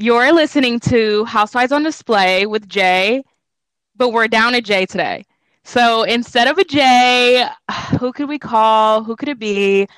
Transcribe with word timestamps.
You're 0.00 0.32
listening 0.32 0.78
to 0.90 1.24
Housewives 1.24 1.72
on 1.72 1.82
Display 1.82 2.46
with 2.46 2.68
Jay, 2.68 3.24
but 3.96 4.10
we're 4.10 4.28
down 4.28 4.54
a 4.54 4.60
J 4.60 4.86
today. 4.86 5.24
So 5.64 6.04
instead 6.04 6.46
of 6.46 6.56
a 6.56 6.62
J, 6.62 7.48
who 7.98 8.12
could 8.12 8.28
we 8.28 8.38
call? 8.38 9.02
Who 9.02 9.16
could 9.16 9.28
it 9.28 9.40
be? 9.40 9.88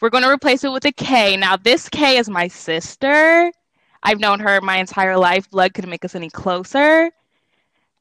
We're 0.00 0.10
going 0.10 0.22
to 0.22 0.30
replace 0.30 0.62
it 0.62 0.70
with 0.70 0.84
a 0.84 0.92
K. 0.92 1.36
Now, 1.36 1.56
this 1.56 1.88
K 1.88 2.18
is 2.18 2.30
my 2.30 2.46
sister. 2.46 3.50
I've 4.04 4.20
known 4.20 4.38
her 4.38 4.60
my 4.60 4.76
entire 4.76 5.16
life. 5.16 5.50
Blood 5.50 5.74
couldn't 5.74 5.90
make 5.90 6.04
us 6.04 6.14
any 6.14 6.30
closer. 6.30 7.10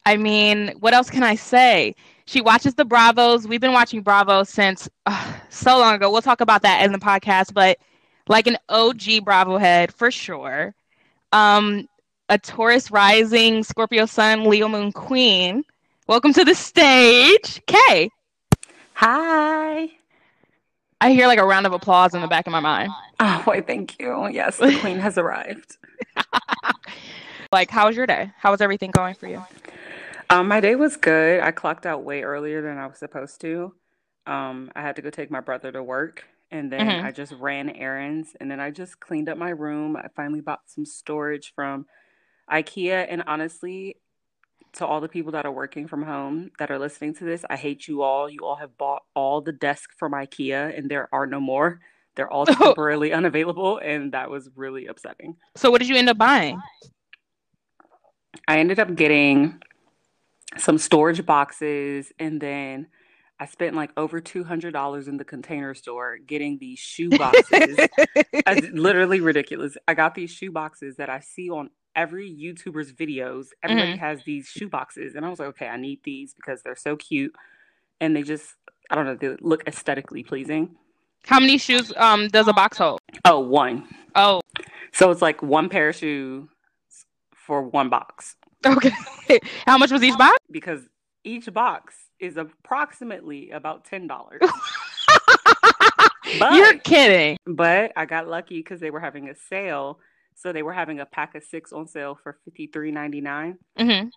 I 0.06 0.18
mean, 0.18 0.76
what 0.82 0.94
else 0.94 1.10
can 1.10 1.24
I 1.24 1.34
say? 1.34 1.96
She 2.26 2.42
watches 2.42 2.76
the 2.76 2.86
Bravos. 2.86 3.48
We've 3.48 3.60
been 3.60 3.74
watching 3.74 4.04
Bravo 4.04 4.44
since 4.44 4.88
uh, 5.08 5.34
so 5.50 5.80
long 5.80 5.96
ago. 5.96 6.12
We'll 6.12 6.22
talk 6.22 6.42
about 6.42 6.62
that 6.62 6.86
in 6.86 6.92
the 6.92 7.00
podcast, 7.00 7.56
but 7.56 7.80
like 8.28 8.46
an 8.46 8.58
OG 8.70 9.26
Bravo 9.26 9.58
head 9.58 9.92
for 9.92 10.12
sure 10.12 10.76
um, 11.32 11.88
a 12.30 12.38
Taurus 12.38 12.92
rising, 12.92 13.64
Scorpio 13.64 14.06
sun, 14.06 14.46
Leo 14.46 14.68
moon 14.68 14.92
queen. 14.92 15.64
Welcome 16.08 16.34
to 16.34 16.46
the 16.46 16.56
stage, 16.56 17.62
Kay. 17.68 18.10
Hi. 18.94 19.90
I 21.02 21.12
hear 21.12 21.28
like 21.28 21.40
a 21.40 21.46
round 21.46 21.66
of 21.66 21.74
applause 21.74 22.14
in 22.14 22.22
the 22.22 22.28
back 22.28 22.48
of 22.48 22.52
my 22.52 22.60
mind. 22.60 22.92
Oh, 23.20 23.42
why, 23.46 23.62
thank 23.62 24.00
you. 24.00 24.28
Yes, 24.30 24.58
the 24.58 24.78
queen 24.80 25.00
has 25.00 25.18
arrived. 25.18 25.78
like, 27.52 27.70
how 27.70 27.88
was 27.88 27.96
your 27.96 28.06
day? 28.06 28.32
How 28.38 28.52
was 28.52 28.62
everything 28.62 28.92
going 28.92 29.14
for 29.16 29.28
you? 29.28 29.44
Um, 30.30 30.48
my 30.48 30.60
day 30.60 30.76
was 30.76 30.98
good. 30.98 31.42
I 31.42 31.52
clocked 31.52 31.86
out 31.86 32.04
way 32.04 32.24
earlier 32.24 32.62
than 32.62 32.78
I 32.78 32.86
was 32.86 32.98
supposed 32.98 33.42
to. 33.42 33.74
Um, 34.28 34.72
I 34.76 34.82
had 34.82 34.96
to 34.98 35.02
go 35.02 35.10
take 35.10 35.32
my 35.32 35.40
brother 35.40 35.72
to 35.72 35.82
work, 35.82 36.26
and 36.52 36.72
then 36.72 36.88
mm-hmm. 36.88 37.06
I 37.06 37.12
just 37.12 37.34
ran 37.34 37.70
errands 37.70 38.36
and 38.40 38.50
then 38.50 38.60
I 38.60 38.72
just 38.72 39.00
cleaned 39.00 39.30
up 39.30 39.38
my 39.38 39.50
room. 39.50 39.96
I 39.96 40.08
finally 40.16 40.42
bought 40.42 40.62
some 40.66 40.86
storage 40.86 41.54
from 41.56 41.86
IKEA 42.52 43.06
and 43.08 43.24
honestly 43.28 43.98
to 44.74 44.86
all 44.86 45.02
the 45.02 45.08
people 45.08 45.32
that 45.32 45.46
are 45.46 45.52
working 45.52 45.88
from 45.88 46.04
home 46.04 46.52
that 46.60 46.70
are 46.72 46.80
listening 46.80 47.16
to 47.16 47.24
this, 47.24 47.44
I 47.50 47.56
hate 47.56 47.88
you 47.88 48.02
all. 48.02 48.30
You 48.30 48.42
all 48.46 48.56
have 48.56 48.78
bought 48.78 49.04
all 49.16 49.42
the 49.42 49.52
desks 49.52 49.96
from 49.98 50.14
IKEA 50.14 50.78
and 50.78 50.90
there 50.90 51.10
are 51.12 51.26
no 51.26 51.40
more. 51.40 51.80
They're 52.16 52.32
all 52.32 52.46
temporarily 52.48 53.14
unavailable 53.14 53.80
and 53.80 54.12
that 54.14 54.30
was 54.30 54.50
really 54.56 54.88
upsetting. 54.88 55.38
So 55.56 55.72
what 55.72 55.80
did 55.80 55.90
you 55.90 55.96
end 55.96 56.10
up 56.10 56.18
buying? 56.18 56.60
I 58.48 58.60
ended 58.60 58.80
up 58.80 58.96
getting 58.96 59.60
some 60.58 60.78
storage 60.78 61.26
boxes 61.26 62.12
and 62.20 62.42
then 62.42 62.88
I 63.40 63.46
spent 63.46 63.76
like 63.76 63.92
over 63.96 64.20
two 64.20 64.44
hundred 64.44 64.74
dollars 64.74 65.08
in 65.08 65.18
the 65.18 65.24
container 65.24 65.74
store 65.74 66.18
getting 66.18 66.58
these 66.58 66.80
shoe 66.80 67.10
boxes. 67.10 67.80
literally 68.74 69.22
ridiculous. 69.22 69.78
I 69.88 69.94
got 69.94 70.16
these 70.16 70.32
shoe 70.32 70.52
boxes 70.52 70.98
that 70.98 71.10
I 71.10 71.22
see 71.22 71.50
on 71.50 71.70
every 71.96 72.30
YouTuber's 72.30 72.92
videos. 72.92 73.48
Everybody 73.64 73.94
mm-hmm. 73.94 74.00
has 74.00 74.24
these 74.26 74.48
shoe 74.48 74.70
boxes, 74.70 75.16
and 75.16 75.26
I 75.26 75.30
was 75.30 75.40
like, 75.40 75.50
okay, 75.50 75.68
I 75.68 75.78
need 75.78 76.02
these 76.04 76.34
because 76.34 76.62
they're 76.64 76.76
so 76.76 76.98
cute, 76.98 77.34
and 78.02 78.16
they 78.16 78.24
just 78.24 78.56
I 78.90 78.96
don't 78.96 79.06
know, 79.06 79.16
they 79.16 79.38
look 79.42 79.64
aesthetically 79.68 80.24
pleasing. 80.24 80.76
How 81.26 81.40
many 81.40 81.58
shoes 81.58 81.94
um 81.96 82.28
does 82.28 82.48
a 82.48 82.54
box 82.54 82.78
hold? 82.78 83.00
Oh, 83.26 83.40
one. 83.40 83.88
Oh, 84.16 84.42
so 84.92 85.12
it's 85.12 85.22
like 85.22 85.42
one 85.42 85.70
pair 85.70 85.90
of 85.90 85.96
shoes 85.96 86.48
for 87.32 87.62
one 87.62 87.90
box. 87.90 88.36
Okay. 88.66 88.92
How 89.66 89.78
much 89.78 89.92
was 89.92 90.04
each 90.04 90.18
box? 90.18 90.38
Because 90.52 90.82
each 91.24 91.52
box 91.54 91.96
is 92.20 92.38
approximately 92.38 93.52
about 93.52 93.86
ten 93.86 94.08
dollars. 94.08 94.42
You're 96.52 96.78
kidding. 96.80 97.38
But 97.46 97.92
I 97.96 98.06
got 98.06 98.28
lucky 98.28 98.60
because 98.60 98.80
they 98.80 98.92
were 98.92 99.00
having 99.00 99.30
a 99.30 99.36
sale. 99.36 100.00
So 100.36 100.54
they 100.54 100.64
were 100.64 100.74
having 100.74 101.00
a 101.00 101.06
pack 101.06 101.36
of 101.36 101.44
six 101.44 101.74
on 101.74 101.88
sale 101.88 102.18
for 102.22 102.38
fifty 102.46 102.68
three 102.68 102.92
ninety 102.92 103.22
nine. 103.22 103.58
Mm-hmm. 103.78 104.10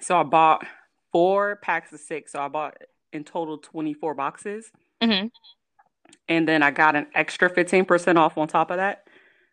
So 0.00 0.18
I 0.18 0.22
bought 0.22 0.66
four 1.12 1.56
packs 1.56 1.92
of 1.92 2.00
six. 2.00 2.32
So 2.32 2.40
I 2.40 2.48
bought 2.48 2.76
in 3.12 3.24
total 3.24 3.58
twenty 3.58 3.94
four 3.94 4.14
boxes. 4.14 4.70
Mm-hmm. 5.02 5.28
And 6.28 6.48
then 6.48 6.62
I 6.62 6.70
got 6.70 6.96
an 6.96 7.06
extra 7.14 7.48
fifteen 7.48 7.84
percent 7.84 8.18
off 8.18 8.36
on 8.36 8.48
top 8.48 8.70
of 8.70 8.76
that. 8.76 9.06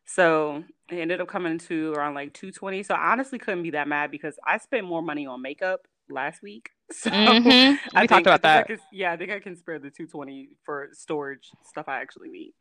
So 0.06 0.64
it 0.92 0.98
ended 0.98 1.22
up 1.22 1.28
coming 1.28 1.60
to 1.60 1.94
around 1.94 2.16
like 2.16 2.34
two 2.34 2.52
twenty. 2.52 2.84
So 2.84 2.96
I 2.96 3.12
honestly 3.12 3.40
couldn't 3.40 3.64
be 3.64 3.72
that 3.72 3.88
mad 3.88 4.12
because 4.12 4.36
I 4.46 4.58
spent 4.58 4.86
more 4.86 5.02
money 5.02 5.26
on 5.26 5.42
makeup 5.42 5.82
last 6.10 6.42
week. 6.42 6.72
So 7.00 7.12
mm-hmm. 7.12 7.48
we 7.50 7.80
I 7.94 8.08
talked 8.08 8.26
about 8.26 8.42
that. 8.42 8.68
Can, 8.68 8.80
yeah, 8.92 9.12
I 9.12 9.18
think 9.18 9.32
I 9.32 9.40
can 9.40 9.56
spare 9.56 9.78
the 9.78 9.92
220 9.92 10.50
for 10.66 10.90
storage 10.92 11.52
stuff 11.64 11.88
I 11.88 12.02
actually 12.02 12.30
need. 12.30 12.54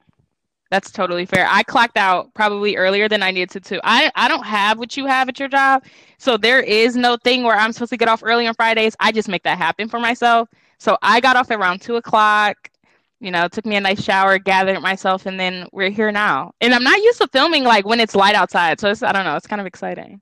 That's 0.71 0.91
totally 0.91 1.25
fair. 1.25 1.47
I 1.49 1.62
clocked 1.62 1.97
out 1.97 2.34
probably 2.34 2.77
earlier 2.77 3.09
than 3.09 3.22
I 3.22 3.31
needed 3.31 3.50
to 3.50 3.61
too. 3.61 3.81
I 3.84 4.12
I 4.15 4.28
don't 4.28 4.44
have 4.44 4.78
what 4.78 4.97
you 4.97 5.06
have 5.06 5.28
at 5.28 5.38
your 5.38 5.49
job, 5.49 5.84
so 6.19 6.37
there 6.37 6.61
is 6.61 6.94
no 6.94 7.17
thing 7.17 7.43
where 7.43 7.56
I'm 7.56 7.72
supposed 7.72 7.91
to 7.91 7.97
get 7.97 8.09
off 8.09 8.22
early 8.22 8.47
on 8.47 8.55
Fridays. 8.55 8.94
I 9.00 9.12
just 9.12 9.28
make 9.28 9.44
that 9.44 9.56
happen 9.56 9.88
for 9.88 9.99
myself. 9.99 10.49
So 10.78 10.99
I 11.00 11.21
got 11.21 11.37
off 11.37 11.50
around 11.50 11.81
two 11.81 11.97
o'clock. 11.97 12.71
You 13.21 13.31
know, 13.31 13.49
took 13.49 13.67
me 13.67 13.77
a 13.77 13.81
nice 13.81 14.03
shower, 14.03 14.38
gathered 14.38 14.81
myself, 14.81 15.27
and 15.27 15.41
then 15.41 15.67
we're 15.72 15.91
here 15.91 16.12
now. 16.12 16.53
And 16.61 16.75
I'm 16.75 16.84
not 16.84 16.99
used 16.99 17.21
to 17.21 17.28
filming 17.28 17.65
like 17.65 17.87
when 17.87 17.99
it's 17.99 18.15
light 18.15 18.34
outside, 18.34 18.78
so 18.78 18.91
it's 18.91 19.03
I 19.03 19.12
don't 19.12 19.25
know. 19.25 19.37
It's 19.37 19.47
kind 19.47 19.61
of 19.61 19.67
exciting. 19.67 20.21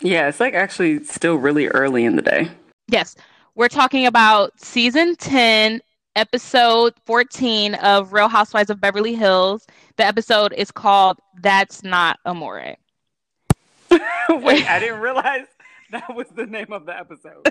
Yeah, 0.00 0.28
it's 0.28 0.40
like 0.40 0.54
actually 0.54 1.04
still 1.04 1.36
really 1.36 1.68
early 1.68 2.04
in 2.04 2.16
the 2.16 2.22
day. 2.22 2.50
Yes. 2.88 3.14
We're 3.56 3.68
talking 3.68 4.06
about 4.06 4.58
season 4.58 5.14
10, 5.14 5.80
episode 6.16 6.92
14 7.06 7.76
of 7.76 8.12
Real 8.12 8.28
Housewives 8.28 8.68
of 8.68 8.80
Beverly 8.80 9.14
Hills. 9.14 9.64
The 9.94 10.04
episode 10.04 10.52
is 10.54 10.72
called 10.72 11.20
That's 11.40 11.84
Not 11.84 12.18
Amore. 12.26 12.74
Wait, 14.28 14.68
I 14.68 14.80
didn't 14.80 15.00
realize 15.00 15.46
that 15.92 16.16
was 16.16 16.26
the 16.34 16.46
name 16.46 16.72
of 16.72 16.84
the 16.84 16.98
episode. 16.98 17.48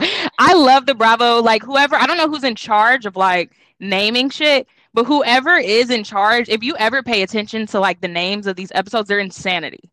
I 0.40 0.54
love 0.54 0.86
the 0.86 0.96
Bravo. 0.96 1.40
Like, 1.40 1.62
whoever, 1.62 1.94
I 1.94 2.06
don't 2.06 2.16
know 2.16 2.28
who's 2.28 2.42
in 2.42 2.56
charge 2.56 3.06
of 3.06 3.14
like 3.14 3.52
naming 3.78 4.30
shit, 4.30 4.66
but 4.94 5.04
whoever 5.04 5.56
is 5.56 5.90
in 5.90 6.02
charge, 6.02 6.48
if 6.48 6.64
you 6.64 6.76
ever 6.76 7.04
pay 7.04 7.22
attention 7.22 7.66
to 7.68 7.78
like 7.78 8.00
the 8.00 8.08
names 8.08 8.48
of 8.48 8.56
these 8.56 8.72
episodes, 8.74 9.06
they're 9.06 9.20
insanity. 9.20 9.92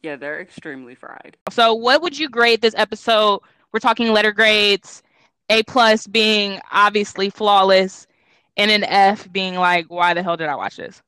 Yeah, 0.00 0.14
they're 0.14 0.40
extremely 0.40 0.94
fried. 0.94 1.36
So, 1.50 1.74
what 1.74 2.02
would 2.02 2.16
you 2.16 2.28
grade 2.28 2.60
this 2.60 2.74
episode 2.76 3.40
we're 3.72 3.80
talking 3.80 4.12
letter 4.12 4.32
grades, 4.32 5.02
A 5.48 5.62
plus 5.64 6.06
being 6.06 6.60
obviously 6.70 7.30
flawless, 7.30 8.06
and 8.56 8.70
an 8.70 8.84
F 8.84 9.30
being 9.32 9.54
like, 9.54 9.86
why 9.88 10.14
the 10.14 10.22
hell 10.22 10.36
did 10.36 10.48
I 10.48 10.56
watch 10.56 10.76
this? 10.76 11.02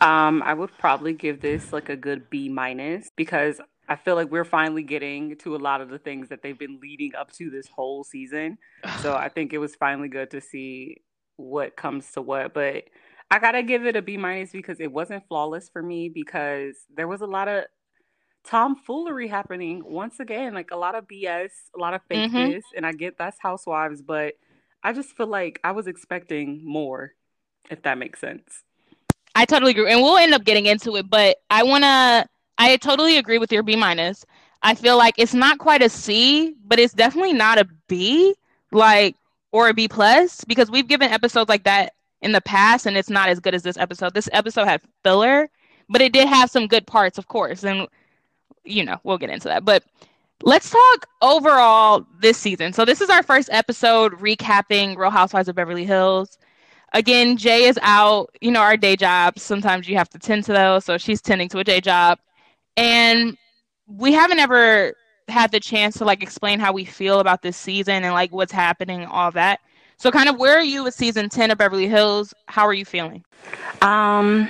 Um, 0.00 0.42
I 0.42 0.52
would 0.54 0.76
probably 0.78 1.14
give 1.14 1.40
this 1.40 1.72
like 1.72 1.88
a 1.88 1.96
good 1.96 2.28
B 2.28 2.48
minus 2.48 3.10
because 3.16 3.60
I 3.88 3.96
feel 3.96 4.14
like 4.14 4.30
we're 4.30 4.44
finally 4.44 4.82
getting 4.82 5.36
to 5.36 5.56
a 5.56 5.58
lot 5.58 5.80
of 5.80 5.88
the 5.88 5.98
things 5.98 6.28
that 6.28 6.42
they've 6.42 6.58
been 6.58 6.80
leading 6.80 7.14
up 7.14 7.32
to 7.32 7.50
this 7.50 7.68
whole 7.68 8.04
season. 8.04 8.58
so 9.00 9.14
I 9.14 9.28
think 9.28 9.52
it 9.52 9.58
was 9.58 9.74
finally 9.74 10.08
good 10.08 10.30
to 10.32 10.40
see 10.40 11.02
what 11.36 11.76
comes 11.76 12.10
to 12.12 12.22
what. 12.22 12.52
But 12.52 12.84
I 13.30 13.38
gotta 13.38 13.62
give 13.62 13.86
it 13.86 13.96
a 13.96 14.02
B 14.02 14.16
minus 14.16 14.52
because 14.52 14.80
it 14.80 14.92
wasn't 14.92 15.26
flawless 15.28 15.68
for 15.68 15.82
me 15.82 16.08
because 16.08 16.76
there 16.94 17.08
was 17.08 17.22
a 17.22 17.26
lot 17.26 17.48
of 17.48 17.64
tomfoolery 18.46 19.26
happening 19.26 19.82
once 19.84 20.20
again 20.20 20.54
like 20.54 20.70
a 20.70 20.76
lot 20.76 20.94
of 20.94 21.06
bs 21.08 21.50
a 21.74 21.78
lot 21.78 21.94
of 21.94 22.00
fakeness 22.08 22.30
mm-hmm. 22.30 22.76
and 22.76 22.86
i 22.86 22.92
get 22.92 23.18
that's 23.18 23.38
housewives 23.40 24.02
but 24.02 24.34
i 24.84 24.92
just 24.92 25.10
feel 25.16 25.26
like 25.26 25.58
i 25.64 25.72
was 25.72 25.88
expecting 25.88 26.60
more 26.64 27.12
if 27.70 27.82
that 27.82 27.98
makes 27.98 28.20
sense. 28.20 28.62
I 29.34 29.44
totally 29.44 29.72
agree 29.72 29.90
and 29.90 30.00
we'll 30.00 30.16
end 30.16 30.32
up 30.32 30.44
getting 30.44 30.66
into 30.66 30.96
it 30.96 31.10
but 31.10 31.38
i 31.50 31.62
want 31.62 31.84
to 31.84 32.26
i 32.58 32.76
totally 32.76 33.18
agree 33.18 33.38
with 33.38 33.52
your 33.52 33.62
b 33.62 33.76
minus. 33.76 34.24
I 34.62 34.74
feel 34.74 34.96
like 34.96 35.14
it's 35.18 35.34
not 35.34 35.58
quite 35.58 35.82
a 35.82 35.88
c 35.88 36.54
but 36.64 36.78
it's 36.78 36.94
definitely 36.94 37.34
not 37.34 37.58
a 37.58 37.66
b 37.88 38.34
like 38.72 39.16
or 39.52 39.68
a 39.68 39.74
b 39.74 39.88
plus 39.88 40.44
because 40.44 40.70
we've 40.70 40.88
given 40.88 41.10
episodes 41.10 41.48
like 41.48 41.64
that 41.64 41.92
in 42.22 42.32
the 42.32 42.40
past 42.40 42.86
and 42.86 42.96
it's 42.96 43.10
not 43.10 43.28
as 43.28 43.40
good 43.40 43.54
as 43.54 43.62
this 43.62 43.76
episode. 43.76 44.14
This 44.14 44.28
episode 44.32 44.64
had 44.64 44.80
filler 45.02 45.48
but 45.88 46.00
it 46.00 46.12
did 46.12 46.28
have 46.28 46.50
some 46.50 46.66
good 46.66 46.86
parts 46.86 47.18
of 47.18 47.28
course 47.28 47.62
and 47.62 47.86
you 48.66 48.84
know, 48.84 48.98
we'll 49.04 49.18
get 49.18 49.30
into 49.30 49.48
that. 49.48 49.64
But 49.64 49.84
let's 50.42 50.70
talk 50.70 51.06
overall 51.22 52.06
this 52.20 52.36
season. 52.38 52.72
So 52.72 52.84
this 52.84 53.00
is 53.00 53.10
our 53.10 53.22
first 53.22 53.48
episode 53.52 54.12
recapping 54.14 54.96
Real 54.96 55.10
Housewives 55.10 55.48
of 55.48 55.54
Beverly 55.54 55.84
Hills. 55.84 56.38
Again, 56.92 57.36
Jay 57.36 57.64
is 57.64 57.78
out, 57.82 58.30
you 58.40 58.50
know, 58.50 58.60
our 58.60 58.76
day 58.76 58.96
jobs. 58.96 59.42
Sometimes 59.42 59.88
you 59.88 59.96
have 59.96 60.08
to 60.10 60.18
tend 60.18 60.44
to 60.44 60.52
those. 60.52 60.84
So 60.84 60.98
she's 60.98 61.20
tending 61.20 61.48
to 61.50 61.58
a 61.58 61.64
day 61.64 61.80
job. 61.80 62.18
And 62.76 63.36
we 63.86 64.12
haven't 64.12 64.38
ever 64.38 64.94
had 65.28 65.50
the 65.50 65.60
chance 65.60 65.98
to 65.98 66.04
like 66.04 66.22
explain 66.22 66.60
how 66.60 66.72
we 66.72 66.84
feel 66.84 67.20
about 67.20 67.42
this 67.42 67.56
season 67.56 68.04
and 68.04 68.14
like 68.14 68.32
what's 68.32 68.52
happening, 68.52 69.04
all 69.06 69.30
that. 69.32 69.60
So 69.98 70.10
kind 70.10 70.28
of 70.28 70.38
where 70.38 70.56
are 70.56 70.62
you 70.62 70.84
with 70.84 70.94
season 70.94 71.28
10 71.28 71.50
of 71.50 71.58
Beverly 71.58 71.88
Hills? 71.88 72.32
How 72.46 72.66
are 72.66 72.74
you 72.74 72.84
feeling? 72.84 73.24
Um 73.82 74.48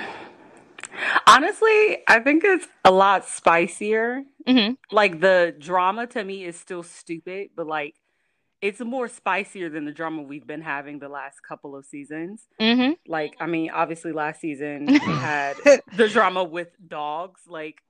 Honestly, 1.25 1.99
I 2.07 2.19
think 2.19 2.43
it's 2.43 2.67
a 2.83 2.91
lot 2.91 3.27
spicier. 3.27 4.23
Mm-hmm. 4.47 4.73
Like 4.91 5.19
the 5.19 5.55
drama 5.57 6.07
to 6.07 6.23
me 6.23 6.45
is 6.45 6.59
still 6.59 6.83
stupid, 6.83 7.49
but 7.55 7.67
like 7.67 7.95
it's 8.61 8.79
more 8.79 9.07
spicier 9.07 9.69
than 9.69 9.85
the 9.85 9.91
drama 9.91 10.23
we've 10.23 10.47
been 10.47 10.61
having 10.61 10.99
the 10.99 11.09
last 11.09 11.43
couple 11.43 11.75
of 11.75 11.85
seasons. 11.85 12.47
Mm-hmm. 12.59 12.93
Like, 13.07 13.35
I 13.39 13.45
mean, 13.45 13.69
obviously 13.69 14.11
last 14.11 14.41
season 14.41 14.85
we 14.87 14.97
had 14.97 15.57
the 15.95 16.07
drama 16.07 16.43
with 16.43 16.69
dogs, 16.87 17.41
like 17.47 17.81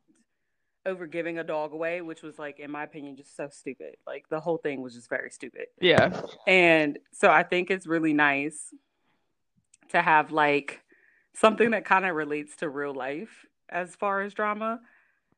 over 0.86 1.08
giving 1.08 1.38
a 1.38 1.44
dog 1.44 1.74
away, 1.74 2.02
which 2.02 2.22
was 2.22 2.38
like, 2.38 2.60
in 2.60 2.72
my 2.72 2.84
opinion, 2.84 3.16
just 3.16 3.36
so 3.36 3.48
stupid. 3.50 3.96
Like 4.06 4.28
the 4.30 4.40
whole 4.40 4.58
thing 4.58 4.82
was 4.82 4.94
just 4.94 5.10
very 5.10 5.30
stupid. 5.30 5.68
Yeah. 5.80 6.22
And 6.46 7.00
so 7.14 7.30
I 7.30 7.44
think 7.44 7.72
it's 7.72 7.88
really 7.88 8.14
nice 8.14 8.74
to 9.90 10.02
have 10.02 10.32
like 10.32 10.82
something 11.40 11.72
that 11.72 11.86
kind 11.86 12.06
of 12.06 12.16
relates 12.16 12.56
to 12.58 12.70
real 12.70 12.94
life 12.94 13.46
as 13.70 13.96
far 13.96 14.22
as 14.22 14.34
drama. 14.34 14.80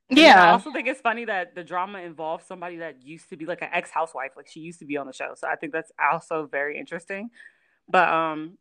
And 0.09 0.17
Yeah. 0.17 0.43
I 0.43 0.51
also 0.51 0.71
think 0.71 0.87
it's 0.87 1.01
funny 1.01 1.25
that 1.25 1.55
the 1.55 1.63
drama 1.63 1.99
involves 1.99 2.45
somebody 2.45 2.77
that 2.77 3.03
used 3.03 3.29
to 3.29 3.37
be 3.37 3.45
like 3.45 3.61
an 3.61 3.69
ex 3.71 3.91
housewife, 3.91 4.31
like 4.35 4.47
she 4.47 4.59
used 4.59 4.79
to 4.79 4.85
be 4.85 4.97
on 4.97 5.07
the 5.07 5.13
show. 5.13 5.33
So 5.35 5.47
I 5.47 5.55
think 5.55 5.73
that's 5.73 5.91
also 6.11 6.47
very 6.47 6.77
interesting. 6.79 7.29
But 7.87 8.09
um, 8.09 8.57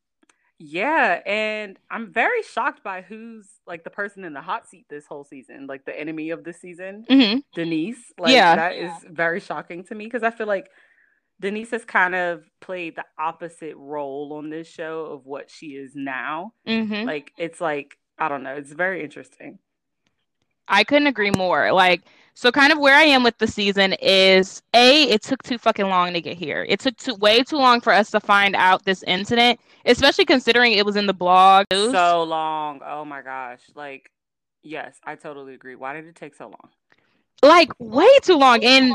yeah, 0.58 1.20
and 1.24 1.78
I'm 1.90 2.12
very 2.12 2.42
shocked 2.42 2.82
by 2.82 3.02
who's 3.02 3.46
like 3.66 3.84
the 3.84 3.90
person 3.90 4.24
in 4.24 4.32
the 4.32 4.40
hot 4.40 4.66
seat 4.66 4.86
this 4.90 5.06
whole 5.06 5.24
season, 5.24 5.66
like 5.68 5.84
the 5.84 5.98
enemy 5.98 6.30
of 6.30 6.44
this 6.44 6.60
season, 6.60 7.04
Mm-hmm. 7.08 7.38
Denise. 7.54 8.12
Like 8.18 8.32
Yeah. 8.32 8.56
that 8.56 8.74
is 8.74 8.92
very 9.08 9.40
shocking 9.40 9.84
to 9.84 9.94
me 9.94 10.04
because 10.06 10.22
I 10.24 10.30
feel 10.30 10.48
like 10.48 10.68
Denise 11.40 11.70
has 11.70 11.84
kind 11.84 12.14
of 12.14 12.44
played 12.60 12.96
the 12.96 13.04
opposite 13.18 13.76
role 13.76 14.32
on 14.34 14.50
this 14.50 14.66
show 14.66 15.06
of 15.06 15.26
what 15.26 15.50
she 15.50 15.68
is 15.68 15.92
now. 15.94 16.52
Mm-hmm. 16.66 17.06
Like 17.06 17.32
it's 17.36 17.60
like 17.60 17.98
I 18.18 18.28
don't 18.28 18.42
know, 18.42 18.54
it's 18.54 18.72
very 18.72 19.02
interesting. 19.02 19.58
I 20.68 20.84
couldn't 20.84 21.06
agree 21.06 21.32
more. 21.36 21.72
Like, 21.72 22.02
so 22.34 22.52
kind 22.52 22.72
of 22.72 22.78
where 22.78 22.94
I 22.94 23.02
am 23.04 23.22
with 23.22 23.38
the 23.38 23.46
season 23.46 23.94
is 23.94 24.62
A, 24.74 25.04
it 25.04 25.22
took 25.22 25.42
too 25.42 25.58
fucking 25.58 25.88
long 25.88 26.12
to 26.12 26.20
get 26.20 26.36
here. 26.36 26.64
It 26.68 26.78
took 26.80 26.96
too, 26.96 27.14
way 27.16 27.42
too 27.42 27.56
long 27.56 27.80
for 27.80 27.92
us 27.92 28.10
to 28.12 28.20
find 28.20 28.54
out 28.54 28.84
this 28.84 29.02
incident, 29.04 29.58
especially 29.86 30.24
considering 30.24 30.72
it 30.74 30.86
was 30.86 30.96
in 30.96 31.06
the 31.06 31.14
blog. 31.14 31.66
So 31.72 32.22
long. 32.22 32.80
Oh 32.86 33.04
my 33.04 33.22
gosh. 33.22 33.62
Like, 33.74 34.10
yes, 34.62 34.96
I 35.04 35.16
totally 35.16 35.54
agree. 35.54 35.74
Why 35.74 35.94
did 35.94 36.06
it 36.06 36.14
take 36.14 36.34
so 36.34 36.44
long? 36.44 36.70
like, 37.42 37.70
way 37.78 38.08
too 38.22 38.36
long. 38.36 38.64
And 38.64 38.92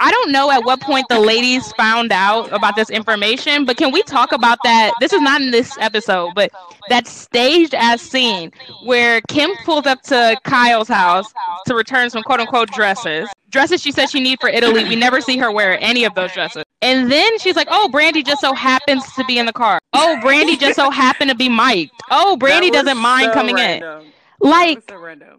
I 0.00 0.10
don't 0.10 0.32
know 0.32 0.50
at 0.50 0.64
what 0.64 0.80
point 0.80 1.06
the 1.08 1.20
ladies 1.20 1.72
found 1.72 2.12
out 2.12 2.52
about 2.52 2.74
this 2.74 2.90
information, 2.90 3.64
but 3.64 3.76
can 3.76 3.92
we 3.92 4.02
talk 4.02 4.32
about 4.32 4.58
that? 4.64 4.92
This 5.00 5.12
is 5.12 5.22
not 5.22 5.40
in 5.40 5.50
this 5.50 5.78
episode, 5.78 6.32
but 6.34 6.50
that 6.88 7.06
staged 7.06 7.74
ass 7.74 8.02
scene 8.02 8.50
where 8.84 9.20
Kim 9.28 9.50
pulls 9.64 9.86
up 9.86 10.02
to 10.02 10.36
Kyle's 10.44 10.88
house 10.88 11.32
to 11.66 11.74
return 11.74 12.10
some 12.10 12.22
quote 12.24 12.40
unquote 12.40 12.70
dresses. 12.72 13.28
Dresses 13.50 13.80
she 13.80 13.92
said 13.92 14.10
she 14.10 14.20
need 14.20 14.40
for 14.40 14.48
Italy. 14.48 14.82
We 14.84 14.96
never 14.96 15.20
see 15.20 15.38
her 15.38 15.52
wear 15.52 15.78
any 15.80 16.04
of 16.04 16.14
those 16.16 16.32
dresses. 16.32 16.64
And 16.82 17.10
then 17.10 17.38
she's 17.38 17.54
like, 17.54 17.68
"Oh, 17.70 17.88
Brandi 17.92 18.26
just 18.26 18.40
so 18.40 18.52
happens 18.52 19.04
to 19.14 19.24
be 19.24 19.38
in 19.38 19.46
the 19.46 19.52
car. 19.52 19.78
Oh, 19.92 20.18
Brandi 20.22 20.58
just 20.58 20.74
so 20.74 20.90
happened 20.90 21.30
to 21.30 21.36
be 21.36 21.48
mic'd. 21.48 21.92
Oh, 22.10 22.36
Brandi 22.38 22.72
doesn't 22.72 22.98
mind 22.98 23.26
so 23.26 23.32
coming 23.32 23.58
in. 23.58 24.12
Like, 24.40 24.82
so. 24.88 25.38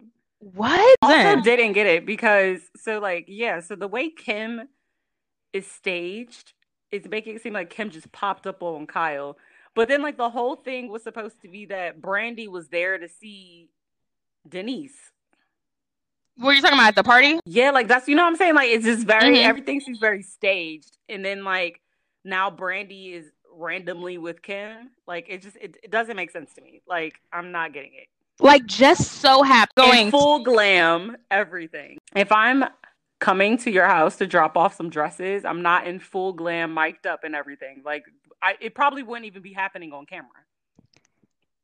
What? 0.54 0.96
Also, 1.02 1.16
Then? 1.16 1.42
didn't 1.42 1.72
get 1.72 1.86
it 1.86 2.06
because 2.06 2.60
so 2.76 3.00
like 3.00 3.24
yeah, 3.26 3.58
so 3.60 3.74
the 3.74 3.88
way 3.88 4.10
Kim 4.10 4.68
is 5.52 5.66
staged, 5.66 6.52
it's 6.92 7.08
making 7.08 7.34
it 7.34 7.42
seem 7.42 7.52
like 7.52 7.68
Kim 7.68 7.90
just 7.90 8.12
popped 8.12 8.46
up 8.46 8.62
on 8.62 8.86
Kyle. 8.86 9.36
But 9.74 9.88
then 9.88 10.02
like 10.02 10.16
the 10.16 10.30
whole 10.30 10.54
thing 10.54 10.88
was 10.88 11.02
supposed 11.02 11.42
to 11.42 11.48
be 11.48 11.66
that 11.66 12.00
Brandi 12.00 12.46
was 12.48 12.68
there 12.68 12.96
to 12.96 13.08
see 13.08 13.70
Denise. 14.48 14.94
What 16.38 16.50
are 16.50 16.54
you 16.54 16.62
talking 16.62 16.78
about 16.78 16.88
at 16.88 16.94
the 16.94 17.02
party? 17.02 17.40
Yeah, 17.44 17.72
like 17.72 17.88
that's 17.88 18.06
you 18.06 18.14
know 18.14 18.22
what 18.22 18.28
I'm 18.28 18.36
saying. 18.36 18.54
Like 18.54 18.68
it's 18.70 18.84
just 18.84 19.04
very 19.06 19.38
Mhm. 19.38 19.44
everything 19.44 19.80
seems 19.80 19.98
very 19.98 20.22
staged, 20.22 20.96
and 21.08 21.24
then 21.24 21.42
like 21.42 21.80
now 22.24 22.50
Brandi 22.50 23.14
is 23.14 23.32
randomly 23.52 24.16
with 24.18 24.42
Kim. 24.42 24.90
Like 25.08 25.26
it 25.28 25.42
just 25.42 25.56
it, 25.56 25.76
it 25.82 25.90
doesn't 25.90 26.14
make 26.14 26.30
sense 26.30 26.54
to 26.54 26.60
me. 26.60 26.82
Like 26.86 27.18
I'm 27.32 27.50
not 27.50 27.72
getting 27.72 27.94
it. 27.94 28.06
Like, 28.40 28.66
just 28.66 29.20
so 29.20 29.42
happy 29.42 29.72
going. 29.76 30.06
In 30.06 30.10
full 30.10 30.40
glam, 30.40 31.16
everything. 31.30 31.98
If 32.14 32.30
I'm 32.32 32.64
coming 33.18 33.56
to 33.58 33.70
your 33.70 33.86
house 33.86 34.16
to 34.16 34.26
drop 34.26 34.56
off 34.56 34.74
some 34.74 34.90
dresses, 34.90 35.44
I'm 35.44 35.62
not 35.62 35.86
in 35.86 35.98
full 36.00 36.32
glam, 36.34 36.74
mic'd 36.74 37.06
up 37.06 37.24
and 37.24 37.34
everything. 37.34 37.82
Like 37.84 38.04
I, 38.42 38.56
it 38.60 38.74
probably 38.74 39.02
wouldn't 39.02 39.24
even 39.26 39.42
be 39.42 39.52
happening 39.54 39.92
on 39.92 40.04
camera. 40.06 40.28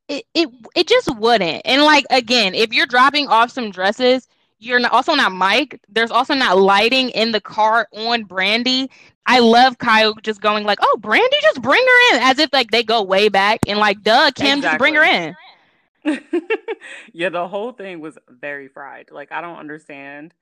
it, 0.08 0.24
it 0.34 0.48
it 0.74 0.88
just 0.88 1.14
wouldn't. 1.16 1.62
And 1.64 1.82
like 1.82 2.06
again, 2.10 2.54
if 2.54 2.72
you're 2.72 2.86
dropping 2.86 3.28
off 3.28 3.50
some 3.50 3.70
dresses, 3.70 4.26
you're 4.58 4.78
not, 4.78 4.92
also 4.92 5.14
not 5.14 5.32
Mike. 5.32 5.80
There's 5.88 6.10
also 6.10 6.34
not 6.34 6.56
lighting 6.58 7.10
in 7.10 7.32
the 7.32 7.40
car 7.40 7.88
on 7.92 8.24
Brandi. 8.24 8.88
I 9.26 9.38
love 9.40 9.78
Kyle 9.78 10.14
just 10.22 10.40
going 10.40 10.64
like, 10.64 10.78
"Oh, 10.82 10.98
Brandi, 11.00 11.40
just 11.42 11.60
bring 11.62 11.82
her 11.82 12.16
in," 12.16 12.22
as 12.22 12.38
if 12.38 12.50
like 12.52 12.70
they 12.70 12.82
go 12.82 13.02
way 13.02 13.28
back 13.28 13.60
and 13.68 13.78
like, 13.78 14.02
"Duh, 14.02 14.30
Kim, 14.34 14.62
just 14.62 14.78
bring 14.78 14.94
her 14.94 15.04
in." 15.04 15.36
yeah, 17.12 17.28
the 17.28 17.48
whole 17.48 17.72
thing 17.72 18.00
was 18.00 18.18
very 18.28 18.68
fried. 18.68 19.10
Like 19.10 19.32
I 19.32 19.40
don't 19.40 19.58
understand 19.58 20.34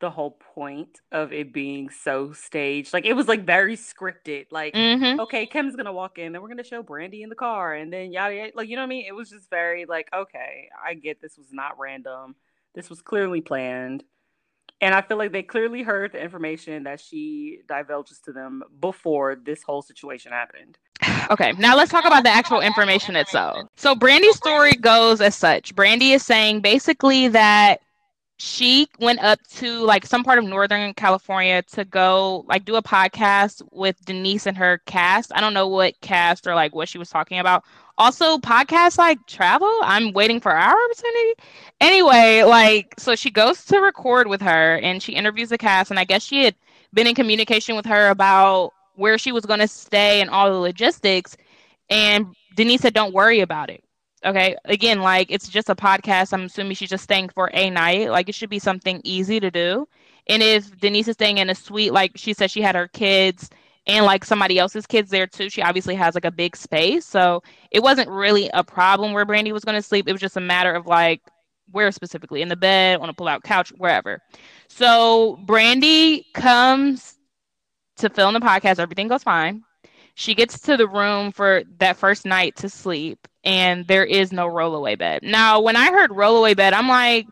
the 0.00 0.10
whole 0.10 0.32
point 0.54 1.00
of 1.12 1.32
it 1.32 1.52
being 1.52 1.90
so 1.90 2.32
staged. 2.32 2.92
Like 2.92 3.06
it 3.06 3.14
was 3.14 3.28
like 3.28 3.46
very 3.46 3.76
scripted. 3.76 4.46
Like 4.50 4.74
hmm 4.74 5.16
okay, 5.18 5.46
Kim's 5.46 5.76
gonna 5.76 5.92
walk 5.92 6.18
in, 6.18 6.32
then 6.32 6.42
we're 6.42 6.48
gonna 6.48 6.64
show 6.64 6.82
Brandi 6.82 7.22
in 7.22 7.28
the 7.30 7.34
car, 7.36 7.74
and 7.74 7.92
then 7.92 8.12
yada 8.12 8.34
yada. 8.34 8.52
Like 8.54 8.68
you 8.68 8.76
know 8.76 8.82
what 8.82 8.86
I 8.86 8.90
mean? 8.90 9.06
It 9.06 9.14
was 9.14 9.30
just 9.30 9.50
very 9.50 9.86
like 9.86 10.08
okay, 10.14 10.68
I 10.84 10.94
get 10.94 11.20
this 11.20 11.38
was 11.38 11.52
not 11.52 11.78
random. 11.78 12.36
This 12.74 12.90
was 12.90 13.02
clearly 13.02 13.40
planned, 13.42 14.04
and 14.82 14.96
I 14.96 15.00
feel 15.00 15.16
like 15.16 15.30
they 15.30 15.44
clearly 15.44 15.82
heard 15.82 16.12
the 16.12 16.20
information 16.20 16.82
that 16.82 17.00
she 17.00 17.60
divulges 17.68 18.18
to 18.24 18.32
them 18.32 18.64
before 18.80 19.36
this 19.36 19.62
whole 19.62 19.80
situation 19.80 20.32
happened. 20.32 20.76
Okay, 21.30 21.52
now 21.52 21.76
let's 21.76 21.90
talk 21.90 22.04
about 22.04 22.24
the 22.24 22.30
actual 22.30 22.60
information 22.60 23.14
itself. 23.14 23.68
So 23.76 23.94
Brandi's 23.94 24.36
story 24.36 24.72
goes 24.72 25.20
as 25.20 25.36
such. 25.36 25.74
Brandi 25.74 26.10
is 26.14 26.24
saying 26.24 26.60
basically 26.60 27.28
that 27.28 27.80
she 28.44 28.88
went 28.98 29.20
up 29.22 29.38
to 29.46 29.84
like 29.84 30.04
some 30.04 30.24
part 30.24 30.36
of 30.36 30.44
Northern 30.44 30.92
California 30.94 31.62
to 31.62 31.84
go 31.84 32.44
like 32.48 32.64
do 32.64 32.74
a 32.74 32.82
podcast 32.82 33.62
with 33.70 34.04
Denise 34.04 34.46
and 34.46 34.56
her 34.56 34.78
cast. 34.84 35.30
I 35.32 35.40
don't 35.40 35.54
know 35.54 35.68
what 35.68 36.00
cast 36.00 36.48
or 36.48 36.56
like 36.56 36.74
what 36.74 36.88
she 36.88 36.98
was 36.98 37.08
talking 37.08 37.38
about. 37.38 37.62
Also, 37.98 38.38
podcasts 38.38 38.98
like 38.98 39.24
travel. 39.28 39.72
I'm 39.84 40.12
waiting 40.12 40.40
for 40.40 40.50
our 40.50 40.74
opportunity. 40.84 41.34
Anyway, 41.80 42.42
like 42.42 42.92
so 42.98 43.14
she 43.14 43.30
goes 43.30 43.64
to 43.66 43.78
record 43.78 44.26
with 44.26 44.40
her 44.40 44.76
and 44.78 45.00
she 45.00 45.12
interviews 45.12 45.50
the 45.50 45.58
cast 45.58 45.92
and 45.92 46.00
I 46.00 46.04
guess 46.04 46.24
she 46.24 46.42
had 46.42 46.56
been 46.92 47.06
in 47.06 47.14
communication 47.14 47.76
with 47.76 47.86
her 47.86 48.08
about 48.08 48.72
where 48.96 49.18
she 49.18 49.30
was 49.30 49.46
going 49.46 49.60
to 49.60 49.68
stay 49.68 50.20
and 50.20 50.28
all 50.28 50.50
the 50.50 50.58
logistics 50.58 51.36
and 51.90 52.34
Denise 52.56 52.80
said 52.80 52.92
don't 52.92 53.14
worry 53.14 53.38
about 53.38 53.70
it. 53.70 53.84
Okay. 54.24 54.56
Again, 54.64 55.00
like 55.00 55.30
it's 55.30 55.48
just 55.48 55.68
a 55.68 55.74
podcast. 55.74 56.32
I'm 56.32 56.44
assuming 56.44 56.76
she's 56.76 56.90
just 56.90 57.04
staying 57.04 57.30
for 57.30 57.50
a 57.52 57.70
night. 57.70 58.10
Like 58.10 58.28
it 58.28 58.34
should 58.34 58.50
be 58.50 58.58
something 58.58 59.00
easy 59.04 59.40
to 59.40 59.50
do. 59.50 59.88
And 60.28 60.42
if 60.42 60.78
Denise 60.78 61.08
is 61.08 61.14
staying 61.14 61.38
in 61.38 61.50
a 61.50 61.54
suite, 61.54 61.92
like 61.92 62.12
she 62.14 62.32
said, 62.32 62.50
she 62.50 62.62
had 62.62 62.76
her 62.76 62.88
kids 62.88 63.50
and 63.86 64.06
like 64.06 64.24
somebody 64.24 64.58
else's 64.58 64.86
kids 64.86 65.10
there 65.10 65.26
too. 65.26 65.50
She 65.50 65.62
obviously 65.62 65.96
has 65.96 66.14
like 66.14 66.24
a 66.24 66.30
big 66.30 66.56
space. 66.56 67.04
So 67.04 67.42
it 67.70 67.82
wasn't 67.82 68.08
really 68.08 68.48
a 68.54 68.62
problem 68.62 69.12
where 69.12 69.26
Brandi 69.26 69.52
was 69.52 69.64
going 69.64 69.74
to 69.74 69.82
sleep. 69.82 70.08
It 70.08 70.12
was 70.12 70.20
just 70.20 70.36
a 70.36 70.40
matter 70.40 70.72
of 70.72 70.86
like 70.86 71.20
where 71.72 71.90
specifically 71.90 72.42
in 72.42 72.48
the 72.48 72.56
bed, 72.56 73.00
on 73.00 73.08
a 73.08 73.14
pull 73.14 73.28
out 73.28 73.42
couch, 73.42 73.72
wherever. 73.76 74.20
So 74.68 75.40
Brandi 75.46 76.24
comes 76.34 77.16
to 77.96 78.08
film 78.08 78.34
the 78.34 78.40
podcast. 78.40 78.78
Everything 78.78 79.08
goes 79.08 79.22
fine. 79.22 79.64
She 80.14 80.34
gets 80.34 80.60
to 80.60 80.76
the 80.76 80.86
room 80.86 81.32
for 81.32 81.62
that 81.78 81.96
first 81.96 82.26
night 82.26 82.56
to 82.56 82.68
sleep, 82.68 83.26
and 83.44 83.86
there 83.86 84.04
is 84.04 84.32
no 84.32 84.46
rollaway 84.46 84.98
bed. 84.98 85.22
Now, 85.22 85.60
when 85.60 85.76
I 85.76 85.90
heard 85.90 86.10
rollaway 86.10 86.56
bed, 86.56 86.74
I'm 86.74 86.88
like, 86.88 87.26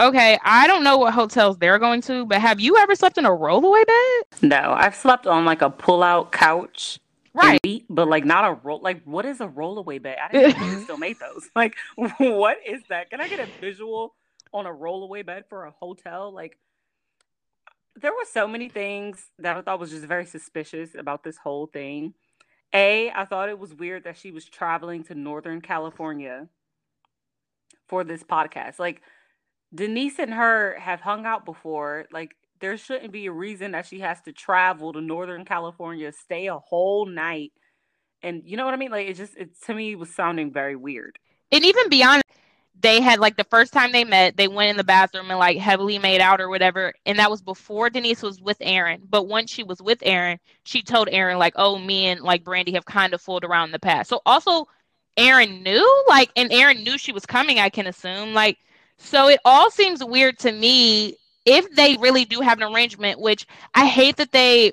okay, 0.00 0.38
I 0.42 0.66
don't 0.66 0.84
know 0.84 0.98
what 0.98 1.12
hotels 1.14 1.58
they're 1.58 1.78
going 1.78 2.00
to, 2.02 2.24
but 2.26 2.40
have 2.40 2.60
you 2.60 2.76
ever 2.76 2.94
slept 2.94 3.18
in 3.18 3.26
a 3.26 3.30
rollaway 3.30 3.84
bed? 3.86 4.42
No, 4.42 4.74
I've 4.76 4.94
slept 4.94 5.26
on 5.26 5.44
like 5.44 5.62
a 5.62 5.70
pull-out 5.70 6.32
couch. 6.32 6.98
Right. 7.32 7.84
but 7.88 8.08
like 8.08 8.24
not 8.24 8.44
a 8.44 8.54
roll. 8.54 8.80
Like, 8.80 9.04
what 9.04 9.24
is 9.24 9.40
a 9.40 9.46
rollaway 9.46 10.02
bed? 10.02 10.18
I 10.20 10.32
didn't 10.32 10.60
know 10.60 10.74
they 10.74 10.82
still 10.82 10.98
made 10.98 11.18
those. 11.20 11.48
Like, 11.54 11.76
what 12.18 12.58
is 12.66 12.82
that? 12.88 13.10
Can 13.10 13.20
I 13.20 13.28
get 13.28 13.40
a 13.40 13.46
visual 13.60 14.14
on 14.52 14.66
a 14.66 14.70
rollaway 14.70 15.24
bed 15.24 15.44
for 15.48 15.64
a 15.64 15.70
hotel? 15.70 16.32
Like, 16.32 16.58
there 18.00 18.12
were 18.12 18.26
so 18.30 18.46
many 18.48 18.68
things 18.68 19.30
that 19.38 19.56
I 19.56 19.62
thought 19.62 19.80
was 19.80 19.90
just 19.90 20.04
very 20.04 20.26
suspicious 20.26 20.94
about 20.94 21.22
this 21.22 21.36
whole 21.36 21.66
thing. 21.66 22.14
A, 22.72 23.10
I 23.10 23.24
thought 23.24 23.48
it 23.48 23.58
was 23.58 23.74
weird 23.74 24.04
that 24.04 24.16
she 24.16 24.30
was 24.30 24.44
traveling 24.44 25.04
to 25.04 25.14
Northern 25.14 25.60
California 25.60 26.48
for 27.88 28.04
this 28.04 28.22
podcast. 28.22 28.78
Like, 28.78 29.02
Denise 29.74 30.18
and 30.18 30.34
her 30.34 30.78
have 30.78 31.00
hung 31.00 31.26
out 31.26 31.44
before. 31.44 32.06
Like, 32.12 32.36
there 32.60 32.76
shouldn't 32.76 33.12
be 33.12 33.26
a 33.26 33.32
reason 33.32 33.72
that 33.72 33.86
she 33.86 34.00
has 34.00 34.20
to 34.22 34.32
travel 34.32 34.92
to 34.92 35.00
Northern 35.00 35.44
California, 35.44 36.12
stay 36.12 36.46
a 36.46 36.58
whole 36.58 37.06
night. 37.06 37.52
And 38.22 38.42
you 38.44 38.56
know 38.56 38.64
what 38.64 38.74
I 38.74 38.76
mean? 38.76 38.90
Like, 38.90 39.08
it 39.08 39.14
just, 39.14 39.36
it 39.36 39.60
to 39.62 39.74
me 39.74 39.96
was 39.96 40.14
sounding 40.14 40.52
very 40.52 40.76
weird. 40.76 41.18
And 41.50 41.64
even 41.64 41.88
beyond, 41.88 42.22
they 42.80 43.00
had 43.00 43.18
like 43.20 43.36
the 43.36 43.44
first 43.44 43.72
time 43.72 43.92
they 43.92 44.04
met, 44.04 44.36
they 44.36 44.48
went 44.48 44.70
in 44.70 44.76
the 44.76 44.84
bathroom 44.84 45.30
and 45.30 45.38
like 45.38 45.58
heavily 45.58 45.98
made 45.98 46.20
out 46.20 46.40
or 46.40 46.48
whatever. 46.48 46.92
And 47.06 47.18
that 47.18 47.30
was 47.30 47.42
before 47.42 47.90
Denise 47.90 48.22
was 48.22 48.40
with 48.40 48.56
Aaron. 48.60 49.02
But 49.08 49.28
once 49.28 49.50
she 49.50 49.62
was 49.62 49.82
with 49.82 49.98
Aaron, 50.02 50.38
she 50.64 50.82
told 50.82 51.08
Aaron, 51.10 51.38
like, 51.38 51.54
oh, 51.56 51.78
me 51.78 52.06
and 52.06 52.20
like 52.20 52.44
Brandi 52.44 52.74
have 52.74 52.84
kind 52.84 53.12
of 53.12 53.20
fooled 53.20 53.44
around 53.44 53.66
in 53.68 53.72
the 53.72 53.78
past. 53.78 54.08
So 54.08 54.20
also, 54.24 54.66
Aaron 55.16 55.62
knew, 55.62 56.04
like, 56.08 56.30
and 56.36 56.52
Aaron 56.52 56.82
knew 56.82 56.96
she 56.96 57.12
was 57.12 57.26
coming, 57.26 57.58
I 57.58 57.68
can 57.68 57.86
assume. 57.86 58.32
Like, 58.32 58.58
so 58.98 59.28
it 59.28 59.40
all 59.44 59.70
seems 59.70 60.04
weird 60.04 60.38
to 60.40 60.52
me 60.52 61.16
if 61.44 61.70
they 61.74 61.96
really 61.98 62.24
do 62.24 62.40
have 62.40 62.58
an 62.60 62.72
arrangement, 62.72 63.20
which 63.20 63.46
I 63.74 63.86
hate 63.86 64.16
that 64.16 64.32
they. 64.32 64.72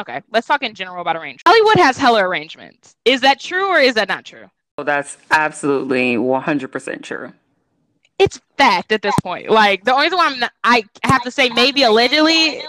Okay, 0.00 0.20
let's 0.30 0.46
talk 0.46 0.62
in 0.62 0.74
general 0.74 1.00
about 1.00 1.16
arrangement. 1.16 1.42
Hollywood 1.46 1.76
has 1.76 1.96
hella 1.96 2.24
arrangements. 2.24 2.96
Is 3.04 3.20
that 3.20 3.40
true 3.40 3.68
or 3.68 3.78
is 3.78 3.94
that 3.94 4.08
not 4.08 4.24
true? 4.24 4.46
That's 4.82 5.18
absolutely 5.30 6.16
100% 6.16 7.02
true. 7.02 7.32
It's 8.18 8.40
fact 8.56 8.92
at 8.92 9.02
this 9.02 9.14
point. 9.22 9.50
Like 9.50 9.84
the 9.84 9.92
only 9.92 10.06
reason 10.06 10.18
I'm 10.20 10.38
not, 10.38 10.52
I 10.62 10.84
have 11.02 11.22
to 11.22 11.30
say 11.30 11.48
maybe 11.50 11.82
allegedly 11.82 12.62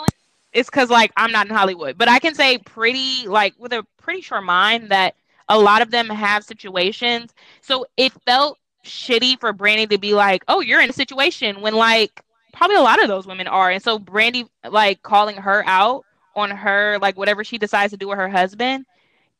is 0.53 0.67
because 0.67 0.89
like 0.89 1.11
I'm 1.17 1.31
not 1.31 1.47
in 1.47 1.53
Hollywood, 1.53 1.97
but 1.97 2.07
I 2.07 2.19
can 2.19 2.33
say 2.33 2.57
pretty 2.57 3.27
like 3.27 3.53
with 3.59 3.73
a 3.73 3.85
pretty 3.97 4.21
sure 4.21 4.41
mind 4.41 4.89
that 4.89 5.15
a 5.49 5.59
lot 5.59 5.81
of 5.81 5.91
them 5.91 6.09
have 6.09 6.43
situations. 6.43 7.33
So 7.61 7.85
it 7.97 8.13
felt 8.25 8.57
shitty 8.85 9.39
for 9.39 9.53
Brandi 9.53 9.89
to 9.89 9.97
be 9.97 10.13
like, 10.13 10.43
"Oh, 10.47 10.61
you're 10.61 10.81
in 10.81 10.89
a 10.89 10.93
situation," 10.93 11.61
when 11.61 11.75
like 11.75 12.23
probably 12.53 12.77
a 12.77 12.81
lot 12.81 13.01
of 13.01 13.07
those 13.07 13.27
women 13.27 13.47
are, 13.47 13.69
and 13.69 13.83
so 13.83 13.99
Brandi, 13.99 14.47
like 14.69 15.01
calling 15.03 15.35
her 15.35 15.63
out 15.67 16.03
on 16.35 16.49
her 16.49 16.97
like 16.99 17.17
whatever 17.17 17.43
she 17.43 17.57
decides 17.57 17.91
to 17.91 17.97
do 17.97 18.07
with 18.07 18.17
her 18.17 18.29
husband 18.29 18.85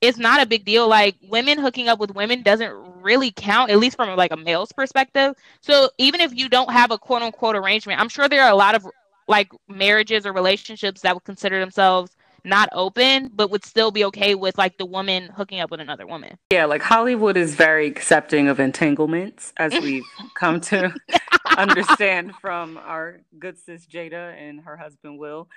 it's 0.04 0.18
not 0.18 0.42
a 0.42 0.46
big 0.46 0.66
deal. 0.66 0.88
Like 0.88 1.16
women 1.30 1.58
hooking 1.58 1.88
up 1.88 1.98
with 1.98 2.14
women 2.14 2.44
doesn't 2.44 2.74
really 3.02 3.32
count, 3.32 3.72
at 3.72 3.80
least 3.80 3.96
from 3.96 4.16
like 4.18 4.34
a 4.34 4.38
male's 4.38 4.74
perspective. 4.74 5.34
So 5.62 5.90
even 5.98 6.20
if 6.20 6.36
you 6.36 6.50
don't 6.50 6.72
have 6.72 6.92
a 6.92 6.98
quote 6.98 7.22
unquote 7.22 7.56
arrangement, 7.56 8.02
I'm 8.02 8.10
sure 8.10 8.28
there 8.28 8.44
are 8.44 8.52
a 8.52 8.56
lot 8.56 8.76
of 8.76 8.86
like 9.30 9.50
marriages 9.70 10.26
or 10.26 10.34
relationships 10.34 11.02
that 11.02 11.16
would 11.16 11.24
consider 11.24 11.58
themselves 11.60 12.12
not 12.46 12.68
open, 12.74 13.32
but 13.34 13.50
would 13.50 13.64
still 13.64 13.92
be 13.92 14.04
okay 14.04 14.36
with 14.36 14.58
like 14.58 14.78
the 14.78 14.86
woman 14.86 15.30
hooking 15.30 15.62
up 15.62 15.72
with 15.72 15.80
another 15.80 16.06
woman. 16.06 16.38
Yeah, 16.52 16.66
like 16.66 16.82
Hollywood 16.82 17.38
is 17.38 17.56
very 17.56 17.88
accepting 17.88 18.50
of 18.50 18.60
entanglements, 18.60 19.54
as 19.56 19.72
we've 19.82 20.04
come 20.34 20.60
to 20.62 20.94
understand 21.58 22.34
from 22.42 22.78
our 22.78 23.22
good 23.40 23.58
sis 23.58 23.86
Jada 23.86 24.36
and 24.38 24.60
her 24.62 24.76
husband 24.76 25.18
Will. 25.18 25.48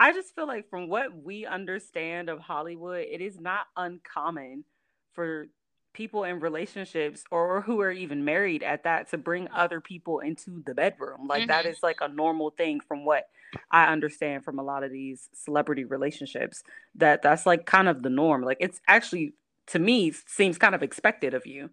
I 0.00 0.12
just 0.12 0.34
feel 0.34 0.46
like 0.46 0.70
from 0.70 0.88
what 0.88 1.14
we 1.14 1.44
understand 1.44 2.30
of 2.30 2.40
Hollywood, 2.40 3.04
it 3.10 3.20
is 3.20 3.38
not 3.38 3.66
uncommon 3.76 4.64
for 5.12 5.48
people 5.92 6.24
in 6.24 6.40
relationships 6.40 7.22
or 7.30 7.60
who 7.60 7.80
are 7.80 7.90
even 7.90 8.24
married 8.24 8.62
at 8.62 8.84
that 8.84 9.10
to 9.10 9.18
bring 9.18 9.48
other 9.54 9.80
people 9.80 10.20
into 10.20 10.62
the 10.64 10.74
bedroom. 10.74 11.26
Like 11.26 11.42
mm-hmm. 11.42 11.48
that 11.48 11.66
is 11.66 11.82
like 11.82 11.98
a 12.00 12.08
normal 12.08 12.50
thing 12.50 12.80
from 12.80 13.04
what 13.04 13.24
I 13.70 13.92
understand 13.92 14.42
from 14.42 14.58
a 14.58 14.62
lot 14.62 14.84
of 14.84 14.90
these 14.90 15.28
celebrity 15.34 15.84
relationships 15.84 16.62
that 16.94 17.20
that's 17.20 17.44
like 17.44 17.66
kind 17.66 17.88
of 17.88 18.02
the 18.02 18.10
norm. 18.10 18.42
Like 18.42 18.58
it's 18.60 18.80
actually 18.88 19.34
to 19.66 19.78
me 19.78 20.12
seems 20.26 20.56
kind 20.56 20.74
of 20.74 20.82
expected 20.82 21.34
of 21.34 21.46
you. 21.46 21.68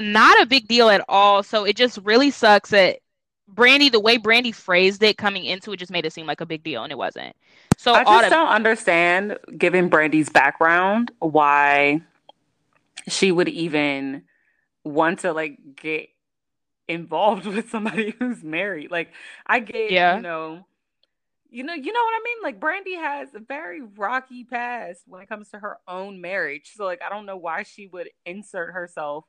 Not 0.00 0.42
a 0.42 0.46
big 0.46 0.66
deal 0.66 0.88
at 0.88 1.04
all. 1.08 1.44
So 1.44 1.64
it 1.64 1.76
just 1.76 1.98
really 2.02 2.32
sucks 2.32 2.70
that 2.70 2.98
Brandi, 3.54 3.90
the 3.90 4.00
way 4.00 4.18
Brandi 4.18 4.54
phrased 4.54 5.02
it 5.02 5.16
coming 5.16 5.44
into 5.44 5.72
it 5.72 5.78
just 5.78 5.90
made 5.90 6.06
it 6.06 6.12
seem 6.12 6.26
like 6.26 6.40
a 6.40 6.46
big 6.46 6.62
deal 6.62 6.82
and 6.82 6.92
it 6.92 6.98
wasn't. 6.98 7.34
So 7.76 7.94
I 7.94 8.04
just 8.04 8.30
don't 8.30 8.48
understand, 8.48 9.38
given 9.56 9.88
Brandi's 9.88 10.28
background, 10.28 11.10
why 11.18 12.02
she 13.08 13.32
would 13.32 13.48
even 13.48 14.22
want 14.84 15.20
to 15.20 15.32
like 15.32 15.58
get 15.76 16.08
involved 16.88 17.46
with 17.54 17.70
somebody 17.70 18.14
who's 18.18 18.42
married. 18.42 18.90
Like 18.90 19.12
I 19.46 19.60
get, 19.60 19.90
yeah. 19.90 20.16
you 20.16 20.22
know, 20.22 20.66
you 21.48 21.64
know, 21.64 21.74
you 21.74 21.92
know 21.92 22.00
what 22.00 22.14
I 22.14 22.20
mean? 22.24 22.42
Like 22.42 22.60
Brandi 22.60 22.96
has 22.96 23.34
a 23.34 23.40
very 23.40 23.80
rocky 23.80 24.44
past 24.44 25.02
when 25.06 25.22
it 25.22 25.28
comes 25.28 25.48
to 25.50 25.58
her 25.58 25.78
own 25.88 26.20
marriage. 26.20 26.72
So 26.74 26.84
like 26.84 27.00
I 27.02 27.08
don't 27.08 27.26
know 27.26 27.36
why 27.36 27.62
she 27.62 27.86
would 27.86 28.10
insert 28.24 28.72
herself 28.72 29.24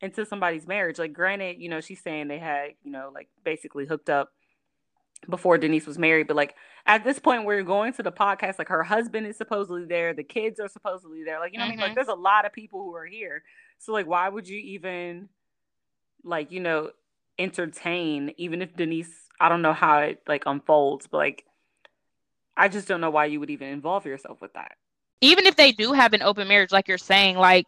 into 0.00 0.24
somebody's 0.24 0.66
marriage. 0.66 0.98
Like, 0.98 1.12
granted, 1.12 1.60
you 1.60 1.68
know, 1.68 1.80
she's 1.80 2.00
saying 2.00 2.28
they 2.28 2.38
had, 2.38 2.70
you 2.82 2.90
know, 2.90 3.10
like 3.14 3.28
basically 3.44 3.86
hooked 3.86 4.10
up 4.10 4.32
before 5.28 5.58
Denise 5.58 5.86
was 5.86 5.98
married, 5.98 6.28
but 6.28 6.36
like 6.36 6.54
at 6.86 7.02
this 7.02 7.18
point 7.18 7.44
where 7.44 7.56
you're 7.56 7.64
going 7.64 7.92
to 7.94 8.02
the 8.02 8.12
podcast, 8.12 8.58
like 8.58 8.68
her 8.68 8.84
husband 8.84 9.26
is 9.26 9.36
supposedly 9.36 9.84
there, 9.84 10.14
the 10.14 10.22
kids 10.22 10.60
are 10.60 10.68
supposedly 10.68 11.24
there. 11.24 11.40
Like, 11.40 11.52
you 11.52 11.58
know 11.58 11.64
mm-hmm. 11.64 11.72
I 11.72 11.74
mean? 11.74 11.80
Like, 11.80 11.88
mm-hmm. 11.90 11.94
there's 11.96 12.08
a 12.08 12.14
lot 12.14 12.46
of 12.46 12.52
people 12.52 12.82
who 12.82 12.94
are 12.94 13.06
here. 13.06 13.42
So, 13.78 13.92
like, 13.92 14.06
why 14.06 14.28
would 14.28 14.48
you 14.48 14.58
even, 14.58 15.28
like, 16.24 16.52
you 16.52 16.60
know, 16.60 16.90
entertain, 17.38 18.32
even 18.36 18.62
if 18.62 18.76
Denise, 18.76 19.12
I 19.40 19.48
don't 19.48 19.62
know 19.62 19.72
how 19.72 19.98
it 19.98 20.22
like 20.26 20.44
unfolds, 20.46 21.06
but 21.06 21.18
like, 21.18 21.44
I 22.56 22.68
just 22.68 22.88
don't 22.88 23.00
know 23.00 23.10
why 23.10 23.26
you 23.26 23.38
would 23.40 23.50
even 23.50 23.68
involve 23.68 24.06
yourself 24.06 24.40
with 24.40 24.52
that. 24.54 24.72
Even 25.20 25.46
if 25.46 25.56
they 25.56 25.72
do 25.72 25.92
have 25.92 26.12
an 26.12 26.22
open 26.22 26.48
marriage, 26.48 26.72
like 26.72 26.88
you're 26.88 26.98
saying, 26.98 27.36
like, 27.36 27.66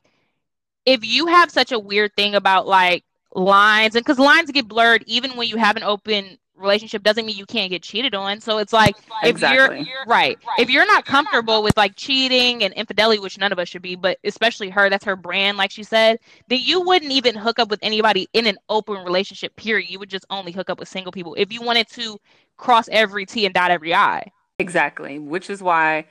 if 0.86 1.04
you 1.04 1.26
have 1.26 1.50
such 1.50 1.72
a 1.72 1.78
weird 1.78 2.14
thing 2.16 2.34
about 2.34 2.66
like 2.66 3.04
lines 3.34 3.94
and 3.94 4.04
because 4.04 4.18
lines 4.18 4.50
get 4.50 4.66
blurred 4.66 5.04
even 5.06 5.36
when 5.36 5.48
you 5.48 5.56
have 5.56 5.76
an 5.76 5.82
open 5.82 6.38
relationship 6.60 7.02
doesn't 7.02 7.24
mean 7.24 7.36
you 7.36 7.46
can't 7.46 7.70
get 7.70 7.82
cheated 7.82 8.14
on. 8.14 8.40
So 8.40 8.58
it's 8.58 8.72
like 8.72 8.94
if 9.22 9.30
exactly. 9.30 9.80
you're 9.80 10.04
right. 10.06 10.38
If 10.58 10.70
you're 10.70 10.86
not 10.86 11.04
comfortable 11.04 11.62
with 11.62 11.76
like 11.76 11.96
cheating 11.96 12.62
and 12.62 12.72
infidelity 12.74 13.18
which 13.18 13.38
none 13.38 13.52
of 13.52 13.58
us 13.58 13.68
should 13.68 13.82
be 13.82 13.96
but 13.96 14.18
especially 14.24 14.68
her 14.70 14.90
that's 14.90 15.04
her 15.04 15.16
brand 15.16 15.56
like 15.56 15.70
she 15.70 15.82
said 15.82 16.18
then 16.48 16.60
you 16.62 16.80
wouldn't 16.80 17.10
even 17.10 17.34
hook 17.34 17.58
up 17.58 17.70
with 17.70 17.80
anybody 17.82 18.28
in 18.32 18.46
an 18.46 18.58
open 18.68 19.02
relationship 19.04 19.56
period. 19.56 19.90
You 19.90 19.98
would 19.98 20.10
just 20.10 20.26
only 20.30 20.52
hook 20.52 20.70
up 20.70 20.78
with 20.78 20.88
single 20.88 21.12
people 21.12 21.34
if 21.34 21.52
you 21.52 21.62
wanted 21.62 21.88
to 21.90 22.18
cross 22.56 22.88
every 22.92 23.24
t 23.26 23.46
and 23.46 23.54
dot 23.54 23.70
every 23.70 23.94
i. 23.94 24.30
Exactly 24.58 25.18
which 25.18 25.48
is 25.48 25.62
why 25.62 26.04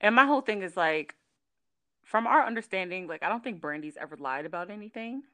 and 0.00 0.14
my 0.14 0.26
whole 0.26 0.40
thing 0.40 0.62
is 0.62 0.76
like 0.76 1.14
from 2.14 2.28
our 2.28 2.46
understanding, 2.46 3.08
like 3.08 3.24
I 3.24 3.28
don't 3.28 3.42
think 3.42 3.60
Brandi's 3.60 3.96
ever 4.00 4.16
lied 4.16 4.46
about 4.46 4.70
anything. 4.70 5.24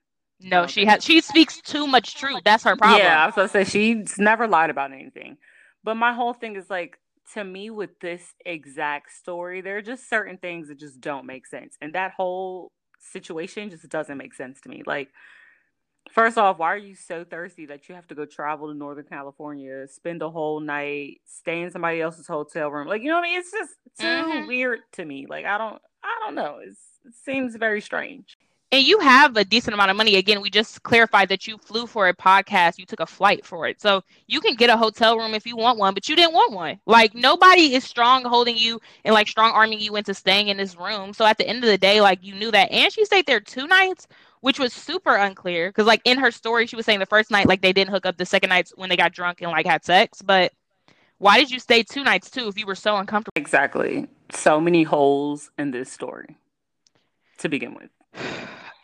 No, 0.41 0.67
she 0.67 0.87
has. 0.87 1.05
She 1.05 1.21
speaks 1.21 1.61
too 1.61 1.87
much 1.87 2.15
truth. 2.15 2.41
That's 2.43 2.65
her 2.65 2.75
problem. 2.75 3.03
Yeah, 3.03 3.23
I 3.23 3.27
was 3.27 3.35
gonna 3.35 3.49
say 3.51 3.65
she's 3.65 4.19
never 4.19 4.49
lied 4.49 4.71
about 4.71 4.91
anything. 4.91 5.37
But 5.85 5.97
my 5.97 6.15
whole 6.15 6.33
thing 6.33 6.57
is 6.57 6.71
like 6.71 6.99
to 7.35 7.45
me 7.45 7.69
with 7.69 8.01
this 8.01 8.33
exact 8.47 9.13
story, 9.13 9.61
there 9.61 9.77
are 9.77 9.83
just 9.83 10.09
certain 10.09 10.39
things 10.39 10.69
that 10.69 10.79
just 10.79 11.03
don't 11.03 11.27
make 11.27 11.47
sense, 11.47 11.77
and 11.83 11.95
that 11.95 12.13
whole 12.17 12.73
situation 12.99 13.69
just 13.69 13.87
doesn't 13.91 14.17
make 14.17 14.33
sense 14.33 14.59
to 14.63 14.71
me. 14.71 14.83
Like, 14.87 15.11
first 16.13 16.39
off, 16.39 16.59
why 16.59 16.73
are 16.73 16.79
you 16.79 16.95
so 16.95 17.25
thirsty 17.25 17.67
that 17.67 17.91
you 17.91 17.95
have 17.95 18.07
to 18.07 18.15
go 18.15 18.25
travel 18.25 18.69
to 18.69 18.75
Northern 18.75 19.05
California, 19.05 19.87
spend 19.87 20.23
a 20.23 20.31
whole 20.31 20.61
night, 20.61 21.21
stay 21.27 21.61
in 21.61 21.71
somebody 21.71 22.01
else's 22.01 22.27
hotel 22.27 22.71
room? 22.71 22.89
Like, 22.89 23.03
you 23.03 23.09
know 23.09 23.17
what 23.17 23.27
I 23.27 23.33
mean? 23.33 23.41
It's 23.41 23.53
just 23.53 23.75
too 23.99 24.07
mm-hmm. 24.07 24.47
weird 24.47 24.79
to 24.93 25.05
me. 25.05 25.27
Like, 25.29 25.45
I 25.45 25.59
don't. 25.59 25.83
I 26.03 26.19
don't 26.25 26.35
know. 26.35 26.59
It's, 26.63 26.81
it 27.05 27.15
seems 27.15 27.57
very 27.57 27.81
strange. 27.81 28.37
And 28.73 28.87
you 28.87 29.01
have 29.01 29.37
a 29.37 29.45
decent 29.45 29.75
amount 29.75 29.91
of 29.91 29.97
money. 29.97 30.15
Again, 30.15 30.41
we 30.41 30.49
just 30.49 30.85
clarified 30.85 31.29
that 31.31 31.49
you 31.49 31.59
flew 31.59 31.89
for 31.89 32.07
a 32.07 32.15
podcast. 32.15 32.79
You 32.79 32.87
took 32.87 33.01
a 33.01 33.07
flight 33.07 33.45
for 33.45 33.67
it. 33.67 33.81
So 33.81 34.03
you 34.29 34.41
can 34.41 34.55
get 34.55 34.71
a 34.71 34.77
hotel 34.77 35.19
room 35.19 35.35
if 35.35 35.45
you 35.45 35.57
want 35.57 35.77
one, 35.79 35.93
but 35.93 36.09
you 36.09 36.15
didn't 36.15 36.35
want 36.35 36.53
one. 36.53 36.79
Like 36.87 37.13
nobody 37.13 37.75
is 37.75 37.83
strong 37.83 38.25
holding 38.25 38.57
you 38.57 38.81
and 39.05 39.13
like 39.13 39.27
strong 39.27 39.51
arming 39.51 39.81
you 39.81 39.97
into 39.97 40.15
staying 40.15 40.49
in 40.49 40.57
this 40.57 40.77
room. 40.77 41.13
So 41.13 41.25
at 41.25 41.37
the 41.37 41.49
end 41.49 41.65
of 41.65 41.71
the 41.71 41.79
day, 41.79 42.01
like 42.01 42.23
you 42.23 42.33
knew 42.37 42.53
that. 42.53 42.71
And 42.71 42.93
she 42.93 43.05
stayed 43.05 43.27
there 43.27 43.41
two 43.41 43.67
nights, 43.67 44.07
which 44.41 44.61
was 44.61 44.73
super 44.73 45.17
unclear. 45.17 45.73
Cause 45.73 45.87
like 45.87 46.03
in 46.05 46.19
her 46.19 46.31
story, 46.31 46.69
she 46.69 46.77
was 46.77 46.87
saying 46.87 47.01
the 47.01 47.07
first 47.07 47.33
night, 47.33 47.49
like 47.49 47.63
they 47.63 47.73
didn't 47.73 47.91
hook 47.91 48.07
up 48.07 48.19
the 48.19 48.27
second 48.27 48.51
nights 48.51 48.73
when 48.77 48.89
they 48.89 48.97
got 48.97 49.13
drunk 49.13 49.43
and 49.43 49.51
like 49.51 49.67
had 49.67 49.85
sex. 49.85 50.23
But 50.23 50.53
why 51.21 51.39
did 51.39 51.51
you 51.51 51.59
stay 51.59 51.83
two 51.83 52.03
nights 52.03 52.31
too 52.31 52.49
if 52.49 52.59
you 52.59 52.67
were 52.67 52.75
so 52.75 52.97
uncomfortable? 52.97 53.33
Exactly. 53.37 54.09
So 54.33 54.59
many 54.59 54.83
holes 54.83 55.51
in 55.59 55.71
this 55.71 55.93
story 55.93 56.37
to 57.39 57.49
begin 57.49 57.75
with. 57.75 57.91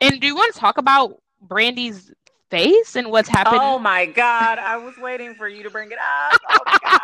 And 0.03 0.21
do 0.21 0.27
you 0.27 0.37
want 0.37 0.53
to 0.55 0.61
talk 0.61 0.77
about 0.77 1.23
Brandi's 1.41 2.13
face 2.51 2.95
and 2.95 3.11
what's 3.11 3.31
happening? 3.31 3.61
Oh 3.63 3.79
my 3.79 4.05
god, 4.05 4.59
I 4.59 4.77
was 4.77 4.99
waiting 4.99 5.35
for 5.35 5.49
you 5.49 5.63
to 5.63 5.71
bring 5.71 5.91
it 5.91 5.99
up. 5.99 6.41
Oh 6.51 6.59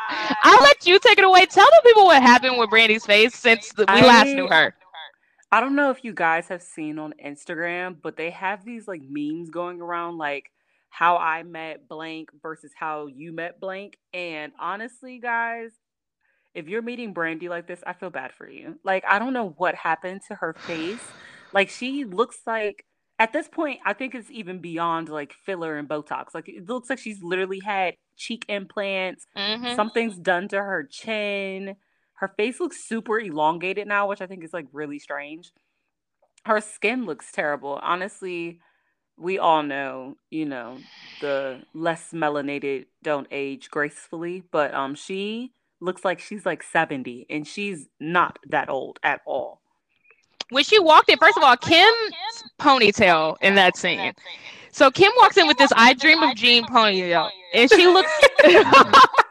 I'll 0.44 0.62
let 0.62 0.86
you 0.86 0.98
take 0.98 1.18
it 1.18 1.24
away. 1.24 1.46
Tell 1.46 1.64
the 1.64 1.80
people 1.82 2.04
what 2.04 2.22
happened 2.22 2.58
with 2.58 2.68
Brandi's 2.68 3.06
face 3.06 3.34
since 3.34 3.72
we 3.78 3.86
I, 3.88 4.06
last 4.06 4.28
knew 4.28 4.48
her. 4.48 4.74
I 5.50 5.60
don't 5.62 5.74
know 5.74 5.90
if 5.90 6.04
you 6.04 6.12
guys 6.12 6.48
have 6.48 6.62
seen 6.62 6.98
on 6.98 7.14
Instagram, 7.24 7.96
but 8.02 8.18
they 8.18 8.30
have 8.30 8.66
these 8.66 8.86
like 8.86 9.00
memes 9.02 9.48
going 9.48 9.80
around 9.80 10.18
like 10.18 10.50
how 10.92 11.16
I 11.16 11.42
met 11.42 11.88
blank 11.88 12.28
versus 12.42 12.70
how 12.78 13.06
you 13.06 13.32
met 13.32 13.58
blank. 13.58 13.96
And 14.12 14.52
honestly, 14.60 15.18
guys, 15.18 15.70
if 16.54 16.68
you're 16.68 16.82
meeting 16.82 17.14
Brandi 17.14 17.48
like 17.48 17.66
this, 17.66 17.82
I 17.86 17.94
feel 17.94 18.10
bad 18.10 18.32
for 18.36 18.46
you. 18.46 18.78
Like, 18.84 19.02
I 19.08 19.18
don't 19.18 19.32
know 19.32 19.54
what 19.56 19.74
happened 19.74 20.20
to 20.28 20.34
her 20.34 20.52
face. 20.52 21.00
Like, 21.54 21.70
she 21.70 22.04
looks 22.04 22.40
like, 22.46 22.84
at 23.18 23.32
this 23.32 23.48
point, 23.48 23.80
I 23.86 23.94
think 23.94 24.14
it's 24.14 24.30
even 24.30 24.60
beyond 24.60 25.08
like 25.08 25.32
filler 25.32 25.78
and 25.78 25.88
Botox. 25.88 26.34
Like, 26.34 26.48
it 26.48 26.68
looks 26.68 26.90
like 26.90 26.98
she's 26.98 27.22
literally 27.22 27.60
had 27.60 27.94
cheek 28.16 28.44
implants, 28.48 29.26
mm-hmm. 29.36 29.74
something's 29.74 30.18
done 30.18 30.48
to 30.48 30.56
her 30.56 30.86
chin. 30.90 31.76
Her 32.14 32.28
face 32.36 32.60
looks 32.60 32.86
super 32.86 33.18
elongated 33.18 33.88
now, 33.88 34.08
which 34.08 34.20
I 34.20 34.26
think 34.26 34.44
is 34.44 34.52
like 34.52 34.66
really 34.72 34.98
strange. 34.98 35.52
Her 36.44 36.60
skin 36.60 37.06
looks 37.06 37.32
terrible. 37.32 37.80
Honestly, 37.82 38.60
we 39.22 39.38
all 39.38 39.62
know, 39.62 40.16
you 40.30 40.44
know, 40.44 40.78
the 41.20 41.62
less 41.72 42.10
melanated 42.12 42.86
don't 43.02 43.28
age 43.30 43.70
gracefully, 43.70 44.42
but 44.50 44.74
um 44.74 44.94
she 44.94 45.52
looks 45.80 46.04
like 46.04 46.18
she's 46.18 46.44
like 46.44 46.62
70 46.62 47.26
and 47.30 47.46
she's 47.46 47.88
not 47.98 48.38
that 48.48 48.68
old 48.68 48.98
at 49.02 49.20
all. 49.24 49.60
When 50.50 50.64
she 50.64 50.78
walked 50.78 51.08
in, 51.08 51.18
first 51.18 51.36
of 51.36 51.42
all, 51.42 51.56
Kim's 51.56 52.12
ponytail 52.60 53.36
in 53.40 53.54
that 53.54 53.76
scene. 53.76 54.12
So 54.70 54.90
Kim 54.90 55.10
walks 55.16 55.36
in 55.36 55.46
with 55.46 55.56
this 55.56 55.72
I 55.76 55.94
dream 55.94 56.22
of 56.22 56.34
Jean 56.36 56.64
ponytail 56.64 57.30
and 57.54 57.70
she 57.70 57.86
looks 57.86 58.10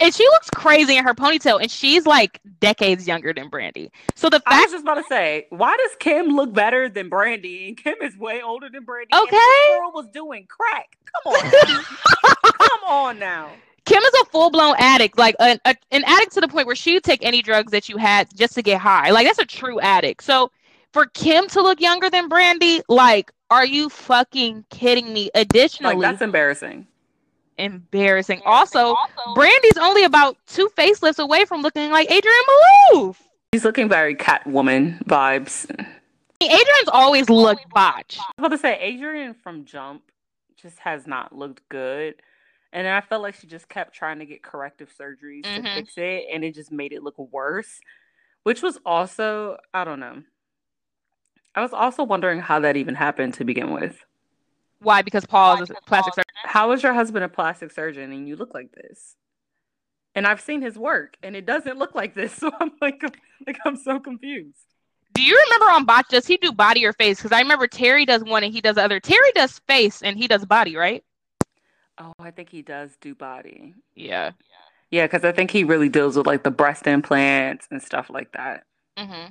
and 0.00 0.14
she 0.14 0.24
looks 0.24 0.50
crazy 0.50 0.96
in 0.96 1.04
her 1.04 1.14
ponytail, 1.14 1.60
and 1.60 1.70
she's 1.70 2.06
like 2.06 2.40
decades 2.60 3.06
younger 3.06 3.32
than 3.32 3.50
Brandi. 3.50 3.90
So 4.14 4.28
the 4.28 4.40
fact 4.40 4.52
I 4.52 4.62
was 4.62 4.72
just 4.72 4.82
about 4.82 4.94
to 4.94 5.04
say, 5.08 5.46
why 5.50 5.76
does 5.76 5.96
Kim 5.98 6.28
look 6.28 6.52
better 6.52 6.88
than 6.88 7.10
Brandi? 7.10 7.68
And 7.68 7.76
Kim 7.76 7.96
is 8.02 8.16
way 8.16 8.42
older 8.42 8.68
than 8.68 8.84
Brandi. 8.84 9.14
Okay, 9.14 9.78
girl 9.78 9.92
was 9.92 10.08
doing 10.12 10.46
crack. 10.48 10.96
Come 11.24 11.34
on, 11.34 11.84
come 12.52 12.84
on 12.88 13.18
now. 13.18 13.50
Kim 13.86 14.02
is 14.02 14.14
a 14.22 14.24
full 14.26 14.50
blown 14.50 14.74
addict, 14.78 15.16
like 15.16 15.36
a, 15.38 15.58
a, 15.64 15.74
an 15.92 16.02
addict 16.04 16.32
to 16.32 16.40
the 16.40 16.48
point 16.48 16.66
where 16.66 16.76
she 16.76 16.94
would 16.94 17.04
take 17.04 17.24
any 17.24 17.40
drugs 17.40 17.70
that 17.70 17.88
you 17.88 17.96
had 17.96 18.28
just 18.36 18.54
to 18.54 18.62
get 18.62 18.80
high. 18.80 19.10
Like 19.10 19.26
that's 19.26 19.38
a 19.38 19.46
true 19.46 19.80
addict. 19.80 20.24
So 20.24 20.50
for 20.92 21.06
Kim 21.06 21.46
to 21.48 21.62
look 21.62 21.80
younger 21.80 22.10
than 22.10 22.28
Brandi, 22.28 22.82
like, 22.88 23.30
are 23.48 23.64
you 23.64 23.88
fucking 23.88 24.64
kidding 24.70 25.12
me? 25.12 25.30
Additionally, 25.34 25.94
like 25.94 26.02
that's 26.02 26.22
embarrassing 26.22 26.86
embarrassing. 27.58 28.42
Also, 28.44 28.94
also, 28.94 29.34
Brandi's 29.34 29.78
only 29.78 30.04
about 30.04 30.36
two 30.46 30.68
facelifts 30.76 31.18
away 31.18 31.44
from 31.44 31.62
looking 31.62 31.90
like 31.90 32.10
Adrienne 32.10 32.32
Maloof. 32.92 33.16
She's 33.54 33.64
looking 33.64 33.88
very 33.88 34.14
Catwoman 34.14 35.02
vibes. 35.04 35.70
Adrienne's 36.42 36.88
always 36.92 37.30
looked 37.30 37.68
botched. 37.70 38.20
I 38.20 38.24
was 38.24 38.46
about 38.46 38.50
to 38.50 38.58
say 38.58 38.94
Adrienne 38.94 39.34
from 39.34 39.64
Jump 39.64 40.02
just 40.56 40.78
has 40.80 41.06
not 41.06 41.34
looked 41.34 41.66
good. 41.68 42.14
And 42.72 42.86
I 42.86 43.00
felt 43.00 43.22
like 43.22 43.34
she 43.36 43.46
just 43.46 43.68
kept 43.68 43.94
trying 43.94 44.18
to 44.18 44.26
get 44.26 44.42
corrective 44.42 44.92
surgeries 44.98 45.44
mm-hmm. 45.44 45.64
to 45.64 45.74
fix 45.74 45.94
it, 45.96 46.26
and 46.32 46.44
it 46.44 46.54
just 46.54 46.70
made 46.70 46.92
it 46.92 47.02
look 47.02 47.18
worse. 47.18 47.80
Which 48.42 48.62
was 48.62 48.78
also, 48.84 49.56
I 49.72 49.84
don't 49.84 50.00
know. 50.00 50.22
I 51.54 51.62
was 51.62 51.72
also 51.72 52.02
wondering 52.04 52.40
how 52.40 52.60
that 52.60 52.76
even 52.76 52.94
happened 52.94 53.34
to 53.34 53.44
begin 53.44 53.72
with. 53.72 54.04
Why? 54.80 55.02
Because 55.02 55.24
Paul 55.24 55.62
is 55.62 55.70
a 55.70 55.74
plastic 55.86 56.14
surgeon. 56.14 56.24
How 56.44 56.72
is 56.72 56.82
your 56.82 56.92
husband 56.92 57.24
a 57.24 57.28
plastic 57.28 57.72
surgeon 57.72 58.12
and 58.12 58.28
you 58.28 58.36
look 58.36 58.54
like 58.54 58.72
this? 58.72 59.16
And 60.14 60.26
I've 60.26 60.40
seen 60.40 60.62
his 60.62 60.78
work 60.78 61.16
and 61.22 61.36
it 61.36 61.46
doesn't 61.46 61.78
look 61.78 61.94
like 61.94 62.14
this. 62.14 62.32
So 62.38 62.50
I'm 62.60 62.72
like, 62.80 63.02
like 63.46 63.58
I'm 63.64 63.76
so 63.76 63.98
confused. 64.00 64.58
Do 65.14 65.22
you 65.22 65.42
remember 65.46 65.72
on 65.72 65.84
Botch, 65.86 66.08
does 66.10 66.26
he 66.26 66.36
do 66.36 66.52
body 66.52 66.84
or 66.84 66.92
face? 66.92 67.18
Because 67.18 67.32
I 67.32 67.40
remember 67.40 67.66
Terry 67.66 68.04
does 68.04 68.22
one 68.22 68.44
and 68.44 68.52
he 68.52 68.60
does 68.60 68.74
the 68.74 68.84
other. 68.84 69.00
Terry 69.00 69.32
does 69.34 69.58
face 69.66 70.02
and 70.02 70.18
he 70.18 70.28
does 70.28 70.44
body, 70.44 70.76
right? 70.76 71.02
Oh, 71.98 72.12
I 72.18 72.30
think 72.30 72.50
he 72.50 72.60
does 72.60 72.96
do 73.00 73.14
body. 73.14 73.74
Yeah. 73.94 74.32
Yeah, 74.90 75.06
because 75.06 75.24
I 75.24 75.32
think 75.32 75.50
he 75.50 75.64
really 75.64 75.88
deals 75.88 76.16
with 76.16 76.26
like 76.26 76.42
the 76.42 76.50
breast 76.50 76.86
implants 76.86 77.66
and 77.70 77.82
stuff 77.82 78.10
like 78.10 78.32
that. 78.32 78.64
Mm-hmm. 78.98 79.30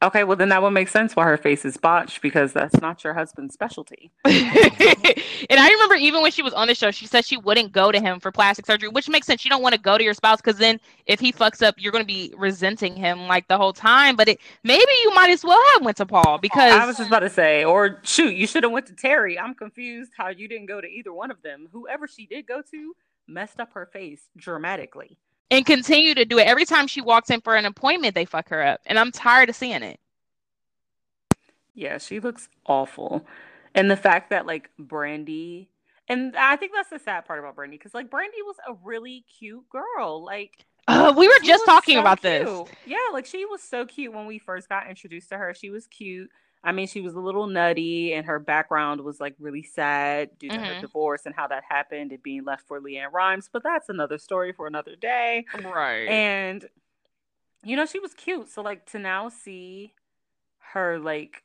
Okay, 0.00 0.22
well 0.22 0.36
then 0.36 0.50
that 0.50 0.62
would 0.62 0.70
make 0.70 0.86
sense 0.86 1.16
why 1.16 1.24
her 1.24 1.36
face 1.36 1.64
is 1.64 1.76
botched 1.76 2.22
because 2.22 2.52
that's 2.52 2.80
not 2.80 3.02
your 3.02 3.14
husband's 3.14 3.52
specialty. 3.52 4.12
and 4.24 4.34
I 4.36 5.70
remember 5.72 5.96
even 5.96 6.22
when 6.22 6.30
she 6.30 6.40
was 6.40 6.52
on 6.52 6.68
the 6.68 6.74
show, 6.76 6.92
she 6.92 7.06
said 7.06 7.24
she 7.24 7.36
wouldn't 7.36 7.72
go 7.72 7.90
to 7.90 7.98
him 7.98 8.20
for 8.20 8.30
plastic 8.30 8.64
surgery, 8.64 8.88
which 8.90 9.08
makes 9.08 9.26
sense. 9.26 9.44
You 9.44 9.50
don't 9.50 9.62
want 9.62 9.74
to 9.74 9.80
go 9.80 9.98
to 9.98 10.04
your 10.04 10.14
spouse 10.14 10.40
because 10.40 10.58
then 10.58 10.78
if 11.06 11.18
he 11.18 11.32
fucks 11.32 11.66
up, 11.66 11.74
you're 11.78 11.90
going 11.90 12.04
to 12.04 12.06
be 12.06 12.32
resenting 12.38 12.94
him 12.94 13.26
like 13.26 13.48
the 13.48 13.58
whole 13.58 13.72
time. 13.72 14.14
But 14.14 14.28
it 14.28 14.40
maybe 14.62 14.92
you 15.02 15.12
might 15.14 15.30
as 15.30 15.42
well 15.42 15.60
have 15.72 15.84
went 15.84 15.96
to 15.96 16.06
Paul 16.06 16.38
because 16.38 16.72
I 16.72 16.86
was 16.86 16.96
just 16.96 17.08
about 17.08 17.20
to 17.20 17.30
say, 17.30 17.64
or 17.64 17.98
shoot, 18.04 18.36
you 18.36 18.46
should 18.46 18.62
have 18.62 18.70
went 18.70 18.86
to 18.86 18.94
Terry. 18.94 19.36
I'm 19.36 19.54
confused 19.54 20.12
how 20.16 20.28
you 20.28 20.46
didn't 20.46 20.66
go 20.66 20.80
to 20.80 20.86
either 20.86 21.12
one 21.12 21.32
of 21.32 21.42
them. 21.42 21.68
Whoever 21.72 22.06
she 22.06 22.24
did 22.26 22.46
go 22.46 22.62
to 22.70 22.94
messed 23.26 23.58
up 23.58 23.72
her 23.72 23.86
face 23.86 24.28
dramatically 24.36 25.18
and 25.50 25.64
continue 25.64 26.14
to 26.14 26.24
do 26.24 26.38
it. 26.38 26.46
Every 26.46 26.64
time 26.64 26.86
she 26.86 27.00
walks 27.00 27.30
in 27.30 27.40
for 27.40 27.54
an 27.56 27.64
appointment, 27.64 28.14
they 28.14 28.24
fuck 28.24 28.48
her 28.50 28.62
up. 28.62 28.80
And 28.86 28.98
I'm 28.98 29.12
tired 29.12 29.48
of 29.48 29.56
seeing 29.56 29.82
it. 29.82 29.98
Yeah, 31.74 31.98
she 31.98 32.20
looks 32.20 32.48
awful. 32.66 33.24
And 33.74 33.90
the 33.90 33.96
fact 33.96 34.30
that 34.30 34.46
like 34.46 34.70
Brandi 34.80 35.68
and 36.08 36.34
I 36.36 36.56
think 36.56 36.72
that's 36.74 36.90
the 36.90 36.98
sad 36.98 37.26
part 37.26 37.38
about 37.38 37.54
Brandi 37.54 37.72
because 37.72 37.94
like 37.94 38.10
Brandi 38.10 38.42
was 38.44 38.56
a 38.66 38.74
really 38.82 39.24
cute 39.38 39.68
girl. 39.68 40.24
Like 40.24 40.64
uh, 40.88 41.12
we 41.16 41.28
were 41.28 41.34
just 41.44 41.66
talking 41.66 41.96
so 41.96 42.00
about 42.00 42.20
cute. 42.20 42.46
this. 42.46 42.68
Yeah, 42.86 42.96
like 43.12 43.26
she 43.26 43.44
was 43.44 43.62
so 43.62 43.84
cute 43.84 44.14
when 44.14 44.26
we 44.26 44.38
first 44.38 44.68
got 44.68 44.88
introduced 44.88 45.28
to 45.28 45.38
her. 45.38 45.54
She 45.54 45.70
was 45.70 45.86
cute. 45.86 46.30
I 46.64 46.72
mean, 46.72 46.88
she 46.88 47.00
was 47.00 47.14
a 47.14 47.20
little 47.20 47.46
nutty, 47.46 48.12
and 48.12 48.26
her 48.26 48.38
background 48.38 49.00
was 49.02 49.20
like 49.20 49.34
really 49.38 49.62
sad 49.62 50.30
due 50.38 50.48
to 50.48 50.56
mm-hmm. 50.56 50.64
her 50.64 50.80
divorce 50.80 51.22
and 51.24 51.34
how 51.34 51.46
that 51.46 51.62
happened 51.68 52.12
and 52.12 52.22
being 52.22 52.44
left 52.44 52.66
for 52.66 52.80
LeAnn 52.80 53.12
Rimes. 53.12 53.48
But 53.52 53.62
that's 53.62 53.88
another 53.88 54.18
story 54.18 54.52
for 54.52 54.66
another 54.66 54.96
day. 54.96 55.44
Right. 55.64 56.08
And, 56.08 56.66
you 57.64 57.76
know, 57.76 57.86
she 57.86 58.00
was 58.00 58.12
cute. 58.14 58.50
So, 58.50 58.62
like, 58.62 58.90
to 58.90 58.98
now 58.98 59.28
see 59.28 59.94
her, 60.72 60.98
like, 60.98 61.44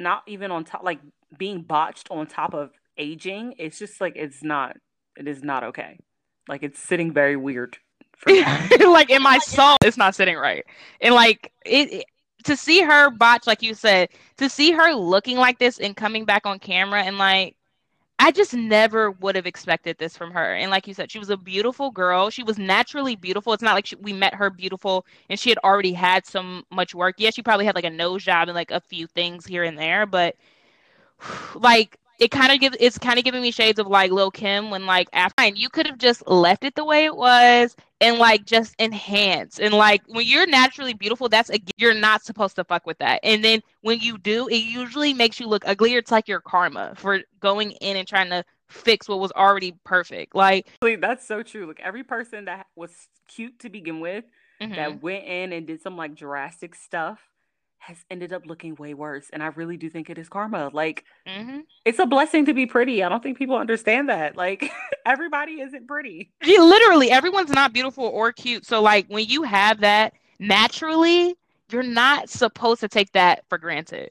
not 0.00 0.22
even 0.26 0.50
on 0.50 0.64
top, 0.64 0.82
like, 0.82 1.00
being 1.36 1.62
botched 1.62 2.08
on 2.10 2.26
top 2.26 2.54
of 2.54 2.70
aging, 2.96 3.54
it's 3.58 3.78
just 3.78 4.00
like, 4.00 4.14
it's 4.16 4.42
not, 4.42 4.76
it 5.16 5.28
is 5.28 5.42
not 5.44 5.62
okay. 5.62 5.98
Like, 6.48 6.62
it's 6.62 6.80
sitting 6.80 7.12
very 7.12 7.36
weird. 7.36 7.78
like 8.26 9.10
in 9.10 9.22
my 9.22 9.38
soul, 9.38 9.76
it's 9.84 9.96
not 9.96 10.14
sitting 10.14 10.36
right. 10.36 10.64
And 11.00 11.14
like 11.14 11.52
it, 11.64 12.04
to 12.44 12.56
see 12.56 12.82
her 12.82 13.10
botch, 13.10 13.46
like 13.46 13.62
you 13.62 13.74
said, 13.74 14.10
to 14.36 14.48
see 14.48 14.72
her 14.72 14.92
looking 14.94 15.36
like 15.36 15.58
this 15.58 15.78
and 15.78 15.96
coming 15.96 16.24
back 16.24 16.46
on 16.46 16.58
camera 16.58 17.02
and 17.02 17.18
like 17.18 17.56
I 18.20 18.32
just 18.32 18.52
never 18.52 19.12
would 19.12 19.36
have 19.36 19.46
expected 19.46 19.96
this 19.98 20.16
from 20.16 20.32
her. 20.32 20.54
And 20.54 20.72
like 20.72 20.88
you 20.88 20.94
said, 20.94 21.10
she 21.10 21.20
was 21.20 21.30
a 21.30 21.36
beautiful 21.36 21.92
girl. 21.92 22.30
She 22.30 22.42
was 22.42 22.58
naturally 22.58 23.14
beautiful. 23.14 23.52
It's 23.52 23.62
not 23.62 23.74
like 23.74 23.86
she, 23.86 23.96
we 23.96 24.12
met 24.12 24.34
her 24.34 24.50
beautiful 24.50 25.06
and 25.30 25.38
she 25.38 25.50
had 25.50 25.58
already 25.62 25.92
had 25.92 26.26
so 26.26 26.62
much 26.72 26.94
work. 26.96 27.14
Yeah, 27.18 27.30
she 27.30 27.42
probably 27.42 27.64
had 27.64 27.76
like 27.76 27.84
a 27.84 27.90
nose 27.90 28.24
job 28.24 28.48
and 28.48 28.56
like 28.56 28.72
a 28.72 28.80
few 28.80 29.06
things 29.06 29.46
here 29.46 29.62
and 29.62 29.78
there, 29.78 30.04
but 30.04 30.34
like 31.54 31.96
it 32.18 32.32
kind 32.32 32.52
of 32.52 32.58
gives 32.58 32.76
it's 32.80 32.98
kind 32.98 33.18
of 33.18 33.24
giving 33.24 33.42
me 33.42 33.52
shades 33.52 33.78
of 33.78 33.86
like 33.86 34.10
Lil 34.10 34.32
Kim 34.32 34.70
when 34.70 34.86
like 34.86 35.08
after 35.12 35.46
you 35.46 35.68
could 35.68 35.86
have 35.86 35.98
just 35.98 36.26
left 36.26 36.64
it 36.64 36.74
the 36.74 36.84
way 36.84 37.04
it 37.04 37.16
was 37.16 37.76
and 38.00 38.18
like 38.18 38.44
just 38.44 38.74
enhance. 38.78 39.58
And 39.58 39.74
like 39.74 40.02
when 40.06 40.26
you're 40.26 40.46
naturally 40.46 40.94
beautiful 40.94 41.28
that's 41.28 41.50
a 41.50 41.58
you're 41.76 41.94
not 41.94 42.24
supposed 42.24 42.56
to 42.56 42.64
fuck 42.64 42.86
with 42.86 42.98
that. 42.98 43.20
And 43.22 43.44
then 43.44 43.62
when 43.82 44.00
you 44.00 44.18
do 44.18 44.48
it 44.48 44.56
usually 44.56 45.14
makes 45.14 45.40
you 45.40 45.46
look 45.46 45.66
uglier 45.66 45.98
it's 45.98 46.10
like 46.10 46.28
your 46.28 46.40
karma 46.40 46.94
for 46.96 47.20
going 47.40 47.72
in 47.72 47.96
and 47.96 48.06
trying 48.06 48.30
to 48.30 48.44
fix 48.68 49.08
what 49.08 49.20
was 49.20 49.32
already 49.32 49.74
perfect. 49.84 50.34
Like 50.34 50.68
that's 51.00 51.26
so 51.26 51.42
true. 51.42 51.66
Like 51.66 51.80
every 51.80 52.04
person 52.04 52.46
that 52.46 52.66
was 52.76 52.92
cute 53.26 53.58
to 53.60 53.68
begin 53.68 54.00
with 54.00 54.24
mm-hmm. 54.60 54.74
that 54.74 55.02
went 55.02 55.24
in 55.24 55.52
and 55.52 55.66
did 55.66 55.80
some 55.80 55.96
like 55.96 56.14
drastic 56.14 56.74
stuff 56.74 57.20
has 57.78 58.04
ended 58.10 58.32
up 58.32 58.44
looking 58.46 58.74
way 58.74 58.94
worse. 58.94 59.30
And 59.32 59.42
I 59.42 59.46
really 59.48 59.76
do 59.76 59.88
think 59.88 60.10
it 60.10 60.18
is 60.18 60.28
karma. 60.28 60.70
Like, 60.72 61.04
mm-hmm. 61.26 61.60
it's 61.84 61.98
a 61.98 62.06
blessing 62.06 62.46
to 62.46 62.54
be 62.54 62.66
pretty. 62.66 63.02
I 63.02 63.08
don't 63.08 63.22
think 63.22 63.38
people 63.38 63.56
understand 63.56 64.08
that. 64.08 64.36
Like, 64.36 64.70
everybody 65.06 65.60
isn't 65.60 65.86
pretty. 65.86 66.32
Yeah, 66.44 66.60
literally, 66.60 67.10
everyone's 67.10 67.50
not 67.50 67.72
beautiful 67.72 68.04
or 68.04 68.32
cute. 68.32 68.66
So, 68.66 68.82
like, 68.82 69.06
when 69.08 69.26
you 69.26 69.42
have 69.44 69.80
that 69.80 70.12
naturally, 70.38 71.36
you're 71.70 71.82
not 71.82 72.28
supposed 72.28 72.80
to 72.80 72.88
take 72.88 73.12
that 73.12 73.44
for 73.48 73.58
granted. 73.58 74.10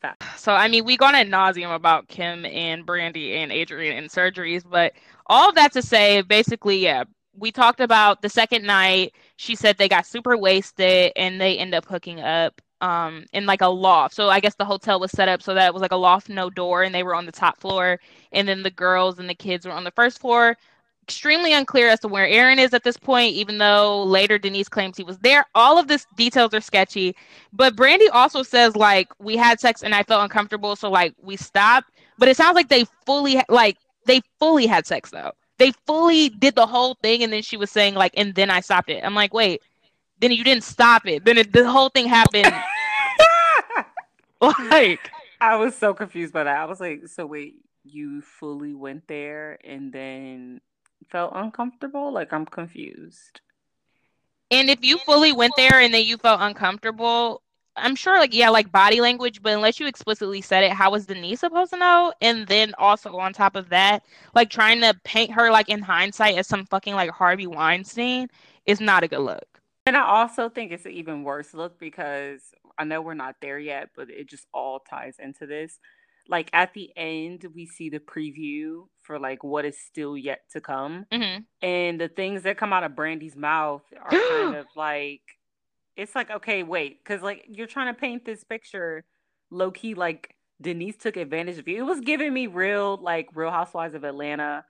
Fact. 0.00 0.22
So, 0.36 0.52
I 0.52 0.68
mean, 0.68 0.84
we 0.84 0.96
gone 0.96 1.14
ad 1.14 1.28
nauseum 1.28 1.74
about 1.74 2.08
Kim 2.08 2.44
and 2.44 2.86
Brandy 2.86 3.34
and 3.34 3.50
Adrienne 3.50 3.96
and 3.96 4.08
surgeries, 4.08 4.62
but 4.68 4.92
all 5.26 5.52
that 5.54 5.72
to 5.72 5.82
say, 5.82 6.22
basically, 6.22 6.78
yeah, 6.78 7.04
we 7.38 7.52
talked 7.52 7.80
about 7.80 8.22
the 8.22 8.28
second 8.28 8.64
night. 8.64 9.14
She 9.36 9.54
said 9.54 9.76
they 9.76 9.88
got 9.88 10.06
super 10.06 10.36
wasted 10.36 11.12
and 11.16 11.40
they 11.40 11.58
end 11.58 11.74
up 11.74 11.84
hooking 11.84 12.20
up 12.20 12.60
um 12.80 13.24
in 13.32 13.46
like 13.46 13.60
a 13.60 13.66
loft. 13.66 14.14
So 14.14 14.28
I 14.28 14.40
guess 14.40 14.54
the 14.54 14.64
hotel 14.64 15.00
was 15.00 15.10
set 15.10 15.28
up 15.28 15.42
so 15.42 15.54
that 15.54 15.66
it 15.66 15.74
was 15.74 15.82
like 15.82 15.92
a 15.92 15.96
loft, 15.96 16.28
no 16.28 16.50
door, 16.50 16.82
and 16.82 16.94
they 16.94 17.02
were 17.02 17.14
on 17.14 17.26
the 17.26 17.32
top 17.32 17.58
floor, 17.60 18.00
and 18.32 18.46
then 18.48 18.62
the 18.62 18.70
girls 18.70 19.18
and 19.18 19.28
the 19.28 19.34
kids 19.34 19.66
were 19.66 19.72
on 19.72 19.84
the 19.84 19.90
first 19.92 20.20
floor. 20.20 20.56
Extremely 21.02 21.54
unclear 21.54 21.88
as 21.88 22.00
to 22.00 22.08
where 22.08 22.26
Aaron 22.26 22.58
is 22.58 22.74
at 22.74 22.84
this 22.84 22.98
point, 22.98 23.32
even 23.34 23.56
though 23.56 24.04
later 24.04 24.38
Denise 24.38 24.68
claims 24.68 24.96
he 24.96 25.04
was 25.04 25.18
there. 25.20 25.44
All 25.54 25.78
of 25.78 25.88
this 25.88 26.06
details 26.16 26.52
are 26.52 26.60
sketchy. 26.60 27.16
But 27.52 27.76
Brandi 27.76 28.08
also 28.12 28.42
says 28.42 28.76
like 28.76 29.08
we 29.18 29.36
had 29.36 29.58
sex 29.58 29.82
and 29.82 29.94
I 29.94 30.02
felt 30.02 30.22
uncomfortable, 30.22 30.76
so 30.76 30.90
like 30.90 31.14
we 31.22 31.36
stopped. 31.36 31.90
But 32.18 32.28
it 32.28 32.36
sounds 32.36 32.56
like 32.56 32.68
they 32.68 32.84
fully 33.06 33.40
like 33.48 33.78
they 34.06 34.20
fully 34.38 34.66
had 34.66 34.86
sex 34.86 35.10
though 35.10 35.32
they 35.58 35.72
fully 35.86 36.28
did 36.28 36.54
the 36.54 36.66
whole 36.66 36.94
thing 37.02 37.22
and 37.22 37.32
then 37.32 37.42
she 37.42 37.56
was 37.56 37.70
saying 37.70 37.94
like 37.94 38.12
and 38.16 38.34
then 38.34 38.50
i 38.50 38.60
stopped 38.60 38.90
it. 38.90 39.04
I'm 39.04 39.14
like 39.14 39.34
wait 39.34 39.62
then 40.20 40.32
you 40.32 40.42
didn't 40.42 40.64
stop 40.64 41.06
it. 41.06 41.24
Then 41.24 41.38
it, 41.38 41.52
the 41.52 41.70
whole 41.70 41.90
thing 41.90 42.06
happened. 42.06 42.52
Like 44.40 45.10
i 45.40 45.56
was 45.56 45.74
so 45.74 45.92
confused 45.94 46.32
by 46.32 46.44
that. 46.44 46.56
I 46.56 46.64
was 46.66 46.78
like 46.78 47.08
so 47.08 47.26
wait 47.26 47.56
you 47.82 48.22
fully 48.22 48.72
went 48.72 49.08
there 49.08 49.58
and 49.64 49.92
then 49.92 50.60
felt 51.10 51.32
uncomfortable? 51.34 52.12
Like 52.12 52.32
i'm 52.32 52.46
confused. 52.46 53.40
And 54.50 54.70
if 54.70 54.78
you 54.82 54.98
fully 54.98 55.32
went 55.32 55.54
there 55.56 55.80
and 55.80 55.92
then 55.92 56.04
you 56.04 56.18
felt 56.18 56.40
uncomfortable 56.40 57.42
I'm 57.80 57.96
sure 57.96 58.18
like 58.18 58.34
yeah, 58.34 58.50
like 58.50 58.72
body 58.72 59.00
language, 59.00 59.42
but 59.42 59.52
unless 59.54 59.80
you 59.80 59.86
explicitly 59.86 60.40
said 60.40 60.64
it, 60.64 60.72
how 60.72 60.90
was 60.92 61.06
Denise 61.06 61.40
supposed 61.40 61.72
to 61.72 61.78
know? 61.78 62.12
And 62.20 62.46
then 62.48 62.74
also 62.78 63.16
on 63.18 63.32
top 63.32 63.56
of 63.56 63.68
that, 63.70 64.04
like 64.34 64.50
trying 64.50 64.80
to 64.82 64.94
paint 65.04 65.32
her 65.32 65.50
like 65.50 65.68
in 65.68 65.82
hindsight 65.82 66.36
as 66.36 66.46
some 66.46 66.66
fucking 66.66 66.94
like 66.94 67.10
Harvey 67.10 67.46
Weinstein 67.46 68.28
is 68.66 68.80
not 68.80 69.02
a 69.04 69.08
good 69.08 69.20
look. 69.20 69.60
And 69.86 69.96
I 69.96 70.02
also 70.02 70.48
think 70.48 70.72
it's 70.72 70.84
an 70.86 70.92
even 70.92 71.24
worse 71.24 71.54
look 71.54 71.78
because 71.78 72.42
I 72.78 72.84
know 72.84 73.00
we're 73.02 73.14
not 73.14 73.36
there 73.40 73.58
yet, 73.58 73.90
but 73.96 74.10
it 74.10 74.28
just 74.28 74.46
all 74.52 74.80
ties 74.80 75.16
into 75.18 75.46
this. 75.46 75.78
Like 76.28 76.50
at 76.52 76.74
the 76.74 76.90
end, 76.96 77.46
we 77.54 77.66
see 77.66 77.88
the 77.88 78.00
preview 78.00 78.86
for 79.02 79.18
like 79.18 79.42
what 79.42 79.64
is 79.64 79.78
still 79.78 80.16
yet 80.16 80.40
to 80.52 80.60
come, 80.60 81.06
hmm 81.12 81.38
and 81.62 82.00
the 82.00 82.08
things 82.08 82.42
that 82.44 82.58
come 82.58 82.72
out 82.72 82.84
of 82.84 82.94
Brandi's 82.96 83.36
mouth 83.36 83.82
are 84.00 84.18
kind 84.28 84.52
of 84.52 84.66
like 84.76 85.22
it's 85.98 86.14
like 86.14 86.30
okay, 86.30 86.62
wait, 86.62 87.04
because 87.04 87.20
like 87.22 87.44
you're 87.48 87.66
trying 87.66 87.92
to 87.94 88.00
paint 88.00 88.24
this 88.24 88.44
picture 88.44 89.04
low 89.50 89.70
key 89.70 89.94
like 89.94 90.34
Denise 90.60 90.96
took 90.96 91.16
advantage 91.16 91.58
of 91.58 91.68
you. 91.68 91.78
It 91.78 91.86
was 91.86 92.00
giving 92.00 92.32
me 92.32 92.46
real 92.46 92.96
like 92.96 93.28
Real 93.34 93.50
Housewives 93.50 93.94
of 93.94 94.04
Atlanta, 94.04 94.64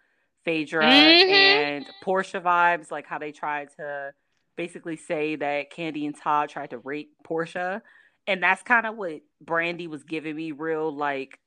Phaedra 0.45 0.87
Mhm. 0.87 1.31
and 1.31 1.87
Porsha 2.03 2.43
vibes, 2.43 2.91
like 2.91 3.07
how 3.07 3.19
they 3.19 3.33
tried 3.33 3.69
to 3.77 4.13
basically 4.57 4.97
say 4.97 5.37
that 5.37 5.71
Kandi 5.71 6.05
and 6.07 6.17
Todd 6.19 6.49
tried 6.49 6.71
to 6.71 6.79
rape 6.79 7.13
Porsha. 7.25 7.83
And 8.27 8.43
that's 8.43 8.63
kind 8.63 8.87
of 8.87 8.97
what 8.97 9.21
Brandi 9.45 9.87
was 9.89 10.05
giving 10.05 10.35
me 10.37 10.53
real 10.53 10.95
like 10.95 11.39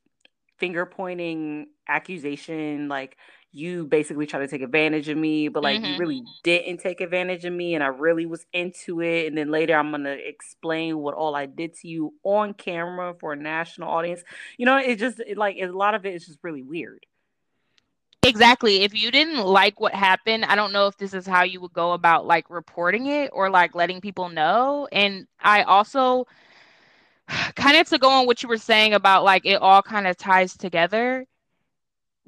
finger 0.58 0.86
pointing 0.86 1.68
accusation, 1.88 2.88
like 2.88 3.18
you 3.54 3.86
basically 3.86 4.26
try 4.26 4.40
to 4.40 4.48
take 4.48 4.62
advantage 4.62 5.10
of 5.10 5.18
me, 5.18 5.50
but 5.50 5.62
like 5.64 5.82
you 5.82 5.94
Mhm. 5.94 6.00
really 6.00 6.24
didn't 6.44 6.80
take 6.80 7.02
advantage 7.02 7.44
of 7.46 7.54
me 7.54 7.76
and 7.76 7.84
I 7.84 7.88
really 7.88 8.26
was 8.26 8.46
into 8.54 9.02
it. 9.02 9.28
And 9.28 9.38
then 9.38 9.52
later 9.52 9.76
I'm 9.76 9.92
gonna 9.92 10.12
explain 10.12 11.00
what 11.00 11.16
all 11.16 11.36
I 11.36 11.48
did 11.48 11.74
to 11.80 11.88
you 11.88 12.14
on 12.24 12.54
camera 12.54 13.14
for 13.20 13.34
a 13.34 13.36
national 13.36 13.90
audience. 13.90 14.24
You 14.58 14.66
know, 14.66 14.78
it 14.78 14.98
just 14.98 15.20
it, 15.20 15.38
like 15.38 15.58
a 15.60 15.68
lot 15.68 15.96
of 15.96 16.06
it 16.06 16.16
is 16.16 16.26
just 16.26 16.40
really 16.44 16.64
weird. 16.64 17.06
Exactly. 18.24 18.84
If 18.84 18.94
you 18.94 19.10
didn't 19.12 19.46
like 19.46 19.80
what 19.80 19.96
happened, 19.96 20.46
I 20.46 20.56
don't 20.56 20.72
know 20.72 20.88
if 20.88 20.96
this 20.98 21.14
is 21.14 21.26
how 21.26 21.44
you 21.44 21.60
would 21.62 21.74
go 21.74 21.94
about 21.94 22.26
like 22.28 22.50
reporting 22.50 23.08
it 23.08 23.32
or 23.34 23.50
like 23.50 23.74
letting 23.76 24.00
people 24.00 24.30
know. 24.30 24.88
And 24.92 25.28
I 25.42 25.64
also 25.64 26.28
kind 27.56 27.78
of 27.78 27.88
to 27.90 27.98
go 27.98 28.10
on 28.10 28.26
what 28.28 28.44
you 28.44 28.50
were 28.50 28.58
saying 28.58 28.94
about 28.94 29.24
like 29.24 29.46
it 29.46 29.56
all 29.62 29.82
kind 29.82 30.08
of 30.08 30.18
ties 30.18 30.56
together. 30.56 31.26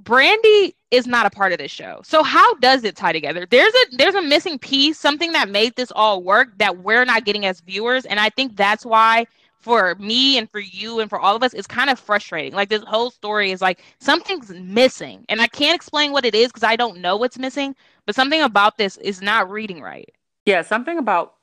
Brandi 0.02 0.74
is 0.94 1.08
not 1.08 1.26
a 1.26 1.30
part 1.32 1.52
of 1.52 1.58
this 1.58 1.72
show. 1.72 2.02
So 2.04 2.22
how 2.22 2.54
does 2.56 2.84
it 2.84 2.96
tie 2.96 3.12
together? 3.12 3.48
There's 3.50 3.74
a 3.74 3.98
there's 3.98 4.14
a 4.14 4.22
missing 4.22 4.60
piece, 4.60 5.00
something 5.00 5.32
that 5.32 5.50
made 5.50 5.76
this 5.76 5.92
all 5.96 6.22
work 6.22 6.56
that 6.60 6.78
we're 6.78 7.04
not 7.04 7.26
getting 7.26 7.48
as 7.48 7.62
viewers, 7.62 8.06
and 8.06 8.20
I 8.20 8.30
think 8.30 8.56
that's 8.56 8.86
why 8.86 9.26
for 9.60 9.96
me 9.96 10.38
and 10.38 10.50
for 10.52 10.60
you 10.60 11.00
and 11.00 11.10
for 11.10 11.20
all 11.20 11.36
of 11.36 11.42
us 11.42 11.54
it's 11.54 11.68
kind 11.68 11.90
of 11.90 12.00
frustrating. 12.00 12.54
Like 12.54 12.70
this 12.70 12.84
whole 12.84 13.10
story 13.10 13.52
is 13.52 13.60
like 13.60 13.82
something's 14.00 14.52
missing, 14.52 15.26
and 15.30 15.42
I 15.42 15.48
can't 15.48 15.76
explain 15.76 16.12
what 16.12 16.26
it 16.26 16.36
is 16.36 16.50
because 16.50 16.64
I 16.64 16.76
don't 16.76 17.00
know 17.00 17.18
what's 17.18 17.40
missing, 17.40 17.76
but 18.06 18.14
something 18.14 18.42
about 18.42 18.78
this 18.78 18.98
is 18.98 19.20
not 19.20 19.50
reading 19.50 19.82
right. 19.82 20.14
Yeah, 20.46 20.62
something 20.62 21.00
about 21.00 21.34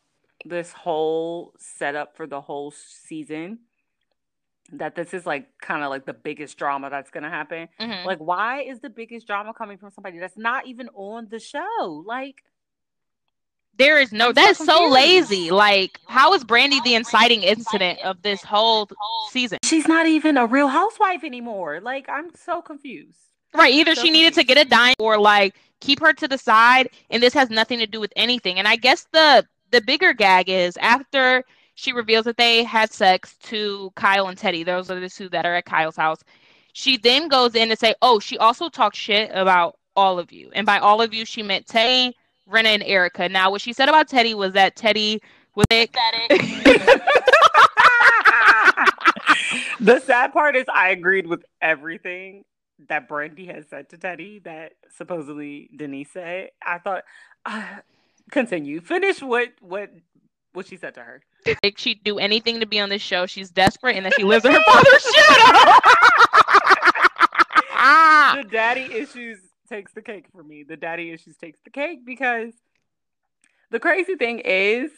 this 0.45 0.73
whole 0.73 1.55
setup 1.59 2.17
for 2.17 2.27
the 2.27 2.41
whole 2.41 2.71
season 2.71 3.59
that 4.72 4.94
this 4.94 5.12
is 5.14 5.26
like 5.26 5.46
kind 5.61 5.83
of 5.83 5.90
like 5.90 6.06
the 6.06 6.12
biggest 6.12 6.56
drama 6.56 6.90
that's 6.90 7.11
going 7.11 7.24
to 7.24 7.30
happen. 7.30 7.68
Mhm. 7.80 8.04
Like, 8.04 8.18
why 8.18 8.62
is 8.62 8.80
the 8.80 8.90
biggest 8.90 9.26
drama 9.26 9.52
coming 9.54 9.78
from 9.78 9.90
somebody 9.90 10.18
that's 10.18 10.37
not 10.37 10.66
even 10.66 10.88
on 10.94 11.28
the 11.28 11.38
show? 11.38 12.04
Like, 12.06 12.44
There 13.76 13.98
is 14.00 14.12
no 14.12 14.33
I'm 14.37 14.54
so 14.54 14.64
so 14.64 14.88
lazy. 14.88 15.50
Like, 15.50 15.98
how 16.06 16.35
is 16.35 16.44
Brandi 16.44 16.83
the 16.85 16.94
inciting 16.94 17.42
incident 17.42 18.00
of 18.04 18.22
this 18.22 18.42
whole 18.42 18.88
season? 19.30 19.59
she's 19.64 19.88
not 19.88 20.06
even 20.06 20.37
a 20.37 20.46
real 20.46 20.68
housewife 20.68 21.24
anymore. 21.24 21.80
Like, 21.80 22.09
I'm 22.09 22.35
so 22.35 22.61
confused. 22.61 23.16
Right. 23.54 23.72
Either 23.74 23.94
So 23.94 24.02
she 24.02 24.11
needed 24.11 24.35
to 24.35 24.44
get 24.44 24.59
a 24.59 24.64
dime 24.64 24.94
or 24.98 25.18
like 25.18 25.54
keep 25.80 26.00
her 26.00 26.12
to 26.12 26.28
the 26.28 26.38
side, 26.38 26.90
and 27.11 27.22
this 27.22 27.35
has 27.35 27.50
nothing 27.50 27.78
to 27.78 27.87
do 27.87 27.98
with 28.00 28.12
anything. 28.16 28.59
And 28.59 28.68
I 28.68 28.76
guess 28.76 29.06
the 29.12 29.44
the 29.70 29.80
bigger 29.80 30.12
gag 30.12 30.48
is 30.48 30.76
after 30.76 31.44
she 31.81 31.93
reveals 31.93 32.27
that 32.27 32.37
they 32.37 32.62
had 32.62 32.93
sex 32.93 33.37
to 33.45 33.90
Kyle 33.97 34.29
and 34.29 34.37
Teddi. 34.37 34.66
Those 34.66 34.90
are 34.90 35.01
the 35.01 35.09
two 35.09 35.31
that 35.31 35.47
are 35.47 35.55
at 35.55 35.64
Kyle's 35.64 35.97
house. 35.97 36.23
She 36.75 36.99
then 36.99 37.29
goes 37.29 37.55
in 37.55 37.71
to 37.71 37.77
say, 37.77 37.95
"Oh, 38.03 38.21
she 38.21 38.37
also 38.37 38.69
talked 38.69 38.97
shit 38.97 39.31
about 39.33 39.79
all 39.97 40.19
of 40.19 40.31
you." 40.31 40.51
And 40.55 40.66
by 40.66 40.79
all 40.79 41.01
of 41.01 41.14
you, 41.14 41.25
she 41.25 41.43
meant 41.43 41.66
Teddi, 41.66 42.12
Rinna, 42.49 42.66
and 42.66 42.83
Erika. 42.83 43.31
Now, 43.31 43.51
what 43.51 43.62
she 43.62 43.73
said 43.73 43.88
about 43.88 44.11
Teddi 44.11 44.35
was 44.35 44.53
that 44.53 44.77
Teddi 44.77 45.21
was 45.55 45.64
thick. 45.71 45.93
the 49.81 50.01
sad 50.01 50.35
part 50.35 50.57
is, 50.57 50.66
I 50.73 50.90
agreed 50.90 51.27
with 51.27 51.43
everything 51.62 52.45
that 52.90 53.09
Brandi 53.09 53.53
has 53.53 53.64
said 53.71 53.88
to 53.88 53.97
Teddi 53.97 54.45
that 54.45 54.73
supposedly 54.97 55.71
Denise 55.75 56.11
said. 56.12 56.51
I 56.62 56.77
thought, 56.79 57.05
uh, 57.47 57.79
continue, 58.31 58.83
finish 58.83 59.23
what 59.23 59.49
what 59.62 59.90
what 60.53 60.66
she 60.66 60.77
said 60.77 60.95
to 60.97 61.01
her. 61.01 61.23
Like 61.46 61.79
she'd 61.79 62.05
do 62.05 62.18
anything 62.18 62.61
to 62.61 62.66
be 62.66 62.81
on 62.81 62.88
this 62.88 63.03
show. 63.03 63.26
She's 63.26 63.50
desperate, 63.50 63.96
and 63.96 64.07
that 64.07 64.14
she 64.14 64.24
lives 64.24 64.44
in 64.44 64.53
her 64.53 64.61
father's 64.66 65.03
shadow. 65.03 65.62
the 68.42 68.48
daddy 68.48 68.92
issues 68.92 69.38
takes 69.68 69.92
the 69.92 70.03
cake 70.03 70.26
for 70.35 70.42
me. 70.42 70.62
The 70.62 70.76
daddy 70.76 71.11
issues 71.11 71.37
takes 71.37 71.61
the 71.64 71.70
cake 71.70 72.05
because 72.05 72.53
the 73.70 73.81
crazy 73.81 74.16
thing 74.16 74.40
is 74.40 74.90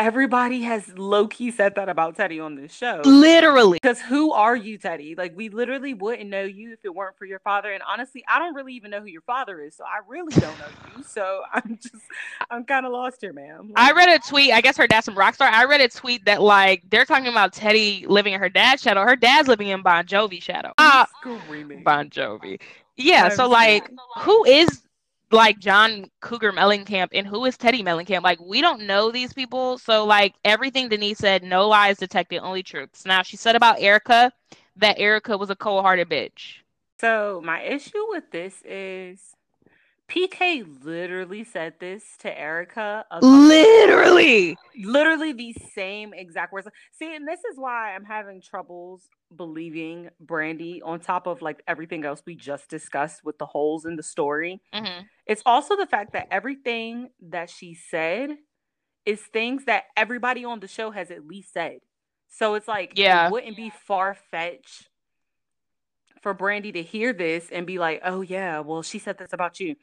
everybody 0.00 0.62
has 0.62 0.88
low 0.96 1.28
key 1.28 1.50
said 1.50 1.74
that 1.74 1.90
about 1.90 2.16
Teddi 2.16 2.42
on 2.42 2.54
this 2.54 2.72
show. 2.72 3.02
Literally. 3.04 3.78
Because 3.80 4.00
who 4.00 4.32
are 4.32 4.56
you, 4.56 4.78
Teddi? 4.78 5.16
Like 5.16 5.36
we 5.36 5.50
literally 5.50 5.92
wouldn't 5.92 6.30
know 6.30 6.42
you 6.42 6.72
if 6.72 6.84
it 6.84 6.94
weren't 6.94 7.18
for 7.18 7.26
your 7.26 7.38
father. 7.40 7.70
And 7.70 7.82
honestly, 7.86 8.24
I 8.26 8.38
don't 8.38 8.54
really 8.54 8.72
even 8.74 8.90
know 8.90 9.00
who 9.00 9.08
your 9.08 9.20
father 9.20 9.60
is, 9.60 9.76
so 9.76 9.84
I 9.84 10.00
really 10.08 10.32
don't 10.32 10.58
know 10.58 10.66
you. 10.96 11.04
So 11.10 11.42
I'm 11.52 11.76
just, 11.82 12.04
I'm 12.50 12.64
kind 12.64 12.86
of 12.86 12.92
lost 12.92 13.18
here, 13.20 13.32
ma'am. 13.32 13.72
I 13.74 13.90
read 13.92 14.08
a 14.08 14.18
tweet. 14.20 14.52
I 14.52 14.60
guess 14.60 14.76
her 14.76 14.86
dad's 14.86 15.06
from 15.06 15.16
Rockstar. 15.16 15.50
I 15.50 15.64
read 15.64 15.80
a 15.80 15.88
tweet 15.88 16.24
that 16.26 16.40
like 16.40 16.82
they're 16.88 17.04
talking 17.04 17.26
about 17.26 17.52
Teddi 17.52 18.06
living 18.06 18.32
in 18.32 18.40
her 18.40 18.48
dad's 18.48 18.80
shadow. 18.82 19.02
Her 19.02 19.16
dad's 19.16 19.48
living 19.48 19.68
in 19.68 19.82
Bon 19.82 20.04
Jovi 20.06 20.40
shadow. 20.40 20.72
Ah, 20.78 21.08
screaming. 21.20 21.82
Bon 21.82 22.08
Jovi. 22.10 22.60
Yeah. 22.96 23.24
I'm 23.24 23.30
So 23.32 23.48
like, 23.48 23.90
who 24.18 24.44
is 24.44 24.82
like 25.30 25.58
John 25.58 26.10
Cougar 26.20 26.52
Mellencamp 26.52 27.08
and 27.12 27.26
who 27.26 27.44
is 27.44 27.56
Teddi 27.56 27.82
Mellencamp? 27.82 28.22
Like, 28.22 28.40
we 28.40 28.60
don't 28.60 28.82
know 28.82 29.10
these 29.10 29.32
people. 29.32 29.78
So 29.78 30.04
like, 30.04 30.34
everything 30.44 30.88
Denise 30.88 31.18
said, 31.18 31.42
no 31.42 31.68
lies 31.68 31.98
detected, 31.98 32.38
only 32.38 32.62
truths. 32.62 33.04
Now 33.06 33.22
she 33.22 33.36
said 33.36 33.56
about 33.56 33.80
Erika 33.80 34.32
that 34.76 34.98
Erika 34.98 35.36
was 35.36 35.50
a 35.50 35.56
cold-hearted 35.56 36.08
bitch. 36.08 36.56
So 37.00 37.40
my 37.44 37.62
issue 37.62 38.08
with 38.08 38.30
this 38.30 38.62
is 38.64 39.34
PK 40.10 40.66
literally 40.84 41.44
said 41.44 41.74
this 41.78 42.02
to 42.18 42.38
Erika. 42.38 43.04
Literally. 43.22 44.56
literally 44.76 45.32
the 45.32 45.54
same 45.74 46.12
exact 46.12 46.52
words. 46.52 46.66
See, 46.92 47.14
and 47.14 47.26
this 47.26 47.40
is 47.50 47.56
why 47.56 47.94
I'm 47.94 48.04
having 48.04 48.40
troubles 48.42 49.04
believing 49.36 50.10
Brandi 50.24 50.80
on 50.84 50.98
top 50.98 51.28
of 51.28 51.42
like 51.42 51.62
everything 51.68 52.04
else 52.04 52.22
we 52.26 52.34
just 52.34 52.68
discussed 52.68 53.24
with 53.24 53.38
the 53.38 53.46
holes 53.46 53.84
in 53.84 53.94
the 53.96 54.02
story. 54.02 54.60
hmm 54.74 55.02
It's 55.26 55.42
also 55.46 55.76
the 55.76 55.86
fact 55.86 56.12
that 56.14 56.26
everything 56.30 57.10
that 57.28 57.48
she 57.48 57.74
said 57.74 58.30
is 59.06 59.20
things 59.20 59.66
that 59.66 59.84
everybody 59.96 60.44
on 60.44 60.58
the 60.60 60.68
show 60.68 60.90
has 60.90 61.10
at 61.12 61.24
least 61.26 61.52
said. 61.52 61.78
So 62.28 62.54
it's 62.54 62.66
like 62.68 62.92
Yeah. 62.96 63.26
it 63.28 63.32
wouldn't 63.32 63.56
be 63.56 63.70
far 63.70 64.16
fetched 64.30 64.88
for 66.22 66.34
Brandi 66.34 66.72
to 66.74 66.82
hear 66.82 67.12
this 67.12 67.48
and 67.50 67.66
be 67.66 67.78
like, 67.78 68.00
"Oh 68.04 68.20
yeah, 68.22 68.60
well 68.60 68.82
she 68.82 68.98
said 68.98 69.18
this 69.18 69.32
about 69.32 69.58
you." 69.60 69.76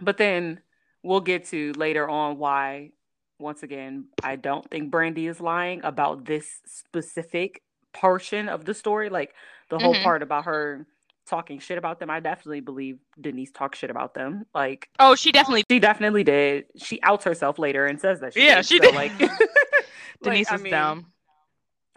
But 0.00 0.16
then 0.16 0.60
we'll 1.02 1.20
get 1.20 1.46
to 1.46 1.72
later 1.72 2.08
on 2.08 2.38
why 2.38 2.90
once 3.38 3.62
again 3.62 4.06
I 4.22 4.36
don't 4.36 4.68
think 4.70 4.92
Brandi 4.92 5.28
is 5.28 5.40
lying 5.40 5.82
about 5.82 6.24
this 6.26 6.60
specific 6.66 7.62
portion 7.92 8.48
of 8.48 8.64
the 8.64 8.74
story, 8.74 9.08
like 9.08 9.34
the 9.70 9.78
whole 9.78 9.94
Mhm. 9.94 10.02
part 10.02 10.22
about 10.22 10.44
her 10.44 10.86
talking 11.26 11.58
shit 11.58 11.78
about 11.78 12.00
them. 12.00 12.10
I 12.10 12.20
definitely 12.20 12.60
believe 12.60 12.98
Denise 13.20 13.50
talked 13.52 13.76
shit 13.76 13.90
about 13.90 14.14
them. 14.14 14.46
Like 14.54 14.88
Oh, 14.98 15.14
she 15.14 15.32
definitely. 15.32 15.64
she 15.70 15.78
definitely 15.78 16.24
did. 16.24 16.66
She 16.76 17.00
outs 17.02 17.24
herself 17.24 17.58
later 17.58 17.86
and 17.86 18.00
says 18.00 18.20
that 18.20 18.34
she 18.34 18.40
Yeah, 18.44 18.56
did. 18.56 18.66
she 18.66 18.78
So, 18.78 18.84
did. 18.84 18.94
Like 18.94 19.12
Denise 20.22 20.52
I 20.52 20.56
mean, 20.58 20.70
dumb. 20.70 21.06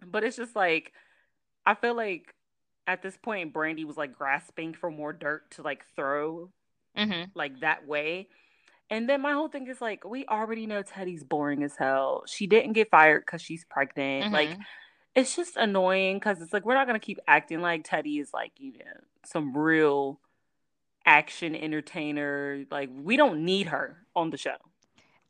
But 0.06 0.24
it's 0.24 0.38
just 0.38 0.56
like 0.56 0.94
I 1.66 1.76
feel 1.76 1.96
like 1.96 2.34
at 2.88 3.02
this 3.02 3.18
point 3.18 3.54
Brandi 3.54 3.86
was 3.86 3.98
like 3.98 4.14
grasping 4.14 4.74
for 4.74 4.92
more 4.92 5.14
dirt 5.14 5.52
to 5.52 5.62
like 5.62 5.84
throw 5.96 6.52
hmm 6.96 7.24
like 7.36 7.60
that 7.62 7.88
way. 7.88 8.28
And 8.90 9.10
then 9.10 9.22
my 9.22 9.32
whole 9.34 9.48
thing 9.48 9.68
is 9.68 9.82
like 9.82 10.06
we 10.06 10.26
already 10.28 10.68
know 10.68 10.84
Teddi's 10.84 11.24
boring 11.24 11.64
as 11.64 11.76
hell. 11.76 12.24
She 12.28 12.48
didn't 12.48 12.74
get 12.74 12.90
fired 12.92 13.26
cuz 13.26 13.42
she's 13.42 13.66
pregnant. 13.66 14.32
Like 14.32 14.50
Mhm. 14.50 14.66
it's 15.16 15.36
just 15.36 15.58
annoying 15.58 16.20
cuz 16.20 16.42
it's 16.42 16.54
like 16.54 16.66
we're 16.66 16.76
not 16.76 16.88
going 16.88 17.00
to 17.00 17.06
keep 17.06 17.20
acting 17.28 17.62
like 17.62 17.84
Teddi 17.84 18.22
is 18.22 18.34
like, 18.34 18.52
you 18.58 18.74
know, 18.74 19.02
some 19.26 19.58
real 19.58 20.20
action 21.06 21.56
entertainer. 21.56 22.66
Like 22.70 22.90
we 22.94 23.18
don't 23.18 23.44
need 23.44 23.68
her 23.68 24.06
on 24.16 24.30
the 24.30 24.38
show. 24.38 24.58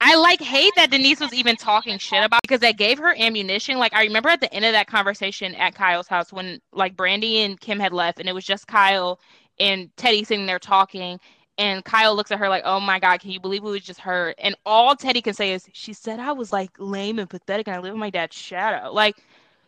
I 0.06 0.16
like 0.16 0.42
hate 0.42 0.74
that 0.76 0.92
Denise 0.92 1.22
was 1.22 1.34
even 1.34 1.56
talking 1.56 1.98
shit 1.98 2.26
about 2.26 2.42
because 2.42 2.60
that 2.60 2.78
gave 2.78 2.98
her 2.98 3.16
ammunition. 3.18 3.78
Like 3.78 3.94
I 3.94 4.04
remember 4.04 4.28
at 4.28 4.42
the 4.42 4.54
end 4.54 4.66
of 4.66 4.74
that 4.74 4.88
conversation 4.88 5.56
at 5.56 5.76
Kyle's 5.76 6.10
house 6.10 6.34
when 6.34 6.60
like 6.74 6.98
Brandi 6.98 7.38
and 7.46 7.58
Kim 7.58 7.80
had 7.80 7.94
left 7.94 8.20
and 8.20 8.28
it 8.28 8.34
was 8.34 8.44
just 8.44 8.68
Kyle 8.68 9.22
and 9.62 9.90
Teddi 9.96 10.28
sitting 10.28 10.46
there 10.46 10.60
talking 10.60 11.20
and 11.58 11.84
Kyle 11.86 12.16
looks 12.16 12.32
at 12.32 12.40
her 12.40 12.50
like, 12.50 12.64
"Oh 12.66 12.80
my 12.80 13.00
god, 13.00 13.20
can 13.20 13.32
you 13.32 13.40
believe 13.40 13.64
it 13.64 13.68
was 13.68 13.82
just 13.82 14.00
her?" 14.02 14.34
And 14.38 14.56
all 14.66 14.96
Teddi 14.96 15.24
can 15.24 15.34
say 15.34 15.54
is, 15.54 15.68
"She 15.74 15.94
said 15.94 16.20
I 16.20 16.32
was 16.32 16.52
like 16.52 16.72
lame 16.78 17.20
and 17.20 17.30
pathetic 17.30 17.68
and 17.68 17.76
I 17.76 17.80
live 17.80 17.94
in 17.94 18.00
my 18.00 18.10
dad's 18.10 18.36
shadow." 18.36 18.92
Like 18.92 19.16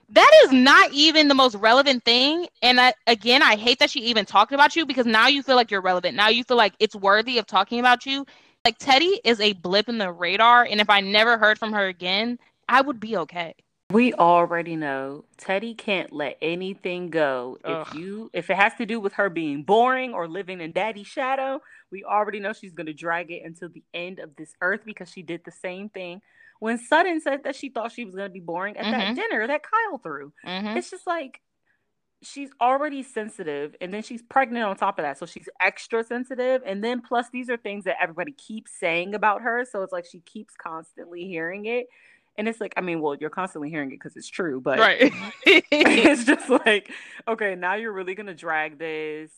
that 0.09 0.31
is 0.43 0.51
not 0.51 0.91
even 0.91 1.27
the 1.27 1.33
most 1.33 1.55
relevant 1.55 2.03
thing. 2.05 2.47
And 2.61 2.79
I, 2.79 2.93
again, 3.07 3.41
I 3.41 3.55
hate 3.55 3.79
that 3.79 3.89
she 3.89 4.01
even 4.01 4.25
talked 4.25 4.51
about 4.51 4.75
you 4.75 4.85
because 4.85 5.05
now 5.05 5.27
you 5.27 5.41
feel 5.41 5.55
like 5.55 5.71
you're 5.71 5.81
relevant. 5.81 6.15
Now 6.15 6.29
you 6.29 6.43
feel 6.43 6.57
like 6.57 6.73
it's 6.79 6.95
worthy 6.95 7.39
of 7.39 7.47
talking 7.47 7.79
about 7.79 8.05
you. 8.05 8.25
Like 8.63 8.77
Teddi 8.79 9.17
is 9.23 9.39
a 9.39 9.53
blip 9.53 9.89
in 9.89 9.97
the 9.99 10.11
radar, 10.11 10.63
and 10.63 10.81
if 10.81 10.89
I 10.89 10.99
never 11.01 11.37
heard 11.37 11.59
from 11.59 11.73
her 11.73 11.85
again, 11.85 12.39
I 12.67 12.81
would 12.81 12.99
be 12.99 13.15
okay. 13.17 13.53
We 13.91 14.13
already 14.13 14.75
know 14.75 15.25
Teddi 15.37 15.77
can't 15.77 16.11
let 16.11 16.37
anything 16.41 17.11
go. 17.11 17.59
Ugh. 17.63 17.87
If 17.87 17.95
you 17.95 18.31
if 18.33 18.49
it 18.49 18.57
has 18.57 18.73
to 18.79 18.85
do 18.87 18.99
with 18.99 19.13
her 19.13 19.29
being 19.29 19.61
boring 19.61 20.13
or 20.15 20.27
living 20.27 20.59
in 20.61 20.71
daddy's 20.71 21.05
shadow, 21.05 21.61
we 21.91 22.03
already 22.03 22.39
know 22.39 22.53
she's 22.53 22.73
gonna 22.73 22.93
drag 22.93 23.31
it 23.31 23.43
until 23.43 23.69
the 23.69 23.83
end 23.93 24.19
of 24.19 24.35
this 24.35 24.53
earth 24.61 24.81
because 24.85 25.09
she 25.09 25.21
did 25.21 25.41
the 25.45 25.51
same 25.51 25.89
thing 25.89 26.21
when 26.59 26.77
Sutton 26.77 27.19
said 27.19 27.43
that 27.43 27.55
she 27.55 27.69
thought 27.69 27.91
she 27.91 28.05
was 28.05 28.15
gonna 28.15 28.29
be 28.29 28.39
boring 28.39 28.77
at 28.77 28.85
mm-hmm. 28.85 29.15
that 29.15 29.15
dinner 29.15 29.47
that 29.47 29.61
Kyle 29.63 29.97
threw. 29.97 30.33
Mm-hmm. 30.45 30.77
It's 30.77 30.89
just 30.89 31.05
like 31.07 31.41
she's 32.21 32.49
already 32.59 33.03
sensitive 33.03 33.75
and 33.81 33.93
then 33.93 34.01
she's 34.01 34.21
pregnant 34.23 34.65
on 34.65 34.75
top 34.75 34.97
of 34.97 35.03
that 35.03 35.17
so 35.17 35.25
she's 35.25 35.47
extra 35.59 36.03
sensitive 36.03 36.61
and 36.65 36.83
then 36.83 37.01
plus 37.01 37.29
these 37.31 37.49
are 37.49 37.57
things 37.57 37.83
that 37.83 37.95
everybody 38.01 38.31
keeps 38.31 38.71
saying 38.79 39.13
about 39.13 39.41
her 39.41 39.65
so 39.69 39.83
it's 39.83 39.93
like 39.93 40.05
she 40.05 40.19
keeps 40.21 40.55
constantly 40.55 41.25
hearing 41.25 41.65
it 41.65 41.87
and 42.37 42.47
it's 42.47 42.59
like 42.59 42.73
i 42.77 42.81
mean 42.81 42.99
well 42.99 43.15
you're 43.15 43.29
constantly 43.29 43.69
hearing 43.69 43.89
it 43.91 43.95
because 43.95 44.15
it's 44.15 44.29
true 44.29 44.59
but 44.59 44.79
right 44.79 45.13
it's 45.45 46.23
just 46.25 46.49
like 46.49 46.89
okay 47.27 47.53
now 47.53 47.75
you're 47.75 47.93
really 47.93 48.15
gonna 48.15 48.33
drag 48.33 48.79
this 48.79 49.29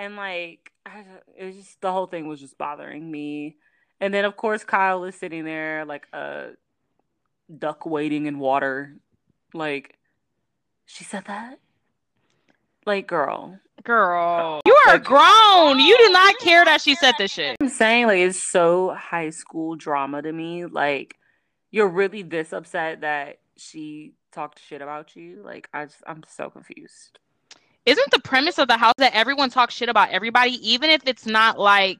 and 0.00 0.16
like 0.16 0.72
I, 0.84 1.04
was 1.44 1.56
just 1.56 1.80
the 1.80 1.92
whole 1.92 2.06
thing 2.06 2.26
was 2.26 2.40
just 2.40 2.58
bothering 2.58 3.08
me 3.08 3.56
and 4.00 4.12
then 4.12 4.24
of 4.24 4.36
course 4.36 4.64
kyle 4.64 5.04
is 5.04 5.14
sitting 5.14 5.44
there 5.44 5.84
like 5.84 6.06
a 6.12 6.50
duck 7.56 7.86
waiting 7.86 8.26
in 8.26 8.38
water 8.38 8.96
like 9.54 9.98
she 10.86 11.04
said 11.04 11.24
that 11.26 11.60
like, 12.86 13.06
girl. 13.06 13.58
Girl. 13.84 14.60
You 14.64 14.74
are 14.86 14.94
like, 14.94 15.04
grown. 15.04 15.78
You 15.78 15.96
do 15.98 16.12
not 16.12 16.34
oh, 16.40 16.44
care 16.44 16.64
that 16.64 16.80
she 16.80 16.94
said 16.94 17.14
this 17.18 17.32
shit. 17.32 17.56
I'm 17.60 17.68
saying, 17.68 18.06
like, 18.06 18.18
it's 18.18 18.42
so 18.42 18.94
high 18.94 19.30
school 19.30 19.76
drama 19.76 20.22
to 20.22 20.32
me. 20.32 20.66
Like, 20.66 21.16
you're 21.70 21.88
really 21.88 22.22
this 22.22 22.52
upset 22.52 23.02
that 23.02 23.38
she 23.56 24.14
talked 24.32 24.60
shit 24.60 24.82
about 24.82 25.14
you. 25.14 25.42
Like, 25.44 25.68
I 25.72 25.84
just, 25.86 26.02
I'm 26.06 26.22
so 26.28 26.50
confused. 26.50 27.18
Isn't 27.86 28.10
the 28.10 28.20
premise 28.20 28.58
of 28.58 28.68
the 28.68 28.76
house 28.76 28.94
that 28.98 29.14
everyone 29.14 29.50
talks 29.50 29.74
shit 29.74 29.88
about 29.88 30.10
everybody, 30.10 30.52
even 30.68 30.90
if 30.90 31.02
it's 31.06 31.26
not 31.26 31.58
like 31.58 31.98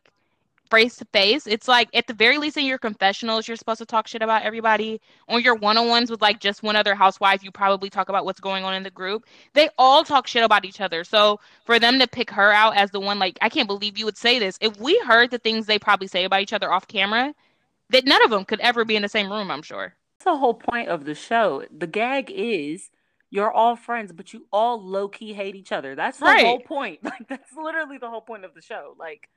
face 0.71 0.97
to 0.97 1.05
face. 1.07 1.47
It's 1.47 1.69
like 1.69 1.89
at 1.95 2.07
the 2.07 2.15
very 2.15 2.39
least 2.39 2.57
in 2.57 2.65
your 2.65 2.79
confessionals, 2.79 3.47
you're 3.47 3.57
supposed 3.57 3.81
to 3.81 3.87
talk 3.87 4.07
shit 4.07 4.23
about 4.23 4.43
everybody. 4.43 5.01
On 5.29 5.43
your 5.43 5.57
one 5.57 5.77
on 5.77 5.89
ones 5.89 6.11
with 6.11 6.23
like 6.23 6.41
just 6.41 6.63
one 6.63 6.77
other 6.77 6.95
housewife, 6.95 7.43
you 7.43 7.51
probably 7.51 7.91
talk 7.91 8.09
about 8.09 8.25
what's 8.25 8.41
going 8.41 8.65
on 8.65 8.75
in 8.75 8.83
the 8.83 8.91
group. 8.91 9.27
They 9.53 9.69
all 9.77 10.05
talk 10.05 10.27
shit 10.27 10.45
about 10.45 10.65
each 10.65 10.81
other. 10.81 11.05
So 11.05 11.41
for 11.65 11.79
them 11.79 11.99
to 11.99 12.07
pick 12.07 12.31
her 12.31 12.53
out 12.53 12.77
as 12.77 12.91
the 12.91 13.01
one, 13.01 13.19
like, 13.19 13.39
I 13.43 13.49
can't 13.49 13.69
believe 13.69 13.99
you 13.99 14.05
would 14.05 14.17
say 14.17 14.39
this. 14.39 14.57
If 14.61 14.79
we 14.79 14.99
heard 15.01 15.31
the 15.31 15.39
things 15.39 15.67
they 15.67 15.79
probably 15.79 16.07
say 16.07 16.25
about 16.25 16.43
each 16.43 16.53
other 16.53 16.73
off 16.73 16.87
camera, 16.87 17.35
that 17.91 18.07
none 18.07 18.23
of 18.25 18.31
them 18.31 18.45
could 18.45 18.61
ever 18.61 18.85
be 18.85 18.97
in 18.97 19.03
the 19.03 19.09
same 19.09 19.31
room, 19.31 19.51
I'm 19.51 19.63
sure. 19.63 19.95
That's 20.19 20.25
the 20.25 20.39
whole 20.39 20.55
point 20.55 20.89
of 20.89 21.05
the 21.05 21.15
show. 21.15 21.65
The 21.77 21.87
gag 21.87 22.31
is 22.31 22.91
you're 23.31 23.51
all 23.51 23.77
friends, 23.77 24.13
but 24.13 24.33
you 24.33 24.47
all 24.53 24.83
low 24.83 25.09
key 25.09 25.33
hate 25.33 25.55
each 25.55 25.73
other. 25.73 25.95
That's 25.95 26.19
the 26.19 26.27
right. 26.27 26.45
whole 26.45 26.61
point. 26.61 27.01
Like 27.05 27.29
that's 27.29 27.53
literally 27.57 27.99
the 27.99 28.09
whole 28.09 28.21
point 28.21 28.45
of 28.45 28.55
the 28.55 28.63
show. 28.63 28.95
Like 28.99 29.29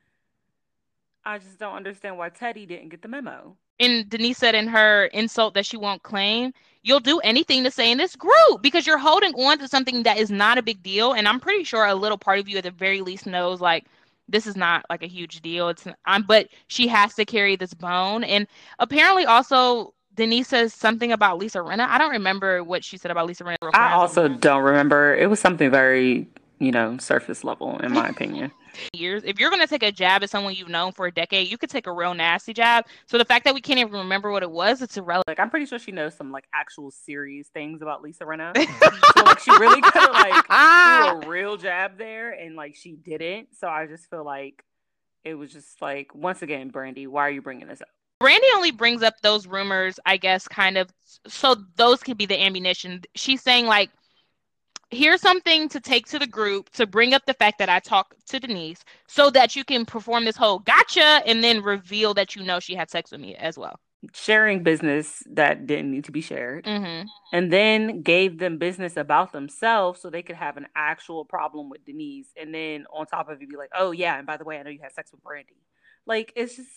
I 1.25 1.37
just 1.37 1.59
don't 1.59 1.75
understand 1.75 2.17
why 2.17 2.29
Teddi 2.29 2.67
didn't 2.67 2.89
get 2.89 3.01
the 3.01 3.07
memo. 3.07 3.55
And 3.79 4.09
Denise 4.09 4.37
said 4.37 4.55
in 4.55 4.67
her 4.67 5.05
insult 5.05 5.55
that 5.55 5.65
she 5.65 5.77
won't 5.77 6.03
claim, 6.03 6.53
you'll 6.83 6.99
do 6.99 7.19
anything 7.19 7.63
to 7.63 7.71
say 7.71 7.91
in 7.91 7.97
this 7.97 8.15
group 8.15 8.61
because 8.61 8.85
you're 8.85 8.97
holding 8.97 9.33
on 9.33 9.57
to 9.59 9.67
something 9.67 10.03
that 10.03 10.17
is 10.17 10.29
not 10.29 10.57
a 10.57 10.61
big 10.61 10.83
deal. 10.83 11.13
And 11.13 11.27
I'm 11.27 11.39
pretty 11.39 11.63
sure 11.63 11.85
a 11.85 11.95
little 11.95 12.17
part 12.17 12.39
of 12.39 12.47
you 12.47 12.57
at 12.57 12.63
the 12.63 12.71
very 12.71 13.01
least 13.01 13.25
knows 13.25 13.61
like 13.61 13.85
this 14.29 14.45
is 14.47 14.55
not 14.55 14.85
like 14.89 15.03
a 15.03 15.07
huge 15.07 15.41
deal. 15.41 15.69
It's 15.69 15.87
I'm 16.05 16.23
but 16.23 16.49
she 16.67 16.87
has 16.87 17.15
to 17.15 17.25
carry 17.25 17.55
this 17.55 17.73
bone. 17.73 18.23
And 18.23 18.47
apparently 18.79 19.25
also 19.25 19.93
Denise 20.15 20.47
says 20.47 20.73
something 20.73 21.11
about 21.11 21.37
Lisa 21.39 21.59
Rinna. 21.59 21.87
I 21.87 21.97
don't 21.97 22.11
remember 22.11 22.63
what 22.63 22.83
she 22.83 22.97
said 22.97 23.11
about 23.11 23.27
Lisa 23.27 23.43
Rinna. 23.43 23.57
I 23.73 23.93
also 23.93 24.27
don't 24.27 24.63
remember. 24.63 25.15
It 25.15 25.29
was 25.29 25.39
something 25.39 25.71
very, 25.71 26.27
you 26.59 26.71
know, 26.71 26.97
surface 26.97 27.43
level 27.43 27.79
in 27.79 27.93
my 27.93 28.07
opinion 28.09 28.51
years. 28.93 29.23
If 29.25 29.39
you're 29.39 29.49
going 29.49 29.61
to 29.61 29.67
take 29.67 29.83
a 29.83 29.91
jab 29.91 30.23
at 30.23 30.29
someone 30.29 30.53
you've 30.53 30.69
known 30.69 30.91
for 30.91 31.07
a 31.07 31.11
decade, 31.11 31.49
you 31.49 31.57
could 31.57 31.69
take 31.69 31.87
a 31.87 31.91
real 31.91 32.13
nasty 32.13 32.53
jab. 32.53 32.85
So 33.07 33.17
the 33.17 33.25
fact 33.25 33.45
that 33.45 33.53
we 33.53 33.61
can't 33.61 33.79
even 33.79 33.93
remember 33.93 34.31
what 34.31 34.43
it 34.43 34.51
was, 34.51 34.81
it's 34.81 34.97
irrelevant. 34.97 35.27
Like 35.27 35.39
I'm 35.39 35.49
pretty 35.49 35.65
sure 35.65 35.79
she 35.79 35.91
knows 35.91 36.15
some 36.15 36.31
like 36.31 36.45
actual 36.53 36.91
serious 36.91 37.47
things 37.47 37.81
about 37.81 38.03
Lisa 38.03 38.23
Rinna. 38.23 38.55
so 39.17 39.23
like 39.23 39.39
she 39.39 39.51
really 39.51 39.81
could 39.81 39.93
have 39.93 40.11
like 40.11 40.47
do 40.47 41.27
a 41.27 41.29
real 41.29 41.57
jab 41.57 41.97
there, 41.97 42.31
and 42.31 42.55
like 42.55 42.75
she 42.75 42.93
didn't. 42.93 43.49
So 43.57 43.67
I 43.67 43.87
just 43.87 44.09
feel 44.09 44.23
like 44.23 44.63
it 45.23 45.33
was 45.35 45.51
just 45.51 45.81
like 45.81 46.13
once 46.13 46.41
again, 46.41 46.71
Brandi, 46.71 47.07
why 47.07 47.27
are 47.27 47.31
you 47.31 47.41
bringing 47.41 47.67
this 47.67 47.81
up? 47.81 47.87
Brandi 48.23 48.55
only 48.55 48.71
brings 48.71 49.03
up 49.03 49.15
those 49.21 49.45
rumors, 49.47 49.99
I 50.05 50.17
guess, 50.17 50.47
kind 50.47 50.77
of 50.77 50.89
so 51.27 51.55
those 51.75 52.01
can 52.01 52.15
be 52.15 52.25
the 52.25 52.41
ammunition. 52.41 53.01
She's 53.15 53.41
saying 53.41 53.65
like 53.65 53.89
here's 54.93 55.21
something 55.21 55.67
to 55.69 55.79
take 55.79 56.05
to 56.07 56.19
the 56.19 56.27
group 56.27 56.69
to 56.69 56.85
bring 56.85 57.13
up 57.13 57.25
the 57.25 57.33
fact 57.33 57.57
that 57.59 57.69
I 57.69 57.79
talked 57.79 58.25
to 58.27 58.39
Denise 58.39 58.83
so 59.07 59.29
that 59.31 59.55
you 59.55 59.63
can 59.63 59.85
perform 59.85 60.25
this 60.25 60.37
whole 60.37 60.59
gotcha 60.59 61.21
and 61.25 61.43
then 61.43 61.61
reveal 61.61 62.13
that 62.13 62.35
you 62.35 62.43
know 62.43 62.59
she 62.59 62.75
had 62.75 62.89
sex 62.89 63.11
with 63.11 63.19
me 63.19 63.35
as 63.35 63.57
well. 63.57 63.79
Sharing 64.13 64.63
business 64.63 65.23
that 65.31 65.65
didn't 65.65 65.91
need 65.91 66.03
to 66.05 66.11
be 66.11 66.21
shared. 66.21 66.65
Mm-hmm. 66.65 67.07
And 67.31 67.51
then 67.51 68.01
gave 68.01 68.37
them 68.37 68.57
business 68.57 68.97
about 68.97 69.31
themselves 69.31 70.01
so 70.01 70.09
they 70.09 70.21
could 70.21 70.35
have 70.35 70.57
an 70.57 70.67
actual 70.75 71.23
problem 71.23 71.69
with 71.69 71.85
Denise. 71.85 72.27
And 72.39 72.53
then 72.53 72.85
on 72.91 73.05
top 73.05 73.29
of 73.29 73.41
it, 73.41 73.49
be 73.49 73.55
like, 73.55 73.71
oh, 73.73 73.91
yeah. 73.91 74.17
And 74.17 74.27
by 74.27 74.35
the 74.35 74.43
way, 74.43 74.59
I 74.59 74.63
know 74.63 74.69
you 74.69 74.81
had 74.83 74.93
sex 74.93 75.11
with 75.11 75.23
Brandi. 75.23 75.55
Like, 76.05 76.33
it's 76.35 76.57
just. 76.57 76.69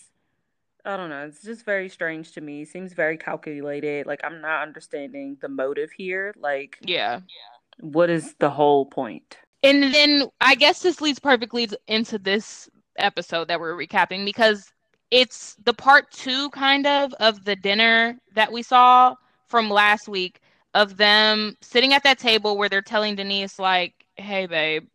I 0.87 0.97
don't 0.97 1.09
know. 1.09 1.25
It's 1.25 1.43
just 1.43 1.65
very 1.65 1.89
strange 1.89 2.31
to 2.31 2.41
me. 2.41 2.65
Seems 2.65 2.93
very 2.93 3.17
calculated. 3.17 4.07
Like 4.07 4.21
I'm 4.23 4.41
not 4.41 4.63
understanding 4.63 5.37
the 5.41 5.49
motive 5.49 5.91
here. 5.91 6.33
Like 6.39 6.79
yeah. 6.81 7.19
Yeah 7.19 7.57
what 7.79 8.09
is 8.09 8.35
the 8.39 8.49
whole 8.49 8.85
point? 8.85 9.37
And 9.63 9.93
then 9.93 10.27
I 10.41 10.55
guess 10.55 10.81
this 10.81 11.01
leads 11.01 11.19
perfectly 11.19 11.69
into 11.87 12.17
this 12.17 12.69
episode 12.97 13.47
that 13.47 13.59
we're 13.59 13.75
recapping 13.75 14.25
because 14.25 14.71
it's 15.11 15.55
the 15.63 15.73
part 15.73 16.11
two 16.11 16.49
kind 16.51 16.85
of 16.85 17.13
of 17.15 17.45
the 17.45 17.55
dinner 17.55 18.17
that 18.35 18.51
we 18.51 18.61
saw 18.61 19.15
from 19.47 19.69
last 19.69 20.07
week 20.07 20.41
of 20.73 20.97
them 20.97 21.55
sitting 21.61 21.93
at 21.93 22.03
that 22.03 22.19
table 22.19 22.57
where 22.57 22.69
they're 22.69 22.81
telling 22.81 23.15
Denise 23.15 23.57
like, 23.57 23.93
"Hey 24.15 24.45
babe, 24.45 24.87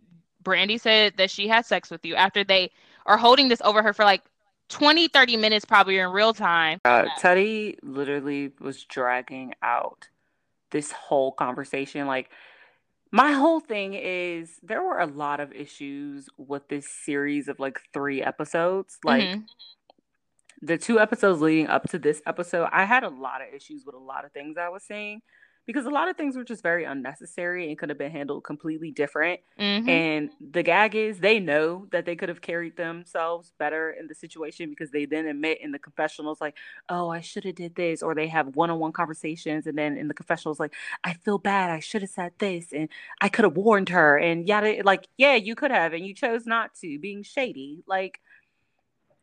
Brandi 0.44 0.80
said 0.80 1.14
that 1.16 1.30
she 1.30 1.48
had 1.48 1.66
sex 1.66 1.90
with 1.90 2.04
you." 2.04 2.14
After 2.14 2.44
they 2.44 2.70
are 3.06 3.16
holding 3.16 3.48
this 3.48 3.62
over 3.64 3.82
her 3.82 3.92
for 3.92 4.04
like 4.04 4.22
20 4.72 5.08
30 5.08 5.36
minutes 5.36 5.64
probably 5.64 5.98
in 5.98 6.10
real 6.10 6.34
time. 6.34 6.80
Uh, 6.84 7.04
Teddi 7.20 7.76
literally 7.82 8.52
was 8.60 8.84
dragging 8.84 9.54
out 9.62 10.08
this 10.70 10.90
whole 10.90 11.32
conversation 11.32 12.06
like 12.06 12.30
my 13.12 13.32
whole 13.32 13.60
thing 13.60 13.92
is 13.92 14.58
there 14.62 14.82
were 14.82 14.98
a 14.98 15.06
lot 15.06 15.38
of 15.38 15.52
issues 15.52 16.30
with 16.38 16.66
this 16.68 16.88
series 16.88 17.46
of 17.46 17.60
like 17.60 17.78
three 17.92 18.22
episodes. 18.22 18.98
Like 19.04 19.24
mm-hmm. 19.24 19.40
the 20.62 20.78
two 20.78 20.98
episodes 20.98 21.42
leading 21.42 21.66
up 21.66 21.84
to 21.90 21.98
this 21.98 22.22
episode, 22.26 22.70
I 22.72 22.86
had 22.86 23.04
a 23.04 23.10
lot 23.10 23.42
of 23.42 23.52
issues 23.54 23.84
with 23.84 23.94
a 23.94 23.98
lot 23.98 24.24
of 24.24 24.32
things 24.32 24.56
I 24.56 24.70
was 24.70 24.82
saying 24.82 25.20
because 25.66 25.86
a 25.86 25.90
lot 25.90 26.08
of 26.08 26.16
things 26.16 26.36
were 26.36 26.44
just 26.44 26.62
very 26.62 26.84
unnecessary 26.84 27.68
and 27.68 27.78
could 27.78 27.88
have 27.88 27.98
been 27.98 28.10
handled 28.10 28.44
completely 28.44 28.90
different. 28.90 29.40
Mm-hmm. 29.58 29.88
And 29.88 30.30
the 30.40 30.62
gag 30.62 30.94
is 30.94 31.18
they 31.18 31.38
know 31.38 31.86
that 31.92 32.04
they 32.04 32.16
could 32.16 32.28
have 32.28 32.40
carried 32.40 32.76
themselves 32.76 33.52
better 33.58 33.90
in 33.90 34.06
the 34.06 34.14
situation 34.14 34.70
because 34.70 34.90
they 34.90 35.04
then 35.04 35.26
admit 35.26 35.58
in 35.60 35.72
the 35.72 35.78
confessionals 35.78 36.40
like, 36.40 36.56
"Oh, 36.88 37.10
I 37.10 37.20
should 37.20 37.44
have 37.44 37.54
did 37.54 37.74
this," 37.74 38.02
or 38.02 38.14
they 38.14 38.28
have 38.28 38.56
one-on-one 38.56 38.92
conversations 38.92 39.66
and 39.66 39.78
then 39.78 39.96
in 39.96 40.08
the 40.08 40.14
confessionals 40.14 40.58
like, 40.58 40.74
"I 41.04 41.14
feel 41.14 41.38
bad. 41.38 41.70
I 41.70 41.80
should 41.80 42.02
have 42.02 42.10
said 42.10 42.32
this 42.38 42.72
and 42.72 42.88
I 43.20 43.28
could 43.28 43.44
have 43.44 43.56
warned 43.56 43.90
her." 43.90 44.18
And 44.18 44.46
yada 44.48 44.82
like, 44.84 45.08
"Yeah, 45.16 45.34
you 45.34 45.54
could 45.54 45.70
have 45.70 45.92
and 45.92 46.06
you 46.06 46.14
chose 46.14 46.46
not 46.46 46.74
to." 46.76 46.98
Being 46.98 47.22
shady. 47.22 47.82
Like 47.86 48.20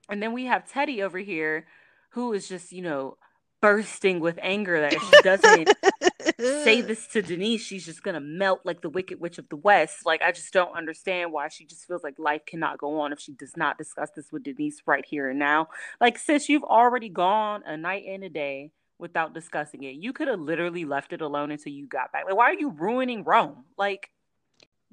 and 0.10 0.22
then 0.22 0.34
we 0.34 0.46
have 0.46 0.66
Teddi 0.66 1.02
over 1.02 1.20
here 1.20 1.68
who 2.12 2.34
is 2.34 2.50
just, 2.50 2.72
you 2.72 2.82
know, 2.82 3.18
bursting 3.62 4.20
with 4.20 4.40
anger 4.42 4.82
that 4.82 4.94
she 4.94 5.22
doesn't 5.24 5.70
say 6.38 6.82
this 6.82 7.08
to 7.08 7.22
Denise, 7.22 7.62
she's 7.62 7.86
just 7.86 8.04
gonna 8.04 8.20
melt 8.20 8.62
like 8.64 8.82
the 8.82 8.90
Wicked 8.90 9.20
Witch 9.20 9.38
of 9.38 9.50
the 9.50 9.56
West. 9.56 10.06
Like 10.06 10.22
I 10.22 10.32
just 10.32 10.54
don't 10.54 10.76
understand 10.76 11.32
why 11.32 11.48
she 11.50 11.66
just 11.66 11.86
feels 11.88 12.04
like 12.04 12.20
life 12.20 12.46
cannot 12.46 12.78
go 12.78 13.00
on 13.00 13.14
if 13.14 13.20
she 13.20 13.34
does 13.34 13.56
not 13.58 13.78
discuss 13.78 14.10
this 14.16 14.32
with 14.32 14.44
Denise 14.44 14.82
right 14.86 15.06
here 15.06 15.30
and 15.30 15.40
now. 15.40 15.68
Like 16.00 16.18
sis, 16.18 16.50
you've 16.50 16.64
already 16.64 17.10
gone 17.10 17.64
a 17.66 17.78
night 17.78 18.06
and 18.08 18.24
a 18.24 18.30
day 18.30 18.72
without 18.98 19.34
discussing 19.34 19.84
it. 19.84 19.96
You 19.96 20.14
could 20.14 20.28
have 20.28 20.40
literally 20.40 20.86
left 20.86 21.14
it 21.14 21.22
alone 21.22 21.52
until 21.52 21.72
you 21.72 21.88
got 21.88 22.12
back. 22.12 22.26
Like 22.26 22.36
why 22.36 22.46
are 22.46 22.60
you 22.60 22.70
ruining 22.70 23.24
Rome? 23.24 23.66
Like 23.78 24.10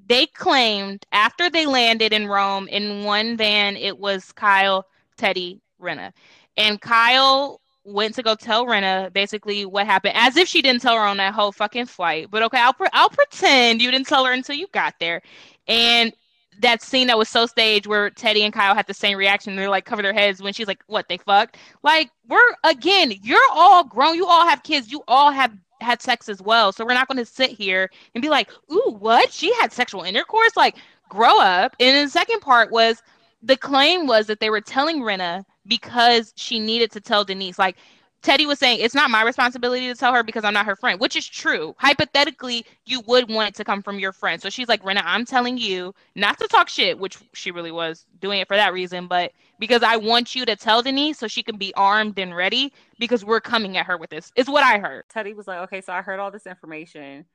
they 0.05 0.27
claimed 0.27 1.05
after 1.11 1.49
they 1.49 1.65
landed 1.65 2.13
in 2.13 2.27
Rome 2.27 2.67
in 2.67 3.03
one 3.03 3.37
van, 3.37 3.75
it 3.75 3.97
was 3.97 4.31
Kyle, 4.31 4.85
Teddi, 5.17 5.59
Rinna. 5.81 6.13
And 6.55 6.79
Kyle 6.81 7.61
went 7.87 8.13
to 8.15 8.21
go 8.21 8.35
tell 8.35 8.65
Rinna 8.65 9.11
basically 9.13 9.65
what 9.65 9.85
happened, 9.85 10.13
as 10.15 10.35
if 10.37 10.47
she 10.47 10.61
didn't 10.61 10.81
tell 10.81 10.95
her 10.95 11.01
on 11.01 11.17
that 11.17 11.33
whole 11.33 11.51
fucking 11.51 11.85
flight. 11.85 12.27
But 12.29 12.43
okay, 12.43 12.59
I'll 12.59 12.73
pre- 12.73 12.89
I'll 12.93 13.09
pretend 13.09 13.81
you 13.81 13.89
didn't 13.89 14.07
tell 14.07 14.25
her 14.25 14.33
until 14.33 14.55
you 14.55 14.67
got 14.73 14.95
there. 14.99 15.21
And 15.67 16.13
that 16.59 16.81
scene 16.81 17.07
that 17.07 17.17
was 17.17 17.29
so 17.29 17.45
staged 17.45 17.87
where 17.87 18.09
Teddi 18.09 18.41
and 18.41 18.53
Kyle 18.53 18.75
had 18.75 18.87
the 18.87 18.93
same 18.93 19.17
reaction. 19.17 19.55
They're 19.55 19.69
like 19.69 19.85
cover 19.85 20.01
their 20.01 20.13
heads 20.13 20.41
when 20.41 20.53
she's 20.53 20.67
like, 20.67 20.83
"What 20.87 21.07
they 21.07 21.17
fucked?" 21.17 21.57
Like 21.83 22.09
we're 22.27 22.53
again, 22.63 23.13
you're 23.23 23.39
all 23.51 23.83
grown. 23.83 24.15
You 24.15 24.27
all 24.27 24.47
have 24.47 24.63
kids. 24.63 24.91
You 24.91 25.03
all 25.07 25.31
have 25.31 25.53
had 25.79 26.01
sex 26.01 26.27
as 26.27 26.41
well. 26.41 26.71
So 26.73 26.83
we're 26.85 26.93
not 26.93 27.07
going 27.07 27.19
to 27.19 27.25
sit 27.25 27.51
here 27.51 27.89
and 28.15 28.21
be 28.21 28.29
like, 28.29 28.51
"Ooh, 28.71 28.97
what? 28.99 29.31
She 29.31 29.53
had 29.55 29.71
sexual 29.71 30.03
intercourse?" 30.03 30.57
Like, 30.57 30.75
grow 31.09 31.39
up. 31.39 31.75
And 31.79 32.07
the 32.07 32.11
second 32.11 32.41
part 32.41 32.71
was 32.71 33.01
the 33.47 33.57
claim 33.57 34.07
was 34.07 34.27
that 34.27 34.39
they 34.39 34.49
were 34.49 34.61
telling 34.61 35.01
Rinna 35.01 35.45
because 35.65 36.33
she 36.35 36.59
needed 36.59 36.91
to 36.91 37.01
tell 37.01 37.23
Denise. 37.23 37.57
Like 37.57 37.77
Teddi 38.21 38.45
was 38.45 38.59
saying, 38.59 38.79
it's 38.81 38.95
not 38.95 39.09
my 39.09 39.23
responsibility 39.23 39.87
to 39.87 39.95
tell 39.95 40.13
her 40.13 40.21
because 40.21 40.43
I'm 40.43 40.53
not 40.53 40.65
her 40.65 40.75
friend, 40.75 40.99
which 40.99 41.15
is 41.15 41.25
true. 41.25 41.73
Hypothetically, 41.77 42.65
you 42.85 43.01
would 43.07 43.29
want 43.29 43.49
it 43.49 43.55
to 43.55 43.63
come 43.63 43.81
from 43.81 43.99
your 43.99 44.11
friend. 44.11 44.41
So 44.41 44.49
she's 44.49 44.67
like, 44.67 44.83
Rinna, 44.83 45.01
I'm 45.05 45.23
telling 45.23 45.57
you 45.57 45.95
not 46.15 46.37
to 46.39 46.47
talk 46.47 46.67
shit, 46.67 46.99
which 46.99 47.17
she 47.33 47.51
really 47.51 47.71
was 47.71 48.05
doing 48.19 48.41
it 48.41 48.49
for 48.49 48.57
that 48.57 48.73
reason, 48.73 49.07
but 49.07 49.31
because 49.59 49.81
I 49.81 49.95
want 49.95 50.35
you 50.35 50.45
to 50.45 50.55
tell 50.57 50.81
Denise 50.81 51.17
so 51.17 51.27
she 51.27 51.41
can 51.41 51.57
be 51.57 51.73
armed 51.75 52.19
and 52.19 52.35
ready 52.35 52.73
because 52.99 53.23
we're 53.23 53.39
coming 53.39 53.77
at 53.77 53.85
her 53.85 53.97
with 53.97 54.09
this, 54.09 54.31
is 54.35 54.49
what 54.49 54.63
I 54.63 54.77
heard. 54.79 55.05
Teddi 55.13 55.33
was 55.33 55.47
like, 55.47 55.59
okay, 55.59 55.79
so 55.79 55.93
I 55.93 56.01
heard 56.01 56.19
all 56.19 56.31
this 56.31 56.47
information 56.47 57.25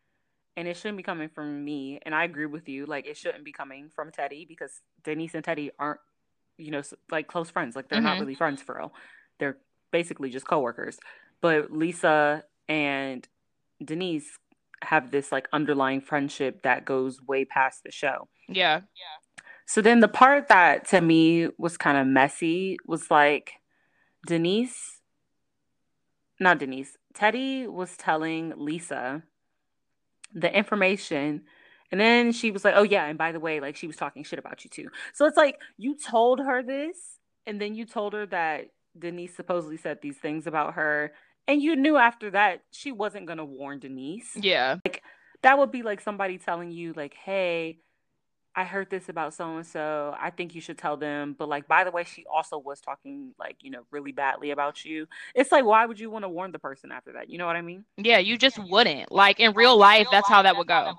and 0.57 0.69
it 0.69 0.77
shouldn't 0.77 0.97
be 0.97 1.03
coming 1.03 1.29
from 1.29 1.65
me. 1.65 2.01
And 2.05 2.15
I 2.15 2.25
agree 2.25 2.47
with 2.47 2.69
you. 2.69 2.87
Like, 2.87 3.07
it 3.07 3.17
shouldn't 3.17 3.45
be 3.45 3.53
coming 3.53 3.91
from 3.95 4.11
Teddi 4.11 4.47
because 4.47 4.81
Denise 5.05 5.35
and 5.35 5.45
Teddi 5.45 5.71
aren't, 5.79 6.01
you 6.59 6.71
know, 6.71 6.83
like 7.11 7.27
close 7.27 7.51
friends. 7.51 7.75
Like, 7.75 7.89
they're 7.89 7.99
mm-hmm. 7.99 8.07
not 8.07 8.21
really 8.21 8.35
friends 8.35 8.63
for 8.63 8.77
real. 8.77 8.93
They're 9.39 9.59
basically 9.91 10.31
just 10.31 10.47
coworkers. 10.47 10.99
But 11.41 11.73
Lisa 11.73 12.45
and 12.69 13.27
Denise 13.85 14.39
have 14.83 15.11
this 15.11 15.33
like 15.33 15.49
underlying 15.53 16.01
friendship 16.01 16.63
that 16.63 16.85
goes 16.85 17.21
way 17.23 17.45
past 17.45 17.83
the 17.85 17.93
show. 17.93 18.29
Yeah. 18.49 18.81
Yeah. 18.97 19.43
So 19.67 19.81
then 19.81 20.01
the 20.01 20.09
part 20.09 20.49
that 20.49 20.89
to 20.89 21.01
me 21.01 21.49
was 21.59 21.77
kind 21.77 21.97
of 21.97 22.07
messy 22.07 22.79
was 22.87 23.11
like 23.11 23.53
Denise, 24.27 25.01
not 26.41 26.59
Denise, 26.59 26.97
Teddi 27.15 27.69
was 27.69 27.97
telling 27.97 28.53
Lisa 28.57 29.23
the 30.35 30.55
information. 30.55 31.43
And 31.91 32.01
then 32.01 32.33
she 32.33 32.51
was 32.51 32.65
like, 32.65 32.75
oh, 32.77 32.83
yeah. 32.83 33.07
And 33.07 33.19
by 33.19 33.33
the 33.33 33.41
way, 33.41 33.61
like 33.61 33.77
she 33.77 33.87
was 33.87 33.97
talking 33.97 34.25
shit 34.25 34.39
about 34.39 34.65
you 34.65 34.71
too. 34.71 34.89
So 35.13 35.27
it's 35.27 35.37
like 35.37 35.59
you 35.77 35.97
told 35.97 36.41
her 36.41 36.63
this. 36.63 36.97
And 37.47 37.61
then 37.61 37.75
you 37.75 37.85
told 37.85 38.13
her 38.13 38.25
that 38.27 38.67
Denise 38.99 39.35
supposedly 39.35 39.77
said 39.77 39.99
these 40.01 40.17
things 40.17 40.47
about 40.47 40.75
her. 40.75 41.13
And 41.49 41.61
you 41.61 41.75
knew 41.75 41.97
after 41.97 42.31
that 42.31 42.63
she 42.71 42.93
wasn't 42.93 43.27
going 43.27 43.39
to 43.39 43.45
warn 43.45 43.81
Denise. 43.81 44.31
Yeah. 44.37 44.77
Like 44.85 45.03
that 45.43 45.59
would 45.59 45.73
be 45.73 45.83
like 45.83 46.01
somebody 46.01 46.39
telling 46.39 46.71
you, 46.71 46.93
like, 46.95 47.15
hey, 47.15 47.79
I 48.55 48.65
heard 48.65 48.91
this 48.91 49.09
about 49.09 49.33
so 49.33 49.57
and 49.57 49.67
so. 49.67 50.15
I 50.21 50.31
think 50.31 50.55
you 50.55 50.61
should 50.61 50.77
tell 50.77 50.97
them. 50.97 51.35
But 51.39 51.49
like, 51.49 51.67
by 51.67 51.85
the 51.85 51.91
way, 51.91 52.05
she 52.05 52.25
also 52.33 52.59
was 52.59 52.81
talking 52.81 53.33
like, 53.39 53.57
you 53.61 53.71
know, 53.71 53.83
really 53.91 54.13
badly 54.13 54.51
about 54.51 54.85
you. 54.85 55.07
It's 55.35 55.51
like, 55.51 55.65
why 55.65 55.87
would 55.87 55.99
you 55.99 56.11
want 56.11 56.25
to 56.25 56.29
warn 56.29 56.53
the 56.53 56.59
person 56.59 56.93
after 56.93 57.13
that? 57.13 57.31
You 57.31 57.39
know 57.39 57.47
what 57.47 57.57
I 57.57 57.63
mean? 57.63 57.85
Yeah, 57.97 58.19
you 58.19 58.37
just 58.37 58.59
wouldn't. 58.59 59.11
Like 59.11 59.41
in 59.41 59.55
real 59.55 59.77
life, 59.77 60.07
that's 60.11 60.29
how 60.29 60.43
that 60.43 60.57
would 60.57 60.67
go. 60.67 60.95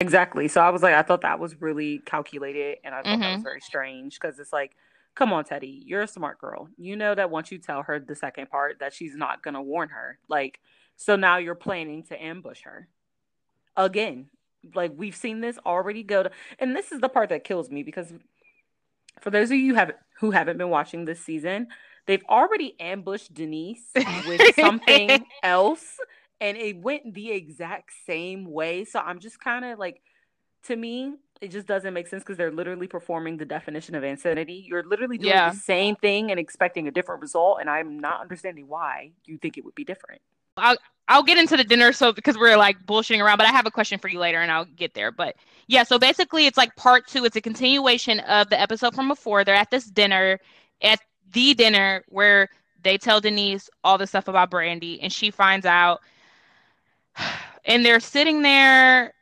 Exactly. 0.00 0.46
So 0.48 0.60
I 0.60 0.70
was 0.70 0.82
like, 0.82 0.94
I 0.94 1.02
thought 1.02 1.22
that 1.22 1.40
was 1.40 1.60
really 1.60 2.00
calculated, 2.00 2.78
and 2.84 2.94
I 2.94 2.98
thought 2.98 3.06
mm-hmm. 3.06 3.20
that 3.22 3.28
was 3.28 3.36
mm-hmm. 3.36 3.44
very 3.44 3.60
strange 3.60 4.20
because 4.20 4.38
it's 4.38 4.52
like, 4.52 4.76
come 5.14 5.32
on, 5.32 5.44
Teddi, 5.44 5.82
you're 5.84 6.02
a 6.02 6.08
smart 6.08 6.38
girl. 6.38 6.68
You 6.76 6.96
know 6.96 7.14
that 7.14 7.30
once 7.30 7.50
you 7.50 7.58
tell 7.58 7.82
her 7.82 7.98
the 7.98 8.14
second 8.14 8.50
part, 8.50 8.78
that 8.80 8.92
she's 8.92 9.16
not 9.16 9.42
gonna 9.42 9.62
warn 9.62 9.88
her. 9.88 10.18
Like, 10.28 10.60
so 10.96 11.16
now 11.16 11.38
you're 11.38 11.54
planning 11.54 12.02
to 12.04 12.22
ambush 12.22 12.62
her 12.62 12.88
again 13.76 14.26
like 14.74 14.92
we've 14.96 15.16
seen 15.16 15.40
this 15.40 15.58
already 15.64 16.02
go 16.02 16.22
to 16.22 16.30
and 16.58 16.76
this 16.76 16.92
is 16.92 17.00
the 17.00 17.08
part 17.08 17.28
that 17.30 17.44
kills 17.44 17.70
me 17.70 17.82
because 17.82 18.12
for 19.20 19.30
those 19.30 19.50
of 19.50 19.56
you 19.56 19.74
have 19.74 19.92
who 20.18 20.30
haven't 20.30 20.58
been 20.58 20.70
watching 20.70 21.04
this 21.04 21.20
season 21.20 21.68
they've 22.06 22.24
already 22.28 22.78
ambushed 22.80 23.32
denise 23.32 23.84
with 24.26 24.54
something 24.58 25.24
else 25.42 25.96
and 26.40 26.56
it 26.56 26.78
went 26.78 27.14
the 27.14 27.30
exact 27.30 27.90
same 28.06 28.50
way. 28.50 28.84
So 28.84 29.00
i'm 29.00 29.20
just 29.20 29.40
kind 29.40 29.64
of 29.64 29.78
like 29.78 30.02
to 30.64 30.76
me 30.76 31.14
it 31.40 31.50
just 31.50 31.66
doesn't 31.66 31.94
make 31.94 32.06
sense 32.06 32.22
because 32.22 32.36
they're 32.36 32.52
literally 32.52 32.86
performing 32.86 33.38
the 33.38 33.46
definition 33.46 33.94
of 33.94 34.04
insanity. 34.04 34.66
You're 34.68 34.82
literally 34.82 35.16
doing 35.16 35.32
yeah. 35.32 35.50
the 35.50 35.56
same 35.56 35.96
thing 35.96 36.30
and 36.30 36.38
expecting 36.38 36.86
a 36.86 36.90
different 36.90 37.22
result 37.22 37.58
and 37.60 37.70
i'm 37.70 37.98
not 37.98 38.20
understanding 38.20 38.68
why 38.68 39.12
you 39.24 39.38
think 39.38 39.56
it 39.56 39.64
would 39.64 39.74
be 39.74 39.84
different. 39.84 40.20
I'll 40.56 40.76
I'll 41.10 41.24
get 41.24 41.38
into 41.38 41.56
the 41.56 41.64
dinner 41.64 41.92
so 41.92 42.12
because 42.12 42.38
we're 42.38 42.56
like 42.56 42.86
bullshitting 42.86 43.22
around, 43.22 43.36
but 43.38 43.46
I 43.46 43.50
have 43.50 43.66
a 43.66 43.70
question 43.70 43.98
for 43.98 44.06
you 44.06 44.20
later 44.20 44.38
and 44.38 44.50
I'll 44.50 44.64
get 44.64 44.94
there. 44.94 45.10
But 45.10 45.34
yeah, 45.66 45.82
so 45.82 45.98
basically 45.98 46.46
it's 46.46 46.56
like 46.56 46.74
part 46.76 47.08
two. 47.08 47.24
It's 47.24 47.34
a 47.34 47.40
continuation 47.40 48.20
of 48.20 48.48
the 48.48 48.58
episode 48.58 48.94
from 48.94 49.08
before. 49.08 49.44
They're 49.44 49.56
at 49.56 49.72
this 49.72 49.86
dinner, 49.86 50.38
at 50.82 51.00
the 51.32 51.52
dinner 51.54 52.04
where 52.08 52.48
they 52.82 52.96
tell 52.96 53.20
Denise 53.20 53.68
all 53.82 53.98
the 53.98 54.06
stuff 54.06 54.28
about 54.28 54.52
Brandi 54.52 55.00
and 55.02 55.12
she 55.12 55.30
finds 55.30 55.66
out. 55.66 56.00
And 57.66 57.84
they're 57.84 58.00
sitting 58.00 58.40
there. 58.40 59.12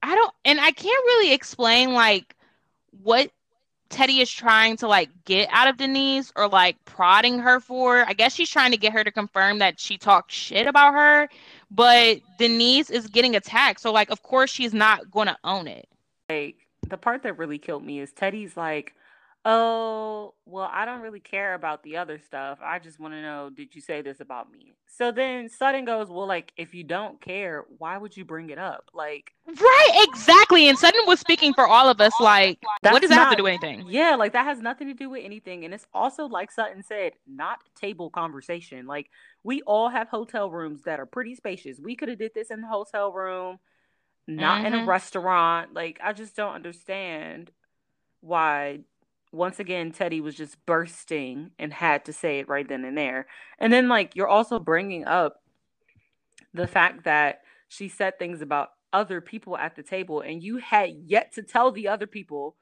I 0.00 0.14
don't 0.14 0.32
and 0.44 0.60
I 0.60 0.70
can't 0.70 1.04
really 1.06 1.32
explain 1.32 1.92
like 1.92 2.36
what 3.02 3.32
Teddi 3.90 4.22
is 4.22 4.30
trying 4.30 4.76
to 4.78 4.88
like 4.88 5.10
get 5.24 5.48
out 5.52 5.68
of 5.68 5.76
Denise 5.76 6.32
or 6.36 6.48
like 6.48 6.82
prodding 6.84 7.38
her 7.40 7.60
for. 7.60 8.04
I 8.06 8.12
guess 8.12 8.34
she's 8.34 8.48
trying 8.48 8.70
to 8.70 8.76
get 8.76 8.92
her 8.92 9.04
to 9.04 9.10
confirm 9.10 9.58
that 9.58 9.78
she 9.80 9.98
talked 9.98 10.32
shit 10.32 10.66
about 10.66 10.94
her, 10.94 11.28
but 11.70 12.20
Denise 12.38 12.88
is 12.88 13.08
getting 13.08 13.36
attacked. 13.36 13.80
So 13.80 13.92
like 13.92 14.10
of 14.10 14.22
course 14.22 14.50
she's 14.50 14.72
not 14.72 15.10
going 15.10 15.26
to 15.26 15.36
own 15.44 15.66
it. 15.66 15.88
Like 16.28 16.56
the 16.88 16.96
part 16.96 17.24
that 17.24 17.36
really 17.36 17.58
killed 17.58 17.84
me 17.84 18.00
is 18.00 18.12
Teddy's 18.12 18.56
like 18.56 18.94
oh, 19.44 20.34
well, 20.44 20.68
I 20.70 20.84
don't 20.84 21.00
really 21.00 21.20
care 21.20 21.54
about 21.54 21.82
the 21.82 21.96
other 21.96 22.18
stuff. 22.18 22.58
I 22.62 22.78
just 22.78 23.00
want 23.00 23.14
to 23.14 23.22
know, 23.22 23.50
did 23.54 23.74
you 23.74 23.80
say 23.80 24.02
this 24.02 24.20
about 24.20 24.52
me? 24.52 24.74
So 24.86 25.12
then 25.12 25.48
Sutton 25.48 25.86
goes, 25.86 26.10
well, 26.10 26.26
like, 26.26 26.52
if 26.56 26.74
you 26.74 26.84
don't 26.84 27.20
care, 27.22 27.64
why 27.78 27.96
would 27.96 28.16
you 28.16 28.24
bring 28.24 28.50
it 28.50 28.58
up? 28.58 28.90
Like, 28.92 29.32
right, 29.46 30.06
exactly. 30.08 30.68
And 30.68 30.78
Sutton 30.78 31.00
was 31.06 31.20
speaking 31.20 31.54
for 31.54 31.66
all 31.66 31.88
of 31.88 32.00
us. 32.00 32.12
Like, 32.20 32.58
what 32.82 33.00
does 33.00 33.08
that 33.08 33.16
not, 33.16 33.28
have 33.28 33.30
to 33.30 33.36
do 33.36 33.44
with 33.44 33.62
anything? 33.62 33.86
Yeah, 33.88 34.16
like 34.16 34.32
that 34.34 34.44
has 34.44 34.60
nothing 34.60 34.88
to 34.88 34.94
do 34.94 35.08
with 35.08 35.24
anything. 35.24 35.64
And 35.64 35.72
it's 35.72 35.86
also, 35.94 36.26
like 36.26 36.50
Sutton 36.50 36.82
said, 36.82 37.12
not 37.26 37.60
table 37.80 38.10
conversation. 38.10 38.86
Like, 38.86 39.08
we 39.42 39.62
all 39.62 39.88
have 39.88 40.08
hotel 40.08 40.50
rooms 40.50 40.82
that 40.82 41.00
are 41.00 41.06
pretty 41.06 41.34
spacious. 41.34 41.80
We 41.80 41.96
could 41.96 42.10
have 42.10 42.18
did 42.18 42.32
this 42.34 42.50
in 42.50 42.60
the 42.60 42.68
hotel 42.68 43.10
room, 43.10 43.58
not 44.26 44.58
mm-hmm. 44.58 44.66
in 44.66 44.74
a 44.74 44.76
mm-hmm. 44.78 44.88
restaurant. 44.88 45.72
Like, 45.72 45.98
I 46.02 46.12
just 46.12 46.36
don't 46.36 46.54
understand 46.54 47.50
why 48.20 48.80
once 49.32 49.60
again 49.60 49.92
Teddi 49.92 50.22
was 50.22 50.34
just 50.34 50.64
bursting 50.66 51.52
and 51.58 51.72
had 51.72 52.04
to 52.06 52.12
say 52.12 52.40
it 52.40 52.48
right 52.48 52.68
then 52.68 52.84
and 52.84 52.98
there. 52.98 53.26
And 53.58 53.72
then 53.72 53.88
like 53.88 54.16
you're 54.16 54.28
also 54.28 54.58
bringing 54.58 55.06
up 55.06 55.40
the 56.52 56.66
fact 56.66 57.04
that 57.04 57.42
she 57.68 57.88
said 57.88 58.18
things 58.18 58.42
about 58.42 58.70
other 58.92 59.20
people 59.20 59.56
at 59.56 59.76
the 59.76 59.82
table 59.82 60.20
and 60.20 60.42
you 60.42 60.56
had 60.56 60.90
yet 61.06 61.32
to 61.34 61.42
tell 61.42 61.70
the 61.70 61.88
other 61.88 62.08
people 62.08 62.56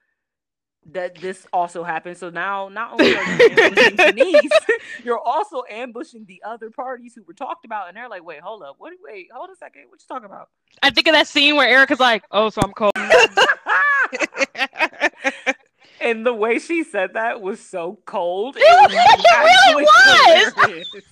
that 0.93 1.17
this 1.17 1.47
also 1.53 1.85
happened. 1.85 2.17
So 2.17 2.31
now 2.31 2.69
not 2.69 2.93
only 2.93 3.17
are 3.17 3.23
you 3.23 3.49
ambushing 3.59 3.97
Denise, 3.97 4.51
you're 5.05 5.19
also 5.19 5.63
ambushing 5.71 6.25
the 6.27 6.43
other 6.47 6.71
parties 6.71 7.15
who 7.15 7.23
were 7.25 7.35
talked 7.35 7.65
about 7.65 7.89
and 7.89 7.97
they're 7.97 8.09
like, 8.09 8.25
wait, 8.25 8.41
hold 8.41 8.63
up. 8.63 8.77
What 8.79 8.93
wait, 9.03 9.29
hold 9.35 9.51
a 9.51 9.57
second. 9.57 9.83
What 9.89 10.01
you 10.01 10.07
talking 10.09 10.27
about? 10.27 10.49
I 10.83 10.91
think 10.91 11.07
of 11.07 11.15
that 11.15 11.27
scene 11.27 11.57
where 11.57 11.69
Erika's 11.69 12.01
like, 12.01 12.25
Oh, 12.31 12.51
so 12.51 12.61
I'm 12.63 12.73
cold. 12.73 12.93
and 16.11 16.25
the 16.27 16.33
way 16.35 16.59
she 16.59 16.85
said 16.85 17.15
that 17.15 17.41
was 17.41 17.61
so 17.61 17.99
cold. 18.07 18.57
It, 18.61 18.65
it 18.65 19.73
really 19.73 19.85
was. 19.85 21.03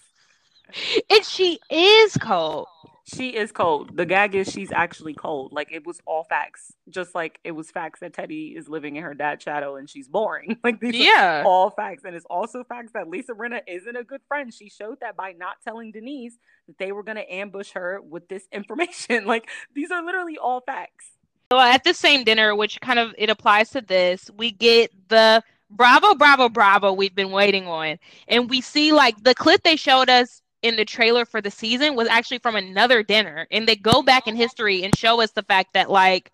and 1.10 1.24
she 1.24 1.58
is 1.70 2.16
cold. 2.16 2.66
She 3.14 3.28
is 3.36 3.52
cold. 3.52 3.96
The 3.96 4.04
gag 4.04 4.34
is 4.34 4.50
she's 4.50 4.72
actually 4.72 5.14
cold. 5.14 5.52
Like 5.52 5.68
it 5.70 5.86
was 5.86 6.00
all 6.06 6.24
facts. 6.24 6.72
Just 6.90 7.14
like 7.14 7.38
it 7.44 7.52
was 7.52 7.70
facts 7.70 8.00
that 8.00 8.12
Teddi 8.12 8.58
is 8.58 8.68
living 8.68 8.96
in 8.96 9.04
her 9.04 9.14
dad's 9.14 9.44
shadow 9.44 9.76
and 9.76 9.88
she's 9.88 10.08
boring. 10.08 10.58
Like 10.64 10.80
these 10.80 10.96
Yeah. 10.96 11.42
are 11.42 11.44
all 11.44 11.70
facts. 11.70 12.02
And 12.04 12.16
it's 12.16 12.26
also 12.28 12.64
facts 12.64 12.92
that 12.94 13.08
Lisa 13.08 13.32
Rinna 13.32 13.60
isn't 13.68 13.94
a 13.96 14.02
good 14.02 14.22
friend. 14.26 14.52
She 14.52 14.68
showed 14.68 14.98
that 15.02 15.16
by 15.16 15.32
not 15.38 15.58
telling 15.62 15.92
Denise 15.92 16.36
that 16.66 16.78
they 16.78 16.90
were 16.90 17.04
gonna 17.04 17.22
ambush 17.30 17.70
her 17.74 18.00
with 18.02 18.28
this 18.28 18.42
information. 18.52 19.24
Like 19.24 19.48
these 19.72 19.92
are 19.92 20.04
literally 20.04 20.36
all 20.36 20.60
facts. 20.60 21.06
So 21.52 21.60
at 21.60 21.84
the 21.84 21.94
same 21.94 22.24
dinner, 22.24 22.54
which 22.56 22.80
kind 22.80 22.98
of 22.98 23.14
it 23.16 23.30
applies 23.30 23.70
to 23.70 23.80
this, 23.80 24.30
we 24.36 24.50
get 24.50 24.90
the 25.08 25.42
bravo, 25.70 26.14
bravo, 26.14 26.48
bravo 26.48 26.92
we've 26.92 27.14
been 27.14 27.30
waiting 27.30 27.68
on. 27.68 27.98
And 28.26 28.50
we 28.50 28.60
see 28.60 28.92
like 28.92 29.22
the 29.22 29.34
clip 29.34 29.62
they 29.62 29.76
showed 29.76 30.10
us 30.10 30.42
in 30.62 30.74
the 30.74 30.84
trailer 30.84 31.24
for 31.24 31.40
the 31.40 31.50
season 31.50 31.94
was 31.94 32.08
actually 32.08 32.38
from 32.38 32.56
another 32.56 33.02
dinner. 33.04 33.46
And 33.52 33.68
they 33.68 33.76
go 33.76 34.02
back 34.02 34.26
in 34.26 34.34
history 34.34 34.82
and 34.82 34.96
show 34.96 35.20
us 35.20 35.30
the 35.32 35.42
fact 35.44 35.74
that 35.74 35.88
like 35.88 36.32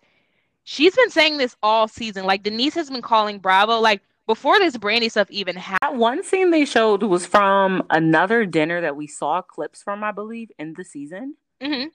she's 0.63 0.95
been 0.95 1.11
saying 1.11 1.37
this 1.37 1.55
all 1.61 1.87
season. 1.87 2.25
Like 2.25 2.41
Denise 2.41 2.73
has 2.73 2.89
been 2.89 3.03
calling 3.03 3.37
Bravo 3.37 3.79
like 3.79 4.01
before 4.25 4.57
this 4.57 4.77
Brandi 4.77 5.11
stuff 5.11 5.29
even 5.29 5.55
happened. 5.55 5.93
That 5.93 5.99
one 5.99 6.23
scene 6.23 6.49
they 6.49 6.65
showed 6.65 7.03
was 7.03 7.27
from 7.27 7.83
another 7.91 8.47
dinner 8.47 8.81
that 8.81 8.95
we 8.95 9.05
saw 9.05 9.43
clips 9.43 9.83
from, 9.83 10.03
I 10.03 10.11
believe, 10.11 10.51
in 10.57 10.73
the 10.73 10.83
season. 10.83 11.35
hmm 11.61 11.85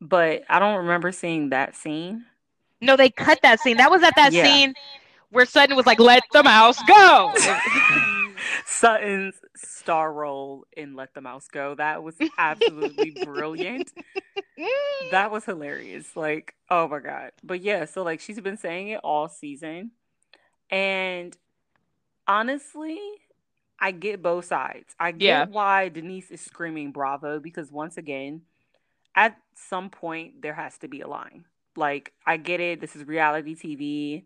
But 0.00 0.44
I 0.48 0.60
don't 0.60 0.78
remember 0.78 1.12
seeing 1.12 1.50
that 1.50 1.76
scene. 1.76 2.24
No, 2.84 2.96
they 2.96 3.10
cut 3.10 3.40
that 3.42 3.60
scene. 3.60 3.76
That 3.78 3.90
was 3.90 4.02
at 4.02 4.14
that 4.16 4.32
Yeah. 4.32 4.44
scene 4.44 4.74
where 5.30 5.46
Sutton 5.46 5.76
was 5.76 5.86
like, 5.86 5.98
"Let 5.98 6.22
the 6.32 6.42
mouse 6.42 6.80
go." 6.86 7.32
Sutton's 8.66 9.40
star 9.56 10.12
role 10.12 10.64
in 10.76 10.94
Let 10.94 11.14
the 11.14 11.20
Mouse 11.20 11.48
Go. 11.48 11.74
That 11.74 12.02
was 12.02 12.16
absolutely 12.38 13.10
brilliant. 13.24 13.92
That 15.10 15.30
was 15.30 15.44
hilarious. 15.44 16.16
Like, 16.16 16.54
oh 16.70 16.88
my 16.88 17.00
God. 17.00 17.32
But 17.42 17.62
yeah, 17.62 17.84
so 17.84 18.02
like 18.02 18.20
she's 18.20 18.40
been 18.40 18.56
saying 18.56 18.88
it 18.88 19.00
all 19.02 19.28
season. 19.28 19.92
And 20.70 21.36
honestly, 22.26 22.98
I 23.78 23.90
get 23.92 24.22
both 24.22 24.46
sides. 24.46 24.94
I 24.98 25.12
get 25.12 25.20
Yeah. 25.24 25.44
why 25.46 25.88
Denise 25.88 26.30
is 26.30 26.40
screaming 26.40 26.92
bravo 26.92 27.38
because 27.40 27.70
once 27.70 27.96
again, 27.96 28.42
at 29.14 29.36
some 29.54 29.90
point 29.90 30.42
there 30.42 30.54
has 30.54 30.78
to 30.78 30.88
be 30.88 31.00
a 31.00 31.08
line. 31.08 31.44
Like, 31.76 32.12
I 32.26 32.36
get 32.36 32.60
it. 32.60 32.80
This 32.80 32.94
is 32.96 33.06
reality 33.06 33.54
TV. 33.54 34.24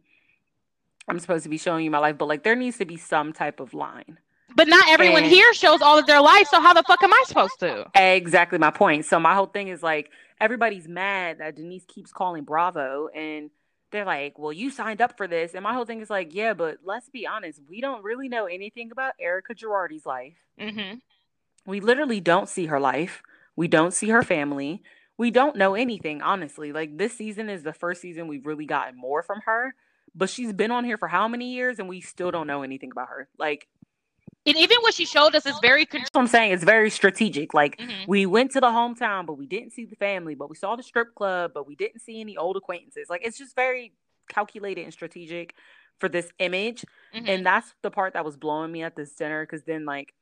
I'm 1.08 1.18
supposed 1.18 1.44
to 1.44 1.48
be 1.48 1.58
showing 1.58 1.84
you 1.84 1.90
my 1.90 1.98
life, 1.98 2.18
but 2.18 2.26
like 2.28 2.42
there 2.42 2.54
needs 2.56 2.76
to 2.78 2.84
be 2.84 2.96
some 2.96 3.32
type 3.32 3.60
of 3.60 3.72
line. 3.72 4.18
But 4.54 4.68
not 4.68 4.88
everyone 4.90 5.24
And- 5.24 5.32
here 5.32 5.52
shows 5.54 5.80
all 5.80 5.98
of 5.98 6.06
their 6.06 6.20
life, 6.20 6.48
so 6.48 6.60
how 6.60 6.74
the 6.74 6.82
fuck 6.82 7.02
am 7.02 7.12
I 7.12 7.22
supposed 7.26 7.58
to? 7.60 7.86
Exactly 7.94 8.58
my 8.58 8.70
point. 8.70 9.04
So 9.06 9.18
my 9.18 9.34
whole 9.34 9.46
thing 9.46 9.68
is 9.68 9.82
like 9.82 10.10
everybody's 10.40 10.86
mad 10.88 11.38
that 11.38 11.56
Denise 11.56 11.84
keeps 11.86 12.12
calling 12.12 12.44
Bravo 12.44 13.08
and 13.14 13.50
they're 13.90 14.04
like, 14.04 14.38
"Well, 14.38 14.52
you 14.52 14.70
signed 14.70 15.00
up 15.00 15.16
for 15.16 15.26
this." 15.26 15.54
And 15.54 15.62
my 15.62 15.72
whole 15.72 15.86
thing 15.86 16.00
is 16.02 16.10
like, 16.10 16.34
"Yeah, 16.34 16.52
but 16.52 16.78
let's 16.84 17.08
be 17.08 17.26
honest, 17.26 17.60
we 17.70 17.80
don't 17.80 18.04
really 18.04 18.28
know 18.28 18.44
anything 18.44 18.90
about 18.92 19.14
Erika 19.18 19.54
Girardi's 19.54 20.04
life. 20.04 20.34
hmm 20.58 20.96
We 21.64 21.80
literally 21.80 22.20
don't 22.20 22.48
see 22.50 22.66
her 22.66 22.80
life. 22.80 23.22
We 23.56 23.66
don't 23.68 23.92
see 23.92 24.08
her 24.10 24.22
family. 24.22 24.82
We 25.18 25.30
don't 25.32 25.56
know 25.56 25.74
anything, 25.74 26.22
honestly. 26.22 26.72
Like 26.72 26.96
this 26.96 27.12
season 27.12 27.50
is 27.50 27.64
the 27.64 27.72
first 27.72 28.00
season 28.00 28.28
we've 28.28 28.46
really 28.46 28.66
gotten 28.66 28.96
more 28.96 29.22
from 29.22 29.40
her, 29.44 29.74
but 30.14 30.30
she's 30.30 30.52
been 30.52 30.70
on 30.70 30.84
here 30.84 30.96
for 30.96 31.08
how 31.08 31.26
many 31.28 31.52
years 31.52 31.78
and 31.80 31.88
we 31.88 32.00
still 32.00 32.30
don't 32.30 32.46
know 32.46 32.62
anything 32.62 32.92
about 32.92 33.08
her. 33.08 33.28
Like 33.38 33.68
And 34.46 34.56
even 34.56 34.78
what 34.80 34.94
she 34.94 35.04
showed 35.04 35.34
us 35.34 35.44
is 35.44 35.58
very 35.60 35.84
con- 35.84 36.00
that's 36.02 36.10
what 36.14 36.22
I'm 36.22 36.26
saying. 36.28 36.52
It's 36.52 36.64
very 36.64 36.88
strategic. 36.90 37.52
Like 37.52 37.76
Mhm. 37.78 38.06
we 38.06 38.24
went 38.26 38.52
to 38.52 38.60
the 38.60 38.68
hometown, 38.68 39.26
but 39.26 39.34
we 39.34 39.46
didn't 39.46 39.72
see 39.72 39.84
the 39.84 39.96
family. 39.96 40.36
But 40.36 40.48
we 40.48 40.56
saw 40.56 40.76
the 40.76 40.82
strip 40.84 41.14
club, 41.16 41.50
but 41.52 41.66
we 41.66 41.74
didn't 41.74 42.00
see 42.00 42.20
any 42.20 42.36
old 42.36 42.56
acquaintances. 42.56 43.10
Like 43.10 43.22
it's 43.26 43.36
just 43.36 43.56
very 43.56 43.92
calculated 44.28 44.84
and 44.84 44.92
strategic 44.92 45.54
for 45.98 46.08
this 46.08 46.30
image. 46.38 46.84
Mhm. 47.12 47.28
And 47.28 47.44
that's 47.44 47.74
the 47.82 47.90
part 47.90 48.12
that 48.12 48.24
was 48.24 48.36
blowing 48.36 48.70
me 48.70 48.84
at 48.84 48.94
this 48.94 49.12
dinner. 49.16 49.42
Because 49.44 49.64
then, 49.64 49.84
like, 49.84 50.14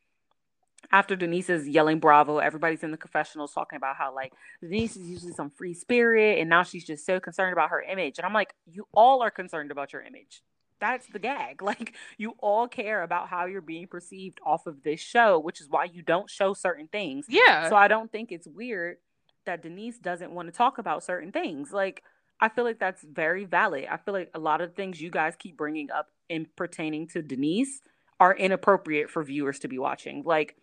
after 0.93 1.17
Denise 1.17 1.51
is 1.51 1.69
yelling 1.69 1.99
"Bravo," 1.99 2.39
everybody's 2.39 2.83
in 2.83 2.91
the 2.91 2.97
confessionals 2.97 3.53
talking 3.53 3.77
about 3.77 3.97
how 3.97 4.15
like 4.15 4.33
Denise 4.61 4.97
is 4.97 5.09
usually 5.09 5.33
some 5.33 5.51
free 5.51 5.75
spirit, 5.75 6.39
and 6.39 6.49
now 6.51 6.63
she's 6.63 6.85
just 6.85 7.05
so 7.07 7.21
concerned 7.21 7.53
about 7.53 7.71
her 7.71 7.83
image. 7.83 8.19
And 8.19 8.27
I'm 8.27 8.33
like, 8.33 8.55
you 8.67 8.87
all 8.95 9.23
are 9.23 9.31
concerned 9.31 9.71
about 9.71 9.93
your 9.93 10.03
image. 10.03 10.43
That's 10.81 11.07
the 11.07 11.19
gag. 11.19 11.63
Like 11.67 11.95
you 12.19 12.35
all 12.39 12.69
care 12.69 13.03
about 13.03 13.29
how 13.29 13.47
you're 13.47 13.61
being 13.61 13.87
perceived 13.87 14.39
off 14.45 14.67
of 14.67 14.83
this 14.83 15.01
show, 15.01 15.39
which 15.39 15.61
is 15.61 15.69
why 15.69 15.85
you 15.85 16.03
don't 16.03 16.31
show 16.31 16.55
certain 16.55 16.89
things. 16.89 17.27
yeah. 17.29 17.69
So 17.69 17.77
I 17.77 17.89
don't 17.89 18.11
think 18.13 18.31
it's 18.31 18.47
weird 18.47 18.99
that 19.47 19.63
Denise 19.63 19.99
doesn't 19.99 20.31
want 20.33 20.49
to 20.49 20.53
talk 20.53 20.79
about 20.79 21.03
certain 21.03 21.33
things. 21.33 21.73
Like 21.73 22.03
I 22.41 22.49
feel 22.49 22.65
like 22.65 22.79
that's 22.79 23.03
very 23.03 23.45
valid. 23.45 23.87
I 23.91 23.97
feel 23.97 24.15
like 24.15 24.31
a 24.35 24.39
lot 24.39 24.61
of 24.61 24.75
things 24.75 25.01
you 25.01 25.11
guys 25.11 25.35
keep 25.39 25.57
bringing 25.57 25.91
up 25.91 26.09
in 26.29 26.47
pertaining 26.57 27.09
to 27.09 27.23
Denise 27.23 27.81
are 28.21 28.37
inappropriate 28.37 29.11
for 29.11 29.23
viewers 29.23 29.59
to 29.61 29.69
be 29.69 29.79
watching. 29.79 30.23
Like 30.25 30.57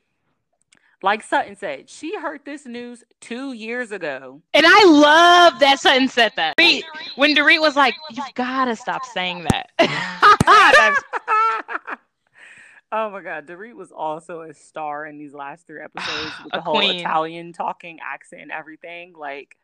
like 1.03 1.21
Sutton 1.21 1.55
said, 1.55 1.89
she 1.89 2.17
heard 2.17 2.43
this 2.45 2.65
news 2.65 3.03
2 3.21 3.53
years 3.53 3.91
ago. 3.91 4.41
and 4.55 4.65
I 4.67 4.85
love 4.85 5.59
that 5.59 5.79
Sutton 5.79 6.07
said 6.07 6.31
that. 6.37 6.57
Dorit- 6.57 6.83
When 7.15 7.35
Dorit 7.35 7.59
was 7.61 7.75
like, 7.75 7.93
"You've 8.09 8.33
got 8.33 8.65
to 8.65 8.75
stop 8.75 9.05
saying 9.05 9.45
that." 9.51 9.69
That's- 9.77 11.03
oh 12.91 13.09
my 13.09 13.21
god, 13.21 13.45
Dorit 13.47 13.75
was 13.75 13.91
also 13.91 14.41
a 14.41 14.53
star 14.53 15.05
in 15.05 15.17
these 15.17 15.33
last 15.33 15.67
three 15.67 15.81
episodes 15.81 16.31
with 16.43 16.53
A 16.53 16.57
the 16.57 16.61
whole 16.61 16.75
queen. 16.75 16.99
Italian 16.99 17.53
talking 17.53 17.99
accent 18.03 18.41
and 18.41 18.51
everything, 18.51 19.13
like 19.17 19.57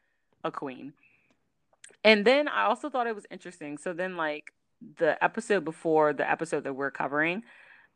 a 0.44 0.52
queen. 0.52 0.94
And 2.04 2.24
then 2.26 2.48
I 2.48 2.64
also 2.66 2.90
thought 2.90 3.08
it 3.08 3.16
was 3.16 3.26
interesting. 3.32 3.78
So 3.78 3.94
then 3.94 4.16
like 4.18 4.54
the 4.98 5.22
episode 5.24 5.66
before 5.66 6.14
the 6.14 6.30
episode 6.30 6.64
that 6.64 6.74
we're 6.74 6.92
covering, 6.92 7.44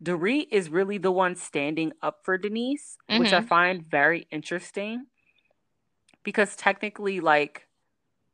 Dorit 0.04 0.48
is 0.52 0.70
really 0.70 0.98
the 0.98 1.12
one 1.12 1.36
standing 1.36 1.94
up 2.02 2.20
for 2.24 2.38
Denise, 2.38 2.98
which 3.08 3.32
I 3.32 3.42
find 3.42 3.86
very 3.86 4.28
interesting. 4.32 5.06
Because 6.24 6.56
technically 6.56 7.20
like 7.20 7.68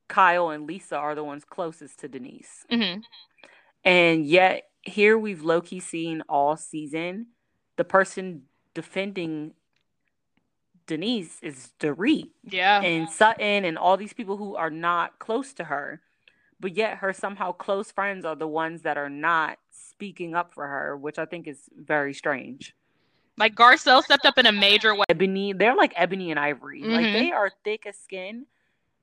Kyle 0.08 0.50
and 0.50 0.66
Lisa 0.66 0.98
are 0.98 1.16
the 1.16 1.24
ones 1.24 1.46
closest 1.46 2.00
to 2.00 2.08
Denise. 2.08 2.66
Mhm. 2.72 3.04
And 3.84 4.26
yet, 4.26 4.70
here 4.82 5.18
we've 5.18 5.44
low 5.44 5.62
key 5.62 5.80
seen 5.80 6.24
all 6.28 6.58
season 6.58 7.28
the 7.76 7.84
person 7.86 8.48
defending 8.74 9.54
Denise 10.86 11.42
is 11.42 11.72
Dorit 11.80 12.32
Yeah. 12.44 12.82
and 12.82 13.10
Sutton 13.10 13.64
and 13.64 13.78
all 13.78 13.96
these 13.96 14.14
people 14.14 14.38
who 14.38 14.56
are 14.56 14.70
not 14.72 15.20
close 15.20 15.54
to 15.54 15.66
her. 15.66 16.02
But 16.60 16.76
yet, 16.76 16.98
her 16.98 17.14
somehow 17.14 17.54
close 17.54 17.92
friends 17.92 18.26
are 18.26 18.36
the 18.36 18.48
ones 18.48 18.82
that 18.82 18.98
are 18.98 19.10
not 19.10 19.60
speaking 19.82 20.36
up 20.36 20.54
for 20.54 20.68
her, 20.68 20.96
which 20.98 21.18
I 21.20 21.26
think 21.26 21.48
is 21.48 21.70
very 21.78 22.14
strange. 22.14 22.76
Like 23.38 23.56
Garcelle 23.56 24.04
stepped 24.04 24.26
up 24.26 24.38
in 24.38 24.46
a 24.46 24.52
major 24.52 24.94
way. 24.94 25.06
Ebony, 25.10 25.54
they're 25.54 25.76
like 25.76 25.94
Ebony 25.96 26.30
and 26.32 26.40
Ivory. 26.40 26.82
Like 26.84 27.06
Mhm. 27.08 27.14
they 27.14 27.32
are 27.32 27.50
thick 27.64 27.86
as 27.86 27.98
skin 27.98 28.46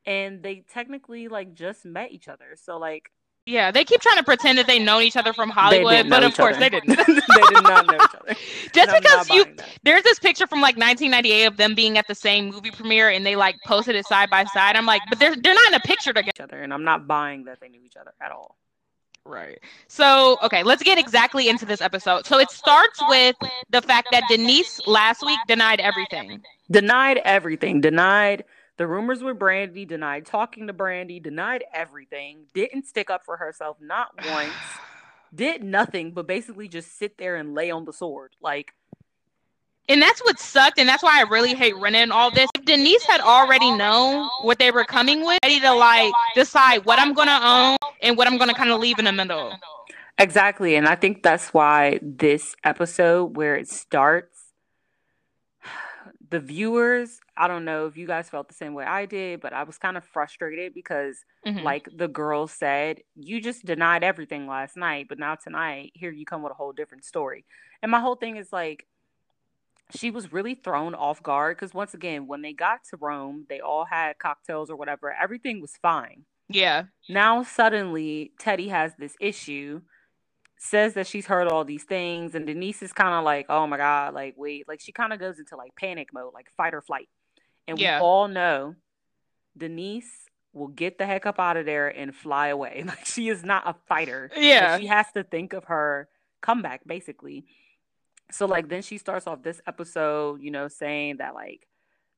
and 0.04 0.42
they 0.42 0.62
technically 0.72 1.28
like 1.28 1.54
just 1.54 1.84
met 1.84 2.12
each 2.12 2.28
other. 2.28 2.54
So, 2.54 2.76
like, 2.78 3.10
Yeah, 3.46 3.70
they 3.70 3.84
keep 3.84 4.00
trying 4.00 4.18
to 4.18 4.24
pretend 4.24 4.58
that 4.58 4.66
they 4.66 4.78
know 4.80 5.00
each 5.00 5.16
other 5.16 5.32
from 5.32 5.50
Hollywood, 5.50 6.10
but 6.10 6.22
of 6.24 6.36
course 6.36 6.56
other. 6.56 6.60
they 6.60 6.68
didn't. 6.68 6.96
they 7.06 7.54
did 7.54 7.62
not 7.62 7.86
know 7.86 7.96
each 7.96 8.14
other. 8.14 8.34
Just 8.74 8.90
And 8.92 9.02
because 9.02 9.30
you 9.30 9.46
there's 9.84 10.02
this 10.02 10.18
picture 10.18 10.46
from 10.46 10.60
like 10.60 10.76
1998 10.76 11.44
of 11.46 11.56
them 11.56 11.74
being 11.74 11.96
at 11.96 12.06
the 12.08 12.14
same 12.14 12.50
movie 12.50 12.70
premiere 12.72 13.08
and 13.10 13.24
they 13.24 13.36
like 13.36 13.56
posted 13.64 13.94
it 13.94 14.04
side 14.06 14.28
by 14.30 14.44
side. 14.44 14.76
I'm 14.76 14.84
like, 14.86 15.00
but 15.08 15.18
they're 15.18 15.34
they're 15.36 15.54
not 15.54 15.68
in 15.68 15.74
a 15.74 15.80
picture 15.80 16.12
together. 16.12 16.60
and 16.62 16.74
I'm 16.74 16.84
not 16.84 17.06
buying 17.06 17.44
that 17.44 17.60
they 17.60 17.68
knew 17.68 17.82
each 17.84 17.96
other 17.96 18.12
at 18.20 18.32
all. 18.32 18.56
Right. 19.26 19.58
So, 19.88 20.38
okay, 20.42 20.62
let's 20.62 20.82
get 20.82 20.98
exactly 20.98 21.48
into 21.48 21.66
this 21.66 21.80
episode. 21.80 22.26
So 22.26 22.38
it 22.38 22.50
starts 22.50 23.02
with 23.08 23.34
the 23.70 23.82
fact 23.82 24.08
that 24.12 24.22
Denise 24.28 24.80
last 24.86 25.22
week 25.26 25.38
denied 25.48 25.80
everything. 25.80 26.42
Denied 26.70 27.20
everything. 27.24 27.80
Denied 27.80 28.44
the 28.76 28.86
rumors 28.86 29.24
with 29.24 29.38
Brandi. 29.38 29.86
Denied 29.86 30.26
talking 30.26 30.68
to 30.68 30.72
Brandi. 30.72 31.20
Denied 31.20 31.64
everything. 31.74 32.46
Didn't 32.54 32.86
stick 32.86 33.10
up 33.10 33.24
for 33.24 33.36
herself 33.36 33.78
not 33.80 34.10
once. 34.30 34.52
Did 35.34 35.64
nothing, 35.64 36.12
but 36.12 36.28
basically 36.28 36.68
just 36.68 36.96
sit 36.96 37.18
there 37.18 37.34
and 37.34 37.52
lay 37.52 37.70
on 37.70 37.84
the 37.84 37.92
sword. 37.92 38.36
Like 38.40 38.72
And 39.88 40.02
that's 40.02 40.20
what 40.24 40.38
sucked, 40.40 40.78
and 40.80 40.88
that's 40.88 41.02
why 41.02 41.18
I 41.20 41.22
really 41.22 41.54
hate 41.54 41.74
Rinna 41.74 41.96
and 41.96 42.12
all 42.12 42.30
this. 42.30 42.48
If 42.56 42.64
Denise 42.64 43.04
had 43.04 43.20
already 43.20 43.70
known 43.70 44.28
what 44.42 44.58
they 44.58 44.70
were 44.72 44.84
coming 44.84 45.24
with, 45.24 45.38
ready 45.44 45.60
to 45.60 45.72
like 45.72 46.12
decide 46.34 46.84
what 46.84 46.98
I'm 46.98 47.12
gonna 47.14 47.38
own 47.42 47.76
and 48.02 48.16
what 48.16 48.26
I'm 48.26 48.36
gonna 48.36 48.54
kind 48.54 48.70
of 48.70 48.80
leave 48.80 48.98
in 48.98 49.04
the 49.04 49.12
middle. 49.12 49.52
exactly, 50.18 50.74
and 50.74 50.88
I 50.88 50.96
think 50.96 51.22
that's 51.22 51.54
why 51.54 52.00
this 52.02 52.56
episode 52.64 53.36
where 53.36 53.54
it 53.54 53.68
starts, 53.68 54.46
the 56.30 56.40
viewers. 56.40 57.20
I 57.36 57.46
don't 57.46 57.64
know 57.64 57.86
if 57.86 57.96
you 57.96 58.06
guys 58.08 58.28
felt 58.28 58.48
the 58.48 58.54
same 58.54 58.74
way 58.74 58.84
I 58.84 59.06
did, 59.06 59.40
but 59.40 59.52
I 59.52 59.62
was 59.62 59.78
kind 59.78 59.96
of 59.96 60.04
frustrated 60.04 60.74
because 60.74 61.24
Mhm. 61.46 61.62
like 61.62 61.88
the 61.94 62.08
girl 62.08 62.48
said, 62.48 63.02
you 63.14 63.40
just 63.40 63.64
denied 63.64 64.02
everything 64.02 64.48
last 64.48 64.76
night, 64.76 65.06
but 65.08 65.18
now 65.20 65.36
tonight, 65.36 65.92
here 65.94 66.10
you 66.10 66.26
come 66.26 66.42
with 66.42 66.50
a 66.50 66.56
whole 66.56 66.72
different 66.72 67.04
story. 67.04 67.44
And 67.82 67.90
my 67.92 68.00
whole 68.00 68.16
thing 68.16 68.36
is 68.36 68.52
like, 68.52 68.84
she 69.94 70.10
was 70.10 70.32
really 70.32 70.54
thrown 70.54 70.94
off 70.94 71.22
guard 71.22 71.56
because 71.56 71.72
once 71.74 71.94
again, 71.94 72.26
when 72.26 72.42
they 72.42 72.52
got 72.52 72.80
to 72.90 72.96
Rome, 73.00 73.46
they 73.48 73.60
all 73.60 73.84
had 73.84 74.18
cocktails 74.18 74.70
or 74.70 74.76
whatever. 74.76 75.12
Everything 75.12 75.60
was 75.60 75.72
fine. 75.80 76.24
Yeah. 76.48 76.84
Now 77.08 77.42
suddenly 77.42 78.32
Teddi 78.40 78.68
has 78.70 78.92
this 78.98 79.14
issue, 79.20 79.82
says 80.58 80.94
that 80.94 81.06
she's 81.06 81.26
heard 81.26 81.48
all 81.48 81.64
these 81.64 81.84
things, 81.84 82.34
and 82.34 82.46
Denise 82.46 82.82
is 82.82 82.92
kind 82.92 83.14
of 83.14 83.24
like, 83.24 83.46
"Oh 83.48 83.66
my 83.66 83.76
god, 83.76 84.14
like 84.14 84.34
wait," 84.36 84.66
like 84.68 84.80
she 84.80 84.92
kind 84.92 85.12
of 85.12 85.18
goes 85.18 85.38
into 85.38 85.56
like 85.56 85.74
panic 85.76 86.08
mode, 86.12 86.32
like 86.34 86.48
fight 86.56 86.74
or 86.74 86.82
flight. 86.82 87.08
And 87.68 87.78
Yeah. 87.78 87.98
we 87.98 88.04
all 88.04 88.28
know 88.28 88.74
Denise 89.56 90.28
will 90.52 90.68
get 90.68 90.98
the 90.98 91.06
heck 91.06 91.26
up 91.26 91.38
out 91.38 91.56
of 91.56 91.66
there 91.66 91.88
and 91.88 92.14
fly 92.14 92.48
away. 92.48 92.82
Like 92.86 93.04
she 93.06 93.28
is 93.28 93.44
not 93.44 93.68
a 93.68 93.74
fighter. 93.88 94.30
Like, 94.34 94.42
Yeah. 94.44 94.78
she 94.78 94.86
has 94.86 95.06
to 95.12 95.22
think 95.22 95.52
of 95.52 95.64
her 95.64 96.08
comeback 96.40 96.82
basically. 96.86 97.44
So 98.30 98.46
like 98.46 98.68
then 98.68 98.82
she 98.82 98.98
starts 98.98 99.26
off 99.26 99.42
this 99.42 99.60
episode, 99.66 100.40
you 100.40 100.50
know, 100.50 100.68
saying 100.68 101.18
that 101.18 101.34
like 101.34 101.66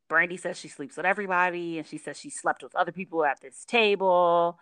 Brandi 0.09 0.41
says 0.41 0.59
she 0.59 0.69
sleeps 0.69 0.97
with 0.97 1.07
everybody 1.07 1.79
and 1.79 1.87
she 1.87 1.99
says 1.99 2.19
she 2.19 2.31
slept 2.31 2.63
with 2.63 2.75
other 2.75 2.93
people 2.93 3.25
at 3.25 3.41
this 3.41 3.65
table. 3.65 4.59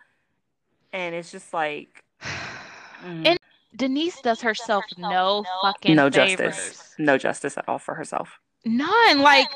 And 0.93 1.15
it's 1.15 1.31
just 1.31 1.53
like 1.53 2.03
mm, 2.21 3.25
And 3.25 3.39
Denise 3.75 4.19
does 4.21 4.41
herself 4.41 4.83
no 4.97 5.45
fucking 5.61 5.95
no 5.95 6.09
favors. 6.09 6.55
justice. 6.55 6.95
No 6.97 7.17
justice 7.17 7.57
at 7.57 7.67
all 7.69 7.79
for 7.79 7.93
herself. 7.93 8.39
None. 8.65 9.21
Like, 9.21 9.47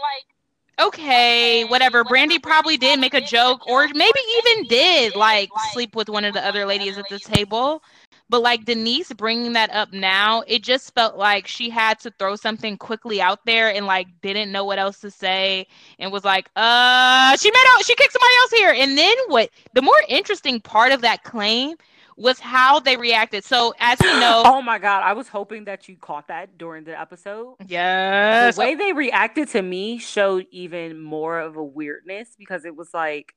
okay, 0.80 1.64
whatever. 1.66 2.04
Brandi 2.04 2.42
probably 2.42 2.78
did 2.78 3.00
make 3.00 3.14
a 3.14 3.22
joke, 3.22 3.68
or 3.68 3.88
maybe 3.94 4.20
even 4.38 4.68
did 4.68 5.16
like 5.16 5.50
sleep 5.74 5.96
with 5.96 6.08
one 6.08 6.24
of 6.24 6.34
the 6.34 6.46
other 6.46 6.66
ladies 6.66 6.98
at 6.98 7.10
the 7.10 7.20
table. 7.20 7.84
But 8.32 8.43
like 8.43 8.63
Denise 8.63 9.11
bringing 9.11 9.51
that 9.53 9.71
up 9.73 9.91
now, 9.91 10.41
it 10.47 10.63
just 10.63 10.93
felt 10.95 11.17
like 11.17 11.47
she 11.47 11.69
had 11.69 11.99
to 11.99 12.11
throw 12.17 12.38
something 12.38 12.77
quickly 12.77 13.21
out 13.21 13.45
there 13.45 13.69
and 13.69 13.86
like 13.86 14.07
didn't 14.21 14.53
know 14.53 14.63
what 14.63 14.79
else 14.79 15.01
to 15.01 15.11
say 15.11 15.67
and 15.99 16.13
was 16.13 16.23
like, 16.23 16.49
uh, 16.55 17.36
she 17.36 17.51
made 17.51 17.65
out, 17.73 17.86
she 17.86 17.93
kicked 17.93 18.13
somebody 18.13 18.34
else 18.39 18.51
here. 18.51 18.73
And 18.77 18.97
then 18.97 19.15
what 19.27 19.49
the 19.73 19.82
more 19.82 20.01
interesting 20.07 20.61
part 20.61 20.93
of 20.93 21.01
that 21.01 21.25
claim 21.25 21.75
was 22.15 22.39
how 22.39 22.79
they 22.79 22.95
reacted. 22.95 23.43
So 23.43 23.73
as 23.79 23.99
you 23.99 24.07
know, 24.21 24.43
Oh 24.45 24.61
my 24.61 24.79
god, 24.79 25.03
I 25.03 25.11
was 25.11 25.27
hoping 25.27 25.65
that 25.65 25.89
you 25.89 25.97
caught 25.97 26.29
that 26.29 26.57
during 26.57 26.86
the 26.86 26.97
episode. 26.97 27.55
yes, 27.67 28.55
the 28.55 28.61
way 28.61 28.75
they 28.75 28.93
reacted 28.93 29.49
to 29.49 29.61
me 29.61 29.97
showed 29.97 30.45
even 30.51 31.01
more 31.01 31.38
of 31.38 31.57
a 31.57 31.63
weirdness 31.63 32.29
because 32.39 32.63
it 32.63 32.77
was 32.77 32.93
like 32.93 33.36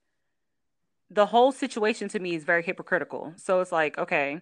the 1.11 1.27
whole 1.27 1.51
situation 1.51 2.09
to 2.11 2.21
me 2.21 2.37
is 2.37 2.45
very 2.45 2.63
hypocritical. 2.63 3.33
So 3.37 3.61
it's 3.61 3.73
like, 3.73 3.99
okay, 3.99 4.41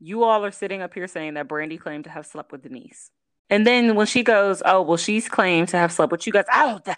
you 0.00 0.24
all 0.24 0.44
are 0.44 0.50
sitting 0.50 0.82
up 0.82 0.94
here 0.94 1.06
saying 1.06 1.34
that 1.34 1.48
Brandi 1.48 1.78
claimed 1.80 2.04
to 2.04 2.10
have 2.10 2.26
slept 2.26 2.52
with 2.52 2.62
Denise. 2.62 3.10
And 3.48 3.66
then 3.66 3.94
when 3.94 4.06
she 4.06 4.22
goes, 4.22 4.62
oh, 4.64 4.82
well, 4.82 4.96
she's 4.96 5.28
claimed 5.28 5.68
to 5.68 5.76
have 5.78 5.92
slept 5.92 6.10
with 6.12 6.26
you 6.26 6.32
guys. 6.32 6.44
Oh, 6.52 6.80
th- 6.84 6.96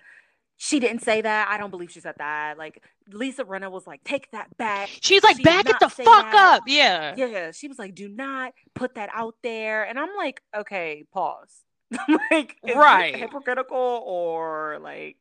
she 0.56 0.80
didn't 0.80 1.02
say 1.02 1.20
that. 1.20 1.48
I 1.50 1.58
don't 1.58 1.70
believe 1.70 1.90
she 1.92 2.00
said 2.00 2.14
that. 2.18 2.58
Like 2.58 2.82
Lisa 3.12 3.44
Rinna 3.44 3.70
was 3.70 3.86
like, 3.86 4.02
take 4.02 4.30
that 4.32 4.56
back. 4.56 4.88
she's 5.02 5.22
like, 5.22 5.36
she 5.36 5.42
back 5.44 5.68
it 5.68 5.76
the 5.78 5.88
fuck 5.88 6.04
that." 6.32 6.34
up. 6.56 6.62
Yeah. 6.66 7.14
Yeah, 7.16 7.52
she 7.52 7.68
was 7.68 7.78
like, 7.78 7.94
"Do 7.94 8.08
not 8.08 8.54
put 8.74 8.96
that 8.96 9.08
out 9.14 9.36
there." 9.44 9.84
And 9.84 9.98
I'm 10.00 10.08
like, 10.16 10.40
"Okay, 10.56 11.04
pause." 11.12 11.62
like, 12.30 12.56
is 12.66 12.74
Right. 12.74 13.14
hypocritical 13.14 14.02
or 14.04 14.78
like? 14.82 15.18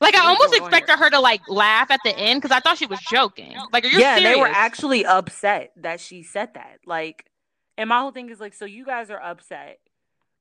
Like 0.00 0.14
I 0.14 0.26
almost 0.26 0.54
expected 0.54 0.96
here? 0.96 1.04
her 1.04 1.10
to 1.10 1.20
like 1.20 1.40
laugh 1.48 1.90
at 1.90 2.00
the 2.04 2.16
end 2.16 2.40
because 2.40 2.54
I 2.54 2.60
thought 2.60 2.76
she 2.76 2.86
was 2.86 3.00
joking. 3.10 3.56
Like, 3.72 3.84
are 3.84 3.88
you 3.88 3.98
yeah, 3.98 4.16
serious? 4.16 4.34
they 4.34 4.40
were 4.40 4.48
actually 4.48 5.06
upset 5.06 5.72
that 5.76 6.00
she 6.00 6.22
said 6.22 6.54
that. 6.54 6.80
Like, 6.84 7.26
and 7.78 7.88
my 7.88 8.00
whole 8.00 8.10
thing 8.10 8.28
is 8.28 8.40
like, 8.40 8.54
so 8.54 8.66
you 8.66 8.84
guys 8.84 9.10
are 9.10 9.20
upset, 9.20 9.78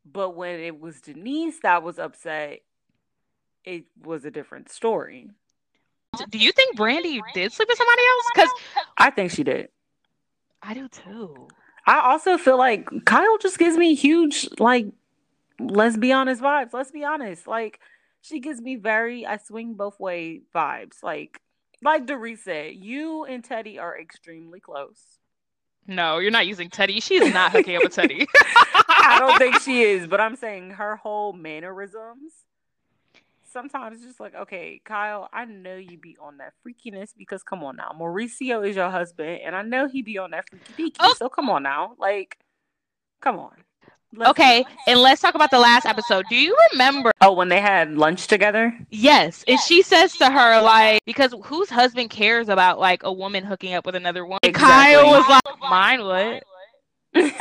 but 0.06 0.36
when 0.36 0.60
it 0.60 0.80
was 0.80 1.00
Denise 1.00 1.60
that 1.62 1.84
was 1.84 2.00
upset, 2.00 2.60
it 3.64 3.86
was 4.04 4.26
a 4.26 4.32
different 4.32 4.70
story. 4.70 5.30
Do 6.30 6.38
you 6.38 6.52
think 6.52 6.78
Brandi 6.78 7.20
did 7.34 7.52
sleep 7.52 7.68
with 7.68 7.78
somebody 7.78 8.02
else? 8.08 8.26
Because 8.34 8.50
I 8.98 9.10
think 9.10 9.32
she 9.32 9.44
did. 9.44 9.70
I 10.62 10.74
do 10.74 10.88
too. 10.88 11.48
I 11.88 12.00
also 12.12 12.38
feel 12.38 12.58
like 12.58 12.88
Kyle 13.06 13.38
just 13.38 13.60
gives 13.60 13.78
me 13.78 13.96
huge, 13.96 14.48
like, 14.60 14.88
let's 15.60 15.98
be 15.98 16.12
honest 16.12 16.42
vibes. 16.42 16.74
Let's 16.74 16.92
be 16.92 17.04
honest. 17.04 17.48
Like, 17.48 17.80
she 18.26 18.40
gives 18.40 18.60
me 18.60 18.76
very 18.76 19.26
I 19.26 19.38
swing 19.38 19.76
both 19.76 20.00
way 20.00 20.42
vibes. 20.54 21.04
Like, 21.04 21.40
like 21.82 22.08
Dorit 22.08 22.40
said, 22.40 22.76
you 22.76 23.24
and 23.26 23.48
Teddi 23.48 23.80
are 23.80 23.98
extremely 23.98 24.60
close. 24.60 25.20
No, 25.88 26.18
you're 26.18 26.32
not 26.32 26.48
using 26.48 26.70
Teddi. 26.70 27.02
She's 27.04 27.32
not 27.32 27.52
hooking 27.52 27.76
up 27.76 27.84
with 27.84 27.96
Teddi. 27.96 28.26
I 28.88 29.18
don't 29.20 29.38
think 29.38 29.60
she 29.62 29.84
is, 29.84 30.08
but 30.08 30.20
I'm 30.20 30.36
saying 30.36 30.72
her 30.72 30.96
whole 30.96 31.34
mannerisms. 31.34 32.34
Sometimes 33.44 33.98
it's 33.98 34.06
just 34.06 34.20
like, 34.20 34.34
okay, 34.36 34.82
Kyle, 34.84 35.30
I 35.32 35.46
know 35.46 35.76
you 35.76 35.98
be 35.98 36.18
on 36.20 36.38
that 36.38 36.54
freakiness 36.66 37.12
because 37.16 37.44
come 37.44 37.64
on 37.64 37.76
now, 37.76 37.96
Mauricio 37.98 38.68
is 38.68 38.76
your 38.76 38.90
husband, 38.90 39.42
and 39.46 39.56
I 39.56 39.62
know 39.62 39.88
he 39.88 40.02
be 40.02 40.18
on 40.18 40.32
that 40.32 40.50
freaky 40.50 40.92
deaky. 40.92 40.96
Oh. 41.00 41.14
So 41.18 41.30
come 41.30 41.50
on 41.50 41.64
now, 41.64 41.94
like, 42.00 42.38
come 43.22 43.38
on. 43.38 43.65
Let's 44.18 44.32
Okay, 44.32 44.64
honest. 44.64 44.80
and 44.88 45.00
let's 45.02 45.22
talk 45.22 45.36
about 45.36 45.52
the 45.52 45.60
last 45.60 45.86
episode. 45.86 46.26
Do 46.30 46.36
you 46.36 46.56
remember? 46.72 47.12
Oh, 47.22 47.34
when 47.34 47.50
they 47.50 47.60
had 47.62 47.98
lunch 47.98 48.28
together? 48.28 48.78
Yes, 48.90 49.44
and 49.48 49.60
she 49.60 49.82
says 49.82 50.16
to 50.18 50.30
her 50.30 50.62
like, 50.62 51.02
because 51.06 51.34
whose 51.44 51.70
husband 51.70 52.10
cares 52.10 52.50
about 52.50 52.80
like 52.80 53.04
a 53.04 53.12
woman 53.12 53.44
hooking 53.44 53.74
up 53.74 53.86
with 53.86 53.96
another 53.96 54.26
woman? 54.26 54.40
Exactly. 54.44 54.96
Kyle 54.96 55.08
was 55.12 55.28
like, 55.30 55.60
mine 55.70 56.04
would. 56.04 56.44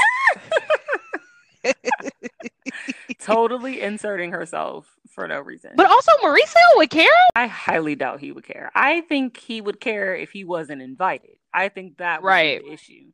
totally 3.18 3.80
inserting 3.80 4.32
herself 4.32 4.86
for 5.10 5.26
no 5.28 5.40
reason. 5.40 5.72
But 5.76 5.86
also 5.86 6.12
Mauricio 6.22 6.54
would 6.76 6.90
care. 6.90 7.06
I 7.36 7.46
highly 7.46 7.94
doubt 7.94 8.20
he 8.20 8.32
would 8.32 8.44
care. 8.46 8.70
I 8.74 9.00
think 9.02 9.36
he 9.38 9.60
would 9.60 9.80
care 9.80 10.14
if 10.14 10.30
he 10.32 10.44
wasn't 10.44 10.82
invited. 10.82 11.36
I 11.52 11.68
think 11.68 11.98
that 11.98 12.22
would 12.22 12.28
Right. 12.28 12.62
the 12.62 12.72
issue. 12.72 13.12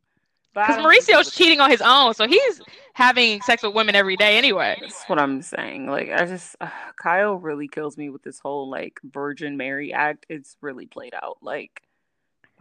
Because 0.53 0.77
don't 0.77 0.91
think 0.91 1.05
he 1.05 1.13
Mauricio's 1.13 1.35
cheating 1.35 1.61
on 1.61 1.69
his 1.69 1.81
own, 1.81 2.13
so 2.13 2.27
he's 2.27 2.61
having 2.93 3.41
sex 3.41 3.63
with 3.63 3.73
women 3.73 3.95
every 3.95 4.17
day 4.17 4.37
anyway. 4.37 4.77
That's 4.81 5.03
what 5.05 5.19
I'm 5.19 5.41
saying. 5.41 5.87
Like, 5.87 6.11
I 6.11 6.25
just, 6.25 6.55
uh, 6.59 6.69
Kyle 7.01 7.35
really 7.35 7.67
kills 7.67 7.97
me 7.97 8.09
with 8.09 8.23
this 8.23 8.39
whole 8.39 8.69
like 8.69 8.99
Virgin 9.03 9.55
Mary 9.57 9.93
act. 9.93 10.25
It's 10.29 10.57
really 10.61 10.87
played 10.87 11.13
out. 11.13 11.37
Like, 11.41 11.81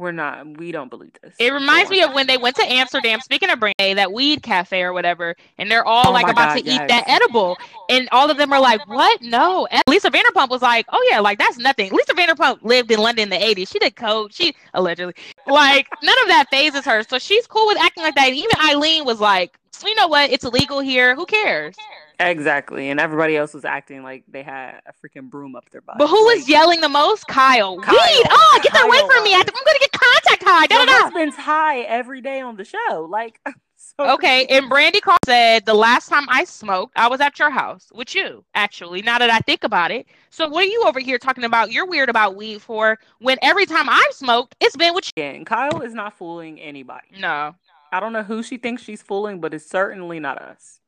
we're 0.00 0.12
not, 0.12 0.56
we 0.58 0.72
don't 0.72 0.88
believe 0.88 1.12
this. 1.22 1.34
It 1.38 1.52
reminds 1.52 1.90
me 1.90 2.02
of 2.02 2.14
when 2.14 2.26
they 2.26 2.38
went 2.38 2.56
to 2.56 2.62
Amsterdam, 2.64 3.20
speaking 3.20 3.50
of 3.50 3.58
Brandi, 3.60 3.94
that 3.94 4.12
weed 4.12 4.42
cafe 4.42 4.82
or 4.82 4.92
whatever, 4.92 5.36
and 5.58 5.70
they're 5.70 5.84
all 5.84 6.08
Oh 6.08 6.12
like 6.12 6.28
about 6.28 6.54
God, 6.54 6.64
to 6.64 6.70
eat 6.70 6.80
that 6.88 7.04
edible. 7.06 7.58
And 7.90 8.08
all 8.10 8.30
of 8.30 8.38
them 8.38 8.52
are 8.52 8.60
like, 8.60 8.86
What? 8.88 9.20
No. 9.22 9.66
And 9.66 9.82
Lisa 9.86 10.10
Vanderpump 10.10 10.48
was 10.48 10.62
like, 10.62 10.86
Oh 10.88 11.08
yeah, 11.10 11.20
like 11.20 11.38
that's 11.38 11.58
nothing. 11.58 11.92
Lisa 11.92 12.14
Vanderpump 12.14 12.62
lived 12.62 12.90
in 12.90 12.98
London 12.98 13.24
in 13.24 13.28
the 13.30 13.36
80s. 13.36 13.70
She 13.70 13.78
did 13.78 13.94
coke. 13.94 14.32
She 14.32 14.54
allegedly 14.74 15.14
like 15.46 15.86
none 16.02 16.16
of 16.22 16.28
that 16.28 16.46
phases 16.50 16.84
her. 16.86 17.02
So 17.02 17.18
she's 17.18 17.46
cool 17.46 17.66
with 17.66 17.78
acting 17.78 18.02
like 18.02 18.14
that. 18.14 18.28
And 18.28 18.36
even 18.36 18.50
Eileen 18.64 19.04
was 19.04 19.20
like, 19.20 19.58
you 19.84 19.94
know 19.94 20.08
what? 20.08 20.30
It's 20.30 20.44
illegal 20.44 20.80
here. 20.80 21.14
Who 21.14 21.26
cares? 21.26 21.76
Exactly. 22.20 22.90
And 22.90 23.00
everybody 23.00 23.36
else 23.36 23.54
was 23.54 23.64
acting 23.64 24.02
like 24.02 24.24
they 24.28 24.42
had 24.42 24.80
a 24.86 24.92
freaking 24.92 25.30
broom 25.30 25.56
up 25.56 25.68
their 25.70 25.80
butt. 25.80 25.96
But 25.98 26.08
who 26.08 26.24
was 26.26 26.40
Like, 26.40 26.48
yelling 26.48 26.80
the 26.80 26.88
most? 26.88 27.26
Kyle. 27.26 27.78
Kyle. 27.80 27.94
Weed. 27.94 28.26
Oh, 28.30 28.60
get 28.62 28.72
that 28.72 28.84
away 28.84 28.98
from 28.98 29.24
me. 29.24 29.34
i'm 29.34 29.42
gonna 29.42 29.78
get 29.80 29.92
contact 29.92 30.42
high. 30.44 30.66
Da, 30.66 30.76
Your 30.76 30.86
da, 30.86 30.92
da. 30.92 31.02
husband's 31.04 31.36
high 31.36 31.80
every 31.80 32.20
day 32.20 32.40
on 32.40 32.56
the 32.56 32.64
show. 32.64 33.06
Like, 33.10 33.40
so 33.76 34.10
Okay, 34.14 34.46
and 34.50 34.70
Brandi 34.70 35.00
Carl 35.00 35.16
said 35.24 35.64
the 35.64 35.74
last 35.74 36.08
time 36.08 36.26
I 36.28 36.44
smoked, 36.44 36.92
I 36.96 37.08
was 37.08 37.20
at 37.20 37.38
your 37.38 37.50
house 37.50 37.88
with 37.94 38.14
you. 38.14 38.44
Actually, 38.54 39.00
now 39.02 39.18
that 39.18 39.30
I 39.30 39.38
think 39.40 39.64
about 39.64 39.90
it, 39.90 40.06
so 40.28 40.46
what 40.48 40.64
are 40.64 40.68
you 40.68 40.84
over 40.86 41.00
here 41.00 41.18
talking 41.18 41.44
about? 41.44 41.72
You're 41.72 41.86
weird 41.86 42.10
about 42.10 42.36
weed 42.36 42.60
for 42.60 42.98
when 43.20 43.38
every 43.42 43.64
time 43.66 43.88
I've 43.88 44.12
smoked, 44.12 44.54
it's 44.60 44.76
been 44.76 44.94
with 44.94 45.08
again, 45.16 45.44
Kyle 45.46 45.80
is 45.80 45.94
not 45.94 46.16
fooling 46.18 46.60
anybody. 46.60 47.08
No, 47.18 47.54
I 47.92 47.98
don't 48.00 48.12
know 48.12 48.22
who 48.22 48.42
she 48.42 48.58
thinks 48.58 48.82
she's 48.82 49.00
fooling, 49.02 49.40
but 49.40 49.54
it's 49.54 49.66
certainly 49.68 50.20
not 50.20 50.38
us. 50.38 50.80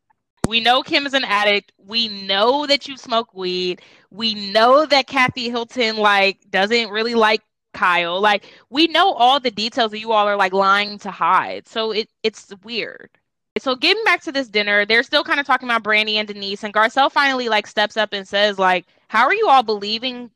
We 0.49 0.61
know 0.61 0.83
Kim 0.83 1.07
is 1.07 1.15
an 1.15 1.25
addict. 1.25 1.73
We 1.79 2.09
know 2.27 2.67
that 2.67 2.89
you 2.89 2.97
smoke 2.97 3.33
weed. 3.35 3.81
We 4.11 4.35
know 4.35 4.85
that 4.87 5.07
Kathy 5.07 5.51
Hilton 5.51 5.97
like 5.97 6.39
doesn't 6.51 6.91
really 6.91 7.15
like 7.15 7.43
Kyle. 7.73 8.21
Like 8.21 8.45
we 8.71 8.87
know 8.89 9.13
all 9.13 9.41
the 9.41 9.51
details 9.51 9.93
that 9.93 10.01
you 10.01 10.13
all 10.13 10.27
are 10.27 10.37
like 10.37 10.53
lying 10.53 10.99
to 11.01 11.11
hide. 11.11 11.69
So 11.69 11.93
it 11.93 12.09
it's 12.23 12.53
weird. 12.65 13.11
So 13.59 13.77
getting 13.77 14.03
back 14.05 14.23
to 14.23 14.33
this 14.33 14.49
dinner, 14.49 14.87
they're 14.87 15.03
still 15.03 15.25
kind 15.25 15.39
of 15.39 15.47
talking 15.47 15.69
about 15.69 15.85
Brandi 15.85 16.15
and 16.15 16.27
Denise, 16.27 16.65
and 16.65 16.73
Garcelle 16.73 17.13
finally 17.13 17.49
like 17.49 17.67
steps 17.67 17.97
up 17.97 18.13
and 18.13 18.27
says 18.27 18.59
like, 18.59 18.87
"How 19.09 19.25
are 19.25 19.35
you 19.35 19.49
all 19.49 19.63
believing 19.63 20.31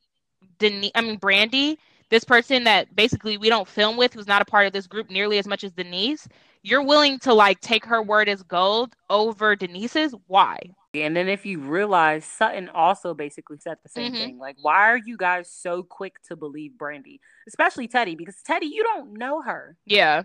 Denise? 0.59 0.93
I 0.95 1.01
mean 1.01 1.19
Brandi, 1.19 1.79
this 2.11 2.25
person 2.25 2.65
that 2.65 2.95
basically 2.95 3.39
we 3.39 3.49
don't 3.49 3.67
film 3.69 3.97
with, 3.97 4.13
who's 4.15 4.27
not 4.27 4.43
a 4.43 4.47
part 4.47 4.67
of 4.67 4.73
this 4.73 4.87
group 4.87 5.11
nearly 5.11 5.39
as 5.39 5.47
much 5.47 5.65
as 5.65 5.73
Denise. 5.73 6.29
You're 6.67 6.83
willing 6.83 7.21
to 7.21 7.33
like 7.33 7.61
take 7.61 7.85
her 7.85 8.03
word 8.03 8.29
as 8.29 8.43
gold 8.43 8.97
over 9.09 9.55
Denise's? 9.55 10.17
Why? 10.27 10.59
And 10.95 11.15
then 11.17 11.29
if 11.29 11.47
you 11.47 11.61
realize 11.61 12.25
Sutton 12.25 12.69
also 12.71 13.15
basically 13.15 13.59
said 13.59 13.77
the 13.85 13.89
same 13.89 14.13
Mhm. 14.13 14.19
thing. 14.19 14.39
Like, 14.39 14.57
why 14.61 14.91
are 14.91 14.97
you 14.97 15.17
guys 15.17 15.49
so 15.49 15.85
quick 15.85 16.21
to 16.25 16.35
believe 16.35 16.73
Brandi? 16.77 17.21
Especially 17.47 17.87
Teddi, 17.87 18.19
because 18.19 18.43
Teddi, 18.43 18.65
you 18.69 18.83
don't 18.83 19.13
know 19.13 19.43
her. 19.43 19.77
Yeah, 19.87 20.25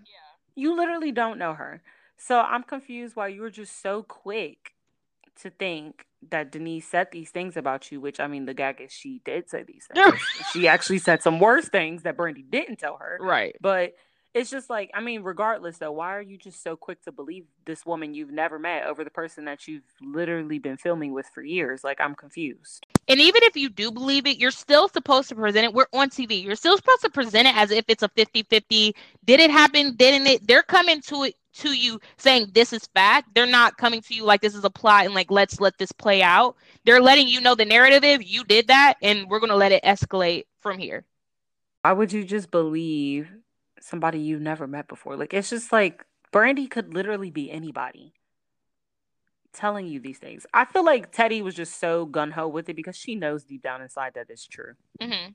You 0.55 0.75
literally 0.75 1.11
don't 1.11 1.37
know 1.37 1.53
her. 1.53 1.83
So 2.17 2.39
I'm 2.39 2.63
confused 2.63 3.15
why 3.15 3.27
you 3.27 3.41
were 3.41 3.51
just 3.51 3.79
so 3.79 4.01
quick 4.01 4.73
to 5.41 5.51
think 5.51 6.07
that 6.31 6.51
Denise 6.51 6.87
said 6.87 7.09
these 7.11 7.29
things 7.29 7.55
about 7.55 7.91
you, 7.91 8.01
which 8.01 8.19
I 8.19 8.25
mean, 8.25 8.45
the 8.47 8.55
gag 8.55 8.81
is 8.81 8.91
she 8.91 9.21
did 9.25 9.47
say 9.47 9.61
these 9.61 9.87
things. 9.93 10.19
she 10.53 10.67
actually 10.67 10.97
said 10.97 11.21
some 11.21 11.39
worse 11.39 11.69
things 11.69 12.01
that 12.01 12.17
Brandi 12.17 12.49
didn't 12.49 12.77
tell 12.77 12.97
her. 12.97 13.19
Right. 13.21 13.55
But 13.61 13.93
it's 14.33 14.49
just 14.49 14.69
like, 14.69 14.91
I 14.93 15.01
mean, 15.01 15.23
regardless 15.23 15.77
though, 15.77 15.91
why 15.91 16.15
are 16.15 16.21
you 16.21 16.37
just 16.37 16.63
so 16.63 16.75
quick 16.75 17.01
to 17.03 17.11
believe 17.11 17.45
this 17.65 17.85
woman 17.85 18.13
you've 18.13 18.31
never 18.31 18.57
met 18.57 18.85
over 18.85 19.03
the 19.03 19.09
person 19.09 19.45
that 19.45 19.67
you've 19.67 19.83
literally 20.01 20.59
been 20.59 20.77
filming 20.77 21.13
with 21.13 21.27
for 21.33 21.43
years? 21.43 21.83
Like, 21.83 21.99
I'm 21.99 22.15
confused. 22.15 22.85
And 23.07 23.19
even 23.19 23.43
if 23.43 23.57
you 23.57 23.69
do 23.69 23.91
believe 23.91 24.25
it, 24.25 24.37
you're 24.37 24.51
still 24.51 24.87
supposed 24.87 25.29
to 25.29 25.35
present 25.35 25.65
it. 25.65 25.73
We're 25.73 25.87
on 25.93 26.09
TV. 26.09 26.41
You're 26.43 26.55
still 26.55 26.77
supposed 26.77 27.01
to 27.01 27.09
present 27.09 27.47
it 27.47 27.55
as 27.55 27.71
if 27.71 27.85
it's 27.87 28.03
a 28.03 28.09
50 28.09 28.43
50. 28.43 28.95
Did 29.25 29.39
it 29.39 29.51
happen? 29.51 29.95
Didn't 29.95 30.27
it? 30.27 30.47
They're 30.47 30.63
coming 30.63 31.01
to 31.01 31.23
it 31.23 31.35
to 31.53 31.73
you 31.73 31.99
saying 32.17 32.51
this 32.53 32.71
is 32.71 32.87
fact. 32.93 33.29
They're 33.35 33.45
not 33.45 33.77
coming 33.77 34.01
to 34.03 34.13
you 34.13 34.23
like 34.23 34.41
this 34.41 34.55
is 34.55 34.63
a 34.63 34.69
plot 34.69 35.05
and 35.05 35.13
like 35.13 35.29
let's 35.29 35.59
let 35.59 35.77
this 35.77 35.91
play 35.91 36.21
out. 36.21 36.55
They're 36.85 37.01
letting 37.01 37.27
you 37.27 37.41
know 37.41 37.55
the 37.55 37.65
narrative. 37.65 38.23
You 38.23 38.45
did 38.45 38.67
that, 38.67 38.95
and 39.01 39.29
we're 39.29 39.39
gonna 39.39 39.55
let 39.55 39.73
it 39.73 39.83
escalate 39.83 40.45
from 40.61 40.77
here. 40.77 41.05
Why 41.81 41.93
would 41.93 42.13
you 42.13 42.23
just 42.23 42.51
believe 42.51 43.29
somebody 43.81 44.19
you've 44.19 44.41
never 44.41 44.67
met 44.67 44.87
before? 44.87 45.15
Like 45.15 45.33
it's 45.33 45.49
just 45.49 45.71
like 45.71 46.05
Brandi 46.31 46.69
could 46.69 46.93
literally 46.93 47.31
be 47.31 47.51
anybody 47.51 48.13
telling 49.53 49.87
you 49.87 49.99
these 49.99 50.17
things. 50.17 50.45
I 50.53 50.65
feel 50.65 50.85
like 50.85 51.13
Teddi 51.13 51.41
was 51.41 51.55
just 51.55 51.79
so 51.79 52.05
gun 52.05 52.31
ho 52.31 52.47
with 52.47 52.69
it 52.69 52.75
because 52.75 52.95
she 52.95 53.15
knows 53.15 53.43
deep 53.43 53.61
down 53.61 53.81
inside 53.81 54.13
that 54.15 54.27
it's 54.29 54.47
true. 54.47 54.73
Mm-hmm. 55.01 55.31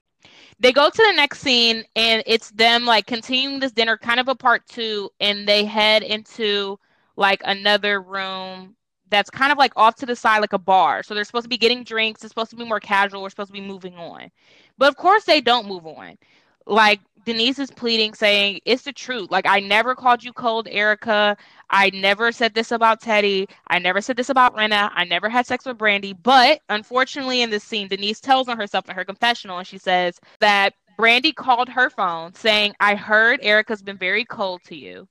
They 0.59 0.73
go 0.73 0.89
to 0.89 0.97
the 0.97 1.13
next 1.15 1.41
scene 1.41 1.85
and 1.95 2.23
it's 2.27 2.51
them 2.53 2.85
like 2.87 3.07
continuing 3.07 3.61
this 3.61 3.73
dinner, 3.73 3.97
kind 3.97 4.19
of 4.21 4.29
a 4.29 4.35
part 4.35 4.67
two, 4.67 5.11
and 5.21 5.47
they 5.47 5.65
head 5.65 6.03
into 6.03 6.79
like 7.17 7.43
another 7.45 8.01
room 8.01 8.75
that's 9.09 9.31
kind 9.31 9.53
of 9.53 9.59
like 9.59 9.73
off 9.77 9.95
to 9.97 10.07
the 10.07 10.17
side, 10.17 10.41
like 10.41 10.53
a 10.53 10.59
bar. 10.59 11.03
So 11.03 11.15
they're 11.15 11.25
supposed 11.25 11.45
to 11.45 11.49
be 11.49 11.59
getting 11.59 11.85
drinks. 11.85 12.25
It's 12.25 12.31
supposed 12.31 12.51
to 12.51 12.57
be 12.57 12.65
more 12.65 12.81
casual. 12.81 13.23
We're 13.23 13.31
supposed 13.31 13.49
to 13.49 13.53
be 13.53 13.61
moving 13.61 13.95
on. 13.95 14.31
But 14.79 14.89
of 14.89 14.97
course, 14.97 15.25
they 15.25 15.41
don't 15.41 15.69
move 15.69 15.87
on. 15.87 16.19
Like 16.67 17.01
Denise 17.27 17.59
is 17.59 17.73
pleading, 17.73 18.15
saying, 18.15 18.61
It's 18.65 18.83
the 18.83 18.93
truth. 18.93 19.33
Like, 19.33 19.47
I 19.47 19.59
never 19.59 19.97
called 19.97 20.23
you 20.23 20.33
cold, 20.33 20.69
Erika. 20.71 21.37
I 21.71 21.91
never 21.91 22.31
said 22.31 22.55
this 22.55 22.71
about 22.71 23.03
Teddi. 23.03 23.51
I 23.67 23.81
never 23.81 24.01
said 24.01 24.17
this 24.17 24.29
about 24.31 24.57
Rinna. 24.57 24.91
I 24.95 25.05
never 25.05 25.29
had 25.29 25.45
sex 25.45 25.67
with 25.67 25.77
Brandi. 25.77 26.17
But 26.23 26.61
unfortunately, 26.69 27.43
in 27.43 27.51
this 27.51 27.65
scene, 27.65 27.89
Denise 27.89 28.21
tells 28.21 28.49
on 28.49 28.57
herself 28.57 28.89
in 28.89 28.95
her 28.95 29.05
confessional, 29.05 29.59
and 29.59 29.67
she 29.67 29.77
says 29.77 30.21
that 30.39 30.75
Brandi 30.99 31.35
called 31.35 31.69
her 31.69 31.91
phone 31.91 32.33
saying, 32.33 32.75
I 32.79 32.95
heard 32.95 33.41
Erika's 33.43 33.83
been 33.83 33.99
very 33.99 34.25
cold 34.25 34.63
to 34.67 34.77
you. 34.77 35.09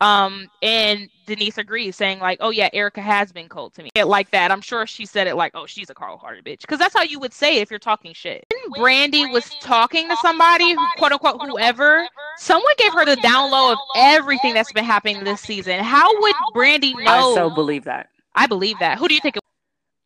Um, 0.00 0.48
and 0.60 1.08
Denise 1.26 1.56
agrees, 1.56 1.96
saying 1.96 2.18
like, 2.18 2.38
"Oh 2.40 2.50
yeah, 2.50 2.68
Erika 2.72 3.00
has 3.00 3.32
been 3.32 3.48
cold 3.48 3.74
to 3.74 3.82
me." 3.82 3.90
Like 3.96 4.30
that. 4.32 4.50
I'm 4.50 4.60
sure 4.60 4.86
she 4.86 5.06
said 5.06 5.26
it 5.26 5.36
like, 5.36 5.52
"Oh, 5.54 5.66
she's 5.66 5.88
a 5.88 5.94
Carl 5.94 6.18
Harder 6.18 6.42
bitch," 6.42 6.60
because 6.60 6.78
that's 6.78 6.94
how 6.94 7.02
you 7.02 7.18
would 7.20 7.32
say 7.32 7.58
it 7.58 7.62
if 7.62 7.70
you're 7.70 7.78
talking 7.78 8.12
shit. 8.12 8.44
When 8.68 8.82
Brandi 8.82 9.32
was 9.32 9.48
talking 9.60 10.08
to 10.08 10.16
somebody, 10.16 10.74
quote 10.98 11.12
unquote, 11.12 11.40
whoever, 11.42 12.06
someone 12.38 12.72
gave 12.76 12.92
her 12.92 13.04
the 13.04 13.16
down 13.16 13.50
low 13.50 13.72
of 13.72 13.78
everything 13.96 14.54
that's 14.54 14.72
been 14.72 14.84
happening 14.84 15.24
this 15.24 15.40
season. 15.40 15.78
How 15.82 16.10
would 16.20 16.34
Brandi 16.54 16.94
know? 17.04 17.32
I 17.32 17.34
so 17.34 17.50
believe 17.50 17.84
that. 17.84 18.08
I 18.34 18.46
believe 18.46 18.78
that. 18.80 18.98
Who 18.98 19.08
do 19.08 19.14
you 19.14 19.20
think? 19.20 19.36
It- 19.36 19.42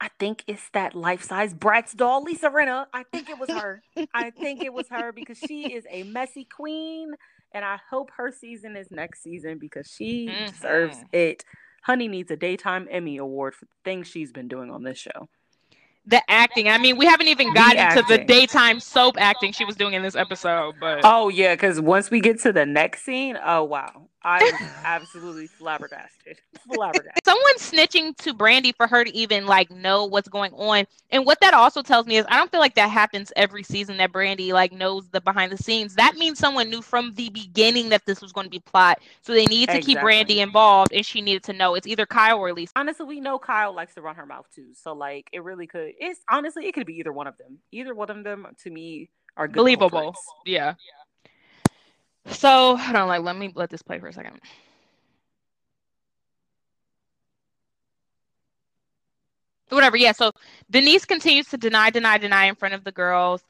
I 0.01 0.11
think 0.21 0.45
it's 0.47 0.69
that 0.75 0.95
life 0.95 1.25
size 1.25 1.53
Bratz 1.53 1.97
doll, 1.97 2.23
Lisa 2.23 2.51
Rinna. 2.51 2.87
I 2.93 3.03
think 3.03 3.29
it 3.29 3.39
was 3.39 3.49
her. 3.51 3.83
I 4.15 4.31
think 4.31 4.63
it 4.63 4.73
was 4.73 4.87
her 4.91 5.11
because 5.11 5.39
she 5.39 5.73
is 5.73 5.85
a 5.91 6.05
messy 6.05 6.45
queen. 6.45 7.15
And 7.53 7.65
I 7.65 7.79
hope 7.91 8.11
her 8.17 8.31
season 8.31 8.77
is 8.77 8.91
next 8.91 9.23
season 9.23 9.59
because 9.59 9.91
she 9.91 10.29
mm-hmm. 10.29 10.47
deserves 10.47 10.99
it. 11.13 11.45
Honey 11.83 12.09
needs 12.09 12.31
a 12.31 12.37
daytime 12.37 12.87
Emmy 12.91 13.17
award 13.17 13.55
for 13.55 13.65
the 13.65 13.75
things 13.85 14.07
she's 14.07 14.33
been 14.33 14.49
doing 14.49 14.71
on 14.71 14.83
this 14.83 14.99
show 14.99 15.29
the 16.09 16.23
acting. 16.31 16.69
I 16.69 16.79
mean, 16.79 16.97
we 16.97 17.05
haven't 17.05 17.29
even 17.29 17.53
gotten 17.53 17.95
to 17.97 18.03
the 18.09 18.25
daytime 18.25 18.81
soap 18.81 19.17
acting 19.19 19.53
she 19.53 19.65
was 19.65 19.77
doing 19.77 19.93
in 19.93 20.03
this 20.03 20.17
episode. 20.17 20.77
But 20.81 21.01
oh 21.05 21.29
yeah, 21.29 21.55
because 21.55 21.81
once 21.81 22.11
we 22.11 22.21
get 22.21 22.41
to 22.41 22.53
the 22.53 22.67
next 22.67 23.05
scene, 23.05 23.39
oh 23.45 23.63
wow, 23.65 24.09
I 24.29 24.45
was 24.45 24.71
absolutely 24.85 25.47
flabbergasted. 25.47 26.39
Flabbergasted. 26.75 27.25
Someone 27.25 27.57
snitching 27.57 28.15
to 28.19 28.35
Brandi 28.35 28.77
for 28.77 28.87
her 28.87 29.03
to 29.03 29.15
even 29.17 29.47
like 29.47 29.71
know 29.71 30.05
what's 30.05 30.29
going 30.29 30.53
on, 30.53 30.85
and 31.11 31.25
what 31.25 31.41
that 31.41 31.55
also 31.55 31.81
tells 31.83 32.07
me 32.07 32.19
is 32.19 32.27
I 32.29 32.37
don't 32.37 32.51
feel 32.51 32.61
like 32.61 32.75
that 32.75 32.91
happens 32.91 33.33
every 33.37 33.63
season 33.63 33.97
that 33.97 34.13
Brandi 34.13 34.53
like 34.53 34.71
knows 34.71 35.09
the 35.09 35.23
behind 35.23 35.51
the 35.51 35.57
scenes. 35.57 35.95
That 35.95 36.17
means 36.17 36.39
someone 36.39 36.69
knew 36.69 36.83
from 36.83 37.15
the 37.15 37.31
beginning 37.31 37.89
that 37.89 38.05
this 38.05 38.21
was 38.21 38.33
going 38.33 38.45
to 38.45 38.51
be 38.51 38.61
plot, 38.61 38.99
so 39.23 39.33
they 39.33 39.47
need 39.47 39.71
to 39.71 39.79
exactly. 39.79 39.95
keep 39.95 39.99
Brandi 39.99 40.43
involved, 40.43 40.93
and 40.93 41.07
she 41.07 41.23
needed 41.23 41.45
to 41.45 41.55
know. 41.55 41.75
It's 41.75 41.87
either 41.87 42.05
Kyle 42.05 42.39
or 42.39 42.53
Lisa. 42.53 42.73
Honestly, 42.77 43.07
we 43.07 43.21
know 43.21 43.39
Kyle 43.39 43.75
likes 43.75 43.95
to 43.95 44.03
run 44.03 44.17
her 44.17 44.27
mouth 44.27 44.47
too, 44.55 44.75
so 44.75 44.93
like 44.93 45.31
it 45.33 45.43
really 45.43 45.67
could. 45.67 45.93
It's 45.99 46.21
honestly 46.31 46.67
it 46.67 46.73
could 46.73 46.87
be 46.87 46.97
either 46.99 47.13
one 47.13 47.27
of 47.27 47.39
them. 47.39 47.59
Either 47.73 47.95
one 47.95 48.11
of 48.11 48.23
them 48.25 48.47
to 48.65 48.71
me 48.71 49.09
are 49.39 49.49
believable. 49.49 50.15
Yeah. 50.45 50.75
So 52.29 52.77
hold 52.77 52.97
on, 52.97 53.09
like 53.09 53.23
let 53.23 53.37
me 53.37 53.53
let 53.55 53.71
this 53.71 53.83
play 53.83 53.99
for 53.99 54.09
a 54.09 54.13
second. 54.13 54.41
Whatever, 59.71 59.97
yeah. 59.97 60.13
So 60.13 60.33
Denise 60.71 61.05
continues 61.05 61.49
to 61.49 61.59
deny, 61.59 61.91
deny, 61.91 62.19
deny 62.19 62.47
in 62.47 62.55
front 62.55 62.75
of 62.75 62.85
the 62.85 62.93
girls, 62.93 63.45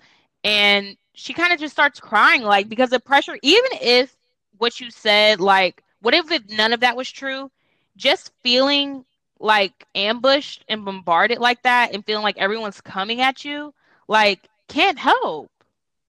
and 0.45 0.97
she 1.15 1.33
kind 1.33 1.53
of 1.53 1.61
just 1.61 1.73
starts 1.73 2.01
crying, 2.01 2.43
like 2.43 2.69
because 2.69 2.91
the 2.91 3.01
pressure. 3.01 3.39
Even 3.43 3.71
if 3.81 4.17
what 4.59 4.81
you 4.81 4.91
said, 4.91 5.41
like, 5.41 5.83
what 6.01 6.15
if 6.15 6.27
none 6.51 6.73
of 6.73 6.81
that 6.81 6.97
was 6.97 7.11
true? 7.11 7.51
Just 7.97 8.33
feeling 8.43 9.05
like 9.41 9.87
ambushed 9.95 10.65
and 10.69 10.85
bombarded 10.85 11.39
like 11.39 11.63
that, 11.63 11.95
and 11.95 12.05
feeling 12.05 12.25
like 12.25 12.39
everyone's 12.39 12.81
coming 12.81 13.21
at 13.21 13.45
you, 13.45 13.73
like, 14.09 14.49
can't 14.69 14.99
help. 14.99 15.51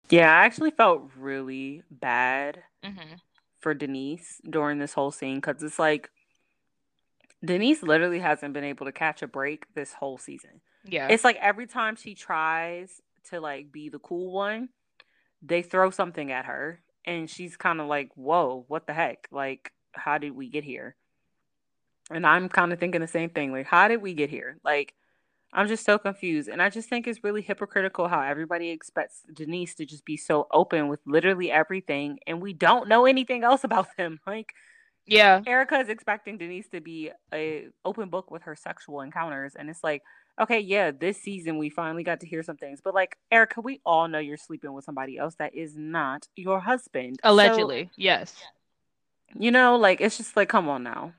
Yeah, 0.10 0.32
I 0.32 0.46
actually 0.46 0.72
felt 0.72 1.12
really 1.18 1.84
bad 1.92 2.64
mm-hmm. 2.84 3.16
for 3.60 3.74
Denise 3.74 4.42
during 4.50 4.80
this 4.80 4.94
whole 4.94 5.12
scene 5.12 5.36
because 5.38 5.62
it's 5.62 5.80
like 5.80 6.10
Denise 7.44 7.84
literally 7.84 8.20
hasn't 8.20 8.54
been 8.54 8.64
able 8.64 8.86
to 8.86 8.92
catch 8.92 9.22
a 9.22 9.28
break 9.28 9.66
this 9.76 9.94
whole 9.94 10.18
season. 10.18 10.62
Yeah. 10.84 11.08
It's 11.10 11.24
like 11.24 11.38
every 11.38 11.68
time 11.68 11.96
she 11.96 12.16
tries 12.16 13.02
to 13.30 13.40
like 13.40 13.72
be 13.72 13.90
the 13.90 14.00
cool 14.00 14.32
one, 14.32 14.70
they 15.42 15.62
throw 15.62 15.90
something 15.90 16.32
at 16.32 16.46
her 16.46 16.82
and 17.06 17.30
she's 17.30 17.56
kind 17.56 17.80
of 17.80 17.88
like, 17.88 18.10
"Whoa, 18.16 18.66
what 18.68 18.88
the 18.88 18.94
heck? 18.94 19.28
Like 19.32 19.72
how 19.94 20.18
did 20.18 20.32
we 20.32 20.50
get 20.50 20.64
here?" 20.64 20.96
And 22.12 22.26
I'm 22.26 22.50
kind 22.50 22.74
of 22.74 22.80
thinking 22.80 23.02
the 23.02 23.08
same 23.08 23.30
thing. 23.30 23.52
Like, 23.52 23.68
how 23.68 23.88
did 23.88 24.02
we 24.02 24.14
get 24.14 24.30
here? 24.30 24.58
Like 24.64 24.94
I'm 25.52 25.68
just 25.68 25.86
so 25.86 25.98
confused. 25.98 26.48
And 26.48 26.62
I 26.62 26.70
just 26.70 26.90
think 26.90 27.08
it's 27.08 27.24
really 27.24 27.42
hypocritical 27.42 28.08
how 28.08 28.22
everybody 28.22 28.70
expects 28.70 29.24
Denise 29.34 29.76
to 29.76 29.86
just 29.86 30.06
be 30.06 30.16
so 30.18 30.48
open 30.52 30.88
with 30.88 31.00
literally 31.06 31.52
everything 31.52 32.20
and 32.28 32.42
we 32.42 32.54
don't 32.54 32.88
know 32.88 33.06
anything 33.06 33.44
else 33.44 33.64
about 33.64 33.88
them. 33.98 34.20
Like 34.28 34.54
yeah. 35.06 35.42
Erika 35.48 35.80
is 35.80 35.90
expecting 35.90 36.38
Denise 36.38 36.68
to 36.70 36.82
be 36.82 37.12
a 37.34 37.68
open 37.84 38.10
book 38.10 38.30
with 38.30 38.44
her 38.44 38.56
sexual 38.56 39.02
encounters 39.02 39.56
and 39.56 39.70
it's 39.70 39.84
like, 39.84 40.04
okay, 40.40 40.60
yeah, 40.60 40.92
this 40.92 41.22
season 41.22 41.58
we 41.58 41.70
finally 41.70 42.04
got 42.04 42.20
to 42.22 42.28
hear 42.28 42.44
some 42.44 42.58
things. 42.58 42.80
But 42.82 42.94
like, 42.94 43.18
Erika, 43.32 43.60
we 43.62 43.82
all 43.86 44.08
know 44.08 44.20
you're 44.20 44.38
sleeping 44.38 44.72
with 44.72 44.86
somebody 44.86 45.18
else 45.18 45.36
that 45.36 45.56
is 45.56 45.76
not 45.76 46.28
your 46.36 46.60
husband. 46.60 47.20
Allegedly. 47.24 47.86
So, 47.86 47.92
yes. 47.98 48.36
You 49.38 49.52
know, 49.52 49.78
like 49.78 50.00
it's 50.00 50.18
just 50.18 50.36
like 50.38 50.50
come 50.50 50.70
on 50.70 50.84
now. 50.84 51.14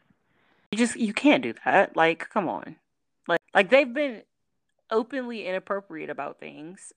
You 0.70 0.78
just 0.78 0.96
you 0.96 1.12
can't 1.12 1.42
do 1.42 1.54
that. 1.64 1.96
Like, 1.96 2.28
come 2.30 2.48
on. 2.48 2.76
Like 3.54 3.70
they've 3.70 3.92
been 3.92 4.22
openly 4.90 5.46
inappropriate 5.46 6.10
about 6.10 6.38
things. 6.38 6.92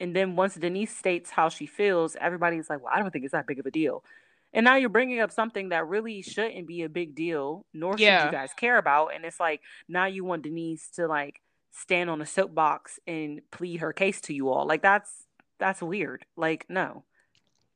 And 0.00 0.14
then 0.14 0.36
once 0.36 0.54
Denise 0.54 0.96
states 0.96 1.30
how 1.30 1.48
she 1.48 1.66
feels, 1.66 2.16
everybody's 2.20 2.70
like, 2.70 2.82
"Well, 2.82 2.92
I 2.94 3.00
don't 3.00 3.10
think 3.10 3.24
it's 3.24 3.32
that 3.32 3.46
big 3.46 3.58
of 3.58 3.66
a 3.66 3.70
deal." 3.70 4.04
And 4.52 4.64
now 4.64 4.76
you're 4.76 4.88
bringing 4.88 5.20
up 5.20 5.30
something 5.30 5.70
that 5.70 5.86
really 5.86 6.22
shouldn't 6.22 6.66
be 6.66 6.82
a 6.82 6.88
big 6.88 7.14
deal, 7.14 7.66
nor 7.74 7.96
yeah. 7.98 8.20
should 8.20 8.26
you 8.26 8.32
guys 8.32 8.50
care 8.54 8.78
about. 8.78 9.14
And 9.14 9.24
it's 9.24 9.40
like 9.40 9.60
now 9.88 10.06
you 10.06 10.24
want 10.24 10.42
Denise 10.42 10.88
to 10.94 11.06
like 11.06 11.40
stand 11.72 12.08
on 12.08 12.22
a 12.22 12.26
soapbox 12.26 12.98
and 13.06 13.40
plead 13.50 13.80
her 13.80 13.92
case 13.92 14.20
to 14.22 14.34
you 14.34 14.48
all. 14.48 14.66
Like 14.66 14.82
that's 14.82 15.26
that's 15.58 15.82
weird. 15.82 16.24
Like 16.36 16.64
no. 16.68 17.04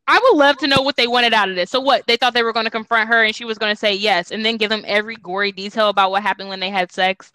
I 0.09 0.19
would 0.19 0.37
love 0.37 0.57
to 0.59 0.67
know 0.67 0.83
what 0.83 0.97
they 0.97 1.07
wanted 1.07 1.33
out 1.33 1.49
of 1.49 1.55
this. 1.55 1.71
So 1.71 1.81
what 1.81 2.07
they 2.07 2.17
thought 2.17 2.35
they 2.35 2.43
were 2.43 2.53
going 2.53 2.65
to 2.65 2.71
confront 2.71 3.09
her 3.09 3.23
and 3.23 3.35
she 3.35 3.45
was 3.45 3.57
going 3.57 3.73
to 3.73 3.79
say 3.79 3.95
yes, 3.95 4.31
and 4.31 4.45
then 4.45 4.57
give 4.57 4.71
them 4.71 4.85
every 4.87 5.17
gory 5.17 5.53
detail 5.53 5.89
about 5.89 6.11
what 6.11 6.23
happened 6.23 6.49
when 6.49 6.61
they 6.61 6.71
had 6.71 6.91
sex 6.91 7.33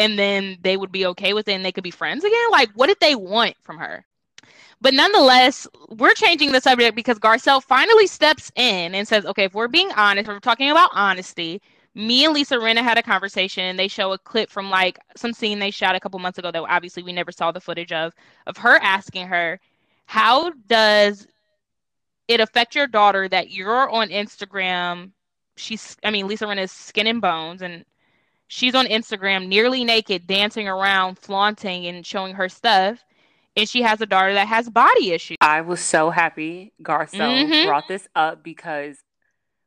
and 0.00 0.18
then 0.18 0.56
they 0.62 0.78
would 0.78 0.90
be 0.90 1.04
okay 1.06 1.34
with 1.34 1.46
it 1.46 1.52
and 1.52 1.64
they 1.64 1.70
could 1.70 1.84
be 1.84 1.90
friends 1.90 2.24
again? 2.24 2.50
Like, 2.50 2.70
what 2.72 2.86
did 2.86 2.98
they 3.00 3.14
want 3.14 3.54
from 3.60 3.76
her? 3.76 4.04
But 4.80 4.94
nonetheless, 4.94 5.68
we're 5.90 6.14
changing 6.14 6.52
the 6.52 6.60
subject 6.60 6.96
because 6.96 7.18
Garcelle 7.18 7.62
finally 7.62 8.06
steps 8.06 8.50
in 8.56 8.94
and 8.94 9.06
says, 9.06 9.26
okay, 9.26 9.44
if 9.44 9.54
we're 9.54 9.68
being 9.68 9.92
honest, 9.92 10.26
we're 10.26 10.40
talking 10.40 10.70
about 10.70 10.88
honesty. 10.94 11.60
Me 11.94 12.24
and 12.24 12.32
Lisa 12.32 12.54
Rinna 12.54 12.82
had 12.82 12.96
a 12.96 13.02
conversation 13.02 13.64
and 13.64 13.78
they 13.78 13.88
show 13.88 14.12
a 14.12 14.18
clip 14.18 14.48
from 14.48 14.70
like 14.70 14.98
some 15.16 15.34
scene 15.34 15.58
they 15.58 15.70
shot 15.70 15.94
a 15.94 16.00
couple 16.00 16.18
months 16.18 16.38
ago 16.38 16.50
that 16.50 16.62
obviously 16.62 17.02
we 17.02 17.12
never 17.12 17.30
saw 17.30 17.52
the 17.52 17.60
footage 17.60 17.92
of, 17.92 18.14
of 18.46 18.56
her 18.56 18.76
asking 18.76 19.26
her, 19.26 19.60
how 20.06 20.50
does 20.66 21.26
it 22.26 22.40
affect 22.40 22.74
your 22.74 22.86
daughter 22.86 23.28
that 23.28 23.50
you're 23.50 23.90
on 23.90 24.08
Instagram? 24.08 25.10
She's, 25.58 25.98
I 26.02 26.10
mean, 26.10 26.26
Lisa 26.26 26.46
Rinna's 26.46 26.72
skin 26.72 27.06
and 27.06 27.20
bones 27.20 27.60
and 27.60 27.84
she's 28.50 28.74
on 28.74 28.86
Instagram 28.86 29.46
nearly 29.46 29.84
naked, 29.84 30.26
dancing 30.26 30.68
around, 30.68 31.18
flaunting 31.18 31.86
and 31.86 32.04
showing 32.04 32.34
her 32.34 32.48
stuff. 32.48 33.04
And 33.56 33.68
she 33.68 33.82
has 33.82 34.00
a 34.00 34.06
daughter 34.06 34.34
that 34.34 34.48
has 34.48 34.68
body 34.68 35.12
issues. 35.12 35.36
I 35.40 35.60
was 35.60 35.80
so 35.80 36.10
happy 36.10 36.72
Garcelle 36.82 37.46
mm-hmm. 37.46 37.66
brought 37.66 37.88
this 37.88 38.08
up 38.14 38.42
because 38.42 38.98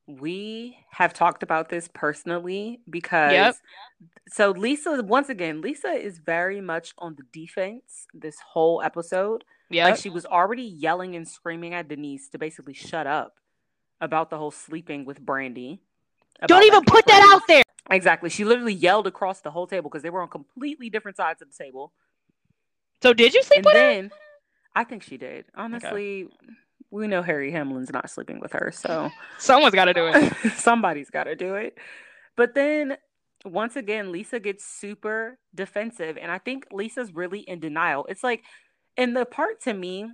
we 0.06 0.78
have 0.92 1.14
talked 1.14 1.44
about 1.44 1.70
this 1.70 1.88
personally 1.94 2.82
because 2.90 3.32
yep. 3.32 3.56
so 4.28 4.52
Lisa 4.52 5.02
once 5.02 5.30
again 5.30 5.62
Lisa 5.62 5.92
is 5.92 6.20
very 6.20 6.60
much 6.60 6.94
on 6.98 7.16
the 7.16 7.24
defense 7.32 8.08
this 8.14 8.36
whole 8.52 8.82
episode. 8.84 9.46
Yeah. 9.70 9.86
Like 9.86 9.98
she 9.98 10.10
was 10.10 10.26
already 10.26 10.64
yelling 10.64 11.16
and 11.16 11.28
screaming 11.28 11.74
at 11.74 11.88
Denise 11.88 12.30
to 12.30 12.38
basically 12.38 12.74
shut 12.74 13.08
up 13.08 13.36
about 14.02 14.30
the 14.30 14.38
whole 14.38 14.52
sleeping 14.52 15.06
with 15.06 15.26
Brandi. 15.26 15.80
Don't 16.48 16.64
even 16.64 16.84
put 16.84 17.06
that 17.06 17.32
out 17.34 17.48
there. 17.48 17.64
Exactly. 17.90 18.30
She 18.30 18.44
literally 18.46 18.74
yelled 18.74 19.08
across 19.08 19.42
the 19.42 19.52
whole 19.52 19.68
table 19.68 19.90
because 19.90 20.04
they 20.04 20.10
were 20.10 20.22
on 20.22 20.30
completely 20.30 20.90
different 20.90 21.18
sides 21.18 21.42
of 21.42 21.50
the 21.50 21.64
table. 21.64 21.92
So 23.02 23.14
did 23.14 23.34
you 23.34 23.44
sleep 23.44 23.58
and 23.58 23.66
with 23.66 23.74
then, 23.74 24.04
her? 24.06 24.16
I 24.76 24.84
think 24.84 25.04
she 25.04 25.18
did. 25.18 25.46
Honestly, 25.56 26.24
okay. 26.24 26.54
we 26.90 27.08
know 27.08 27.22
Harry 27.22 27.52
Hamlin's 27.52 27.92
not 27.92 28.10
sleeping 28.10 28.40
with 28.40 28.54
her, 28.54 28.72
so 28.74 29.12
someone's 29.38 29.76
got 29.76 29.86
to 29.86 29.94
do 29.94 30.08
it. 30.08 30.34
Somebody's 30.56 31.10
got 31.10 31.26
to 31.26 31.36
do 31.36 31.56
it. 31.56 31.78
But 32.36 32.56
then 32.56 32.98
once 33.46 33.76
again, 33.76 34.12
Lisa 34.12 34.40
gets 34.40 34.66
super 34.66 35.38
defensive, 35.54 36.18
and 36.18 36.32
I 36.32 36.38
think 36.38 36.68
Lisa's 36.72 37.14
really 37.14 37.42
in 37.42 37.60
denial. 37.60 38.06
It's 38.08 38.24
like, 38.24 38.44
and 38.96 39.16
the 39.16 39.26
part 39.26 39.62
to 39.64 39.74
me 39.74 40.10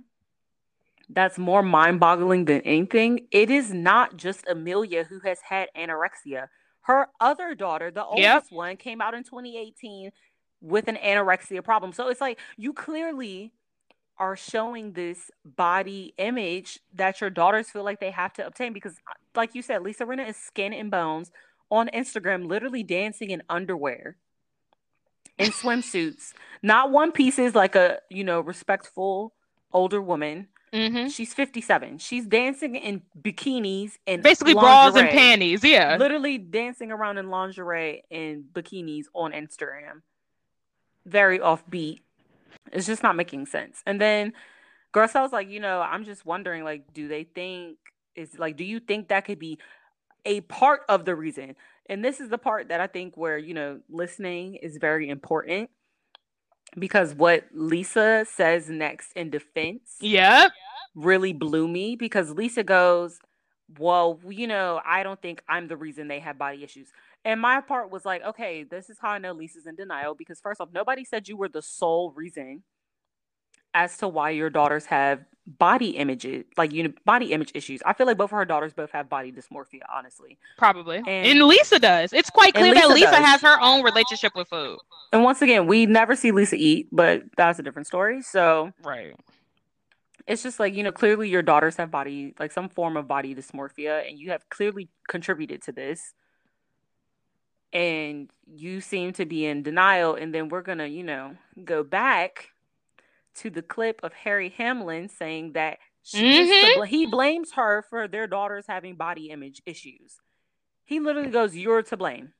that's 1.12 1.38
more 1.38 1.62
mind-boggling 1.62 2.44
than 2.44 2.60
anything, 2.62 3.26
it 3.30 3.50
is 3.50 3.72
not 3.72 4.16
just 4.16 4.46
Amelia 4.48 5.04
who 5.04 5.20
has 5.20 5.38
had 5.48 5.68
anorexia. 5.76 6.46
Her 6.82 7.08
other 7.20 7.54
daughter, 7.54 7.90
the 7.90 8.04
oldest 8.04 8.22
yep. 8.22 8.44
one, 8.50 8.76
came 8.76 9.00
out 9.00 9.14
in 9.14 9.24
2018 9.24 10.12
with 10.60 10.88
an 10.88 10.96
anorexia 10.96 11.64
problem. 11.64 11.92
So 11.92 12.08
it's 12.08 12.20
like 12.20 12.38
you 12.56 12.72
clearly 12.72 13.52
are 14.20 14.36
showing 14.36 14.92
this 14.92 15.30
body 15.44 16.12
image 16.18 16.78
that 16.94 17.20
your 17.20 17.30
daughters 17.30 17.70
feel 17.70 17.82
like 17.82 18.00
they 18.00 18.10
have 18.10 18.34
to 18.34 18.46
obtain 18.46 18.72
because 18.72 18.96
like 19.34 19.54
you 19.54 19.62
said 19.62 19.82
Lisa 19.82 20.04
Rinna 20.04 20.28
is 20.28 20.36
skin 20.36 20.74
and 20.74 20.90
bones 20.90 21.30
on 21.70 21.88
Instagram 21.88 22.46
literally 22.46 22.82
dancing 22.82 23.30
in 23.30 23.42
underwear 23.48 24.16
in 25.38 25.50
swimsuits 25.50 26.34
not 26.62 26.90
one 26.90 27.12
pieces 27.12 27.54
like 27.54 27.74
a 27.74 27.98
you 28.10 28.22
know 28.22 28.40
respectful 28.40 29.32
older 29.72 30.02
woman 30.02 30.48
mm-hmm. 30.72 31.08
she's 31.08 31.34
57 31.34 31.98
she's 31.98 32.26
dancing 32.26 32.76
in 32.76 33.02
bikinis 33.20 33.92
and 34.06 34.22
basically 34.22 34.54
lingerie, 34.54 34.92
bras 34.92 34.96
and 34.96 35.08
panties 35.10 35.64
yeah 35.64 35.96
literally 35.96 36.38
dancing 36.38 36.92
around 36.92 37.18
in 37.18 37.28
lingerie 37.28 38.02
and 38.10 38.44
bikinis 38.54 39.06
on 39.14 39.32
Instagram 39.32 40.02
very 41.06 41.38
offbeat. 41.38 42.00
It's 42.72 42.86
just 42.86 43.02
not 43.02 43.16
making 43.16 43.46
sense. 43.46 43.82
And 43.86 44.00
then 44.00 44.32
Garcelle's 44.94 45.32
like, 45.32 45.48
you 45.48 45.60
know, 45.60 45.80
I'm 45.80 46.04
just 46.04 46.24
wondering, 46.24 46.64
like, 46.64 46.92
do 46.92 47.08
they 47.08 47.24
think 47.24 47.78
is 48.14 48.38
like, 48.38 48.56
do 48.56 48.64
you 48.64 48.80
think 48.80 49.08
that 49.08 49.24
could 49.24 49.38
be 49.38 49.58
a 50.24 50.40
part 50.42 50.82
of 50.88 51.04
the 51.04 51.14
reason? 51.14 51.56
And 51.86 52.04
this 52.04 52.20
is 52.20 52.28
the 52.28 52.38
part 52.38 52.68
that 52.68 52.80
I 52.80 52.86
think 52.86 53.16
where, 53.16 53.38
you 53.38 53.54
know, 53.54 53.80
listening 53.88 54.56
is 54.56 54.76
very 54.78 55.08
important 55.08 55.70
because 56.78 57.14
what 57.14 57.44
Lisa 57.52 58.26
says 58.30 58.70
next 58.70 59.12
in 59.12 59.30
defense 59.30 59.96
yep. 60.00 60.52
really 60.94 61.32
blew 61.32 61.68
me 61.68 61.96
because 61.96 62.30
Lisa 62.30 62.62
goes, 62.62 63.18
Well, 63.78 64.20
you 64.28 64.46
know, 64.46 64.80
I 64.84 65.02
don't 65.02 65.20
think 65.20 65.42
I'm 65.48 65.68
the 65.68 65.76
reason 65.76 66.08
they 66.08 66.20
have 66.20 66.38
body 66.38 66.62
issues. 66.64 66.88
And 67.24 67.40
my 67.40 67.60
part 67.60 67.90
was 67.90 68.06
like, 68.06 68.24
okay, 68.24 68.62
this 68.62 68.88
is 68.88 68.98
how 68.98 69.10
I 69.10 69.18
know 69.18 69.32
Lisa's 69.32 69.66
in 69.66 69.74
denial 69.74 70.14
because 70.14 70.40
first 70.40 70.60
off, 70.60 70.70
nobody 70.72 71.04
said 71.04 71.28
you 71.28 71.36
were 71.36 71.48
the 71.48 71.60
sole 71.60 72.12
reason 72.12 72.62
as 73.74 73.96
to 73.98 74.08
why 74.08 74.30
your 74.30 74.50
daughters 74.50 74.86
have 74.86 75.24
body 75.46 75.90
images, 75.90 76.44
like 76.56 76.72
you 76.72 76.84
know, 76.84 76.92
body 77.04 77.32
image 77.32 77.52
issues. 77.54 77.80
I 77.84 77.92
feel 77.92 78.06
like 78.06 78.16
both 78.16 78.32
of 78.32 78.38
her 78.38 78.44
daughters 78.44 78.72
both 78.72 78.90
have 78.92 79.08
body 79.08 79.32
dysmorphia, 79.32 79.80
honestly. 79.92 80.38
Probably. 80.58 80.98
And, 80.98 81.08
and 81.08 81.42
Lisa 81.42 81.78
does. 81.78 82.12
It's 82.12 82.30
quite 82.30 82.54
clear 82.54 82.72
Lisa 82.72 82.88
that 82.88 82.94
Lisa 82.94 83.10
does. 83.10 83.24
has 83.24 83.40
her 83.42 83.60
own 83.60 83.82
relationship 83.82 84.34
with 84.34 84.48
food. 84.48 84.78
And 85.12 85.24
once 85.24 85.42
again, 85.42 85.66
we 85.66 85.86
never 85.86 86.14
see 86.14 86.30
Lisa 86.30 86.56
eat, 86.56 86.88
but 86.92 87.24
that's 87.36 87.58
a 87.58 87.62
different 87.62 87.86
story. 87.86 88.22
So 88.22 88.72
Right. 88.82 89.14
It's 90.26 90.44
just 90.44 90.60
like, 90.60 90.74
you 90.74 90.84
know, 90.84 90.92
clearly 90.92 91.28
your 91.28 91.42
daughters 91.42 91.76
have 91.76 91.90
body 91.90 92.34
like 92.38 92.52
some 92.52 92.68
form 92.68 92.96
of 92.96 93.08
body 93.08 93.34
dysmorphia 93.34 94.08
and 94.08 94.18
you 94.18 94.30
have 94.30 94.48
clearly 94.48 94.88
contributed 95.08 95.62
to 95.62 95.72
this 95.72 96.14
and 97.72 98.30
you 98.46 98.80
seem 98.80 99.12
to 99.14 99.24
be 99.24 99.46
in 99.46 99.62
denial 99.62 100.14
and 100.14 100.34
then 100.34 100.48
we're 100.48 100.62
going 100.62 100.78
to 100.78 100.88
you 100.88 101.04
know 101.04 101.36
go 101.64 101.82
back 101.82 102.49
to 103.34 103.50
the 103.50 103.62
clip 103.62 104.00
of 104.02 104.12
harry 104.12 104.48
hamlin 104.50 105.08
saying 105.08 105.52
that 105.52 105.78
mm-hmm. 106.14 106.84
he 106.84 107.06
blames 107.06 107.52
her 107.52 107.84
for 107.88 108.08
their 108.08 108.26
daughters 108.26 108.64
having 108.68 108.96
body 108.96 109.30
image 109.30 109.62
issues 109.66 110.16
he 110.84 111.00
literally 111.00 111.30
goes 111.30 111.56
you're 111.56 111.82
to 111.82 111.96
blame 111.96 112.32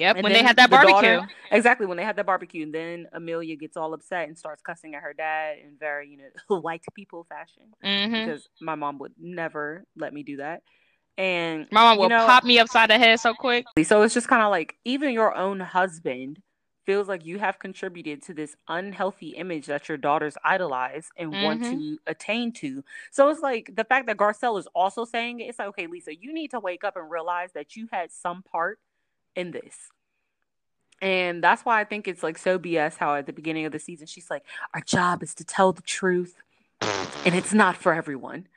Yep, 0.00 0.16
and 0.16 0.24
when 0.24 0.32
they 0.32 0.42
had 0.42 0.56
that 0.56 0.70
the 0.70 0.76
barbecue. 0.76 1.16
Daughter, 1.16 1.28
exactly, 1.50 1.86
when 1.86 1.98
they 1.98 2.04
had 2.04 2.16
that 2.16 2.24
barbecue. 2.24 2.62
And 2.62 2.74
then 2.74 3.06
Amelia 3.12 3.54
gets 3.56 3.76
all 3.76 3.92
upset 3.92 4.28
and 4.28 4.38
starts 4.38 4.62
cussing 4.62 4.94
at 4.94 5.02
her 5.02 5.12
dad 5.12 5.58
in 5.58 5.76
very, 5.78 6.08
you 6.08 6.16
know, 6.16 6.60
white 6.60 6.82
people 6.94 7.26
fashion. 7.28 7.64
Mm-hmm. 7.84 8.12
Because 8.12 8.48
my 8.62 8.76
mom 8.76 8.98
would 9.00 9.12
never 9.20 9.84
let 9.96 10.14
me 10.14 10.22
do 10.22 10.38
that. 10.38 10.62
And 11.18 11.66
my 11.70 11.82
mom 11.82 11.98
will 11.98 12.08
know, 12.08 12.24
pop 12.24 12.44
me 12.44 12.58
upside 12.58 12.88
the 12.88 12.98
head 12.98 13.20
so 13.20 13.34
quick. 13.34 13.66
So 13.84 14.00
it's 14.00 14.14
just 14.14 14.26
kind 14.26 14.42
of 14.42 14.50
like 14.50 14.76
even 14.86 15.12
your 15.12 15.36
own 15.36 15.60
husband 15.60 16.40
feels 16.90 17.06
like 17.06 17.24
you 17.24 17.38
have 17.38 17.60
contributed 17.60 18.20
to 18.20 18.34
this 18.34 18.56
unhealthy 18.66 19.28
image 19.28 19.66
that 19.66 19.88
your 19.88 19.96
daughters 19.96 20.36
idolize 20.42 21.08
and 21.16 21.32
mm-hmm. 21.32 21.44
want 21.44 21.62
to 21.62 21.98
attain 22.08 22.50
to. 22.50 22.82
So 23.12 23.28
it's 23.28 23.40
like 23.40 23.70
the 23.76 23.84
fact 23.84 24.08
that 24.08 24.16
Garcelle 24.16 24.58
is 24.58 24.66
also 24.74 25.04
saying 25.04 25.38
it, 25.38 25.44
it's 25.44 25.60
like, 25.60 25.68
okay, 25.68 25.86
Lisa, 25.86 26.16
you 26.16 26.32
need 26.32 26.50
to 26.50 26.58
wake 26.58 26.82
up 26.82 26.96
and 26.96 27.08
realize 27.08 27.52
that 27.52 27.76
you 27.76 27.88
had 27.92 28.10
some 28.10 28.42
part 28.42 28.80
in 29.36 29.52
this. 29.52 29.76
And 31.00 31.44
that's 31.44 31.64
why 31.64 31.80
I 31.80 31.84
think 31.84 32.08
it's 32.08 32.24
like 32.24 32.36
so 32.36 32.58
BS 32.58 32.96
how 32.96 33.14
at 33.14 33.26
the 33.26 33.32
beginning 33.32 33.66
of 33.66 33.70
the 33.70 33.78
season 33.78 34.08
she's 34.08 34.28
like, 34.28 34.42
our 34.74 34.80
job 34.80 35.22
is 35.22 35.32
to 35.36 35.44
tell 35.44 35.72
the 35.72 35.82
truth 35.82 36.42
and 37.24 37.36
it's 37.36 37.54
not 37.54 37.76
for 37.76 37.94
everyone 37.94 38.48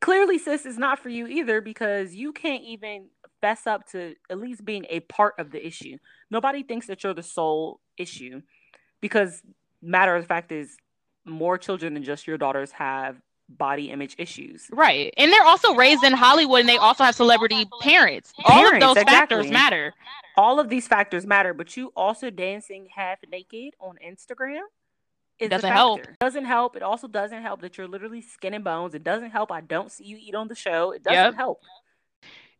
clearly 0.00 0.38
sis 0.38 0.64
is 0.64 0.78
not 0.78 0.98
for 0.98 1.08
you 1.08 1.26
either 1.26 1.60
because 1.60 2.14
you 2.14 2.32
can't 2.32 2.62
even 2.62 3.06
fess 3.40 3.66
up 3.66 3.86
to 3.88 4.14
at 4.30 4.38
least 4.38 4.64
being 4.64 4.86
a 4.88 5.00
part 5.00 5.34
of 5.38 5.50
the 5.50 5.64
issue 5.64 5.96
nobody 6.30 6.62
thinks 6.62 6.86
that 6.86 7.02
you're 7.02 7.14
the 7.14 7.22
sole 7.22 7.80
issue 7.96 8.40
because 9.00 9.42
matter 9.82 10.14
of 10.14 10.26
fact 10.26 10.52
is 10.52 10.76
more 11.24 11.58
children 11.58 11.94
than 11.94 12.02
just 12.02 12.26
your 12.26 12.38
daughters 12.38 12.72
have 12.72 13.16
body 13.48 13.90
image 13.90 14.14
issues 14.18 14.66
right 14.72 15.14
and 15.16 15.32
they're 15.32 15.44
also 15.44 15.74
raised 15.74 16.04
in 16.04 16.12
hollywood 16.12 16.60
and 16.60 16.68
they 16.68 16.76
also 16.76 17.02
have 17.04 17.14
celebrity 17.14 17.64
parents, 17.80 18.32
parents 18.38 18.44
all 18.44 18.74
of 18.74 18.80
those 18.80 19.02
exactly. 19.02 19.14
factors 19.14 19.50
matter 19.50 19.94
all 20.36 20.60
of 20.60 20.68
these 20.68 20.86
factors 20.86 21.26
matter 21.26 21.54
but 21.54 21.74
you 21.76 21.90
also 21.96 22.28
dancing 22.28 22.88
half 22.94 23.18
naked 23.30 23.72
on 23.80 23.96
instagram 24.06 24.60
is 25.38 25.50
doesn't 25.50 25.72
help. 25.72 26.00
Doesn't 26.20 26.44
help. 26.44 26.76
It 26.76 26.82
also 26.82 27.06
doesn't 27.06 27.42
help 27.42 27.60
that 27.60 27.78
you're 27.78 27.88
literally 27.88 28.22
skin 28.22 28.54
and 28.54 28.64
bones. 28.64 28.94
It 28.94 29.04
doesn't 29.04 29.30
help. 29.30 29.52
I 29.52 29.60
don't 29.60 29.90
see 29.90 30.04
you 30.04 30.18
eat 30.20 30.34
on 30.34 30.48
the 30.48 30.54
show. 30.54 30.90
It 30.90 31.02
doesn't 31.02 31.16
yep. 31.16 31.34
help. 31.34 31.62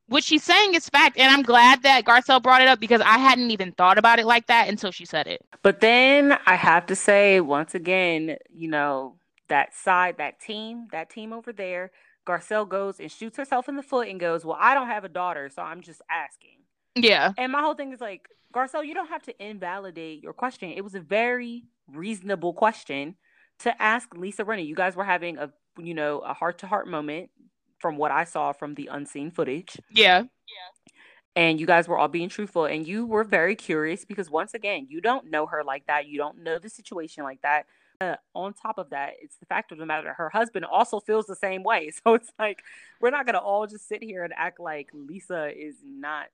What 0.09 0.25
she's 0.25 0.43
saying 0.43 0.75
is 0.75 0.89
fact, 0.89 1.19
and 1.19 1.31
I'm 1.31 1.43
glad 1.43 1.83
that 1.83 2.05
Garcelle 2.05 2.43
brought 2.43 2.63
it 2.63 2.69
up 2.69 2.81
because 2.81 3.03
I 3.03 3.19
hadn't 3.19 3.51
even 3.51 3.73
thought 3.73 3.99
about 3.99 4.19
it 4.19 4.27
like 4.27 4.47
that 4.47 4.69
until 4.69 4.91
she 4.91 5.05
said 5.05 5.27
it. 5.27 5.45
But 5.63 5.81
then 5.81 6.39
I 6.47 6.55
have 6.55 6.87
to 6.87 6.97
say 6.97 7.41
once 7.41 7.75
again, 7.75 8.37
you 8.51 8.69
know, 8.69 9.17
that 9.49 9.75
side, 9.75 10.17
that 10.19 10.41
team, 10.41 10.89
that 10.93 11.11
team 11.11 11.33
over 11.33 11.53
there, 11.53 11.91
Garcelle 12.27 12.69
goes 12.69 13.01
and 13.01 13.11
shoots 13.13 13.37
herself 13.37 13.69
in 13.69 13.77
the 13.77 13.83
foot 13.83 14.09
and 14.09 14.19
goes, 14.19 14.45
"Well, 14.45 14.57
I 14.59 14.75
don't 14.75 14.89
have 14.89 15.05
a 15.05 15.09
daughter, 15.09 15.51
so 15.55 15.63
I'm 15.63 15.83
just 15.83 16.03
asking." 16.11 16.59
Yeah. 16.95 17.33
And 17.37 17.53
my 17.53 17.61
whole 17.61 17.75
thing 17.75 17.93
is 17.93 18.01
like, 18.01 18.29
Garcelle, 18.55 18.87
you 18.87 18.95
don't 18.95 19.09
have 19.09 19.23
to 19.25 19.45
invalidate 19.45 20.23
your 20.23 20.33
question. 20.33 20.71
It 20.71 20.83
was 20.83 20.95
a 20.95 21.01
very 21.01 21.65
reasonable 21.87 22.55
question 22.55 23.17
to 23.61 23.83
ask 23.83 24.15
Lisa 24.15 24.45
Rinna. 24.45 24.67
You 24.67 24.75
guys 24.75 24.97
were 24.97 25.05
having 25.05 25.39
a 25.39 25.53
you 25.79 25.95
know 25.95 26.21
a 26.21 26.35
heart 26.35 26.59
to 26.59 26.67
heart 26.67 26.89
moment 26.89 27.31
from 27.79 27.97
what 27.97 28.11
I 28.11 28.25
saw 28.25 28.53
from 28.53 28.75
the 28.75 28.89
unseen 28.91 29.31
footage. 29.31 29.77
Yeah. 29.91 30.21
Yeah. 30.21 30.93
And 31.37 31.61
you 31.61 31.67
guys 31.67 31.87
were 31.87 31.97
all 31.97 32.09
being 32.09 32.29
truthful 32.29 32.65
and 32.65 32.87
you 32.87 33.07
were 33.07 33.25
very 33.25 33.55
curious 33.55 34.05
because 34.05 34.31
once 34.31 34.55
again, 34.55 34.87
you 34.89 35.01
don't 35.01 35.31
know 35.31 35.47
her 35.47 35.63
like 35.63 35.87
that. 35.87 36.09
You 36.09 36.19
don't 36.19 36.43
know 36.43 36.59
the 36.59 36.69
situation 36.69 37.23
like 37.23 37.41
that. 37.43 37.67
Uh, 38.01 38.17
on 38.35 38.55
top 38.55 38.79
of 38.79 38.91
that, 38.91 39.15
it's 39.21 39.37
the 39.37 39.47
fact 39.47 39.73
of 39.73 39.79
the 39.79 39.87
matter 39.87 40.13
her 40.15 40.31
husband 40.31 40.65
also 40.65 41.01
feels 41.01 41.27
the 41.27 41.37
same 41.37 41.63
way. 41.63 41.91
So 42.05 42.15
it's 42.15 42.31
like 42.39 42.63
we're 43.01 43.11
not 43.11 43.27
gonna 43.27 43.39
all 43.39 43.67
just 43.67 43.89
sit 43.89 44.03
here 44.03 44.25
and 44.25 44.33
act 44.37 44.61
like 44.61 44.91
Lisa 44.93 45.51
is 45.57 45.77
not 45.85 46.29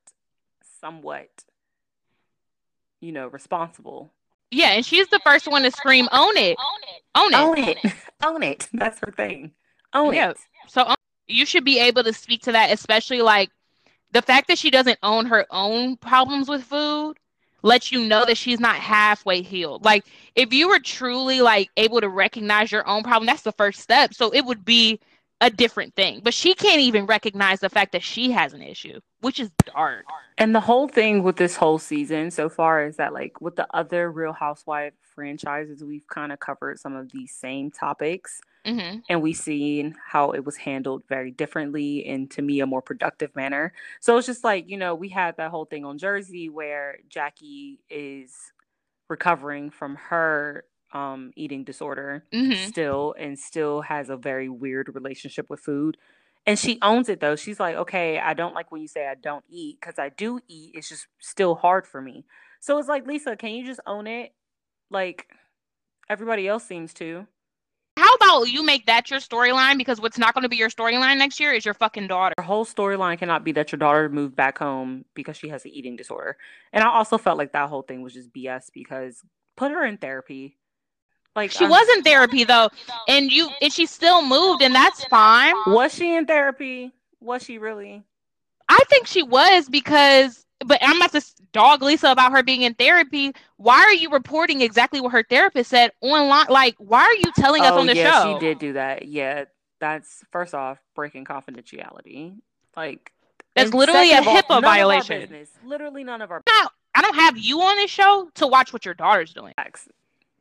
somewhat, 0.81 1.31
you 3.01 3.13
know, 3.13 3.29
responsible 3.29 4.13
yeah, 4.55 4.71
and 4.71 4.87
she's 4.87 5.09
the 5.09 5.21
first 5.25 5.49
one 5.49 5.63
to 5.63 5.71
scream, 5.71 6.09
"Own 6.13 6.37
it, 6.37 6.57
own 7.17 7.33
it, 7.33 7.37
own 7.37 7.59
it, 7.59 7.79
own 8.25 8.43
it." 8.43 8.69
That's 8.73 9.01
her 9.01 9.13
thing. 9.13 9.53
Own 9.93 10.15
yeah. 10.15 10.31
it. 10.31 10.39
So 10.69 10.94
you 11.27 11.47
should 11.47 11.65
be 11.65 11.79
able 11.79 12.05
to 12.05 12.13
speak 12.13 12.43
to 12.43 12.53
that, 12.53 12.73
especially 12.73 13.23
like 13.23 13.51
the 14.13 14.23
fact 14.23 14.49
that 14.49 14.59
she 14.59 14.71
doesn't 14.71 14.99
own 15.03 15.27
her 15.27 15.47
own 15.51 15.97
problems 15.97 16.49
with 16.49 16.63
food 16.63 17.19
lets 17.63 17.91
you 17.91 18.05
know 18.05 18.25
that 18.27 18.37
she's 18.37 18.61
not 18.61 18.77
halfway 18.77 19.41
healed. 19.43 19.85
Like 19.85 20.05
if 20.35 20.53
you 20.53 20.69
were 20.69 20.79
truly 20.79 21.41
like 21.41 21.71
able 21.77 22.01
to 22.01 22.09
recognize 22.09 22.71
your 22.71 22.87
own 22.87 23.03
problem, 23.03 23.27
that's 23.27 23.43
the 23.43 23.53
first 23.53 23.81
step. 23.81 24.13
So 24.15 24.31
it 24.31 24.45
would 24.45 24.65
be 24.65 25.01
a 25.41 25.51
different 25.51 25.95
thing. 25.95 26.21
But 26.23 26.35
she 26.35 26.55
can't 26.55 26.81
even 26.81 27.07
recognize 27.07 27.61
the 27.61 27.71
fact 27.71 27.93
that 27.93 28.03
she 28.03 28.31
has 28.31 28.53
an 28.53 28.63
issue, 28.63 29.01
which 29.21 29.41
is 29.41 29.51
dark. 29.75 30.05
And 30.39 30.55
the 30.55 30.61
whole 30.61 30.89
thing 30.89 31.23
with 31.23 31.37
this 31.37 31.57
whole 31.57 31.79
season 31.79 32.31
so 32.31 32.49
far 32.49 32.87
is 32.87 32.97
that 32.97 33.13
like 33.13 33.41
with 33.41 33.57
the 33.57 33.67
other 33.75 34.11
Real 34.13 34.33
Housewife 34.33 34.93
franchises, 35.15 35.83
we've 35.83 36.07
kind 36.07 36.33
of 36.33 36.41
covered 36.41 36.79
some 36.79 36.95
of 36.95 37.11
these 37.13 37.33
same 37.35 37.71
topics. 37.71 38.41
Mm-hmm. 38.65 39.01
And 39.09 39.23
we've 39.23 39.37
seen 39.37 39.95
how 40.07 40.31
it 40.31 40.45
was 40.45 40.57
handled 40.57 41.03
very 41.09 41.31
differently 41.31 42.07
and 42.07 42.31
to 42.31 42.43
me 42.43 42.61
a 42.61 42.67
more 42.67 42.83
productive 42.83 43.35
manner. 43.37 43.73
So 44.01 44.17
it's 44.17 44.27
just 44.27 44.45
like, 44.45 44.69
you 44.69 44.77
know, 44.77 44.95
we 44.95 45.11
had 45.11 45.37
that 45.37 45.51
whole 45.51 45.67
thing 45.67 45.85
on 45.85 45.99
Jersey 45.99 46.49
where 46.49 46.99
Jackie 47.09 47.81
is 47.91 48.33
recovering 49.09 49.71
from 49.71 49.97
her 49.97 50.65
um, 50.93 51.33
eating 51.37 51.65
disorder 51.65 52.25
mm-hmm. 52.33 52.69
still 52.69 53.15
and 53.19 53.39
still 53.39 53.83
has 53.83 54.09
a 54.09 54.17
very 54.17 54.49
weird 54.49 54.95
relationship 54.95 55.51
with 55.51 55.61
food. 55.61 55.97
And 56.47 56.59
she 56.59 56.79
owns 56.83 57.09
it 57.09 57.21
though. 57.21 57.37
She's 57.37 57.59
like, 57.59 57.77
okay, 57.77 58.19
I 58.19 58.35
don't 58.35 58.55
like 58.55 58.71
when 58.71 58.81
you 58.81 58.89
say 58.89 59.07
I 59.07 59.15
don't 59.15 59.45
eat 59.49 59.79
because 59.81 59.99
I 59.99 60.11
do 60.11 60.41
eat. 60.47 60.73
It's 60.75 60.89
just 60.89 61.07
still 61.19 61.55
hard 61.55 61.87
for 61.87 62.01
me. 62.01 62.25
So 62.61 62.79
it's 62.79 62.89
like, 62.89 63.07
Lisa, 63.07 63.37
can 63.37 63.51
you 63.51 63.67
just 63.67 63.81
own 63.87 64.07
it? 64.07 64.33
Like 64.91 65.27
everybody 66.09 66.47
else 66.47 66.65
seems 66.65 66.95
to. 66.95 67.27
How 67.97 68.13
about 68.15 68.45
you 68.45 68.65
make 68.65 68.87
that 68.87 69.11
your 69.11 69.21
storyline? 69.21 69.79
Because 69.79 70.01
what's 70.01 70.19
not 70.19 70.35
going 70.35 70.43
to 70.43 70.49
be 70.49 70.57
your 70.57 70.71
storyline 70.71 71.17
next 71.19 71.39
year 71.39 71.53
is 71.53 71.65
your 71.65 71.75
fucking 71.75 72.09
daughter. 72.09 72.35
Your 72.37 72.45
whole 72.45 72.65
storyline 72.65 73.19
cannot 73.19 73.45
be 73.45 73.53
that 73.53 73.71
your 73.71 73.79
daughter 73.79 74.09
moved 74.09 74.35
back 74.35 74.59
home 74.59 75.05
because 75.15 75.37
she 75.37 75.49
has 75.51 75.65
an 75.65 75.71
eating 75.71 75.95
disorder. 75.95 76.37
And 76.73 76.83
I 76.83 76.89
also 76.89 77.19
felt 77.19 77.39
like 77.39 77.53
that 77.53 77.69
whole 77.69 77.83
thing 77.83 78.03
was 78.03 78.15
just 78.15 78.33
BS 78.33 78.71
because 78.73 79.23
put 79.57 79.71
her 79.71 79.85
in 79.85 79.99
therapy. 79.99 80.57
Like 81.37 81.51
she 81.51 81.65
I'm, 81.65 81.71
was 81.71 81.89
in 81.97 82.03
therapy 82.03 82.45
though, 82.45 82.69
and 83.09 83.31
you 83.31 83.51
and 83.61 83.73
she 83.73 83.87
still 83.87 84.25
moved, 84.25 84.63
and 84.63 84.73
that's 84.73 85.05
fine. 85.07 85.55
Was 85.67 85.93
she 85.93 86.15
in 86.15 86.27
therapy? 86.27 86.93
Was 87.21 87.43
she 87.43 87.59
really? 87.59 88.05
I 88.69 88.81
think 88.89 89.07
she 89.07 89.23
was 89.23 89.69
because, 89.69 90.45
but 90.65 90.79
I'm 90.83 90.99
not 90.99 91.13
to 91.13 91.23
dog 91.53 91.83
Lisa 91.83 92.11
about 92.11 92.33
her 92.33 92.43
being 92.43 92.63
in 92.63 92.75
therapy. 92.75 93.33
Why 93.57 93.79
are 93.79 93.93
you 93.93 94.11
reporting 94.11 94.61
exactly 94.61 95.01
what 95.01 95.13
her 95.13 95.23
therapist 95.23 95.71
said 95.71 95.93
online? 96.01 96.47
Like, 96.49 96.75
why 96.79 97.03
are 97.03 97.15
you 97.15 97.33
telling 97.37 97.63
us 97.63 97.73
oh, 97.73 97.81
on 97.81 97.87
the 97.87 97.97
yeah, 97.97 98.23
show? 98.23 98.35
She 98.35 98.41
did 98.41 98.59
do 98.59 98.73
that. 98.75 99.09
Yeah, 99.09 99.45
that's 99.81 100.25
first 100.31 100.55
off 100.55 100.79
breaking 100.95 101.25
confidentiality. 101.25 102.37
Like, 102.77 103.13
that's 103.55 103.73
literally 103.73 104.13
a 104.13 104.21
HIPAA 104.21 104.45
all, 104.51 104.61
violation. 104.61 105.47
Literally 105.65 106.05
none 106.05 106.23
of 106.23 106.31
our. 106.31 106.43
Now, 106.47 106.71
I 106.95 107.03
don't 107.03 107.15
have 107.15 107.39
you 107.39 107.61
on 107.61 107.77
this 107.77 107.91
show 107.91 108.29
to 108.35 108.47
watch 108.47 108.73
what 108.73 108.85
your 108.85 108.95
daughter's 108.95 109.33
doing. 109.33 109.55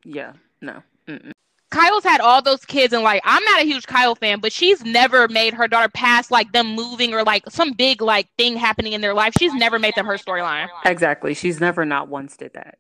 Yeah. 0.04 0.34
No. 0.62 0.82
Mm-mm. 1.08 1.32
Kyle's 1.74 2.04
had 2.04 2.22
all 2.22 2.40
those 2.40 2.64
kids, 2.66 2.94
and 2.94 3.02
like, 3.02 3.24
I'm 3.26 3.44
not 3.46 3.62
a 3.62 3.66
huge 3.66 3.88
Kyle 3.88 4.14
fan, 4.14 4.40
but 4.40 4.54
she's 4.54 4.86
never 4.86 5.28
made 5.28 5.56
her 5.56 5.68
daughter 5.68 5.90
pass 5.90 6.30
like 6.30 6.52
them 6.52 6.76
moving 6.76 7.16
or 7.16 7.24
like 7.24 7.50
some 7.50 7.74
big 7.74 8.00
like 8.00 8.30
thing 8.38 8.56
happening 8.56 8.94
in 8.94 9.02
their 9.02 9.16
life. 9.16 9.34
She's 9.40 9.56
never 9.56 9.80
made 9.80 9.96
them 9.96 10.06
her 10.06 10.18
storyline. 10.18 10.68
Exactly. 10.86 11.34
She's 11.34 11.60
never 11.60 11.84
not 11.84 12.10
once 12.10 12.38
did 12.38 12.54
that. 12.54 12.78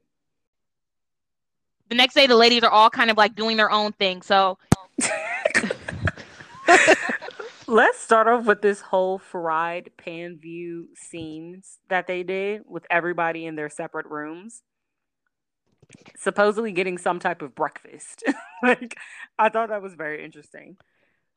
The 1.89 1.95
next 1.95 2.13
day, 2.13 2.27
the 2.27 2.35
ladies 2.35 2.61
are 2.61 2.69
all 2.69 2.91
kind 2.91 3.09
of 3.09 3.17
like 3.17 3.35
doing 3.35 3.57
their 3.57 3.71
own 3.71 3.93
thing. 3.93 4.21
So. 4.21 4.59
Let's 7.65 7.99
start 7.99 8.27
off 8.27 8.45
with 8.45 8.61
this 8.61 8.81
whole 8.81 9.17
fried 9.17 9.89
pan 9.97 10.37
view 10.37 10.89
scenes 10.95 11.79
that 11.87 12.05
they 12.05 12.21
did 12.21 12.61
with 12.67 12.85
everybody 12.91 13.47
in 13.47 13.55
their 13.55 13.69
separate 13.69 14.05
rooms 14.05 14.61
supposedly 16.17 16.71
getting 16.71 16.97
some 16.97 17.19
type 17.19 17.41
of 17.41 17.55
breakfast. 17.55 18.23
like 18.63 18.97
I 19.37 19.49
thought 19.49 19.69
that 19.69 19.81
was 19.81 19.93
very 19.93 20.23
interesting. 20.23 20.77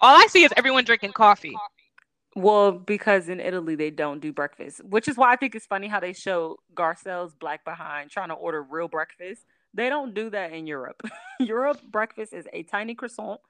All 0.01 0.14
I 0.16 0.26
see 0.26 0.44
is 0.44 0.53
everyone 0.57 0.84
drinking 0.84 1.12
coffee. 1.12 1.57
Well, 2.34 2.72
because 2.72 3.30
in 3.30 3.40
Italy 3.40 3.76
they 3.76 3.90
don't 3.90 4.20
do 4.20 4.32
breakfast, 4.32 4.84
which 4.84 5.09
is 5.09 5.16
why 5.16 5.32
I 5.32 5.36
think 5.36 5.55
it's 5.55 5.66
funny 5.66 5.88
how 5.88 6.01
they 6.01 6.12
show 6.12 6.59
Garcelle's 6.74 7.34
black 7.34 7.64
behind 7.64 8.11
trying 8.11 8.28
to 8.28 8.34
order 8.34 8.62
real 8.62 8.88
breakfast. 8.88 9.42
They 9.72 9.88
don't 9.88 10.14
do 10.14 10.30
that 10.30 10.53
in 10.53 10.66
Europe. 10.66 11.03
Europe 11.40 11.80
breakfast 11.90 12.32
is 12.34 12.47
a 12.53 12.62
tiny 12.62 12.94
croissant 12.94 13.40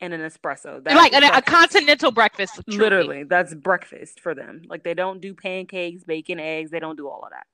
and 0.00 0.12
an 0.12 0.20
espresso. 0.20 0.82
That's 0.82 0.96
like 0.96 1.12
a, 1.12 1.38
a, 1.38 1.42
continental 1.42 2.10
breakfast. 2.10 2.60
Truly. 2.68 2.78
Literally, 2.78 3.24
that's 3.24 3.54
breakfast 3.54 4.20
for 4.20 4.34
them. 4.34 4.62
Like 4.68 4.82
they 4.82 4.94
don't 4.94 5.20
do 5.20 5.34
pancakes, 5.34 6.04
bacon, 6.04 6.40
eggs. 6.40 6.70
They 6.70 6.80
don't 6.80 6.96
do 6.96 7.08
all 7.08 7.22
of 7.24 7.30
that. 7.30 7.46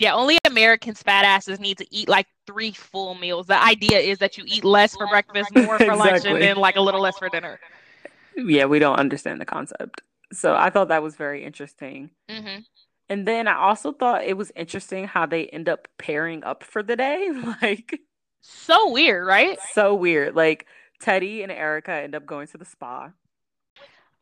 Yeah, 0.00 0.14
only 0.14 0.38
Americans 0.46 1.02
fat 1.02 1.26
asses 1.26 1.60
need 1.60 1.76
to 1.76 1.86
eat 1.94 2.08
like 2.08 2.26
three 2.46 2.72
full 2.72 3.14
meals. 3.14 3.46
The 3.46 3.62
idea 3.62 3.98
is 3.98 4.16
that 4.18 4.38
you 4.38 4.44
eat 4.46 4.64
less 4.64 4.96
for 4.96 5.06
breakfast, 5.06 5.54
more 5.54 5.76
for 5.76 5.84
exactly. 5.84 5.98
lunch, 5.98 6.24
and 6.24 6.40
then 6.40 6.56
like 6.56 6.76
a 6.76 6.80
little 6.80 7.02
less 7.02 7.18
for 7.18 7.28
dinner. 7.28 7.60
Yeah, 8.34 8.64
we 8.64 8.78
don't 8.78 8.98
understand 8.98 9.42
the 9.42 9.44
concept. 9.44 10.00
So 10.32 10.54
I 10.56 10.70
thought 10.70 10.88
that 10.88 11.02
was 11.02 11.16
very 11.16 11.44
interesting. 11.44 12.08
Mm-hmm. 12.30 12.60
And 13.10 13.28
then 13.28 13.46
I 13.46 13.56
also 13.56 13.92
thought 13.92 14.24
it 14.24 14.38
was 14.38 14.50
interesting 14.56 15.06
how 15.06 15.26
they 15.26 15.48
end 15.48 15.68
up 15.68 15.86
pairing 15.98 16.44
up 16.44 16.64
for 16.64 16.82
the 16.82 16.96
day. 16.96 17.28
Like, 17.60 18.00
so 18.40 18.90
weird, 18.90 19.26
right? 19.26 19.58
So 19.74 19.94
weird. 19.94 20.34
Like, 20.34 20.66
Teddi 21.02 21.42
and 21.42 21.52
Erika 21.52 21.92
end 21.92 22.14
up 22.14 22.24
going 22.24 22.46
to 22.48 22.58
the 22.58 22.64
spa. 22.64 23.10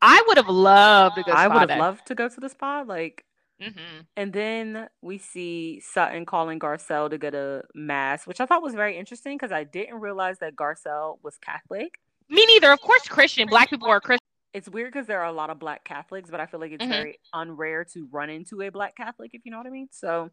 I 0.01 0.23
would 0.27 0.35
have 0.35 0.49
loved 0.49 1.15
to 1.15 1.23
go. 1.23 1.31
I 1.31 1.47
would 1.47 1.69
have 1.69 1.79
loved 1.79 2.07
to 2.07 2.15
go 2.15 2.27
to 2.27 2.39
the 2.41 2.49
spa. 2.49 2.83
Like, 2.85 3.23
Mm-hmm. 3.61 4.01
And 4.15 4.33
then 4.33 4.87
we 5.01 5.17
see 5.17 5.81
Sutton 5.81 6.25
calling 6.25 6.59
Garcelle 6.59 7.09
to 7.09 7.17
get 7.17 7.33
a 7.35 7.63
mass, 7.75 8.25
which 8.25 8.39
I 8.39 8.45
thought 8.45 8.61
was 8.61 8.73
very 8.73 8.97
interesting 8.97 9.37
because 9.37 9.51
I 9.51 9.63
didn't 9.65 9.99
realize 9.99 10.39
that 10.39 10.55
Garcelle 10.55 11.17
was 11.23 11.37
Catholic. 11.37 11.99
Me 12.29 12.45
neither. 12.45 12.71
Of 12.71 12.81
course, 12.81 13.07
Christian. 13.07 13.47
Black 13.47 13.69
people 13.69 13.89
are 13.89 13.99
Christian. 13.99 14.25
It's 14.53 14.69
weird 14.69 14.93
because 14.93 15.07
there 15.07 15.19
are 15.19 15.27
a 15.27 15.31
lot 15.31 15.49
of 15.49 15.59
Black 15.59 15.83
Catholics, 15.83 16.29
but 16.31 16.39
I 16.39 16.45
feel 16.45 16.59
like 16.59 16.71
it's 16.71 16.81
mm-hmm. 16.81 16.91
very 16.91 17.19
unrare 17.35 17.91
to 17.93 18.07
run 18.11 18.29
into 18.29 18.61
a 18.61 18.69
Black 18.69 18.95
Catholic, 18.95 19.31
if 19.33 19.41
you 19.45 19.51
know 19.51 19.57
what 19.57 19.67
I 19.67 19.71
mean. 19.71 19.89
So 19.91 20.31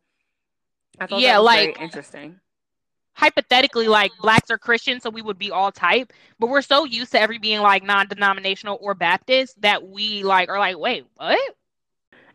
I 0.98 1.06
thought 1.06 1.20
yeah, 1.20 1.38
like 1.38 1.80
interesting. 1.80 2.40
Hypothetically, 3.14 3.88
like 3.88 4.12
blacks 4.20 4.50
are 4.50 4.58
Christian, 4.58 5.00
so 5.00 5.10
we 5.10 5.22
would 5.22 5.38
be 5.38 5.50
all 5.50 5.72
type, 5.72 6.12
but 6.38 6.48
we're 6.48 6.62
so 6.62 6.84
used 6.84 7.12
to 7.12 7.20
every 7.20 7.38
being 7.38 7.60
like 7.60 7.82
non-denominational 7.82 8.78
or 8.80 8.94
Baptist 8.94 9.60
that 9.62 9.86
we 9.86 10.22
like 10.22 10.50
are 10.50 10.58
like, 10.58 10.78
wait, 10.78 11.06
what? 11.16 11.38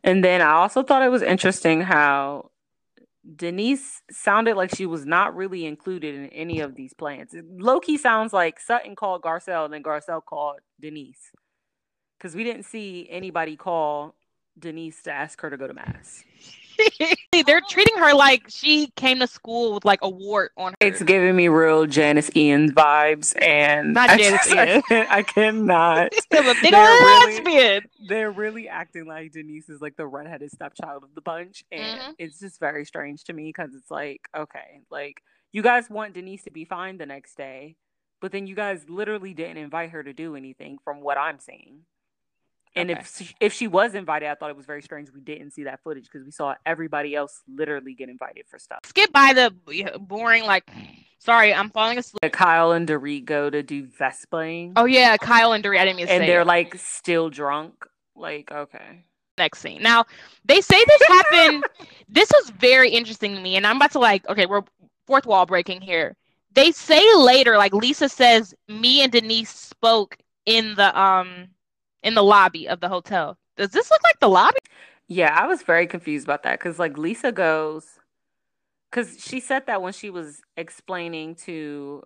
And 0.03 0.23
then 0.23 0.41
I 0.41 0.51
also 0.53 0.83
thought 0.83 1.03
it 1.03 1.09
was 1.09 1.21
interesting 1.21 1.81
how 1.81 2.51
Denise 3.35 4.01
sounded 4.09 4.55
like 4.55 4.75
she 4.75 4.85
was 4.85 5.05
not 5.05 5.35
really 5.35 5.65
included 5.65 6.15
in 6.15 6.27
any 6.29 6.59
of 6.59 6.75
these 6.75 6.93
plans. 6.93 7.35
Loki 7.35 7.97
sounds 7.97 8.33
like 8.33 8.59
Sutton 8.59 8.95
called 8.95 9.21
Garcelle 9.21 9.65
and 9.65 9.73
then 9.73 9.83
Garcelle 9.83 10.23
called 10.23 10.59
Denise. 10.79 11.31
Because 12.17 12.35
we 12.35 12.43
didn't 12.43 12.63
see 12.63 13.07
anybody 13.09 13.55
call 13.55 14.15
Denise 14.57 15.03
to 15.03 15.11
ask 15.11 15.39
her 15.41 15.49
to 15.49 15.57
go 15.57 15.67
to 15.67 15.73
mass. 15.73 16.23
They're 17.45 17.61
treating 17.69 17.97
her 17.97 18.13
like 18.13 18.43
she 18.49 18.87
came 18.95 19.19
to 19.19 19.27
school 19.27 19.73
with 19.73 19.85
like 19.85 19.99
a 20.01 20.09
wart 20.09 20.51
on 20.57 20.71
her. 20.71 20.87
It's 20.87 21.01
giving 21.01 21.35
me 21.35 21.47
real 21.47 21.85
Janis 21.85 22.29
Ian 22.35 22.73
vibes, 22.73 23.39
and 23.41 23.93
not 23.93 24.17
Janis 24.17 24.47
Ian. 24.47 24.83
I, 24.89 25.07
I 25.09 25.23
cannot. 25.23 26.13
They're 26.31 26.53
big 26.61 26.73
really. 26.73 27.81
They're 28.07 28.31
really 28.31 28.67
acting 28.67 29.05
like 29.05 29.31
Denise 29.31 29.69
is 29.69 29.81
like 29.81 29.95
the 29.95 30.07
redheaded 30.07 30.51
stepchild 30.51 31.03
of 31.03 31.15
the 31.15 31.21
bunch, 31.21 31.63
and 31.71 31.99
mm-hmm. 31.99 32.11
it's 32.17 32.39
just 32.39 32.59
very 32.59 32.85
strange 32.85 33.23
to 33.25 33.33
me 33.33 33.49
because 33.49 33.73
it's 33.75 33.91
like, 33.91 34.27
okay, 34.35 34.81
like 34.89 35.21
you 35.51 35.61
guys 35.61 35.89
want 35.89 36.13
Denise 36.13 36.43
to 36.43 36.51
be 36.51 36.65
fine 36.65 36.97
the 36.97 37.05
next 37.05 37.35
day, 37.35 37.75
but 38.21 38.31
then 38.31 38.47
you 38.47 38.55
guys 38.55 38.85
literally 38.87 39.33
didn't 39.33 39.57
invite 39.57 39.91
her 39.91 40.03
to 40.03 40.13
do 40.13 40.35
anything, 40.35 40.77
from 40.83 41.01
what 41.01 41.17
I'm 41.17 41.39
seeing. 41.39 41.81
And 42.75 42.89
okay. 42.89 42.99
if 42.99 43.15
she, 43.15 43.35
if 43.39 43.53
she 43.53 43.67
was 43.67 43.95
invited, 43.95 44.29
I 44.29 44.35
thought 44.35 44.49
it 44.49 44.55
was 44.55 44.65
very 44.65 44.81
strange 44.81 45.11
we 45.11 45.19
didn't 45.19 45.51
see 45.51 45.65
that 45.65 45.81
footage 45.83 46.05
because 46.05 46.23
we 46.23 46.31
saw 46.31 46.55
everybody 46.65 47.15
else 47.15 47.41
literally 47.47 47.93
get 47.93 48.09
invited 48.09 48.45
for 48.47 48.59
stuff. 48.59 48.79
Skip 48.85 49.11
by 49.11 49.33
the 49.33 49.53
boring 49.99 50.43
like. 50.43 50.69
Sorry, 51.19 51.53
I'm 51.53 51.69
falling 51.69 51.99
asleep. 51.99 52.31
Kyle 52.31 52.71
and 52.71 52.87
Dorit 52.87 53.25
go 53.25 53.47
to 53.47 53.61
do 53.61 53.85
Vesping. 53.85 54.73
Oh 54.75 54.85
yeah, 54.85 55.17
Kyle 55.17 55.53
and 55.53 55.63
Dorit. 55.63 55.79
I 55.79 55.85
didn't 55.85 55.97
mean 55.97 56.07
And 56.07 56.23
they're 56.23 56.41
it. 56.41 56.47
like 56.47 56.75
still 56.79 57.29
drunk. 57.29 57.85
Like 58.15 58.51
okay. 58.51 59.03
Next 59.37 59.59
scene. 59.59 59.83
Now 59.83 60.05
they 60.45 60.61
say 60.61 60.83
this 60.83 61.07
happened. 61.07 61.63
this 62.09 62.31
was 62.33 62.49
very 62.51 62.89
interesting 62.89 63.35
to 63.35 63.41
me, 63.41 63.55
and 63.55 63.67
I'm 63.67 63.75
about 63.75 63.91
to 63.91 63.99
like. 63.99 64.27
Okay, 64.29 64.47
we're 64.47 64.63
fourth 65.05 65.27
wall 65.27 65.45
breaking 65.45 65.81
here. 65.81 66.15
They 66.53 66.71
say 66.71 67.03
later, 67.15 67.57
like 67.57 67.73
Lisa 67.73 68.09
says, 68.09 68.55
me 68.67 69.03
and 69.03 69.11
Denise 69.11 69.51
spoke 69.51 70.17
in 70.45 70.73
the 70.75 70.99
um 70.99 71.49
in 72.03 72.13
the 72.15 72.23
lobby 72.23 72.67
of 72.67 72.79
the 72.79 72.89
hotel. 72.89 73.37
Does 73.57 73.71
this 73.71 73.89
look 73.91 74.01
like 74.03 74.19
the 74.19 74.29
lobby? 74.29 74.57
Yeah, 75.07 75.37
I 75.37 75.45
was 75.47 75.61
very 75.61 75.87
confused 75.87 76.25
about 76.25 76.43
that 76.43 76.59
because 76.59 76.79
like 76.79 76.97
Lisa 76.97 77.31
goes, 77.31 77.99
because 78.89 79.19
she 79.19 79.39
said 79.39 79.67
that 79.67 79.81
when 79.81 79.93
she 79.93 80.09
was 80.09 80.41
explaining 80.55 81.35
to 81.35 82.03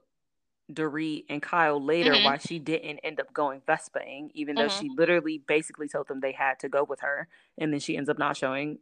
Dorit 0.71 1.25
and 1.29 1.41
Kyle 1.41 1.79
later 1.83 2.13
Mhm. 2.15 2.23
why 2.23 2.37
she 2.37 2.57
didn't 2.57 2.99
end 2.99 3.19
up 3.19 3.31
going 3.31 3.61
Vespaing, 3.67 4.31
even 4.33 4.55
though 4.55 4.65
Mhm. 4.65 4.79
she 4.79 4.89
literally 4.89 5.37
basically 5.37 5.87
told 5.87 6.07
them 6.07 6.19
they 6.19 6.31
had 6.31 6.59
to 6.61 6.69
go 6.69 6.83
with 6.83 7.01
her, 7.01 7.27
and 7.57 7.71
then 7.71 7.79
she 7.79 7.95
ends 7.95 8.09
up 8.09 8.17
not 8.17 8.35
showing. 8.37 8.79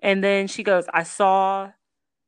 And 0.00 0.22
then 0.22 0.46
she 0.46 0.62
goes, 0.62 0.84
I 0.92 1.02
saw 1.02 1.72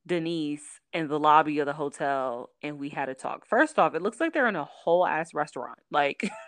Denise 0.06 0.80
in 0.92 1.06
the 1.08 1.20
lobby 1.20 1.58
of 1.58 1.66
the 1.66 1.74
hotel 1.74 2.50
and 2.62 2.78
we 2.78 2.88
had 2.88 3.08
a 3.10 3.14
talk. 3.14 3.46
First 3.46 3.78
off, 3.78 3.94
it 3.94 4.00
looks 4.02 4.20
like 4.20 4.32
they're 4.32 4.48
in 4.48 4.56
a 4.56 4.64
whole 4.64 5.06
ass 5.06 5.34
restaurant. 5.34 5.78
Like 5.90 6.22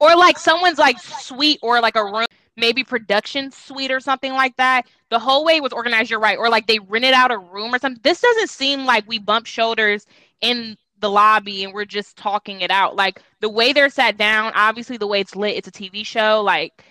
or 0.00 0.16
like 0.16 0.38
someone's 0.38 0.78
like 0.78 0.98
suite 0.98 1.58
or 1.62 1.80
like 1.80 1.96
a 1.96 2.04
room 2.04 2.26
maybe 2.58 2.84
production 2.84 3.50
suite 3.50 3.90
or 3.90 4.00
something 4.00 4.32
like 4.32 4.56
that. 4.56 4.86
The 5.10 5.18
whole 5.18 5.44
way 5.44 5.60
was 5.60 5.72
organized 5.72 6.10
you're 6.10 6.20
right. 6.20 6.36
Or 6.36 6.48
like 6.48 6.66
they 6.66 6.80
rented 6.80 7.14
out 7.14 7.30
a 7.30 7.38
room 7.38 7.74
or 7.74 7.78
something. 7.78 8.00
This 8.02 8.20
doesn't 8.20 8.50
seem 8.50 8.84
like 8.84 9.06
we 9.06 9.18
bump 9.18 9.46
shoulders 9.46 10.06
in 10.40 10.76
the 11.00 11.08
lobby 11.08 11.62
and 11.62 11.72
we're 11.72 11.84
just 11.84 12.16
talking 12.16 12.60
it 12.60 12.70
out. 12.70 12.96
Like 12.96 13.22
the 13.40 13.48
way 13.48 13.72
they're 13.72 13.88
sat 13.88 14.16
down 14.16 14.52
obviously 14.54 14.96
the 14.96 15.06
way 15.06 15.20
it's 15.20 15.36
lit 15.36 15.56
it's 15.56 15.68
a 15.68 15.72
tv 15.72 16.04
show. 16.04 16.42
Like 16.42 16.84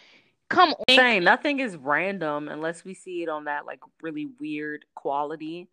come 0.49 0.69
on. 0.69 0.95
Saying 0.95 1.25
nothing 1.25 1.59
is 1.59 1.75
random 1.75 2.47
unless 2.47 2.85
we 2.85 2.93
see 2.93 3.23
it 3.23 3.29
on 3.29 3.43
that 3.43 3.65
like 3.65 3.81
really 4.01 4.29
weird 4.39 4.85
quality 4.95 5.67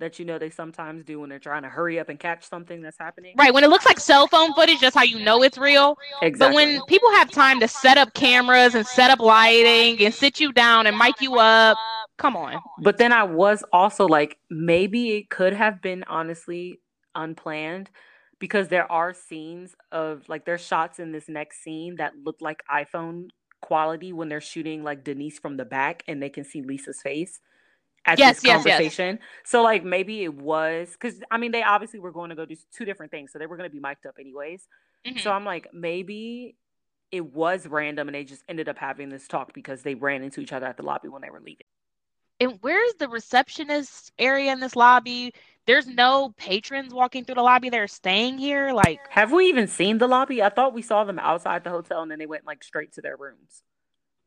that 0.00 0.18
you 0.18 0.24
know 0.24 0.38
they 0.38 0.50
sometimes 0.50 1.04
do 1.04 1.20
when 1.20 1.28
they're 1.28 1.38
trying 1.38 1.62
to 1.62 1.68
hurry 1.68 1.98
up 1.98 2.08
and 2.08 2.18
catch 2.18 2.48
something 2.48 2.80
that's 2.80 2.98
happening. 2.98 3.34
right 3.36 3.52
when 3.52 3.64
it 3.64 3.68
looks 3.68 3.86
like 3.86 3.98
cell 3.98 4.26
phone 4.26 4.54
footage 4.54 4.80
that's 4.80 4.96
how 4.96 5.02
you 5.02 5.18
know 5.18 5.42
it's 5.42 5.58
real 5.58 5.96
Exactly. 6.22 6.48
But 6.48 6.54
when 6.54 6.84
people 6.86 7.10
have 7.12 7.30
time 7.30 7.60
to 7.60 7.68
set 7.68 7.98
up 7.98 8.14
cameras 8.14 8.74
and 8.74 8.86
set 8.86 9.10
up 9.10 9.20
lighting 9.20 10.04
and 10.04 10.12
sit 10.12 10.40
you 10.40 10.52
down 10.52 10.86
and 10.86 10.96
mic 10.96 11.20
you 11.20 11.38
up, 11.38 11.76
come 12.16 12.36
on. 12.36 12.60
But 12.82 12.98
then 12.98 13.12
I 13.12 13.24
was 13.24 13.62
also 13.72 14.06
like, 14.06 14.38
maybe 14.50 15.16
it 15.16 15.30
could 15.30 15.52
have 15.52 15.80
been 15.80 16.04
honestly 16.04 16.80
unplanned 17.14 17.90
because 18.38 18.68
there 18.68 18.90
are 18.90 19.12
scenes 19.12 19.74
of 19.92 20.28
like 20.28 20.44
there's 20.44 20.64
shots 20.64 20.98
in 20.98 21.12
this 21.12 21.28
next 21.28 21.62
scene 21.62 21.96
that 21.96 22.12
look 22.24 22.36
like 22.40 22.62
iPhone 22.70 23.28
quality 23.60 24.12
when 24.12 24.28
they're 24.28 24.40
shooting 24.40 24.84
like 24.84 25.02
Denise 25.04 25.38
from 25.38 25.56
the 25.56 25.64
back 25.64 26.04
and 26.06 26.22
they 26.22 26.28
can 26.28 26.44
see 26.44 26.62
Lisa's 26.62 27.00
face 27.02 27.40
at 28.06 28.18
Yes, 28.18 28.36
this 28.36 28.44
yes, 28.44 28.64
yes. 28.66 28.76
conversation. 28.76 29.18
So 29.44 29.62
like 29.62 29.84
maybe 29.84 30.24
it 30.24 30.34
was 30.34 30.90
because 30.92 31.20
I 31.30 31.38
mean 31.38 31.52
they 31.52 31.62
obviously 31.62 32.00
were 32.00 32.12
going 32.12 32.30
to 32.30 32.36
go 32.36 32.44
do 32.46 32.56
two 32.76 32.84
different 32.84 33.12
things, 33.12 33.32
so 33.32 33.38
they 33.38 33.46
were 33.46 33.56
going 33.56 33.68
to 33.68 33.74
be 33.74 33.80
mic'd 33.80 34.06
up 34.06 34.16
anyways. 34.18 34.66
Mhm. 35.06 35.20
So 35.20 35.30
I'm 35.30 35.44
like, 35.44 35.68
maybe 35.72 36.56
it 37.10 37.24
was 37.24 37.66
random 37.66 38.08
and 38.08 38.14
they 38.14 38.24
just 38.24 38.42
ended 38.48 38.68
up 38.68 38.78
having 38.78 39.08
this 39.08 39.26
talk 39.26 39.54
because 39.54 39.82
they 39.82 39.94
ran 39.94 40.22
into 40.22 40.40
each 40.40 40.52
other 40.52 40.66
at 40.66 40.76
the 40.76 40.82
lobby 40.82 41.08
when 41.08 41.22
they 41.22 41.30
were 41.30 41.40
leaving. 41.40 41.66
And 42.40 42.58
where's 42.60 42.94
the 42.94 43.08
receptionist 43.08 44.12
area 44.18 44.52
in 44.52 44.60
this 44.60 44.76
lobby? 44.76 45.32
There's 45.66 45.86
no 45.86 46.32
patrons 46.36 46.94
walking 46.94 47.24
through 47.24 47.34
the 47.34 47.42
lobby. 47.42 47.68
They're 47.68 47.88
staying 47.88 48.38
here. 48.38 48.72
Like, 48.72 49.00
Have 49.10 49.32
we 49.32 49.46
even 49.46 49.66
seen 49.66 49.98
the 49.98 50.06
lobby? 50.06 50.42
I 50.42 50.48
thought 50.48 50.72
we 50.72 50.82
saw 50.82 51.04
them 51.04 51.18
outside 51.18 51.64
the 51.64 51.70
hotel 51.70 52.02
and 52.02 52.10
then 52.10 52.18
they 52.18 52.26
went 52.26 52.46
like 52.46 52.62
straight 52.62 52.92
to 52.94 53.00
their 53.00 53.16
rooms. 53.16 53.62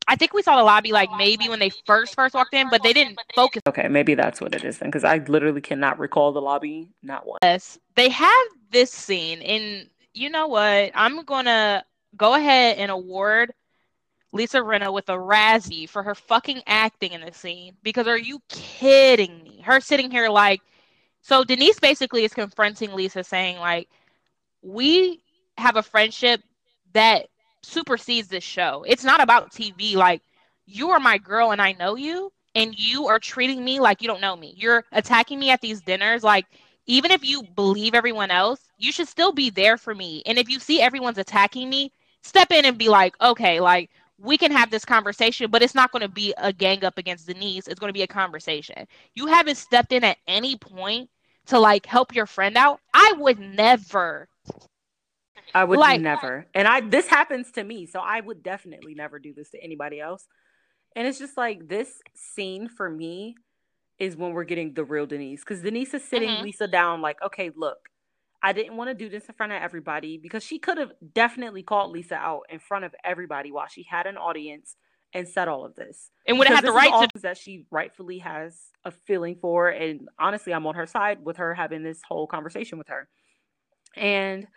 I 0.08 0.16
think 0.16 0.32
we 0.32 0.42
saw 0.42 0.56
the 0.56 0.62
lobby 0.62 0.92
like 0.92 1.10
maybe 1.16 1.48
when 1.48 1.58
they 1.58 1.70
first 1.86 2.14
first 2.14 2.34
walked 2.34 2.54
in, 2.54 2.68
but 2.70 2.82
they 2.82 2.92
didn't 2.92 3.18
focus 3.34 3.62
Okay, 3.66 3.88
maybe 3.88 4.14
that's 4.14 4.40
what 4.40 4.54
it 4.54 4.64
is 4.64 4.78
then 4.78 4.88
because 4.88 5.04
I 5.04 5.18
literally 5.18 5.60
cannot 5.60 5.98
recall 5.98 6.32
the 6.32 6.42
lobby, 6.42 6.88
not 7.02 7.26
one. 7.26 7.38
us. 7.42 7.78
They 7.94 8.08
have 8.08 8.46
this 8.70 8.90
scene, 8.90 9.40
and 9.42 9.88
you 10.14 10.30
know 10.30 10.48
what? 10.48 10.92
I'm 10.94 11.24
gonna 11.24 11.84
go 12.16 12.34
ahead 12.34 12.78
and 12.78 12.90
award 12.90 13.52
Lisa 14.32 14.58
Rinna 14.58 14.92
with 14.92 15.08
a 15.08 15.12
Razzie 15.12 15.88
for 15.88 16.02
her 16.02 16.14
fucking 16.14 16.62
acting 16.66 17.12
in 17.12 17.20
this 17.20 17.36
scene. 17.36 17.76
Because 17.82 18.08
are 18.08 18.18
you 18.18 18.40
kidding 18.48 19.42
me? 19.42 19.62
Her 19.64 19.80
sitting 19.80 20.10
here 20.10 20.28
like, 20.28 20.62
so 21.20 21.44
Denise 21.44 21.78
basically 21.78 22.24
is 22.24 22.32
confronting 22.32 22.94
Lisa, 22.94 23.22
saying 23.22 23.58
like, 23.58 23.88
we 24.62 25.22
have 25.58 25.76
a 25.76 25.82
friendship 25.82 26.40
that 26.94 27.28
supersedes 27.62 28.28
this 28.28 28.44
show. 28.44 28.84
It's 28.86 29.04
not 29.04 29.22
about 29.22 29.52
TV. 29.52 29.94
Like, 29.94 30.22
you 30.66 30.90
are 30.90 31.00
my 31.00 31.18
girl, 31.18 31.52
and 31.52 31.60
I 31.60 31.72
know 31.72 31.96
you, 31.96 32.32
and 32.54 32.78
you 32.78 33.06
are 33.06 33.18
treating 33.18 33.64
me 33.64 33.80
like 33.80 34.02
you 34.02 34.08
don't 34.08 34.20
know 34.20 34.36
me. 34.36 34.54
You're 34.56 34.84
attacking 34.92 35.38
me 35.38 35.50
at 35.50 35.60
these 35.60 35.80
dinners, 35.80 36.22
like 36.22 36.46
even 36.86 37.10
if 37.10 37.24
you 37.24 37.42
believe 37.54 37.94
everyone 37.94 38.30
else, 38.30 38.60
you 38.78 38.92
should 38.92 39.08
still 39.08 39.32
be 39.32 39.50
there 39.50 39.76
for 39.76 39.94
me. 39.94 40.22
And 40.26 40.38
if 40.38 40.48
you 40.48 40.58
see 40.58 40.80
everyone's 40.80 41.18
attacking 41.18 41.70
me, 41.70 41.92
step 42.22 42.50
in 42.50 42.64
and 42.64 42.76
be 42.76 42.88
like, 42.88 43.14
okay, 43.20 43.60
like 43.60 43.90
we 44.18 44.36
can 44.36 44.50
have 44.52 44.70
this 44.70 44.84
conversation, 44.84 45.50
but 45.50 45.62
it's 45.62 45.74
not 45.74 45.92
going 45.92 46.02
to 46.02 46.08
be 46.08 46.34
a 46.38 46.52
gang 46.52 46.84
up 46.84 46.98
against 46.98 47.26
Denise. 47.26 47.68
It's 47.68 47.80
going 47.80 47.88
to 47.88 47.96
be 47.96 48.02
a 48.02 48.08
conversation. 48.08 48.86
You 49.14 49.26
haven't 49.26 49.56
stepped 49.56 49.92
in 49.92 50.04
at 50.04 50.18
any 50.26 50.56
point 50.56 51.08
to 51.46 51.58
like 51.58 51.86
help 51.86 52.14
your 52.14 52.26
friend 52.26 52.56
out. 52.56 52.80
I 52.94 53.14
would 53.18 53.38
never. 53.38 54.28
I 55.54 55.64
would 55.64 55.78
Like- 55.78 56.00
never. 56.00 56.46
And 56.54 56.66
I 56.66 56.80
this 56.80 57.08
happens 57.08 57.50
to 57.52 57.64
me, 57.64 57.86
so 57.86 58.00
I 58.00 58.20
would 58.20 58.42
definitely 58.42 58.94
never 58.94 59.18
do 59.18 59.32
this 59.34 59.50
to 59.50 59.62
anybody 59.62 60.00
else. 60.00 60.26
And 60.96 61.06
it's 61.06 61.18
just 61.18 61.36
like 61.36 61.68
this 61.68 62.00
scene 62.14 62.68
for 62.68 62.88
me 62.90 63.36
is 63.98 64.16
when 64.16 64.32
we're 64.32 64.44
getting 64.44 64.74
the 64.74 64.84
real 64.84 65.06
Denise 65.06 65.40
because 65.40 65.62
Denise 65.62 65.94
is 65.94 66.04
sitting 66.04 66.28
Mhm. 66.28 66.42
Lisa 66.42 66.66
down 66.66 67.00
like, 67.00 67.20
okay, 67.22 67.50
look, 67.54 67.88
I 68.42 68.52
didn't 68.52 68.76
want 68.76 68.88
to 68.88 68.94
do 68.94 69.08
this 69.08 69.26
in 69.26 69.34
front 69.34 69.52
of 69.52 69.62
everybody 69.62 70.18
because 70.18 70.42
she 70.42 70.58
could 70.58 70.76
have 70.78 70.92
definitely 71.14 71.62
called 71.62 71.92
Lisa 71.92 72.16
out 72.16 72.42
in 72.50 72.58
front 72.58 72.84
of 72.84 72.94
everybody 73.04 73.52
while 73.52 73.68
she 73.68 73.84
had 73.84 74.06
an 74.06 74.16
audience 74.16 74.76
and 75.14 75.28
said 75.28 75.46
all 75.46 75.64
of 75.64 75.74
this. 75.76 76.10
And 76.26 76.38
would 76.38 76.48
have 76.48 76.56
had 76.56 76.64
the 76.64 76.72
right 76.72 77.08
to. 77.12 77.18
that 77.20 77.36
she 77.38 77.66
rightfully 77.70 78.18
has 78.18 78.70
a 78.84 78.90
feeling 78.90 79.36
for 79.36 79.68
and 79.68 80.08
honestly 80.18 80.52
i'm 80.52 80.66
on 80.66 80.74
her 80.74 80.86
side 80.86 81.24
with 81.24 81.36
her 81.36 81.54
having 81.54 81.82
this 81.84 82.00
whole 82.08 82.26
conversation 82.26 82.78
with 82.78 82.88
her 82.88 83.08
and 83.96 84.48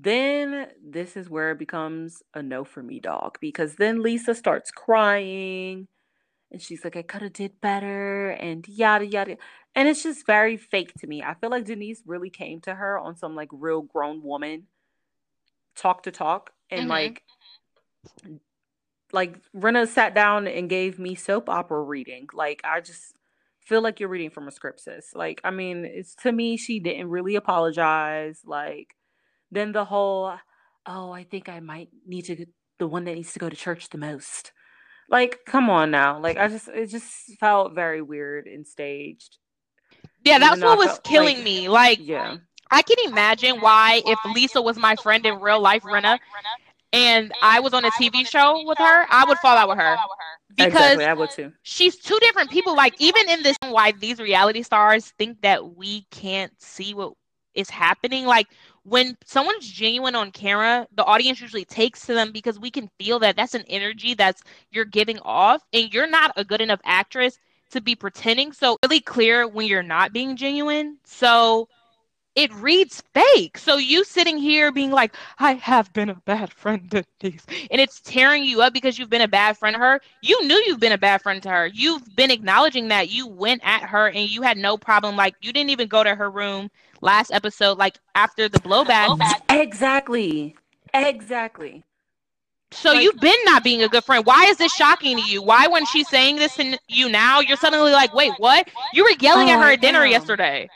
then 0.00 0.68
this 0.84 1.16
is 1.16 1.28
where 1.28 1.50
it 1.50 1.58
becomes 1.58 2.22
a 2.34 2.42
no 2.42 2.64
for 2.64 2.82
me 2.82 3.00
dog 3.00 3.36
because 3.40 3.74
then 3.76 4.02
lisa 4.02 4.34
starts 4.34 4.70
crying 4.70 5.88
and 6.52 6.62
she's 6.62 6.84
like 6.84 6.96
i 6.96 7.02
could 7.02 7.22
have 7.22 7.32
did 7.32 7.60
better 7.60 8.30
and 8.30 8.66
yada 8.68 9.06
yada 9.06 9.36
and 9.74 9.88
it's 9.88 10.02
just 10.02 10.26
very 10.26 10.56
fake 10.56 10.92
to 10.94 11.06
me 11.06 11.22
i 11.22 11.34
feel 11.34 11.50
like 11.50 11.64
denise 11.64 12.02
really 12.06 12.30
came 12.30 12.60
to 12.60 12.74
her 12.74 12.98
on 12.98 13.16
some 13.16 13.34
like 13.34 13.48
real 13.52 13.82
grown 13.82 14.22
woman 14.22 14.64
talk 15.74 16.02
to 16.04 16.10
talk 16.10 16.50
and 16.70 16.86
Mhm. 16.86 16.88
like 16.88 17.22
like 19.12 19.40
Rinna 19.54 19.88
sat 19.88 20.14
down 20.14 20.46
and 20.46 20.68
gave 20.68 20.98
me 20.98 21.14
soap 21.14 21.48
opera 21.48 21.82
reading. 21.82 22.26
Like 22.32 22.60
I 22.64 22.80
just 22.80 23.14
feel 23.60 23.80
like 23.82 24.00
you're 24.00 24.08
reading 24.08 24.30
from 24.30 24.48
a 24.48 24.52
script, 24.52 24.80
sis. 24.80 25.12
Like 25.14 25.40
I 25.44 25.50
mean, 25.50 25.84
it's 25.84 26.14
to 26.16 26.32
me 26.32 26.56
she 26.56 26.80
didn't 26.80 27.08
really 27.08 27.36
apologize. 27.36 28.42
Like 28.44 28.94
then 29.50 29.72
the 29.72 29.84
whole, 29.84 30.32
oh, 30.86 31.10
I 31.12 31.24
think 31.24 31.48
I 31.48 31.60
might 31.60 31.88
need 32.06 32.22
to 32.26 32.46
the 32.78 32.86
one 32.86 33.04
that 33.04 33.14
needs 33.14 33.32
to 33.32 33.38
go 33.38 33.48
to 33.48 33.56
church 33.56 33.88
the 33.90 33.98
most. 33.98 34.52
Like, 35.10 35.40
come 35.46 35.70
on 35.70 35.90
now. 35.90 36.20
Like 36.20 36.36
I 36.36 36.48
just 36.48 36.68
it 36.68 36.86
just 36.90 37.06
felt 37.40 37.74
very 37.74 38.02
weird 38.02 38.46
and 38.46 38.66
staged. 38.66 39.38
Yeah, 40.24 40.38
that's 40.38 40.60
what 40.60 40.78
was 40.78 40.88
felt 40.88 41.04
killing 41.04 41.36
like- 41.36 41.44
me. 41.44 41.68
Like, 41.68 41.98
Yeah. 42.00 42.36
I 42.70 42.82
can 42.82 42.96
imagine 43.10 43.60
why 43.62 44.02
if 44.04 44.18
Lisa 44.34 44.60
was 44.60 44.76
my 44.76 44.94
friend 44.96 45.24
in 45.24 45.40
real 45.40 45.58
life, 45.58 45.82
Rinna, 45.84 46.18
and 46.92 47.32
I 47.42 47.60
was 47.60 47.72
on 47.72 47.84
a 47.86 47.90
TV 47.92 48.26
show 48.26 48.62
with 48.66 48.76
her, 48.76 49.06
I 49.10 49.24
would 49.26 49.38
fall 49.38 49.56
out 49.56 49.70
with 49.70 49.78
her 49.78 49.96
because 50.50 50.72
exactly, 50.74 51.04
I 51.06 51.14
would 51.14 51.30
too. 51.30 51.52
she's 51.62 51.96
two 51.96 52.18
different 52.20 52.50
people. 52.50 52.76
Like 52.76 52.94
even 53.00 53.26
in 53.30 53.42
this, 53.42 53.56
why 53.68 53.92
these 53.92 54.18
reality 54.18 54.62
stars 54.62 55.14
think 55.18 55.40
that 55.40 55.76
we 55.76 56.02
can't 56.10 56.52
see 56.60 56.92
what 56.92 57.14
is 57.54 57.70
happening. 57.70 58.26
Like 58.26 58.46
when 58.88 59.16
someone's 59.24 59.68
genuine 59.68 60.14
on 60.14 60.30
camera, 60.30 60.86
the 60.94 61.04
audience 61.04 61.40
usually 61.40 61.64
takes 61.64 62.06
to 62.06 62.14
them 62.14 62.32
because 62.32 62.58
we 62.58 62.70
can 62.70 62.90
feel 62.98 63.18
that 63.20 63.36
that's 63.36 63.54
an 63.54 63.64
energy 63.68 64.14
that's 64.14 64.42
you're 64.70 64.84
giving 64.84 65.18
off, 65.20 65.62
and 65.72 65.92
you're 65.92 66.08
not 66.08 66.32
a 66.36 66.44
good 66.44 66.60
enough 66.60 66.80
actress 66.84 67.38
to 67.70 67.80
be 67.80 67.94
pretending. 67.94 68.52
So 68.52 68.78
really 68.82 69.00
clear 69.00 69.46
when 69.46 69.66
you're 69.66 69.82
not 69.82 70.12
being 70.12 70.36
genuine. 70.36 70.98
So 71.04 71.68
it 72.34 72.54
reads 72.54 73.02
fake. 73.14 73.58
So 73.58 73.76
you 73.78 74.04
sitting 74.04 74.38
here 74.38 74.70
being 74.70 74.92
like, 74.92 75.14
I 75.40 75.54
have 75.54 75.92
been 75.92 76.08
a 76.08 76.14
bad 76.14 76.52
friend 76.52 76.88
to 76.92 77.04
these, 77.20 77.44
and 77.70 77.80
it's 77.80 78.00
tearing 78.00 78.44
you 78.44 78.62
up 78.62 78.72
because 78.72 78.98
you've 78.98 79.10
been 79.10 79.22
a 79.22 79.28
bad 79.28 79.58
friend 79.58 79.74
to 79.74 79.80
her. 79.80 80.00
You 80.22 80.46
knew 80.46 80.54
you've 80.66 80.80
been 80.80 80.92
a 80.92 80.98
bad 80.98 81.20
friend 81.20 81.42
to 81.42 81.50
her. 81.50 81.66
You've 81.66 82.14
been 82.14 82.30
acknowledging 82.30 82.88
that 82.88 83.10
you 83.10 83.26
went 83.26 83.62
at 83.64 83.82
her 83.82 84.06
and 84.08 84.30
you 84.30 84.42
had 84.42 84.56
no 84.56 84.78
problem. 84.78 85.16
Like 85.16 85.34
you 85.40 85.52
didn't 85.52 85.70
even 85.70 85.88
go 85.88 86.04
to 86.04 86.14
her 86.14 86.30
room 86.30 86.70
last 87.00 87.30
episode, 87.32 87.78
like 87.78 87.98
after 88.14 88.48
the 88.48 88.58
blowback. 88.60 89.18
Exactly. 89.48 90.56
Exactly. 90.94 91.84
So 92.70 92.92
Like- 92.92 93.02
you've 93.02 93.16
been 93.20 93.36
not 93.44 93.64
being 93.64 93.82
a 93.82 93.88
good 93.88 94.04
friend. 94.04 94.24
Why 94.26 94.44
is 94.46 94.58
this 94.58 94.72
shocking 94.72 95.16
to 95.18 95.22
you? 95.22 95.42
Why, 95.42 95.66
when 95.68 95.86
she's 95.86 96.08
saying 96.08 96.36
this 96.36 96.54
to 96.56 96.78
you 96.88 97.08
now, 97.08 97.40
you're 97.40 97.56
suddenly 97.56 97.92
like, 97.92 98.12
wait, 98.14 98.32
what? 98.38 98.68
You 98.92 99.04
were 99.04 99.12
yelling 99.20 99.48
at 99.50 99.58
Oh, 99.58 99.62
her 99.62 99.72
at 99.72 99.80
dinner 99.80 100.04
yesterday. 100.04 100.68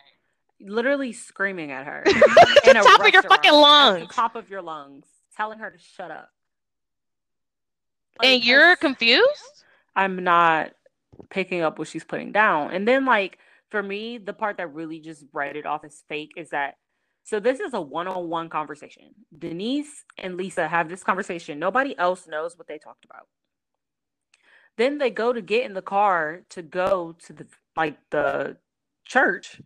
Literally 0.61 1.13
screaming 1.13 1.71
at 1.71 1.85
her. 1.87 2.03
to 2.07 2.13
the 2.13 2.73
top 2.85 3.01
of 3.07 3.13
your 3.13 3.23
fucking 3.23 3.51
at 3.51 3.53
the 3.55 3.59
lungs. 3.59 4.15
top 4.15 4.37
of 4.37 4.49
your 4.49 4.63
lungs, 4.63 5.05
telling 5.37 5.59
her 5.59 5.71
to 5.71 5.79
shut 5.79 6.11
up. 6.11 6.31
Like, 8.19 8.29
And 8.29 8.45
you're 8.45 8.77
confused? 8.77 9.65
I'm 9.97 10.23
not 10.25 10.73
picking 11.31 11.61
up 11.63 11.79
what 11.79 11.89
she's 11.89 12.05
putting 12.05 12.33
down. 12.33 12.71
And 12.73 12.87
then 12.87 13.05
like 13.05 13.39
for 13.73 13.83
me, 13.83 14.19
the 14.19 14.35
part 14.35 14.59
that 14.59 14.75
really 14.75 15.01
just 15.01 15.27
write 15.35 15.57
it 15.57 15.67
off 15.67 15.85
as 15.85 16.05
fake 16.09 16.33
is 16.39 16.51
that 16.53 16.77
So 17.25 17.41
this 17.41 17.61
is 17.61 17.75
a 17.75 17.83
one-on-one 17.83 18.51
conversation. 18.51 19.15
Denise 19.39 20.05
and 20.19 20.37
Lisa 20.37 20.69
have 20.69 20.91
this 20.91 21.05
conversation. 21.05 21.59
Nobody 21.61 21.99
else 21.99 22.29
knows 22.29 22.59
what 22.59 22.69
they 22.69 22.79
talked 22.79 23.07
about. 23.07 23.29
Then 24.79 24.99
they 24.99 25.11
go 25.11 25.33
to 25.33 25.43
get 25.43 25.65
in 25.67 25.75
the 25.75 25.83
car 25.83 26.43
to 26.51 26.63
go 26.63 27.17
to 27.27 27.35
the 27.35 27.47
like 27.77 27.99
the 28.11 28.59
church. 29.07 29.63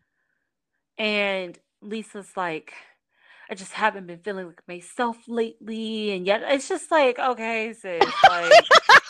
And 0.99 1.59
Lisa's 1.83 2.33
like, 2.37 2.75
I 3.51 3.55
just 3.57 3.73
haven't 3.75 4.07
been 4.09 4.21
feeling 4.21 4.47
like 4.49 4.63
myself 4.69 5.19
lately. 5.29 6.13
And 6.13 6.27
yet 6.27 6.43
it's 6.47 6.69
just 6.69 6.91
like, 6.91 7.19
okay, 7.19 7.75
sis, 7.75 8.03
like 8.29 8.67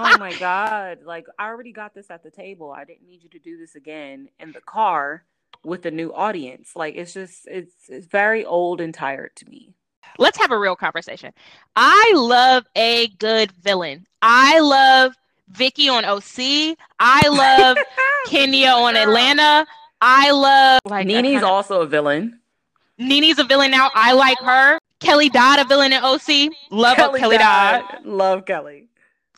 oh 0.00 0.18
my 0.18 0.32
god 0.38 0.98
like 1.04 1.26
i 1.38 1.46
already 1.46 1.72
got 1.72 1.94
this 1.94 2.10
at 2.10 2.22
the 2.22 2.30
table 2.30 2.72
i 2.72 2.84
didn't 2.84 3.06
need 3.06 3.22
you 3.22 3.28
to 3.28 3.38
do 3.38 3.58
this 3.58 3.74
again 3.74 4.28
in 4.38 4.52
the 4.52 4.60
car 4.60 5.24
with 5.64 5.84
a 5.86 5.90
new 5.90 6.12
audience 6.12 6.74
like 6.74 6.94
it's 6.96 7.12
just 7.12 7.46
it's, 7.46 7.72
it's 7.88 8.06
very 8.06 8.44
old 8.44 8.80
and 8.80 8.94
tired 8.94 9.34
to 9.36 9.48
me. 9.48 9.74
Let's 10.18 10.38
have 10.38 10.50
a 10.50 10.58
real 10.58 10.74
conversation. 10.74 11.32
I 11.76 12.12
love 12.16 12.64
a 12.74 13.08
good 13.18 13.52
villain. 13.52 14.06
I 14.22 14.58
love 14.58 15.14
Vicki 15.50 15.88
on 15.88 16.04
oc 16.04 16.22
i 17.00 17.28
love 17.28 17.76
kenya 18.26 18.68
on 18.68 18.94
atlanta 18.94 19.66
i 20.00 20.30
love 20.30 20.78
like 20.84 21.06
NeNe's 21.06 21.42
also 21.42 21.80
a 21.80 21.86
villain. 21.86 22.38
NeNe's 22.98 23.38
a 23.38 23.44
villain 23.44 23.70
now 23.70 23.90
i 23.94 24.12
like 24.12 24.38
her. 24.38 24.78
Kelly 25.00 25.28
dodd 25.28 25.58
a 25.58 25.64
villain 25.64 25.92
in 25.92 26.02
oc 26.04 26.28
love 26.70 26.96
kelly, 26.96 27.18
kelly 27.18 27.38
dodd. 27.38 27.82
dodd 27.90 28.06
love 28.06 28.46
kelly 28.46 28.89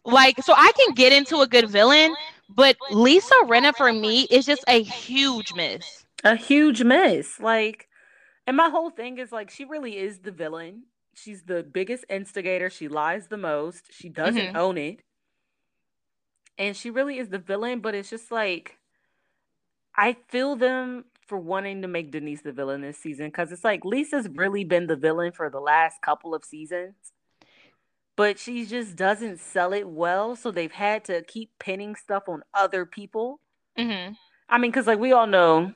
like, 0.05 0.43
so 0.43 0.55
I 0.57 0.73
can 0.73 0.95
get 0.95 1.13
into 1.13 1.41
a 1.41 1.47
good 1.47 1.69
villain, 1.71 2.15
but 2.49 2.77
Lisa 2.91 3.35
Rinna 3.45 3.75
for 3.75 3.93
me 3.93 4.23
is 4.31 4.47
just 4.47 4.65
a 4.67 4.83
huge 4.83 5.53
miss. 5.55 6.05
A 6.25 6.37
huge 6.37 6.83
miss. 6.83 7.39
Like, 7.41 7.89
and 8.47 8.57
my 8.57 8.69
whole 8.69 8.91
thing 8.91 9.19
is 9.19 9.33
like, 9.33 9.51
she 9.51 9.65
really 9.65 9.97
is 9.97 10.21
the 10.21 10.33
villain. 10.33 10.85
She's 11.15 11.43
the 11.43 11.63
biggest 11.63 12.05
instigator. 12.09 12.71
She 12.71 12.89
lies 12.89 13.29
the 13.29 13.37
most. 13.37 13.85
She 13.91 14.09
doesn't 14.09 14.41
mm-hmm. 14.41 14.57
own 14.57 14.79
it. 14.79 15.03
And 16.59 16.77
she 16.77 16.91
really 16.91 17.19
is 17.19 17.29
the 17.29 17.39
villain, 17.39 17.81
but 17.81 17.95
it's 17.95 18.11
just 18.11 18.31
like, 18.31 18.79
I 19.97 20.17
feel 20.29 20.57
them 20.57 21.05
for 21.27 21.39
wanting 21.39 21.83
to 21.83 21.89
make 21.89 22.11
Denise 22.11 22.43
the 22.43 22.53
villain 22.53 22.83
this 22.83 22.99
season 22.99 23.27
because 23.27 23.53
it's 23.53 23.65
like 23.65 23.85
Lisa's 23.85 24.29
really 24.35 24.65
been 24.65 24.87
the 24.87 24.97
villain 24.97 25.33
for 25.33 25.49
the 25.49 25.61
last 25.61 26.03
couple 26.03 26.35
of 26.35 26.45
seasons 26.45 26.95
but 28.17 28.39
she 28.39 28.67
just 28.67 28.97
doesn't 28.97 29.41
sell 29.41 29.73
it 29.73 29.89
well. 29.89 30.37
So 30.37 30.51
they've 30.51 30.73
had 30.73 31.05
to 31.07 31.23
keep 31.23 31.51
pinning 31.59 31.97
stuff 31.97 32.29
on 32.29 32.43
other 32.55 32.85
people. 32.85 33.41
Mm-hmm. 33.79 34.15
I 34.49 34.59
mean, 34.59 34.71
because 34.71 34.87
like 34.87 34.99
we 34.99 35.13
all 35.13 35.27
know, 35.27 35.73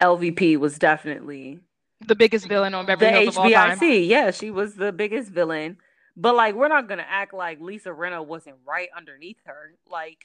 LVP 0.00 0.56
was 0.58 0.78
definitely 0.78 1.60
the 2.06 2.14
biggest 2.14 2.48
villain 2.48 2.74
on 2.74 2.86
Beverly 2.86 3.12
Hills 3.12 3.36
of 3.36 3.44
all 3.44 3.50
time. 3.50 3.78
Yeah, 3.82 4.30
she 4.30 4.50
was 4.50 4.74
the 4.74 4.92
biggest 4.92 5.30
villain. 5.30 5.76
But 6.16 6.34
like, 6.34 6.54
we're 6.54 6.68
not 6.68 6.88
gonna 6.88 7.06
act 7.08 7.32
like 7.32 7.60
Lisa 7.60 7.90
Rinna 7.90 8.24
wasn't 8.26 8.56
right 8.66 8.88
underneath 8.96 9.38
her. 9.44 9.74
Like, 9.88 10.18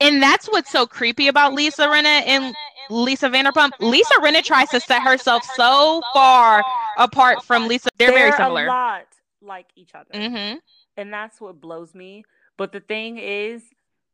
and 0.00 0.22
that's 0.22 0.46
what's 0.46 0.70
so 0.70 0.86
creepy 0.86 1.26
about 1.26 1.52
Lisa 1.52 1.86
Rinna 1.86 2.22
and 2.26 2.54
Lisa 2.88 3.28
Vanderpump. 3.28 3.72
Lisa 3.80 4.14
Rinna 4.20 4.44
tries 4.44 4.68
to 4.70 4.80
set 4.80 5.02
herself 5.02 5.42
so 5.56 6.02
far 6.14 6.62
apart 6.98 7.42
from 7.42 7.66
Lisa. 7.66 7.88
They're, 7.98 8.10
They're 8.10 8.18
very 8.18 8.32
similar. 8.32 8.66
A 8.66 8.68
lot 8.68 9.06
like 9.46 9.66
each 9.76 9.94
other. 9.94 10.10
Mm-hmm. 10.12 10.58
And 10.96 11.12
that's 11.12 11.40
what 11.40 11.60
blows 11.60 11.94
me. 11.94 12.24
But 12.56 12.72
the 12.72 12.80
thing 12.80 13.18
is, 13.18 13.62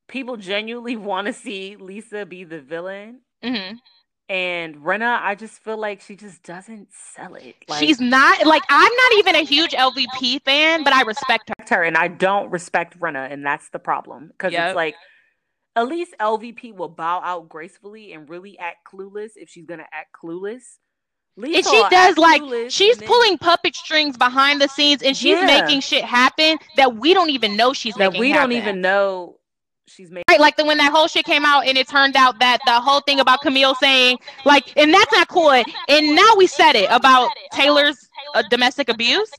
people 0.08 0.36
genuinely 0.36 0.96
want 1.10 1.26
to 1.26 1.32
see 1.32 1.76
Lisa 1.76 2.26
be 2.26 2.44
the 2.44 2.60
villain. 2.60 3.20
Mm-hmm. 3.42 3.76
And 4.28 4.76
Rinna, 4.76 5.20
I 5.20 5.34
just 5.34 5.58
feel 5.62 5.76
like 5.76 6.00
she 6.00 6.16
just 6.16 6.42
doesn't 6.42 6.88
sell 7.14 7.34
it. 7.34 7.56
Like, 7.68 7.80
She's 7.80 8.00
not 8.00 8.46
like 8.46 8.62
I'm 8.70 8.92
not 8.94 9.12
even 9.18 9.34
a 9.34 9.44
huge 9.44 9.72
LVP 9.72 10.42
fan, 10.42 10.84
but 10.84 10.94
I 10.94 11.02
respect 11.02 11.50
her. 11.50 11.76
her 11.76 11.82
and 11.82 11.96
I 11.98 12.08
don't 12.08 12.50
respect 12.50 12.98
Rinna, 12.98 13.30
and 13.30 13.44
that's 13.44 13.68
the 13.70 13.78
problem 13.78 14.28
because 14.28 14.52
yep. 14.52 14.70
it's 14.70 14.76
like 14.76 14.94
at 15.76 15.86
least 15.86 16.14
LVP 16.18 16.74
will 16.74 16.88
bow 16.88 17.20
out 17.22 17.48
gracefully 17.48 18.12
and 18.12 18.28
really 18.28 18.58
act 18.58 18.88
clueless 18.90 19.32
if 19.36 19.50
she's 19.50 19.66
gonna 19.66 19.86
act 19.92 20.16
clueless. 20.22 20.78
Lisa 21.36 21.56
and 21.56 21.66
she 21.66 21.88
does 21.90 22.18
like 22.18 22.42
she's 22.70 22.98
pulling 22.98 23.38
puppet 23.38 23.74
strings 23.74 24.16
behind 24.16 24.60
the 24.60 24.68
scenes 24.68 25.02
and 25.02 25.16
she's 25.16 25.38
yeah. 25.38 25.46
making 25.46 25.80
shit 25.80 26.04
happen 26.04 26.58
that 26.76 26.96
we 26.96 27.14
don't 27.14 27.30
even 27.30 27.56
know 27.56 27.72
she's 27.72 27.96
making. 27.96 28.12
that 28.12 28.20
we 28.20 28.30
happen. 28.30 28.50
don't 28.50 28.58
even 28.58 28.80
know 28.82 29.38
she's 29.86 30.10
making 30.10 30.24
right 30.28 30.40
like 30.40 30.56
the, 30.56 30.64
when 30.64 30.76
that 30.76 30.92
whole 30.92 31.08
shit 31.08 31.24
came 31.24 31.44
out 31.46 31.66
and 31.66 31.78
it 31.78 31.88
turned 31.88 32.16
out 32.16 32.38
that 32.38 32.58
the 32.66 32.72
whole 32.72 33.00
thing 33.00 33.18
about 33.18 33.40
Camille 33.40 33.74
saying 33.76 34.18
like 34.44 34.76
and 34.76 34.92
that's 34.92 35.10
not 35.12 35.28
cool 35.28 35.50
and 35.50 36.14
now 36.14 36.28
we 36.36 36.46
said 36.46 36.74
it 36.74 36.88
about 36.90 37.30
Taylor's 37.52 38.08
uh, 38.34 38.42
domestic 38.50 38.88
abuse. 38.88 39.30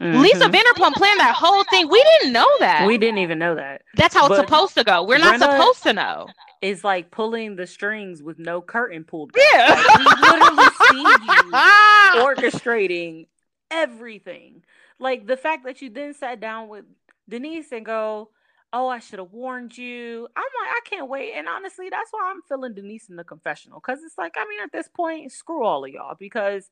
Mm-hmm. 0.00 0.20
Lisa 0.20 0.48
Vanderpump 0.48 0.94
planned 0.94 1.20
that 1.20 1.34
whole 1.36 1.64
thing. 1.64 1.88
We 1.88 2.02
didn't 2.02 2.32
know 2.32 2.48
that. 2.58 2.86
We 2.86 2.98
didn't 2.98 3.18
even 3.18 3.38
know 3.38 3.54
that. 3.54 3.82
That's 3.96 4.14
how 4.14 4.28
but 4.28 4.40
it's 4.40 4.48
supposed 4.48 4.74
to 4.74 4.84
go. 4.84 5.04
We're 5.04 5.18
not 5.18 5.38
supposed 5.38 5.82
to 5.84 5.92
know 5.92 6.26
is 6.62 6.84
like 6.84 7.10
pulling 7.10 7.56
the 7.56 7.66
strings 7.66 8.22
with 8.22 8.38
no 8.38 8.62
curtain 8.62 9.04
pulled 9.04 9.32
back. 9.32 9.42
Yeah. 9.52 9.74
Like, 9.74 9.98
we 9.98 10.28
literally 10.28 10.70
see 10.80 11.00
you 11.00 11.52
orchestrating 12.22 13.26
everything. 13.70 14.62
Like 15.00 15.26
the 15.26 15.36
fact 15.36 15.64
that 15.64 15.82
you 15.82 15.90
then 15.90 16.14
sat 16.14 16.40
down 16.40 16.68
with 16.68 16.84
Denise 17.28 17.72
and 17.72 17.84
go, 17.84 18.30
Oh, 18.74 18.88
I 18.88 19.00
should 19.00 19.18
have 19.18 19.32
warned 19.32 19.76
you. 19.76 20.26
I'm 20.34 20.42
like, 20.42 20.70
I 20.70 20.80
can't 20.88 21.06
wait. 21.06 21.32
And 21.36 21.46
honestly, 21.46 21.90
that's 21.90 22.10
why 22.10 22.30
I'm 22.30 22.40
feeling 22.48 22.72
Denise 22.72 23.10
in 23.10 23.16
the 23.16 23.24
confessional. 23.24 23.80
Cause 23.80 23.98
it's 24.02 24.16
like, 24.16 24.34
I 24.38 24.46
mean, 24.48 24.60
at 24.62 24.72
this 24.72 24.88
point, 24.88 25.30
screw 25.30 25.66
all 25.66 25.84
of 25.84 25.90
y'all 25.90 26.16
because 26.18 26.70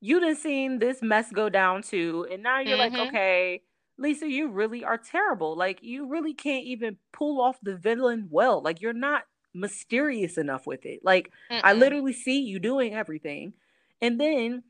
you 0.00 0.20
didn't 0.20 0.36
seen 0.36 0.78
this 0.78 1.02
mess 1.02 1.30
go 1.32 1.50
down 1.50 1.82
too. 1.82 2.26
And 2.30 2.42
now 2.42 2.60
you're 2.60 2.78
mm-hmm. 2.78 2.96
like, 2.96 3.08
okay, 3.08 3.62
Lisa, 3.98 4.28
you 4.28 4.48
really 4.48 4.84
are 4.84 4.98
terrible. 4.98 5.56
Like, 5.56 5.82
you 5.82 6.06
really 6.06 6.34
can't 6.34 6.64
even 6.64 6.98
pull 7.12 7.40
off 7.40 7.56
the 7.62 7.76
villain 7.76 8.28
well. 8.30 8.62
Like, 8.62 8.80
you're 8.80 8.92
not 8.92 9.24
mysterious 9.54 10.36
enough 10.36 10.66
with 10.66 10.84
it. 10.84 11.00
Like, 11.02 11.32
Mm-mm. 11.50 11.60
I 11.64 11.72
literally 11.72 12.12
see 12.12 12.40
you 12.40 12.58
doing 12.58 12.94
everything. 12.94 13.54
And 14.02 14.20
then 14.20 14.64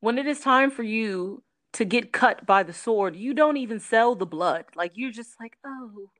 when 0.00 0.18
it 0.18 0.26
is 0.26 0.40
time 0.40 0.70
for 0.70 0.82
you 0.82 1.42
to 1.72 1.84
get 1.84 2.12
cut 2.12 2.46
by 2.46 2.62
the 2.62 2.72
sword, 2.72 3.16
you 3.16 3.34
don't 3.34 3.56
even 3.56 3.80
sell 3.80 4.14
the 4.14 4.26
blood. 4.26 4.66
Like, 4.76 4.92
you're 4.94 5.10
just 5.10 5.34
like, 5.40 5.56
oh, 5.64 6.10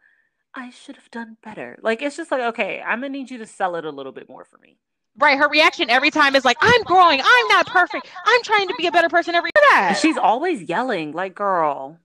I 0.54 0.70
should 0.70 0.96
have 0.96 1.10
done 1.10 1.36
better. 1.42 1.78
Like, 1.82 2.02
it's 2.02 2.16
just 2.16 2.30
like, 2.30 2.42
okay, 2.42 2.82
I'm 2.84 3.00
gonna 3.00 3.10
need 3.10 3.30
you 3.30 3.38
to 3.38 3.46
sell 3.46 3.76
it 3.76 3.84
a 3.84 3.90
little 3.90 4.12
bit 4.12 4.28
more 4.28 4.44
for 4.44 4.58
me. 4.58 4.78
Right, 5.18 5.36
her 5.36 5.48
reaction 5.48 5.90
every 5.90 6.10
time 6.10 6.36
is 6.36 6.44
like, 6.44 6.56
"I'm 6.60 6.82
growing. 6.84 7.20
I'm 7.22 7.48
not 7.48 7.66
perfect. 7.66 8.08
I'm 8.24 8.42
trying 8.42 8.68
to 8.68 8.74
be 8.78 8.86
a 8.86 8.92
better 8.92 9.08
person 9.08 9.34
every 9.34 9.50
day." 9.70 9.94
She's 10.00 10.16
always 10.16 10.62
yelling, 10.62 11.12
like, 11.12 11.34
"Girl, 11.34 11.98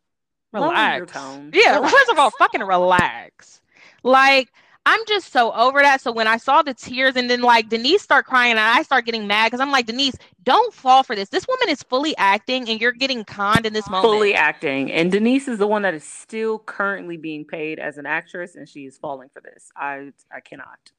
relax." 0.52 1.14
Yeah, 1.54 1.76
relax. 1.76 1.94
first 1.94 2.10
of 2.10 2.18
all, 2.18 2.32
fucking 2.32 2.62
relax. 2.62 3.62
Like, 4.02 4.50
I'm 4.86 5.00
just 5.08 5.32
so 5.32 5.54
over 5.54 5.82
that. 5.82 6.02
So 6.02 6.12
when 6.12 6.28
I 6.28 6.38
saw 6.38 6.62
the 6.62 6.74
tears 6.74 7.16
and 7.16 7.30
then 7.30 7.42
like 7.42 7.70
Denise 7.70 8.02
start 8.02 8.26
crying 8.26 8.52
and 8.52 8.60
I 8.60 8.82
start 8.82 9.06
getting 9.06 9.28
mad 9.28 9.48
because 9.48 9.62
I'm 9.62 9.72
like, 9.72 9.86
Denise, 9.86 10.16
don't 10.44 10.74
fall 10.74 11.04
for 11.04 11.16
this. 11.16 11.30
This 11.30 11.48
woman 11.48 11.70
is 11.70 11.82
fully 11.84 12.16
acting 12.18 12.68
and 12.68 12.82
you're 12.82 12.92
getting 12.92 13.24
conned 13.24 13.66
in 13.66 13.72
this 13.72 13.90
moment. 13.90 14.12
Fully 14.12 14.34
acting. 14.34 14.92
And 14.92 15.10
Denise 15.12 15.48
is 15.48 15.58
the 15.58 15.68
one 15.68 15.84
that 15.84 15.94
is 15.94 16.04
still 16.04 16.60
currently 16.60 17.16
being 17.16 17.46
paid 17.46 17.80
as 17.80 17.98
an 17.98 18.06
actress 18.06 18.56
and 18.56 18.68
she 18.68 18.82
is 18.82 18.98
falling 18.98 19.30
for 19.30 19.42
this. 19.42 19.72
I 19.78 20.12
I 20.36 20.42
cannot. 20.42 20.92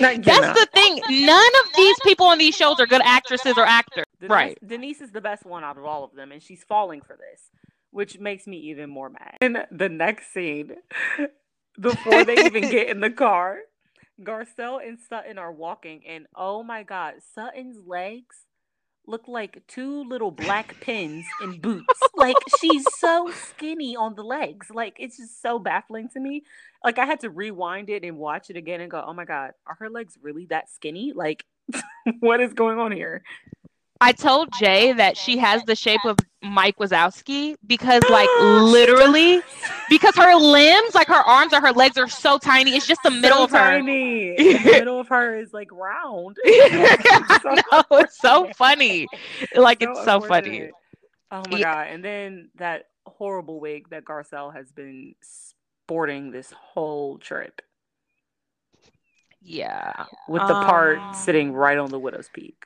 That's 0.00 0.60
the 0.60 0.68
thing. 0.72 1.00
None 1.08 1.50
of 1.64 1.70
these 1.76 1.96
people 2.04 2.26
on 2.26 2.38
these 2.38 2.54
shows 2.56 2.80
are 2.80 2.86
good 2.86 3.02
actresses 3.04 3.56
or 3.56 3.64
actors. 3.64 4.04
Denise, 4.20 4.30
right. 4.30 4.58
Denise 4.66 5.00
is 5.00 5.12
the 5.12 5.20
best 5.20 5.44
one 5.44 5.64
out 5.64 5.78
of 5.78 5.84
all 5.84 6.04
of 6.04 6.14
them, 6.14 6.32
and 6.32 6.42
she's 6.42 6.64
falling 6.64 7.00
for 7.00 7.16
this, 7.16 7.50
which 7.90 8.18
makes 8.18 8.46
me 8.46 8.56
even 8.58 8.90
more 8.90 9.10
mad. 9.10 9.36
In 9.40 9.58
the 9.70 9.88
next 9.88 10.32
scene, 10.32 10.76
before 11.80 12.24
they 12.24 12.44
even 12.44 12.62
get 12.70 12.88
in 12.88 13.00
the 13.00 13.10
car, 13.10 13.60
Garcelle 14.20 14.86
and 14.86 14.98
Sutton 14.98 15.38
are 15.38 15.52
walking, 15.52 16.02
and 16.06 16.26
oh 16.34 16.62
my 16.62 16.82
god, 16.82 17.14
Sutton's 17.34 17.78
legs 17.86 18.47
look 19.08 19.26
like 19.26 19.62
two 19.66 20.04
little 20.04 20.30
black 20.30 20.80
pins 20.80 21.24
in 21.42 21.58
boots. 21.60 21.98
like 22.14 22.36
she's 22.60 22.84
so 22.98 23.30
skinny 23.30 23.96
on 23.96 24.14
the 24.14 24.22
legs. 24.22 24.68
Like 24.70 24.96
it's 24.98 25.16
just 25.16 25.42
so 25.42 25.58
baffling 25.58 26.08
to 26.10 26.20
me. 26.20 26.44
Like 26.84 26.98
I 26.98 27.06
had 27.06 27.20
to 27.20 27.30
rewind 27.30 27.90
it 27.90 28.04
and 28.04 28.18
watch 28.18 28.50
it 28.50 28.56
again 28.56 28.80
and 28.80 28.90
go, 28.90 29.02
"Oh 29.04 29.12
my 29.12 29.24
god, 29.24 29.52
are 29.66 29.76
her 29.80 29.90
legs 29.90 30.16
really 30.20 30.46
that 30.46 30.70
skinny? 30.70 31.12
Like 31.14 31.44
what 32.20 32.40
is 32.40 32.52
going 32.52 32.78
on 32.78 32.92
here?" 32.92 33.22
I 34.00 34.12
told 34.12 34.50
Jay 34.60 34.92
that 34.92 35.16
she 35.16 35.38
has 35.38 35.62
the 35.64 35.74
shape 35.74 36.04
of 36.04 36.18
Mike 36.40 36.76
Wazowski 36.76 37.56
because, 37.66 38.02
like, 38.08 38.28
literally, 38.40 39.42
because 39.88 40.14
her 40.16 40.34
limbs, 40.34 40.94
like 40.94 41.08
her 41.08 41.14
arms 41.14 41.52
or 41.52 41.60
her 41.60 41.72
legs, 41.72 41.96
are 41.96 42.08
so 42.08 42.38
tiny. 42.38 42.76
It's 42.76 42.86
just 42.86 43.02
the 43.02 43.10
middle 43.10 43.38
so 43.38 43.44
of 43.44 43.50
her. 43.50 43.58
Tiny. 43.58 44.36
the 44.36 44.60
middle 44.64 45.00
of 45.00 45.08
her 45.08 45.36
is 45.36 45.52
like 45.52 45.70
round. 45.72 46.36
so 46.44 47.54
no, 47.72 47.84
it's 47.92 48.18
so 48.18 48.50
funny. 48.56 49.06
Like, 49.54 49.82
so 49.82 49.90
it's 49.90 50.04
so 50.04 50.20
funny. 50.20 50.70
Oh 51.30 51.42
my 51.50 51.58
yeah. 51.58 51.74
god! 51.74 51.88
And 51.92 52.04
then 52.04 52.50
that 52.56 52.84
horrible 53.06 53.60
wig 53.60 53.90
that 53.90 54.04
Garcelle 54.04 54.54
has 54.54 54.72
been 54.72 55.14
sporting 55.20 56.30
this 56.30 56.52
whole 56.52 57.18
trip. 57.18 57.60
Yeah, 59.40 60.06
with 60.28 60.42
the 60.42 60.54
um... 60.54 60.66
part 60.66 61.16
sitting 61.16 61.52
right 61.52 61.78
on 61.78 61.90
the 61.90 61.98
widow's 61.98 62.28
peak. 62.32 62.64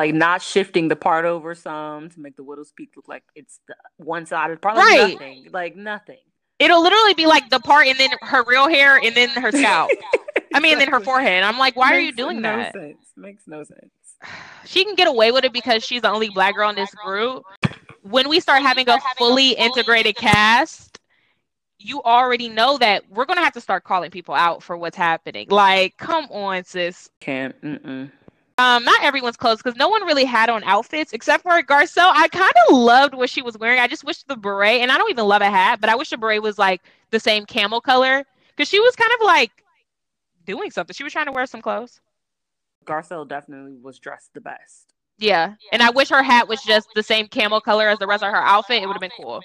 Like 0.00 0.14
not 0.14 0.40
shifting 0.40 0.88
the 0.88 0.96
part 0.96 1.26
over 1.26 1.54
some 1.54 2.08
to 2.08 2.20
make 2.20 2.34
the 2.34 2.42
widow's 2.42 2.72
peak 2.72 2.88
look 2.96 3.06
like 3.06 3.22
it's 3.34 3.60
the 3.68 3.74
one 3.98 4.24
sided 4.24 4.62
part. 4.62 4.76
Like 4.76 4.86
Right. 4.86 5.12
nothing. 5.12 5.48
Like 5.52 5.76
nothing. 5.76 6.16
It'll 6.58 6.82
literally 6.82 7.12
be 7.12 7.26
like 7.26 7.50
the 7.50 7.60
part 7.60 7.86
and 7.86 7.98
then 7.98 8.08
her 8.22 8.42
real 8.44 8.66
hair 8.66 8.96
and 8.96 9.14
then 9.14 9.28
her 9.30 9.52
scalp. 9.52 9.90
I 10.54 10.60
mean, 10.60 10.72
and 10.72 10.80
then 10.80 10.88
her 10.88 11.00
forehead. 11.00 11.42
I'm 11.42 11.58
like, 11.58 11.76
why 11.76 11.94
are 11.94 11.98
you 12.00 12.06
Makes 12.06 12.16
doing 12.16 12.40
no 12.40 12.56
that? 12.56 12.72
Sense. 12.72 13.12
Makes 13.16 13.46
no 13.46 13.62
sense. 13.62 13.90
She 14.64 14.84
can 14.84 14.94
get 14.94 15.08
away 15.08 15.32
with 15.32 15.44
it 15.44 15.52
because 15.52 15.82
she's 15.84 16.02
the 16.02 16.10
only 16.10 16.30
black 16.30 16.54
girl 16.54 16.70
in 16.70 16.76
this 16.76 16.94
group. 16.94 17.42
When 18.02 18.28
we 18.28 18.40
start 18.40 18.62
having 18.62 18.88
a 18.88 18.98
fully 19.18 19.50
integrated 19.52 20.16
cast, 20.16 20.98
you 21.78 22.02
already 22.02 22.48
know 22.48 22.76
that 22.78 23.02
we're 23.10 23.24
gonna 23.24 23.40
have 23.42 23.54
to 23.54 23.60
start 23.60 23.84
calling 23.84 24.10
people 24.10 24.34
out 24.34 24.62
for 24.62 24.76
what's 24.76 24.96
happening. 24.96 25.48
Like, 25.48 25.96
come 25.96 26.26
on, 26.30 26.64
sis. 26.64 27.08
Can't. 27.20 27.60
Mm-mm. 27.62 28.10
Um, 28.60 28.84
not 28.84 29.02
everyone's 29.02 29.38
clothes 29.38 29.62
because 29.62 29.78
no 29.78 29.88
one 29.88 30.04
really 30.04 30.26
had 30.26 30.50
on 30.50 30.62
outfits 30.64 31.14
except 31.14 31.44
for 31.44 31.62
Garcelle. 31.62 32.12
I 32.14 32.28
kind 32.28 32.52
of 32.68 32.76
loved 32.76 33.14
what 33.14 33.30
she 33.30 33.40
was 33.40 33.56
wearing. 33.56 33.80
I 33.80 33.86
just 33.86 34.04
wish 34.04 34.22
the 34.24 34.36
beret, 34.36 34.82
and 34.82 34.92
I 34.92 34.98
don't 34.98 35.10
even 35.10 35.26
love 35.26 35.40
a 35.40 35.48
hat, 35.48 35.80
but 35.80 35.88
I 35.88 35.94
wish 35.94 36.10
the 36.10 36.18
beret 36.18 36.42
was 36.42 36.58
like 36.58 36.82
the 37.08 37.18
same 37.18 37.46
camel 37.46 37.80
color 37.80 38.22
because 38.50 38.68
she 38.68 38.78
was 38.78 38.94
kind 38.96 39.10
of 39.18 39.24
like 39.24 39.50
doing 40.44 40.70
something. 40.70 40.92
She 40.92 41.02
was 41.02 41.10
trying 41.14 41.24
to 41.24 41.32
wear 41.32 41.46
some 41.46 41.62
clothes. 41.62 42.02
Garcelle 42.84 43.26
definitely 43.26 43.78
was 43.80 43.98
dressed 43.98 44.34
the 44.34 44.42
best. 44.42 44.92
Yeah, 45.16 45.54
and 45.72 45.82
I 45.82 45.88
wish 45.88 46.10
her 46.10 46.22
hat 46.22 46.46
was 46.46 46.62
just 46.62 46.88
the 46.94 47.02
same 47.02 47.28
camel 47.28 47.62
color 47.62 47.88
as 47.88 47.98
the 47.98 48.06
rest 48.06 48.22
of 48.22 48.30
her 48.30 48.42
outfit. 48.42 48.82
It 48.82 48.86
would 48.86 48.92
have 48.92 49.00
been 49.00 49.10
cool. 49.18 49.40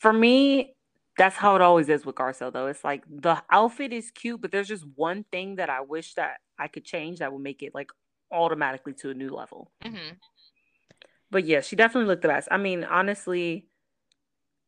For 0.00 0.12
me, 0.12 0.74
that's 1.16 1.36
how 1.36 1.54
it 1.54 1.62
always 1.62 1.88
is 1.88 2.04
with 2.04 2.16
Garcelle, 2.16 2.52
though. 2.52 2.66
It's 2.66 2.82
like 2.82 3.04
the 3.08 3.40
outfit 3.50 3.92
is 3.92 4.10
cute, 4.10 4.40
but 4.40 4.50
there's 4.50 4.68
just 4.68 4.84
one 4.96 5.24
thing 5.30 5.56
that 5.56 5.70
I 5.70 5.82
wish 5.82 6.14
that 6.14 6.38
I 6.58 6.66
could 6.66 6.84
change 6.84 7.20
that 7.20 7.32
would 7.32 7.42
make 7.42 7.62
it 7.62 7.72
like 7.72 7.90
automatically 8.32 8.94
to 8.94 9.10
a 9.10 9.14
new 9.14 9.30
level. 9.30 9.70
hmm 9.84 10.14
But 11.30 11.44
yeah, 11.44 11.60
she 11.60 11.76
definitely 11.76 12.08
looked 12.08 12.22
the 12.22 12.28
best. 12.28 12.48
I 12.50 12.56
mean, 12.56 12.84
honestly, 12.84 13.66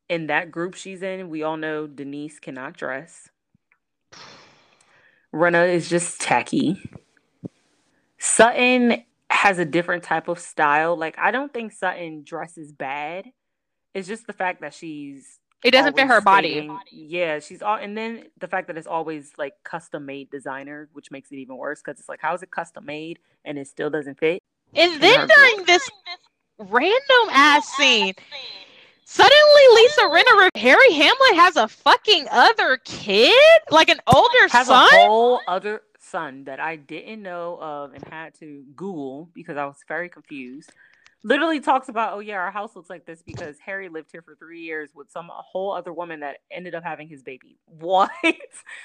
in 0.09 0.27
that 0.27 0.51
group 0.51 0.74
she's 0.74 1.03
in, 1.03 1.28
we 1.31 1.43
all 1.43 1.57
know 1.57 1.86
Denise 1.86 2.39
cannot 2.39 2.77
dress. 2.77 3.31
Rinna 5.32 5.69
is 5.69 5.89
just 5.89 6.20
tacky. 6.20 6.81
Sutton 8.19 9.05
has 9.31 9.59
a 9.59 9.65
different 9.65 10.05
type 10.05 10.28
of 10.28 10.39
style. 10.39 10.97
Like, 10.97 11.19
I 11.19 11.31
don't 11.31 11.53
think 11.53 11.73
Sutton 11.73 12.23
dresses 12.24 12.73
bad. 12.73 13.27
It's 13.93 14.09
just 14.09 14.27
the 14.27 14.32
fact 14.32 14.61
that 14.61 14.74
she's 14.74 15.39
It 15.65 15.70
doesn't 15.70 15.97
fit 15.97 16.07
her 16.07 16.20
body. 16.20 16.51
stating- 16.53 16.78
Yeah, 16.93 17.39
she's 17.41 17.62
all, 17.62 17.77
and 17.77 17.97
then 17.97 18.27
the 18.39 18.47
fact 18.47 18.66
that 18.69 18.77
it's 18.77 18.86
always 18.86 19.32
like 19.39 19.55
custom 19.65 20.05
made 20.07 20.31
designer, 20.31 20.89
which 20.93 21.11
makes 21.11 21.32
it 21.32 21.36
even 21.36 21.57
worse 21.57 21.81
because 21.82 21.99
it's 21.99 22.09
like, 22.09 22.20
how 22.20 22.35
is 22.35 22.43
it 22.43 22.51
custom 22.51 22.85
made 22.85 23.19
and 23.47 23.59
it 23.59 23.66
still 23.66 23.89
doesn't 23.91 24.19
fit? 24.19 24.41
And 24.74 25.01
then 25.01 25.27
during 25.27 25.65
this 25.65 25.91
random 26.59 27.28
ass 27.31 27.66
scene, 27.77 28.12
suddenly 29.05 29.62
Lisa 29.74 30.03
Rinna, 30.03 30.49
Harry 30.57 30.93
Hamlin 30.93 31.35
has 31.36 31.57
a 31.57 31.69
fucking 31.69 32.27
other 32.31 32.78
kid, 32.85 33.35
like 33.70 33.89
an 33.89 34.01
older 34.07 34.49
has 34.51 34.66
son. 34.66 34.89
a 34.93 34.97
whole 35.07 35.41
other 35.49 35.82
son 35.99 36.45
that 36.45 36.61
I 36.61 36.77
didn't 36.77 37.23
know 37.23 37.59
of 37.61 37.95
and 37.95 38.05
had 38.05 38.35
to 38.41 38.65
Google 38.77 39.31
because 39.35 39.57
I 39.57 39.65
was 39.65 39.77
very 39.89 40.09
confused. 40.11 40.70
Literally 41.27 41.59
talks 41.59 41.89
about, 41.89 42.13
oh 42.13 42.19
yeah, 42.21 42.35
our 42.35 42.51
house 42.51 42.77
looks 42.77 42.91
like 42.91 43.07
this 43.07 43.23
because 43.23 43.59
Harry 43.59 43.89
lived 43.89 44.11
here 44.13 44.21
for 44.21 44.35
three 44.37 44.61
years 44.61 44.91
with 44.95 45.11
some 45.11 45.31
whole 45.33 45.73
other 45.73 45.93
woman 45.93 46.21
that 46.21 46.37
ended 46.51 46.75
up 46.75 46.85
having 46.85 47.09
his 47.09 47.23
baby. 47.23 47.59
What? 47.79 48.11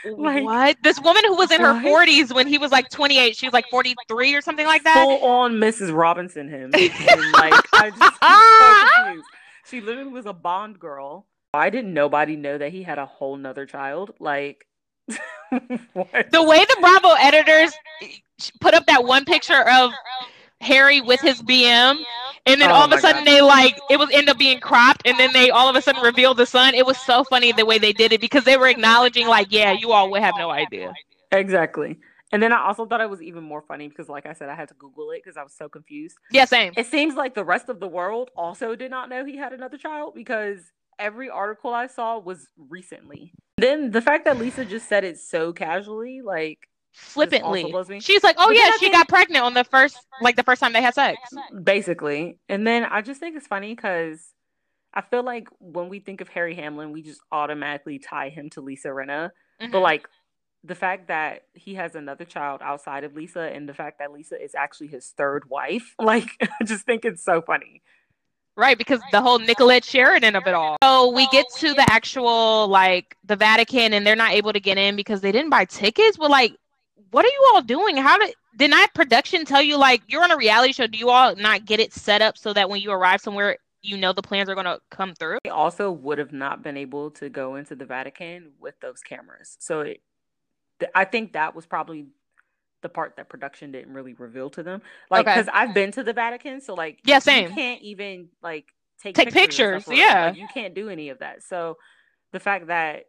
like- 0.06 0.44
what? 0.44 0.78
This 0.82 1.00
woman 1.02 1.24
who 1.26 1.36
was 1.36 1.52
in 1.52 1.62
her 1.62 1.74
40s 1.74 2.34
when 2.34 2.48
he 2.48 2.58
was 2.58 2.72
like 2.72 2.90
28, 2.90 3.36
she 3.36 3.46
was 3.46 3.54
like 3.54 3.66
43 3.70 4.34
or 4.36 4.42
something 4.42 4.66
like 4.66 4.84
that. 4.84 4.96
Full 5.04 5.24
on 5.24 5.54
Mrs. 5.56 5.96
Robinson 5.96 6.48
him. 6.50 6.72
And, 6.76 7.32
like 7.34 7.54
I 7.74 7.92
just 7.92 8.20
so 8.20 9.04
confused. 9.04 9.28
She 9.66 9.82
literally 9.82 10.12
was 10.12 10.26
a 10.26 10.34
Bond 10.34 10.80
girl. 10.80 11.28
Why 11.52 11.70
didn't 11.70 11.94
nobody 11.94 12.36
know 12.36 12.58
that 12.58 12.72
he 12.72 12.84
had 12.84 12.98
a 13.00 13.06
whole 13.06 13.36
nother 13.38 13.66
child? 13.66 14.14
Like 14.20 14.66
what? 15.94 16.32
The 16.32 16.44
way 16.44 16.60
the 16.66 16.78
Bravo 16.80 17.14
editors 17.20 17.74
eh, 18.02 18.08
put 18.62 18.74
up 18.74 18.86
that 18.88 19.04
one 19.04 19.26
picture 19.26 19.68
of 19.70 19.92
Harry 20.62 21.02
with 21.02 21.22
his 21.22 21.42
BM, 21.42 22.04
and 22.46 22.62
then 22.62 22.70
Oh 22.70 22.76
all 22.76 22.86
of 22.86 22.92
a 22.92 23.00
sudden 23.00 23.24
God. 23.24 23.28
they 23.28 23.42
like 23.42 23.78
it 23.90 23.98
was 23.98 24.10
end 24.12 24.30
up 24.30 24.38
being 24.38 24.60
cropped, 24.60 25.04
and 25.06 25.18
then 25.18 25.32
they 25.34 25.50
all 25.50 25.70
of 25.70 25.76
a 25.76 25.82
sudden 25.82 26.02
revealed 26.02 26.38
the 26.38 26.46
son. 26.46 26.74
It 26.74 26.86
was 26.86 26.98
so 26.98 27.24
funny 27.24 27.52
the 27.52 27.66
way 27.66 27.78
they 27.78 27.94
did 27.94 28.12
it 28.12 28.22
because 28.22 28.44
they 28.44 28.58
were 28.58 28.68
acknowledging 28.68 29.28
like, 29.28 29.48
yeah, 29.52 29.72
you 29.72 29.92
all 29.92 30.12
would 30.12 30.22
have 30.22 30.36
no 30.38 30.50
idea. 30.50 30.94
Exactly. 31.32 31.98
And 32.32 32.44
then 32.44 32.54
I 32.54 32.68
also 32.68 32.86
thought 32.86 33.02
it 33.02 33.10
was 33.10 33.22
even 33.22 33.44
more 33.44 33.62
funny 33.62 33.88
because, 33.88 34.08
like 34.08 34.26
I 34.26 34.34
said, 34.34 34.50
I 34.50 34.56
had 34.56 34.68
to 34.68 34.76
Google 34.76 35.10
it 35.12 35.22
because 35.24 35.36
I 35.36 35.44
was 35.44 35.54
so 35.54 35.68
confused. 35.68 36.16
Yeah, 36.32 36.46
same. 36.46 36.74
It 36.78 36.86
seems 36.86 37.16
like 37.16 37.34
the 37.34 37.44
rest 37.44 37.70
of 37.70 37.80
the 37.80 37.88
world 37.88 38.30
also 38.36 38.76
did 38.76 38.92
not 38.92 39.10
know 39.10 39.26
he 39.26 39.38
had 39.38 39.52
another 39.52 39.78
child 39.78 40.14
because 40.14 40.60
every 41.00 41.30
article 41.30 41.74
I 41.74 41.88
saw 41.88 42.20
was 42.20 42.48
recently. 42.58 43.34
Then 43.58 43.92
the 43.92 44.02
fact 44.02 44.26
that 44.26 44.38
Lisa 44.38 44.64
just 44.64 44.88
said 44.88 45.04
it 45.04 45.18
so 45.18 45.54
casually, 45.54 46.22
like 46.24 46.60
Flippantly, 46.92 47.74
she's 48.02 48.24
like, 48.24 48.36
oh 48.40 48.48
But 48.48 48.56
yeah, 48.56 48.72
she 48.74 48.80
think- 48.80 48.94
got 48.94 49.08
pregnant 49.08 49.44
on 49.46 49.54
the 49.54 49.64
first 49.64 49.98
like 50.22 50.36
the 50.36 50.44
first 50.44 50.60
time 50.62 50.74
they 50.74 50.82
had 50.82 50.94
sex. 50.94 51.18
basically. 51.64 52.38
And 52.50 52.66
then 52.66 52.84
I 52.84 53.02
just 53.02 53.20
think 53.20 53.36
it's 53.38 53.48
funny 53.48 53.74
because 53.76 54.20
I 54.94 55.02
feel 55.02 55.24
like 55.24 55.48
when 55.60 55.90
we 55.90 56.00
think 56.00 56.22
of 56.22 56.30
Harry 56.30 56.56
Hamlin, 56.56 56.92
we 56.92 57.02
just 57.04 57.22
automatically 57.32 58.00
tie 58.00 58.30
him 58.30 58.50
to 58.52 58.62
Lisa 58.62 58.90
Rinna. 58.90 59.32
But 59.60 59.72
Mhm. 59.72 59.82
like 59.82 60.08
the 60.64 60.76
fact 60.76 61.08
that 61.08 61.44
he 61.54 61.76
has 61.76 61.96
another 61.96 62.26
child 62.26 62.62
outside 62.64 63.04
of 63.04 63.16
Lisa 63.16 63.42
and 63.42 63.68
the 63.70 63.74
fact 63.74 64.00
that 64.00 64.12
Lisa 64.12 64.42
is 64.42 64.56
actually 64.56 64.88
his 64.88 65.10
third 65.16 65.50
wife, 65.50 65.96
like 66.00 66.30
I 66.42 66.64
just 66.66 66.86
think 66.86 67.06
it's 67.06 67.24
so 67.24 67.42
funny. 67.42 67.82
Right, 68.58 68.78
because 68.78 69.00
the 69.14 69.22
whole 69.22 69.40
Nicolette 69.40 69.86
Sheridan 69.86 70.36
of 70.36 70.46
it 70.46 70.54
all. 70.54 70.76
So 70.84 71.12
we 71.12 71.28
get 71.30 71.46
to 71.60 71.74
the 71.74 71.86
actual 71.90 72.68
like 72.68 73.16
the 73.24 73.38
Vatican, 73.38 73.94
and 73.94 74.06
they're 74.06 74.18
not 74.18 74.32
able 74.34 74.52
to 74.52 74.60
get 74.60 74.78
in 74.78 74.98
because 74.98 75.22
they 75.22 75.32
didn't 75.32 75.50
buy 75.50 75.64
tickets. 75.64 76.18
But 76.18 76.30
like, 76.30 76.56
what 77.12 77.26
are 77.26 77.30
you 77.30 77.52
all 77.54 77.62
doing? 77.62 77.98
How 77.98 78.18
did 78.18 78.34
did 78.58 78.70
not 78.70 78.94
production 78.94 79.46
tell 79.46 79.62
you 79.62 79.78
like 79.78 80.02
you're 80.08 80.24
on 80.24 80.32
a 80.32 80.38
reality 80.38 80.74
show? 80.74 80.88
Do 80.88 80.98
you 80.98 81.10
all 81.10 81.36
not 81.36 81.66
get 81.66 81.80
it 81.80 81.94
set 81.94 82.22
up 82.22 82.38
so 82.38 82.54
that 82.54 82.70
when 82.70 82.82
you 82.82 82.92
arrive 82.92 83.22
somewhere, 83.22 83.58
you 83.82 83.96
know 83.98 84.12
the 84.14 84.22
plans 84.22 84.50
are 84.50 84.56
gonna 84.56 84.80
come 84.92 85.14
through? 85.16 85.40
They 85.44 85.50
also 85.50 85.92
would 85.92 86.18
have 86.18 86.34
not 86.34 86.64
been 86.64 86.78
able 86.78 87.12
to 87.12 87.30
go 87.30 87.56
into 87.56 87.76
the 87.76 87.86
Vatican 87.86 88.52
with 88.60 88.80
those 88.82 89.02
cameras. 89.02 89.56
So 89.60 89.82
it, 89.82 90.02
th- 90.80 90.92
I 90.94 91.06
think 91.06 91.34
that 91.34 91.56
was 91.56 91.66
probably 91.66 92.08
the 92.82 92.90
part 92.90 93.16
that 93.18 93.28
production 93.30 93.72
didn't 93.72 93.94
really 93.94 94.14
reveal 94.14 94.50
to 94.52 94.64
them. 94.64 94.82
Like, 95.12 95.28
Okay. 95.28 95.36
because 95.36 95.50
I've 95.54 95.74
been 95.74 95.92
to 95.94 96.04
the 96.04 96.14
Vatican, 96.14 96.62
so 96.62 96.74
like, 96.74 97.00
Yeah, 97.04 97.20
same. 97.20 97.50
You 97.50 97.56
can't 97.56 97.82
even 97.82 98.30
like 98.42 98.74
take 99.02 99.16
Take 99.16 99.32
pictures. 99.34 99.84
pictures, 99.86 99.98
yeah. 99.98 100.28
Like, 100.28 100.38
you 100.38 100.48
can't 100.54 100.74
do 100.74 100.90
any 100.90 101.10
of 101.10 101.20
that. 101.20 101.44
So 101.44 101.78
the 102.32 102.40
fact 102.40 102.68
that 102.68 103.06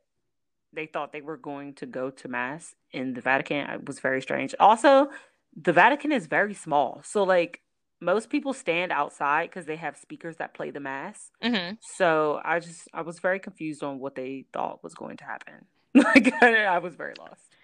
they 0.73 0.87
thought 0.87 1.13
they 1.13 1.21
were 1.21 1.37
going 1.37 1.75
to 1.75 1.87
go 1.87 2.11
to 2.11 2.29
mass 2.29 2.75
in 2.93 3.15
the 3.15 3.21
Vatican 3.21 3.69
It 3.71 3.87
was 3.87 4.01
very 4.01 4.23
strange. 4.23 4.55
Also, 4.61 5.11
the 5.57 5.73
Vatican 5.73 6.13
is 6.13 6.27
very 6.27 6.55
small, 6.55 7.01
so 7.05 7.25
like 7.25 7.61
most 8.01 8.31
people 8.31 8.53
stand 8.53 8.93
outside 8.93 9.51
because 9.51 9.67
they 9.67 9.77
have 9.77 9.97
speakers 9.97 10.37
that 10.37 10.55
play 10.55 10.71
the 10.71 10.81
mass. 10.81 11.31
hmm 11.43 11.73
So 11.81 12.41
I 12.45 12.61
just 12.61 12.89
I 12.93 13.03
was 13.03 13.19
very 13.19 13.39
confused 13.39 13.83
on 13.83 13.99
what 13.99 14.15
they 14.15 14.47
thought 14.53 14.83
was 14.83 14.95
going 14.95 15.17
to 15.19 15.25
happen. 15.25 15.67
Like 15.95 16.33
I 16.43 16.79
was 16.79 16.95
very 16.95 17.15
lost. 17.19 17.57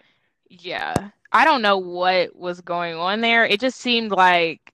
Yeah, 0.49 1.09
I 1.31 1.45
don't 1.45 1.61
know 1.61 1.77
what 1.77 2.35
was 2.35 2.61
going 2.61 2.95
on 2.95 3.21
there. 3.21 3.45
It 3.45 3.59
just 3.59 3.79
seemed 3.79 4.11
like, 4.11 4.73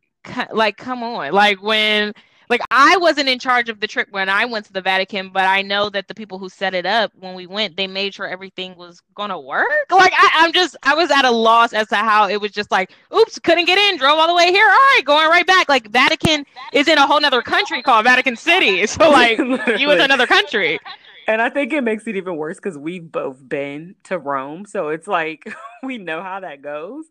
like, 0.51 0.77
come 0.77 1.03
on, 1.03 1.31
like 1.34 1.61
when, 1.61 2.14
like 2.49 2.61
I 2.72 2.98
wasn't 2.98 3.30
in 3.30 3.40
charge 3.40 3.70
of 3.70 3.80
the 3.80 3.88
trip 3.88 4.07
when 4.11 4.30
I 4.30 4.45
went 4.45 4.65
to 4.68 4.74
the 4.74 4.82
Vatican, 4.82 5.30
but 5.30 5.45
I 5.45 5.61
know 5.61 5.90
that 5.90 6.07
the 6.07 6.15
people 6.15 6.40
who 6.40 6.49
set 6.49 6.74
it 6.74 6.86
up 6.86 7.11
when 7.15 7.36
we 7.36 7.48
went, 7.48 7.78
they 7.78 7.88
made 7.88 8.14
sure 8.14 8.28
everything 8.28 8.76
was 8.76 9.02
gonna 9.15 9.40
work. 9.40 9.70
Like 9.91 10.14
I, 10.15 10.30
I'm 10.36 10.53
just, 10.53 10.76
I 10.84 10.95
was 10.95 11.11
at 11.11 11.26
a 11.26 11.32
loss 11.32 11.74
as 11.74 11.88
to 11.90 11.95
how 11.95 12.28
it 12.28 12.41
was 12.41 12.52
just 12.52 12.72
like, 12.72 12.91
oops, 13.15 13.40
couldn't 13.40 13.65
get 13.65 13.78
in, 13.78 13.98
drove 13.98 14.20
all 14.20 14.28
the 14.28 14.36
way 14.36 14.52
here, 14.52 14.65
all 14.65 14.72
right, 14.72 15.02
going 15.06 15.28
right 15.30 15.48
back. 15.48 15.70
Like 15.70 15.90
Vatican 15.90 16.45
is 16.74 16.88
in 16.88 16.98
a 16.98 17.06
whole 17.06 17.22
nother 17.22 17.41
country 17.41 17.82
called 17.82 18.06
Vatican 18.06 18.36
City, 18.36 18.86
so 18.88 19.10
like 19.10 19.38
you 19.38 19.88
was 19.88 19.99
another 19.99 20.28
country. 20.28 20.80
And 21.28 21.41
I 21.41 21.49
think 21.49 21.72
it 21.72 21.84
makes 21.84 22.07
it 22.07 22.15
even 22.15 22.36
worse 22.36 22.57
because 22.57 22.78
we've 22.78 23.11
both 23.11 23.38
been 23.48 23.95
to 24.06 24.18
Rome. 24.18 24.65
So 24.65 24.90
it's 24.90 25.07
like 25.07 25.53
we 25.84 25.98
know 25.98 26.22
how 26.22 26.41
that 26.41 26.61
goes. 26.61 27.06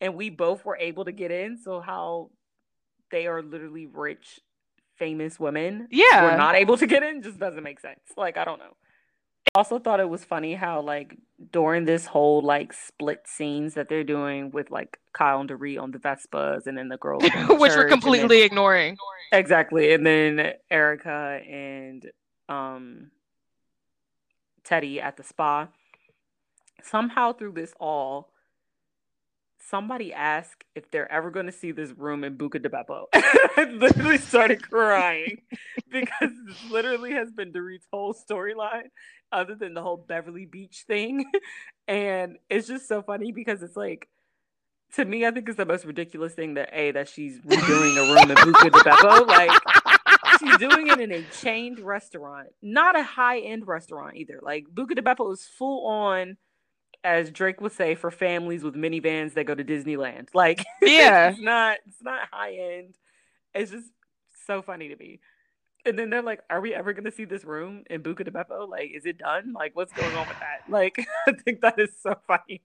And 0.00 0.14
we 0.14 0.30
both 0.30 0.64
were 0.64 0.76
able 0.76 1.04
to 1.04 1.12
get 1.12 1.30
in. 1.30 1.58
So 1.58 1.80
how 1.80 2.30
they 3.10 3.26
are 3.26 3.42
literally 3.42 3.86
rich, 3.86 4.40
famous 4.98 5.38
women 5.40 5.88
Yeah. 5.90 6.24
were 6.30 6.36
not 6.36 6.54
able 6.56 6.76
to 6.78 6.86
get 6.86 7.02
in 7.02 7.22
just 7.22 7.38
doesn't 7.38 7.62
make 7.62 7.80
sense. 7.80 8.00
Like, 8.16 8.36
I 8.36 8.44
don't 8.44 8.58
know. 8.58 8.76
I 9.54 9.58
also 9.60 9.78
thought 9.78 9.98
it 10.00 10.08
was 10.08 10.24
funny 10.24 10.54
how 10.54 10.80
like 10.82 11.16
during 11.52 11.84
this 11.86 12.04
whole 12.06 12.42
like 12.42 12.72
split 12.74 13.20
scenes 13.26 13.74
that 13.74 13.88
they're 13.88 14.04
doing 14.04 14.50
with 14.50 14.70
like 14.70 14.98
Kyle 15.14 15.40
and 15.40 15.48
Dorit 15.48 15.80
on 15.80 15.90
the 15.90 15.98
Vespas 15.98 16.66
and 16.66 16.76
then 16.76 16.88
the 16.88 16.98
girls 16.98 17.22
Which 17.22 17.32
we're 17.48 17.66
and 17.66 17.72
then- 17.82 17.88
completely 17.88 18.42
ignoring. 18.42 18.96
Exactly. 19.32 19.92
And 19.94 20.06
then 20.06 20.52
Erika 20.70 21.40
and 21.48 22.04
um 22.48 23.10
Teddi 24.64 25.00
at 25.02 25.16
the 25.16 25.22
spa. 25.22 25.68
Somehow 26.82 27.32
through 27.32 27.52
this 27.52 27.72
all, 27.80 28.30
somebody 29.58 30.12
ask 30.12 30.64
if 30.74 30.90
they're 30.90 31.10
ever 31.10 31.30
going 31.30 31.46
to 31.46 31.52
see 31.52 31.72
this 31.72 31.90
room 31.90 32.24
in 32.24 32.36
Buca 32.36 32.62
di 32.62 32.68
Beppo. 32.68 33.06
I 33.14 33.68
literally 33.70 34.18
started 34.18 34.62
crying 34.62 35.42
because 35.90 36.30
this 36.46 36.70
literally 36.70 37.12
has 37.12 37.30
been 37.30 37.52
Dorit's 37.52 37.86
whole 37.92 38.14
storyline, 38.14 38.90
other 39.32 39.54
than 39.54 39.74
the 39.74 39.82
whole 39.82 39.96
Beverly 39.96 40.46
Beach 40.46 40.84
thing. 40.86 41.24
And 41.86 42.36
it's 42.50 42.68
just 42.68 42.86
so 42.86 43.00
funny 43.00 43.32
because 43.32 43.62
it's 43.62 43.74
like, 43.74 44.10
to 44.96 45.06
me, 45.06 45.24
I 45.24 45.30
think 45.30 45.48
it's 45.48 45.56
the 45.56 45.64
most 45.64 45.86
ridiculous 45.86 46.34
thing 46.34 46.52
that 46.54 46.68
A, 46.70 46.90
that 46.90 47.08
she's 47.08 47.38
redoing 47.38 47.96
a 47.96 48.12
room 48.12 48.30
in 48.30 48.36
Buca 48.36 48.70
di 48.70 48.78
Beppo. 48.80 49.26
Like, 49.26 49.50
she's 50.38 50.58
doing 50.58 50.88
it 50.88 51.00
in 51.00 51.10
a 51.10 51.22
chained 51.40 51.80
restaurant, 51.80 52.48
not 52.60 52.94
a 52.94 53.02
high 53.02 53.38
end 53.38 53.66
restaurant 53.66 54.16
either. 54.16 54.38
Like, 54.42 54.66
Buca 54.70 54.94
di 54.94 55.00
Beppo 55.00 55.32
is 55.32 55.48
full 55.58 55.86
on 55.86 56.36
as 57.04 57.30
Drake 57.30 57.60
would 57.60 57.72
say, 57.72 57.94
for 57.94 58.10
families 58.10 58.62
with 58.62 58.74
minivans 58.74 59.34
that 59.34 59.44
go 59.44 59.54
to 59.54 59.64
Disneyland. 59.64 60.28
Like, 60.34 60.64
yeah, 60.82 61.30
it's 61.30 61.40
not 61.40 61.78
it's 61.86 62.02
not 62.02 62.28
high 62.30 62.54
end. 62.54 62.94
It's 63.54 63.70
just 63.70 63.90
so 64.46 64.62
funny 64.62 64.88
to 64.88 64.96
me. 64.96 65.20
And 65.84 65.98
then 65.98 66.10
they're 66.10 66.22
like, 66.22 66.40
"Are 66.50 66.60
we 66.60 66.74
ever 66.74 66.92
going 66.92 67.04
to 67.04 67.10
see 67.10 67.24
this 67.24 67.44
room 67.44 67.84
in 67.88 68.02
Buca 68.02 68.24
di 68.24 68.30
Beppo? 68.30 68.68
Like, 68.68 68.90
is 68.94 69.06
it 69.06 69.18
done? 69.18 69.52
Like, 69.52 69.74
what's 69.74 69.92
going 69.92 70.14
on 70.14 70.28
with 70.28 70.38
that?" 70.40 70.70
Like, 70.70 71.06
I 71.26 71.32
think 71.32 71.60
that 71.62 71.78
is 71.78 71.90
so 72.02 72.16
funny 72.26 72.62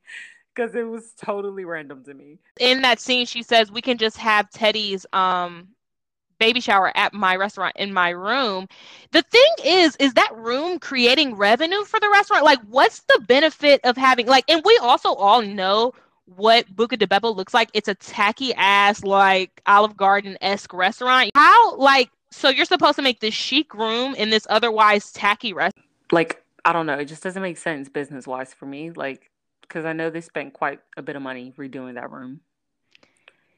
because 0.54 0.76
it 0.76 0.84
was 0.84 1.14
totally 1.14 1.66
random 1.66 2.04
to 2.04 2.14
me. 2.14 2.40
In 2.60 2.82
that 2.82 3.00
scene, 3.00 3.26
she 3.26 3.44
says, 3.44 3.72
"We 3.72 3.82
can 3.82 3.98
just 3.98 4.18
have 4.18 4.50
Teddi's 4.50 5.06
um 5.14 5.70
baby 6.40 6.60
shower 6.60 6.96
at 6.96 7.14
my 7.14 7.36
restaurant 7.36 7.76
in 7.78 7.94
my 7.94 8.10
room. 8.10 8.68
The 9.12 9.22
thing 9.24 9.52
is, 9.64 9.96
is 9.98 10.14
that 10.14 10.36
room 10.36 10.80
creating 10.80 11.36
revenue 11.36 11.84
for 11.84 12.00
the 12.00 12.10
restaurant? 12.10 12.44
Like, 12.44 12.60
what's 12.70 13.00
the 13.02 13.24
benefit 13.28 13.82
of 13.84 13.98
having 13.98 14.28
like? 14.28 14.46
And 14.50 14.62
we 14.66 14.78
also 14.82 15.14
all 15.14 15.42
know 15.42 15.94
what 16.26 16.74
Buca 16.76 16.98
di 16.98 17.06
Beppo 17.06 17.36
looks 17.36 17.54
like. 17.54 17.70
It's 17.74 17.88
a 17.88 17.96
tacky 17.96 18.54
ass 18.54 19.04
like 19.04 19.62
Olive 19.66 19.98
Garden 19.98 20.38
esque 20.42 20.74
restaurant. 20.74 21.32
How 21.36 21.76
like 21.78 22.10
so 22.32 22.50
you're 22.50 22.66
supposed 22.66 22.96
to 22.96 23.02
make 23.02 23.20
this 23.20 23.34
chic 23.34 23.74
room 23.74 24.16
in 24.16 24.30
this 24.30 24.48
otherwise 24.50 25.12
tacky 25.12 25.54
restaurant? 25.54 25.88
Like 26.12 26.44
I 26.66 26.74
don't 26.74 26.86
know. 26.86 26.98
It 26.98 27.06
just 27.06 27.24
doesn't 27.24 27.42
make 27.42 27.58
sense 27.58 27.90
business 27.90 28.26
wise 28.26 28.54
for 28.54 28.66
me. 28.66 28.92
Like 28.92 29.30
because 29.62 29.86
I 29.86 29.94
know 29.94 30.10
they 30.10 30.22
spent 30.22 30.54
quite 30.54 30.80
a 30.98 31.02
bit 31.02 31.16
of 31.16 31.22
money 31.22 31.54
redoing 31.58 31.96
that 31.96 32.12
room 32.12 32.42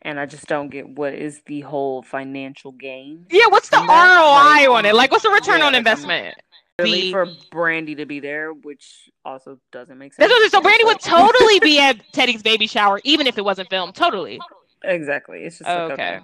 and 0.06 0.20
I 0.20 0.28
just 0.28 0.46
don't 0.46 0.70
get 0.70 0.88
what 0.88 1.16
is 1.16 1.42
the 1.48 1.62
whole 1.62 2.04
financial 2.04 2.72
gain. 2.72 3.26
Yeah, 3.32 3.48
what's 3.50 3.70
the 3.70 3.78
ROI 3.78 3.86
like, 3.88 4.70
on 4.70 4.86
it? 4.86 4.96
Like, 4.96 5.12
what's 5.12 5.24
the 5.24 5.32
return 5.32 5.60
yeah, 5.60 5.66
on 5.66 5.76
investment? 5.76 6.36
Really, 6.78 7.12
for 7.12 7.26
Brandi 7.52 7.98
to 7.98 8.06
be 8.06 8.20
there, 8.20 8.54
which 8.54 9.10
also 9.26 9.60
doesn't 9.72 9.98
make 9.98 10.14
sense. 10.14 10.32
so 10.52 10.62
Brandi 10.62 10.86
would 10.86 11.00
totally 11.02 11.60
be 11.60 11.80
at 11.80 11.98
Teddi's 12.14 12.44
baby 12.44 12.68
shower, 12.68 13.02
even 13.04 13.28
if 13.28 13.38
it 13.38 13.44
wasn't 13.44 13.70
filmed. 13.70 13.96
Totally. 13.96 14.40
Exactly. 14.84 15.40
It's 15.44 15.58
just 15.58 15.68
like, 15.68 15.92
okay. 15.92 15.94
okay. 15.94 16.20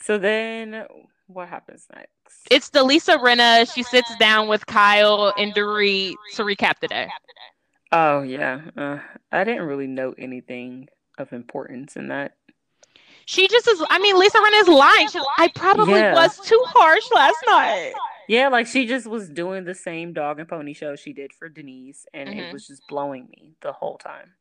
So 0.00 0.16
then, 0.16 0.84
what 1.26 1.48
happens 1.48 1.86
next? 1.92 2.46
It's 2.50 2.70
the 2.70 2.84
Lisa 2.84 3.18
Rinna. 3.18 3.72
She 3.74 3.82
sits 3.82 4.14
down 4.18 4.46
with 4.46 4.64
Kyle 4.66 5.34
and 5.36 5.52
Dorit 5.52 6.14
to 6.34 6.44
recap 6.44 6.78
the 6.80 6.88
day. 6.88 7.08
Oh 7.90 8.22
yeah, 8.22 8.60
uh, 8.76 8.98
I 9.32 9.44
didn't 9.44 9.62
really 9.62 9.86
note 9.88 10.16
anything 10.18 10.88
of 11.16 11.32
importance 11.32 11.96
in 11.96 12.08
that 12.08 12.37
she 13.28 13.46
just 13.46 13.68
is. 13.68 13.84
I 13.90 13.98
mean, 13.98 14.18
Lisa 14.18 14.38
Rinna 14.38 14.62
is 14.62 14.68
lying. 14.68 15.08
She, 15.10 15.20
I 15.36 15.48
probably 15.54 16.00
yeah. 16.00 16.14
was 16.14 16.40
too 16.40 16.62
harsh 16.68 17.04
last 17.14 17.36
night. 17.46 17.92
Yeah, 18.26 18.48
like 18.48 18.66
she 18.66 18.86
just 18.86 19.06
was 19.06 19.28
doing 19.28 19.64
the 19.64 19.74
same 19.74 20.14
dog 20.14 20.38
and 20.40 20.48
pony 20.48 20.72
show 20.72 20.96
she 20.96 21.12
did 21.12 21.34
for 21.34 21.50
Denise, 21.50 22.06
and 22.14 22.30
mm-hmm. 22.30 22.38
it 22.38 22.52
was 22.54 22.66
just 22.66 22.88
blowing 22.88 23.28
me 23.30 23.52
the 23.60 23.72
whole 23.72 23.98
time 23.98 24.32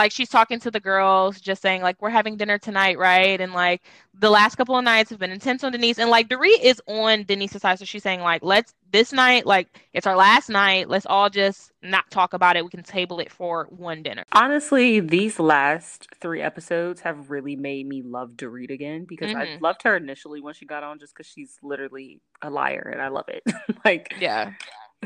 like 0.00 0.12
she's 0.12 0.28
talking 0.28 0.60
to 0.60 0.70
the 0.70 0.78
girls 0.78 1.40
just 1.40 1.60
saying 1.60 1.82
like 1.82 2.00
we're 2.00 2.08
having 2.08 2.36
dinner 2.36 2.56
tonight 2.56 2.96
right? 2.98 3.40
And 3.40 3.52
like 3.52 3.82
the 4.14 4.30
last 4.30 4.54
couple 4.54 4.76
of 4.76 4.84
nights 4.84 5.10
have 5.10 5.18
been 5.18 5.32
intense 5.32 5.64
on 5.64 5.72
denise 5.72 5.98
and 5.98 6.08
like 6.08 6.28
Dorit 6.28 6.60
is 6.62 6.80
on 6.86 7.24
denise's 7.24 7.62
side 7.62 7.80
so 7.80 7.84
she's 7.84 8.04
saying 8.04 8.20
like 8.20 8.42
let's 8.44 8.74
this 8.92 9.12
night 9.12 9.44
like 9.44 9.80
it's 9.92 10.06
our 10.06 10.14
last 10.14 10.50
night 10.50 10.88
let's 10.88 11.04
all 11.06 11.28
just 11.28 11.72
not 11.82 12.08
talk 12.12 12.32
about 12.32 12.56
it 12.56 12.64
we 12.64 12.70
can 12.70 12.84
table 12.84 13.18
it 13.18 13.32
for 13.32 13.66
one 13.70 14.04
dinner. 14.04 14.22
Honestly 14.32 15.00
these 15.00 15.40
last 15.40 16.06
three 16.20 16.42
episodes 16.42 17.00
have 17.00 17.28
really 17.28 17.56
made 17.56 17.88
me 17.88 18.02
love 18.02 18.30
Dorit 18.36 18.70
again 18.70 19.04
because 19.04 19.32
mm-hmm. 19.32 19.40
i 19.40 19.58
loved 19.60 19.82
her 19.82 19.96
initially 19.96 20.40
when 20.40 20.54
she 20.54 20.64
got 20.64 20.84
on 20.84 21.00
just 21.00 21.12
because 21.12 21.26
she's 21.26 21.58
literally 21.60 22.20
a 22.40 22.50
liar 22.50 22.88
and 22.92 23.02
i 23.02 23.08
love 23.08 23.28
it. 23.28 23.42
Like 23.84 24.14
yeah 24.20 24.52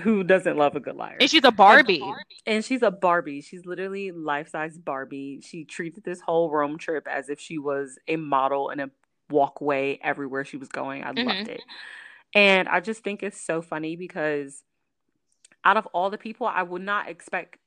who 0.01 0.24
doesn't 0.24 0.56
love 0.56 0.74
a 0.77 0.81
good 0.81 0.97
liar? 0.97 1.16
And 1.20 1.28
she's 1.28 1.44
a 1.44 1.52
Barbie. 1.52 2.02
And 2.47 2.64
she's 2.64 2.82
a 2.82 2.90
Barbie. 2.90 3.40
She's 3.40 3.66
literally 3.66 4.10
life 4.10 4.48
size 4.51 4.78
Barbie. 4.78 5.40
She 5.43 5.64
treated 5.64 6.05
this 6.05 6.20
whole 6.20 6.51
Rome 6.51 6.78
trip 6.78 7.06
as 7.09 7.28
if 7.28 7.39
she 7.39 7.59
was 7.59 7.98
a 8.09 8.16
model 8.16 8.70
and 8.70 8.81
a 8.81 8.90
walkway 9.31 9.98
everywhere 10.02 10.44
she 10.44 10.56
was 10.56 10.69
going. 10.69 11.02
I 11.02 11.12
mm-hmm. 11.12 11.28
loved 11.28 11.48
it. 11.48 11.62
And 12.35 12.69
I 12.69 12.81
just 12.81 13.05
think 13.05 13.23
it's 13.23 13.40
so 13.40 13.60
funny 13.60 13.97
because 13.97 14.62
out 15.64 15.77
of 15.77 15.86
all 15.93 16.10
the 16.10 16.19
people, 16.19 16.47
I 16.47 16.62
would 16.62 16.82
not 16.82 17.09
expect 17.09 17.59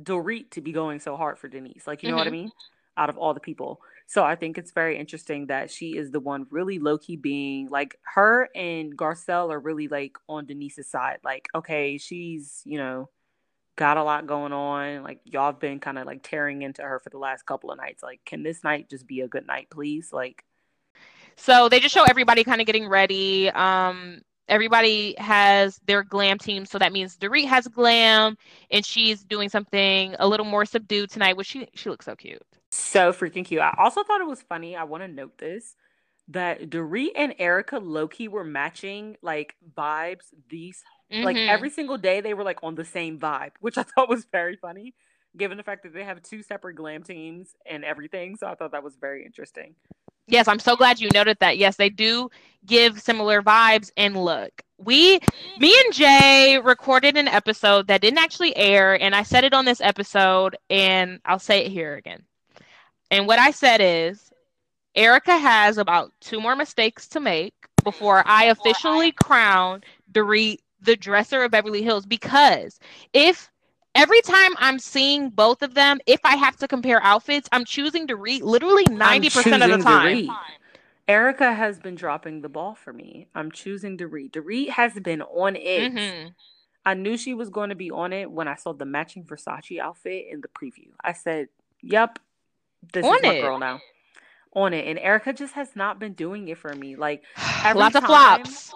Dorit 0.00 0.50
to 0.52 0.60
be 0.60 0.72
going 0.72 1.00
so 1.00 1.16
hard 1.16 1.38
for 1.38 1.48
Denise. 1.48 1.86
Like, 1.86 2.02
you 2.02 2.08
know 2.08 2.14
mm-hmm. 2.14 2.18
what 2.18 2.26
I 2.26 2.30
mm-hmm. 2.30 2.42
mean? 2.44 2.52
Out 2.96 3.10
of 3.10 3.18
all 3.18 3.34
the 3.34 3.40
people. 3.40 3.80
So 4.06 4.24
I 4.24 4.36
think 4.36 4.58
it's 4.58 4.72
very 4.72 4.98
interesting 4.98 5.46
that 5.46 5.70
she 5.70 5.96
is 5.96 6.10
the 6.10 6.20
one 6.20 6.46
really 6.50 6.78
low 6.78 6.98
key 6.98 7.16
being 7.16 7.68
like 7.68 7.96
her 8.14 8.48
and 8.54 8.96
Garcelle 8.96 9.50
are 9.50 9.60
really 9.60 9.88
like 9.88 10.16
on 10.28 10.46
Denise's 10.46 10.88
side. 10.88 11.18
Like, 11.24 11.48
okay, 11.54 11.98
she's, 11.98 12.62
you 12.64 12.78
know, 12.78 13.08
got 13.76 13.96
a 13.96 14.04
lot 14.04 14.26
going 14.26 14.52
on. 14.52 15.02
Like, 15.02 15.20
y'all 15.24 15.46
have 15.46 15.60
been 15.60 15.80
kind 15.80 15.98
of 15.98 16.06
like 16.06 16.22
tearing 16.22 16.62
into 16.62 16.82
her 16.82 17.00
for 17.00 17.10
the 17.10 17.18
last 17.18 17.46
couple 17.46 17.70
of 17.70 17.78
nights. 17.78 18.02
Like, 18.02 18.20
can 18.24 18.42
this 18.42 18.62
night 18.62 18.90
just 18.90 19.06
be 19.06 19.20
a 19.20 19.28
good 19.28 19.46
night, 19.46 19.68
please? 19.70 20.12
Like, 20.12 20.44
so 21.36 21.68
they 21.68 21.80
just 21.80 21.94
show 21.94 22.04
everybody 22.04 22.44
kind 22.44 22.60
of 22.60 22.66
getting 22.66 22.88
ready. 22.88 23.50
Um, 23.50 24.20
everybody 24.48 25.14
has 25.18 25.80
their 25.86 26.02
glam 26.02 26.38
team, 26.38 26.66
so 26.66 26.78
that 26.78 26.92
means 26.92 27.16
Dorit 27.16 27.46
has 27.46 27.66
glam, 27.68 28.36
and 28.70 28.84
she's 28.84 29.24
doing 29.24 29.48
something 29.48 30.14
a 30.18 30.26
little 30.26 30.46
more 30.46 30.64
subdued 30.64 31.10
tonight, 31.10 31.36
which 31.36 31.48
she 31.48 31.68
she 31.74 31.90
looks 31.90 32.06
so 32.06 32.16
cute. 32.16 32.42
So 32.70 33.12
freaking 33.12 33.44
cute. 33.44 33.60
I 33.60 33.74
also 33.78 34.02
thought 34.02 34.20
it 34.20 34.26
was 34.26 34.42
funny. 34.42 34.76
I 34.76 34.84
want 34.84 35.02
to 35.02 35.08
note 35.08 35.38
this 35.38 35.76
that 36.28 36.70
Dorit 36.70 37.10
and 37.16 37.34
Erika 37.38 37.78
Loki 37.78 38.28
were 38.28 38.44
matching 38.44 39.16
like 39.22 39.54
vibes. 39.76 40.26
These 40.48 40.82
mm-hmm. 41.12 41.24
like 41.24 41.36
every 41.36 41.70
single 41.70 41.98
day 41.98 42.20
they 42.20 42.34
were 42.34 42.44
like 42.44 42.58
on 42.62 42.74
the 42.74 42.84
same 42.84 43.18
vibe, 43.18 43.52
which 43.60 43.78
I 43.78 43.82
thought 43.94 44.08
was 44.08 44.26
very 44.30 44.56
funny, 44.56 44.94
given 45.36 45.56
the 45.56 45.62
fact 45.62 45.82
that 45.82 45.94
they 45.94 46.04
have 46.04 46.22
two 46.22 46.42
separate 46.42 46.74
glam 46.74 47.02
teams 47.02 47.54
and 47.68 47.84
everything. 47.84 48.36
So 48.36 48.46
I 48.46 48.54
thought 48.54 48.72
that 48.72 48.84
was 48.84 48.96
very 48.96 49.24
interesting. 49.24 49.74
Yes, 50.26 50.48
I'm 50.48 50.58
so 50.58 50.76
glad 50.76 51.00
you 51.00 51.08
noted 51.12 51.38
that. 51.40 51.58
Yes, 51.58 51.76
they 51.76 51.90
do 51.90 52.30
give 52.64 53.00
similar 53.00 53.42
vibes. 53.42 53.90
And 53.96 54.16
look, 54.16 54.62
we, 54.78 55.20
me 55.58 55.74
and 55.84 55.94
Jay 55.94 56.58
recorded 56.62 57.16
an 57.16 57.28
episode 57.28 57.86
that 57.88 58.00
didn't 58.00 58.18
actually 58.18 58.56
air, 58.56 59.00
and 59.00 59.14
I 59.14 59.22
said 59.22 59.44
it 59.44 59.54
on 59.54 59.64
this 59.64 59.80
episode, 59.80 60.56
and 60.70 61.20
I'll 61.24 61.38
say 61.38 61.66
it 61.66 61.72
here 61.72 61.94
again. 61.94 62.24
And 63.10 63.26
what 63.26 63.38
I 63.38 63.50
said 63.50 63.80
is, 63.80 64.32
Erika 64.94 65.36
has 65.36 65.78
about 65.78 66.12
two 66.20 66.40
more 66.40 66.56
mistakes 66.56 67.08
to 67.08 67.20
make 67.20 67.54
before 67.84 68.22
I 68.26 68.44
officially 68.46 69.12
crown 69.12 69.82
Dorit 70.10 70.58
the 70.80 70.96
dresser 70.96 71.42
of 71.42 71.50
Beverly 71.50 71.82
Hills. 71.82 72.06
Because 72.06 72.78
if 73.12 73.51
every 73.94 74.20
time 74.22 74.52
I'm 74.58 74.78
seeing 74.78 75.30
both 75.30 75.62
of 75.62 75.74
them, 75.74 76.00
if 76.06 76.20
I 76.24 76.36
have 76.36 76.56
to 76.58 76.68
compare 76.68 77.02
outfits, 77.02 77.48
I'm 77.52 77.64
choosing 77.64 78.06
to 78.08 78.16
read 78.16 78.42
literally 78.42 78.84
90% 78.84 79.64
of 79.64 79.78
the 79.78 79.84
time. 79.84 80.28
Erika 81.08 81.52
has 81.52 81.78
been 81.78 81.94
dropping 81.94 82.42
the 82.42 82.48
ball 82.48 82.74
for 82.74 82.92
me. 82.92 83.28
I'm 83.34 83.50
choosing 83.50 83.98
to 83.98 84.06
read. 84.06 84.32
Dorit 84.32 84.70
has 84.70 84.94
been 84.94 85.22
on 85.22 85.56
it. 85.56 85.92
Mm-hmm. 85.92 86.28
I 86.84 86.94
knew 86.94 87.16
she 87.16 87.34
was 87.34 87.50
going 87.50 87.70
to 87.70 87.74
be 87.74 87.90
on 87.90 88.12
it 88.12 88.30
when 88.30 88.48
I 88.48 88.54
saw 88.54 88.72
the 88.72 88.84
matching 88.84 89.24
Versace 89.24 89.78
outfit 89.78 90.26
in 90.30 90.40
the 90.40 90.48
preview. 90.48 90.88
I 91.02 91.12
said, 91.12 91.48
"Yep, 91.80 92.18
this 92.92 93.04
on 93.04 93.16
is 93.16 93.22
my 93.22 93.34
it. 93.34 93.40
girl 93.42 93.58
now." 93.58 93.80
On 94.54 94.72
it, 94.72 94.86
and 94.86 94.98
Erika 94.98 95.32
just 95.32 95.54
has 95.54 95.74
not 95.74 95.98
been 95.98 96.12
doing 96.12 96.48
it 96.48 96.58
for 96.58 96.74
me. 96.74 96.96
Like 96.96 97.22
lots 97.74 97.94
time, 97.94 97.96
of 97.96 98.04
flops. 98.04 98.72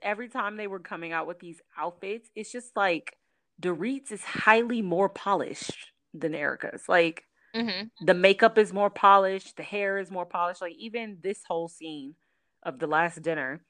Every 0.00 0.28
time 0.28 0.56
they 0.56 0.68
were 0.68 0.78
coming 0.78 1.12
out 1.12 1.26
with 1.26 1.40
these 1.40 1.60
outfits, 1.76 2.30
it's 2.34 2.52
just 2.52 2.76
like 2.76 3.17
Dorit's 3.60 4.12
is 4.12 4.22
highly 4.22 4.82
more 4.82 5.08
polished 5.08 5.92
than 6.14 6.34
Erika's. 6.34 6.88
Like 6.88 7.24
mm-hmm. 7.54 7.88
the 8.04 8.14
makeup 8.14 8.58
is 8.58 8.72
more 8.72 8.90
polished, 8.90 9.56
the 9.56 9.62
hair 9.62 9.98
is 9.98 10.10
more 10.10 10.26
polished. 10.26 10.60
Like 10.60 10.76
even 10.78 11.18
this 11.22 11.40
whole 11.46 11.68
scene 11.68 12.14
of 12.62 12.78
the 12.78 12.86
last 12.86 13.22
dinner, 13.22 13.62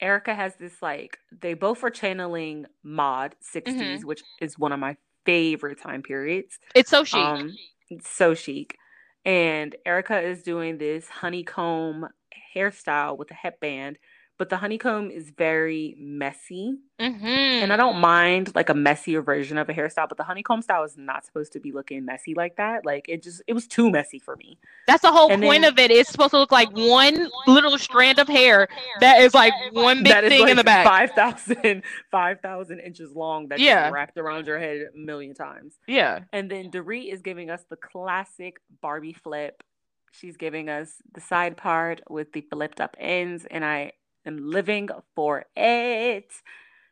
Erika 0.00 0.34
has 0.34 0.54
this 0.56 0.82
like 0.82 1.18
they 1.40 1.54
both 1.54 1.82
are 1.84 1.90
channeling 1.90 2.66
mod 2.82 3.34
60s, 3.54 3.64
mm-hmm. 3.66 4.06
which 4.06 4.22
is 4.40 4.58
one 4.58 4.72
of 4.72 4.80
my 4.80 4.96
favorite 5.24 5.80
time 5.80 6.02
periods. 6.02 6.58
It's 6.74 6.90
so 6.90 7.04
chic. 7.04 7.20
Um, 7.20 7.54
it's 7.90 8.08
so 8.08 8.34
chic. 8.34 8.76
And 9.24 9.74
Erika 9.84 10.20
is 10.20 10.42
doing 10.42 10.78
this 10.78 11.08
honeycomb 11.08 12.08
hairstyle 12.54 13.18
with 13.18 13.30
a 13.30 13.34
headband 13.34 13.98
but 14.38 14.50
the 14.50 14.56
honeycomb 14.58 15.10
is 15.10 15.30
very 15.30 15.94
messy. 15.98 16.76
Mm-hmm. 17.00 17.24
And 17.26 17.72
I 17.72 17.76
don't 17.76 17.98
mind 17.98 18.52
like 18.54 18.68
a 18.68 18.74
messier 18.74 19.20
version 19.22 19.58
of 19.58 19.68
a 19.68 19.74
hairstyle, 19.74 20.08
but 20.08 20.16
the 20.16 20.24
honeycomb 20.24 20.62
style 20.62 20.82
is 20.84 20.96
not 20.96 21.24
supposed 21.26 21.52
to 21.52 21.60
be 21.60 21.72
looking 21.72 22.04
messy 22.04 22.34
like 22.34 22.56
that. 22.56 22.84
Like 22.86 23.06
it 23.08 23.22
just 23.22 23.42
it 23.46 23.52
was 23.52 23.66
too 23.66 23.90
messy 23.90 24.18
for 24.18 24.36
me. 24.36 24.58
That's 24.86 25.02
the 25.02 25.12
whole 25.12 25.30
And 25.30 25.42
point 25.42 25.62
then- 25.62 25.72
of 25.72 25.78
it. 25.78 25.90
It's 25.90 26.10
supposed 26.10 26.30
to 26.32 26.38
look 26.38 26.52
like 26.52 26.70
one 26.72 27.28
little 27.46 27.76
strand 27.78 28.18
of 28.18 28.28
hair 28.28 28.68
that 29.00 29.20
is 29.20 29.34
like 29.34 29.52
one 29.72 30.02
big 30.02 30.12
thing 30.28 30.40
like 30.42 30.50
in 30.50 30.56
the 30.56 30.64
back. 30.64 30.86
5,000 30.86 31.82
5,000 32.10 32.80
inches 32.80 33.12
long 33.12 33.48
that 33.48 33.58
Yeah. 33.58 33.90
wrapped 33.90 34.16
around 34.18 34.46
your 34.46 34.58
head 34.58 34.86
a 34.94 34.98
million 34.98 35.34
times. 35.34 35.78
Yeah. 35.86 36.20
And 36.32 36.50
then 36.50 36.70
Dorit 36.70 37.12
is 37.12 37.22
giving 37.22 37.50
us 37.50 37.64
the 37.68 37.76
classic 37.76 38.56
Barbie 38.80 39.12
flip. 39.12 39.62
She's 40.12 40.36
giving 40.38 40.70
us 40.70 40.94
the 41.14 41.20
side 41.20 41.58
part 41.58 42.00
with 42.08 42.32
the 42.32 42.40
flipped 42.40 42.80
up 42.80 42.96
ends, 42.98 43.46
and 43.50 43.62
I 43.64 43.92
am 44.26 44.50
living 44.50 44.88
for 45.14 45.46
it. 45.56 46.30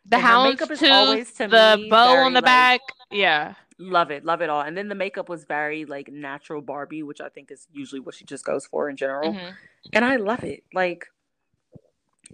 The 0.07 0.17
And 0.17 0.25
hound's 0.25 0.61
makeup 0.61 0.71
is 0.71 0.81
tooth, 0.81 0.91
always, 0.91 1.33
to 1.33 1.49
the 1.49 1.77
me, 1.79 1.89
bow 1.89 2.13
very, 2.13 2.25
on 2.25 2.33
the 2.33 2.39
like, 2.39 2.45
back. 2.45 2.81
Yeah. 3.11 3.55
Love 3.79 4.11
it, 4.11 4.25
love 4.25 4.41
it 4.43 4.51
all. 4.51 4.61
And 4.61 4.77
then 4.77 4.89
the 4.89 4.95
makeup 4.95 5.29
was 5.29 5.45
very 5.45 5.85
like 5.85 6.09
natural 6.09 6.61
Barbie, 6.61 7.03
which 7.03 7.21
I 7.21 7.29
think 7.29 7.51
is 7.51 7.67
usually 7.73 8.01
what 8.01 8.15
she 8.15 8.25
just 8.25 8.45
goes 8.45 8.67
for 8.67 8.89
in 8.89 8.97
general. 8.97 9.33
Mhm. 9.33 9.55
And 9.93 10.05
I 10.05 10.17
love 10.17 10.45
it. 10.45 10.63
Like 10.73 11.07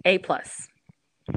A 0.05 0.17
plus. 0.19 0.67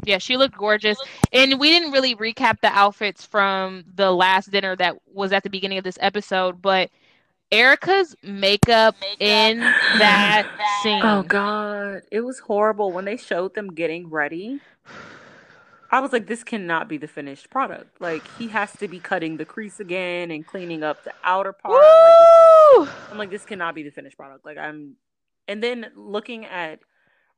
Yeah, 0.04 0.18
she 0.18 0.36
looked 0.36 0.56
gorgeous. 0.56 0.98
And 1.32 1.58
we 1.60 1.70
didn't 1.70 1.92
really 1.92 2.16
recap 2.16 2.60
the 2.60 2.68
outfits 2.68 3.24
from 3.24 3.84
the 3.94 4.10
last 4.10 4.50
dinner 4.50 4.74
that 4.76 4.96
was 5.06 5.32
at 5.32 5.42
the 5.42 5.50
beginning 5.50 5.78
of 5.78 5.84
this 5.84 5.98
episode, 6.00 6.60
but 6.60 6.90
Erika's 7.54 8.16
makeup 8.22 8.96
in 9.20 9.60
that 9.60 10.44
scene. 10.82 11.00
Oh 11.04 11.22
God, 11.22 12.02
it 12.10 12.20
was 12.22 12.40
horrible 12.40 12.90
when 12.90 13.04
they 13.04 13.16
showed 13.16 13.54
them 13.54 13.72
getting 13.72 14.10
ready. 14.10 14.60
I 15.92 16.00
was 16.00 16.12
like, 16.12 16.26
this 16.26 16.42
cannot 16.42 16.88
be 16.88 16.96
the 16.96 17.06
finished 17.06 17.50
product. 17.50 18.00
Like 18.00 18.26
he 18.38 18.48
has 18.48 18.72
to 18.78 18.88
be 18.88 18.98
cutting 18.98 19.36
the 19.36 19.44
crease 19.44 19.78
again 19.78 20.32
and 20.32 20.44
cleaning 20.44 20.82
up 20.82 21.04
the 21.04 21.12
outer 21.22 21.52
part. 21.52 21.74
I'm 21.80 22.02
like, 22.02 22.88
this- 22.88 23.10
I'm 23.12 23.18
like, 23.18 23.30
this 23.30 23.44
cannot 23.44 23.76
be 23.76 23.84
the 23.84 23.90
finished 23.90 24.16
product. 24.16 24.44
Like 24.44 24.58
I'm, 24.58 24.96
and 25.46 25.62
then 25.62 25.86
looking 25.94 26.44
at 26.46 26.80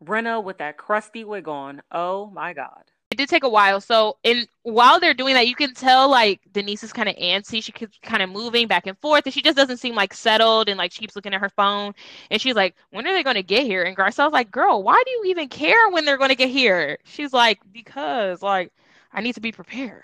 Rinna 0.02 0.42
with 0.42 0.56
that 0.58 0.78
crusty 0.78 1.24
wig 1.24 1.46
on. 1.46 1.82
Oh 1.92 2.30
my 2.30 2.54
God. 2.54 2.84
It 3.16 3.20
did 3.20 3.28
take 3.30 3.44
a 3.44 3.48
while. 3.48 3.80
So, 3.80 4.18
in 4.24 4.46
while 4.62 5.00
they're 5.00 5.14
doing 5.14 5.32
that, 5.36 5.48
you 5.48 5.54
can 5.54 5.72
tell 5.72 6.10
like 6.10 6.38
Denise 6.52 6.84
is 6.84 6.92
kind 6.92 7.08
of 7.08 7.16
antsy. 7.16 7.62
She 7.62 7.72
keeps 7.72 7.98
kind 8.02 8.22
of 8.22 8.28
moving 8.28 8.68
back 8.68 8.86
and 8.86 8.98
forth, 8.98 9.24
and 9.24 9.32
she 9.32 9.40
just 9.40 9.56
doesn't 9.56 9.78
seem 9.78 9.94
like 9.94 10.12
settled. 10.12 10.68
And 10.68 10.76
like 10.76 10.92
she 10.92 10.98
keeps 10.98 11.16
looking 11.16 11.32
at 11.32 11.40
her 11.40 11.48
phone, 11.48 11.94
and 12.30 12.42
she's 12.42 12.54
like, 12.54 12.74
"When 12.90 13.06
are 13.06 13.14
they 13.14 13.22
going 13.22 13.36
to 13.36 13.42
get 13.42 13.64
here?" 13.64 13.84
And 13.84 13.96
Garcelle's 13.96 14.34
like, 14.34 14.50
"Girl, 14.50 14.82
why 14.82 15.02
do 15.06 15.12
you 15.12 15.24
even 15.28 15.48
care 15.48 15.88
when 15.88 16.04
they're 16.04 16.18
going 16.18 16.28
to 16.28 16.36
get 16.36 16.50
here?" 16.50 16.98
She's 17.04 17.32
like, 17.32 17.58
"Because 17.72 18.42
like 18.42 18.70
I 19.14 19.22
need 19.22 19.34
to 19.36 19.40
be 19.40 19.50
prepared." 19.50 20.02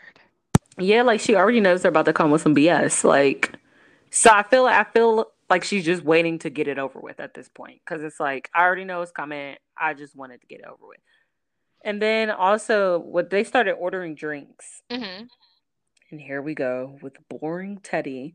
Yeah, 0.79 1.03
like 1.03 1.21
she 1.21 1.37
already 1.37 1.61
knows 1.61 1.83
they're 1.83 1.91
about 1.91 2.07
to 2.07 2.15
come 2.15 2.31
with 2.31 2.41
some 2.41 2.55
BS. 2.55 3.05
Like, 3.05 3.53
so 4.09 4.31
I 4.33 4.43
feel 4.43 4.65
I 4.65 4.85
feel 4.85 5.31
like 5.51 5.65
she's 5.65 5.85
just 5.85 6.03
waiting 6.03 6.39
to 6.39 6.49
get 6.49 6.67
it 6.67 6.79
over 6.79 6.99
with 6.99 7.21
at 7.21 7.35
this 7.35 7.51
point 7.51 7.83
because 7.85 8.03
it's 8.03 8.19
like 8.19 8.49
I 8.55 8.63
already 8.63 8.85
know 8.85 9.03
it's 9.03 9.13
coming. 9.13 9.57
I 9.77 9.93
just 9.93 10.17
wanted 10.17 10.41
to 10.41 10.47
get 10.47 10.61
it 10.61 10.67
over 10.67 10.89
with. 10.89 11.01
And 11.85 12.01
then 12.01 12.31
also, 12.31 12.99
what 12.99 13.31
they 13.31 13.45
started 13.45 13.73
ordering 13.73 14.15
drinks, 14.15 14.83
hmm 14.91 15.25
and 16.11 16.21
here 16.21 16.43
we 16.43 16.55
go 16.55 16.99
with 17.01 17.15
boring 17.31 17.79
Teddi 17.83 18.35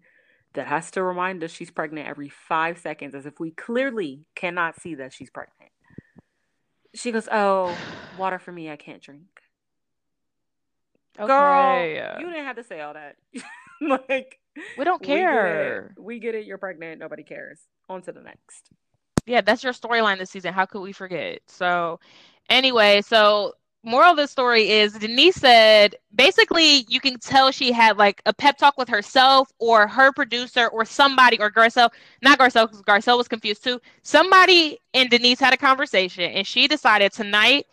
that 0.53 0.65
has 0.65 0.89
to 0.91 1.03
remind 1.03 1.43
us 1.43 1.51
she's 1.51 1.69
pregnant 1.69 2.07
every 2.07 2.29
five 2.29 2.79
seconds, 2.79 3.13
as 3.13 3.27
if 3.27 3.39
we 3.39 3.51
clearly 3.51 4.25
cannot 4.35 4.81
see 4.81 4.95
that 4.95 5.13
she's 5.13 5.29
pregnant. 5.29 5.71
She 6.95 7.11
goes, 7.11 7.29
"Oh, 7.31 7.77
water 8.17 8.39
for 8.39 8.51
me. 8.51 8.71
I 8.71 8.75
can't 8.77 9.01
drink." 9.01 9.27
Okay. 11.19 11.27
Girl, 11.27 12.19
you 12.19 12.25
didn't 12.31 12.45
have 12.45 12.55
to 12.57 12.63
say 12.63 12.81
all 12.81 12.93
that. 12.93 13.15
like, 13.81 14.39
we 14.77 14.83
don't 14.83 15.01
we 15.01 15.07
get 15.07 15.17
it. 15.17 15.21
care. 15.21 15.95
We 15.97 16.19
get 16.19 16.35
it. 16.35 16.45
You're 16.45 16.57
pregnant. 16.57 16.99
Nobody 16.99 17.23
cares. 17.23 17.59
On 17.89 18.01
to 18.01 18.11
the 18.11 18.21
next. 18.21 18.69
yeah, 19.25 19.41
that's 19.41 19.63
your 19.63 19.73
storyline 19.73 20.17
this 20.17 20.31
season. 20.31 20.53
How 20.53 20.65
could 20.65 20.81
we 20.81 20.91
forget? 20.93 21.39
So, 21.47 21.99
anyway, 22.49 23.01
so 23.01 23.53
moral 23.83 24.11
of 24.11 24.17
the 24.17 24.27
story 24.27 24.69
is 24.69 24.93
Denise 24.93 25.35
said 25.35 25.95
basically 26.13 26.85
you 26.89 26.99
can 26.99 27.17
tell 27.19 27.51
she 27.51 27.71
had 27.71 27.97
like 27.97 28.21
a 28.25 28.33
pep 28.33 28.57
talk 28.57 28.77
with 28.77 28.89
herself 28.89 29.49
or 29.59 29.87
her 29.87 30.11
producer 30.11 30.67
or 30.67 30.83
somebody 30.83 31.39
or 31.39 31.49
Garcelle, 31.49 31.89
not 32.21 32.37
Garcelle, 32.37 32.67
because 32.69 32.81
Garcelle 32.83 33.17
was 33.17 33.27
confused 33.27 33.63
too. 33.63 33.79
Somebody 34.03 34.79
and 34.93 35.09
Denise 35.09 35.39
had 35.39 35.53
a 35.53 35.57
conversation 35.57 36.25
and 36.31 36.45
she 36.45 36.67
decided 36.67 37.13
tonight 37.13 37.65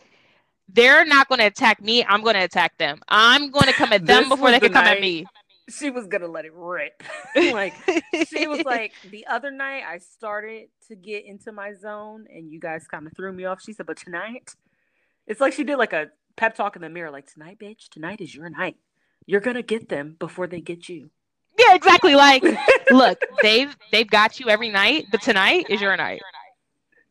they're 0.69 1.05
not 1.05 1.29
going 1.29 1.41
to 1.41 1.47
attack 1.47 1.83
me. 1.83 2.05
I'm 2.05 2.23
going 2.23 2.37
to 2.37 2.45
attack 2.45 2.79
them. 2.79 3.01
I'm 3.09 3.51
going 3.51 3.67
to 3.67 3.73
come 3.73 3.93
at 3.93 4.07
them 4.07 4.29
before 4.29 4.51
they 4.51 4.59
the 4.59 4.67
can 4.67 4.73
come 4.73 4.87
at 4.87 5.01
me. 5.01 5.27
She 5.69 5.89
was 5.89 6.07
gonna 6.07 6.27
let 6.27 6.45
it 6.45 6.53
rip. 6.55 7.03
like 7.37 7.73
she 8.29 8.47
was 8.47 8.63
like, 8.67 8.93
the 9.11 9.27
other 9.27 9.51
night 9.51 9.83
I 9.89 9.97
started 9.97 10.69
to 10.89 10.95
get 10.95 11.25
into 11.25 11.53
my 11.53 11.73
zone, 11.73 12.27
and 12.31 12.53
you 12.53 12.61
guys 12.61 12.87
kind 12.87 13.07
of 13.07 13.15
threw 13.17 13.33
me 13.33 13.47
off. 13.47 13.63
She 13.63 13.73
said, 13.73 13.87
but 13.87 13.97
tonight, 13.97 14.55
it's 15.27 15.41
like 15.41 15.53
she 15.53 15.65
did 15.65 15.77
like 15.77 15.93
a 15.93 16.09
pep 16.37 16.55
talk 16.55 16.77
in 16.77 16.83
the 16.83 16.89
mirror. 16.89 17.11
Like 17.11 17.33
tonight, 17.33 17.59
bitch, 17.59 17.89
tonight 17.91 18.21
is 18.21 18.35
your 18.35 18.49
night. 18.51 18.77
You're 19.27 19.41
gonna 19.41 19.63
get 19.63 19.89
them 19.89 20.17
before 20.19 20.47
they 20.47 20.61
get 20.61 20.89
you. 20.89 21.11
yeah, 21.59 21.75
exactly. 21.75 22.15
Like, 22.15 22.45
look, 22.91 23.21
they've 23.43 23.75
they've 23.93 24.09
got 24.09 24.41
you 24.41 24.49
every 24.49 24.71
night, 24.71 25.07
but 25.11 25.23
tonight 25.23 25.67
is 25.69 25.81
your 25.81 25.97
night. 25.97 26.21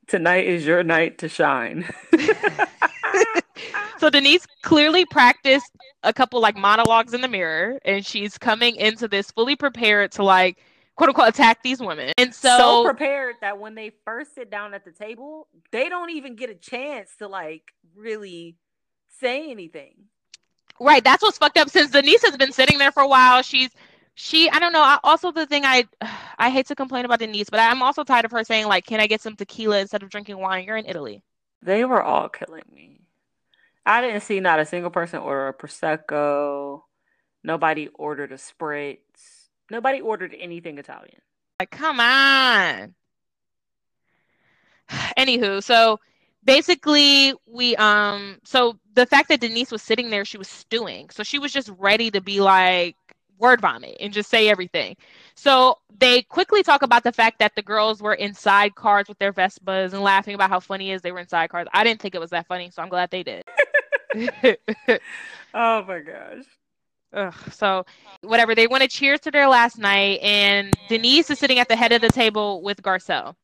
Tonight 0.08 0.46
is 0.46 0.66
your 0.66 0.84
night 0.84 1.20
to 1.20 1.30
shine. 1.30 1.90
So 4.04 4.10
Denise 4.10 4.46
clearly 4.64 5.06
practiced 5.06 5.72
a 6.04 6.12
couple 6.12 6.42
like 6.42 6.58
monologues 6.58 7.14
in 7.14 7.22
the 7.22 7.30
mirror, 7.30 7.80
and 7.86 8.06
she's 8.06 8.38
coming 8.38 8.76
into 8.76 9.08
this 9.08 9.32
fully 9.32 9.56
prepared 9.56 10.12
to 10.14 10.24
like 10.24 10.58
quote 10.96 11.10
unquote 11.10 11.30
attack 11.30 11.64
these 11.64 11.80
women. 11.80 12.14
And 12.18 12.34
so, 12.34 12.58
so, 12.58 12.84
prepared 12.84 13.36
that 13.42 13.60
when 13.60 13.76
they 13.76 13.92
first 14.06 14.36
sit 14.36 14.50
down 14.50 14.74
at 14.74 14.86
the 14.86 14.92
table, 14.92 15.48
they 15.72 15.90
don't 15.90 16.12
even 16.12 16.36
get 16.36 16.50
a 16.50 16.56
chance 16.56 17.16
to 17.18 17.28
like 17.28 17.74
really 17.96 18.56
say 19.20 19.50
anything. 19.52 19.96
right, 20.80 21.04
that's 21.04 21.22
what's 21.22 21.38
fucked 21.38 21.58
up. 21.58 21.70
Since 21.70 21.92
Denise 21.92 22.24
has 22.24 22.38
been 22.38 22.52
sitting 22.52 22.78
there 22.78 22.92
for 22.92 23.04
a 23.04 23.08
while, 23.08 23.42
she's 23.42 23.70
she 24.16 24.50
I 24.50 24.60
don't 24.60 24.74
know. 24.74 24.82
I, 24.82 25.00
also, 25.04 25.32
the 25.32 25.46
thing 25.46 25.66
I 25.66 25.86
I 26.38 26.50
hate 26.50 26.68
to 26.68 26.76
complain 26.76 27.06
about 27.06 27.20
Denise, 27.20 27.50
but 27.50 27.60
I'm 27.60 27.82
also 27.82 28.04
tired 28.04 28.26
of 28.26 28.32
her 28.32 28.44
saying 28.44 28.68
like, 28.68 28.86
"Can 28.86 29.00
I 29.00 29.08
get 29.08 29.22
some 29.22 29.36
tequila 29.36 29.80
instead 29.80 30.04
of 30.04 30.10
drinking 30.10 30.38
wine?" 30.38 30.66
You're 30.66 30.78
in 30.78 30.86
Italy. 30.86 31.24
They 31.62 31.86
were 31.86 32.02
all 32.02 32.30
killing 32.30 32.64
me. 32.74 33.00
I 33.86 34.02
didn't 34.02 34.22
see 34.22 34.40
not 34.40 34.60
a 34.60 34.66
single 34.66 34.92
person 34.92 35.20
order 35.20 35.48
a 35.48 35.54
prosecco. 35.54 36.82
Nobody 37.44 37.90
ordered 37.94 38.32
a 38.32 38.36
spritz. 38.36 39.43
Nobody 39.70 40.02
ordered 40.02 40.36
anything 40.40 40.78
Italian. 40.78 41.22
Like, 41.60 41.72
come 41.72 42.00
on. 42.00 42.96
Anywho, 45.18 45.64
so 45.64 46.00
basically 46.44 47.34
we 47.46 47.76
um 47.78 48.38
so 48.44 48.78
the 48.96 49.06
fact 49.06 49.30
that 49.30 49.40
Denise 49.40 49.72
was 49.72 49.82
sitting 49.82 50.10
there, 50.10 50.26
she 50.26 50.38
was 50.38 50.48
stewing. 50.48 51.10
So 51.10 51.24
she 51.24 51.40
was 51.40 51.52
just 51.52 51.70
ready 51.78 52.12
to 52.12 52.22
be 52.22 52.42
like 52.42 52.96
word 53.40 53.62
vomit 53.62 53.98
and 54.00 54.14
just 54.14 54.30
say 54.30 54.50
everything. 54.50 54.96
So 55.36 55.78
they 55.98 56.22
quickly 56.24 56.64
talk 56.64 56.82
about 56.82 57.04
the 57.04 57.12
fact 57.12 57.40
that 57.40 57.56
the 57.56 57.62
girls 57.62 58.02
were 58.02 58.14
inside 58.14 58.76
cars 58.76 59.08
with 59.08 59.18
their 59.20 59.34
Vespas 59.34 59.94
and 59.94 60.02
laughing 60.02 60.36
about 60.36 60.50
how 60.50 60.60
funny 60.60 60.92
it 60.92 60.96
is 60.96 61.02
they 61.02 61.12
were 61.12 61.20
inside 61.20 61.50
cars. 61.50 61.68
I 61.74 61.84
didn't 61.84 62.02
think 62.02 62.16
it 62.16 62.22
was 62.22 62.30
that 62.30 62.48
funny, 62.48 62.70
so 62.70 62.82
I'm 62.82 62.90
glad 62.90 63.10
they 63.10 63.24
did. 63.24 63.44
Oh 65.56 65.84
my 65.84 66.00
gosh. 66.00 66.46
Ugh, 67.14 67.34
so 67.52 67.86
whatever 68.22 68.56
they 68.56 68.68
want 68.68 68.82
to 68.84 68.90
cheers 68.90 69.20
to 69.22 69.32
their 69.32 69.48
last 69.48 69.78
night 69.78 70.20
and 70.22 70.74
denise 70.90 71.30
is 71.30 71.40
sitting 71.40 71.60
at 71.60 71.68
the 71.68 71.76
head 71.76 71.92
of 71.92 72.02
the 72.02 72.10
table 72.10 72.62
with 72.62 72.82
garcelle. 72.82 73.36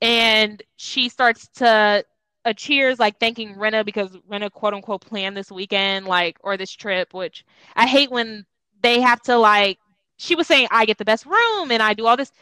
And 0.00 0.62
she 0.76 1.08
starts 1.08 1.48
to 1.56 2.04
a 2.44 2.54
cheers 2.54 2.98
like 2.98 3.18
thanking 3.18 3.54
Rinna 3.54 3.84
because 3.84 4.16
Rinna 4.30 4.50
quote 4.50 4.74
unquote 4.74 5.00
planned 5.02 5.36
this 5.36 5.50
weekend 5.50 6.06
like 6.06 6.36
or 6.42 6.56
this 6.56 6.70
trip 6.70 7.14
which 7.14 7.44
i 7.74 7.86
hate 7.86 8.10
when 8.10 8.44
they 8.82 9.00
have 9.00 9.20
to 9.22 9.36
like 9.38 9.78
she 10.18 10.34
was 10.34 10.46
saying 10.46 10.68
i 10.70 10.84
get 10.84 10.98
the 10.98 11.04
best 11.04 11.24
room 11.26 11.70
and 11.70 11.82
i 11.82 11.94
do 11.94 12.06
all 12.06 12.16
this. 12.16 12.32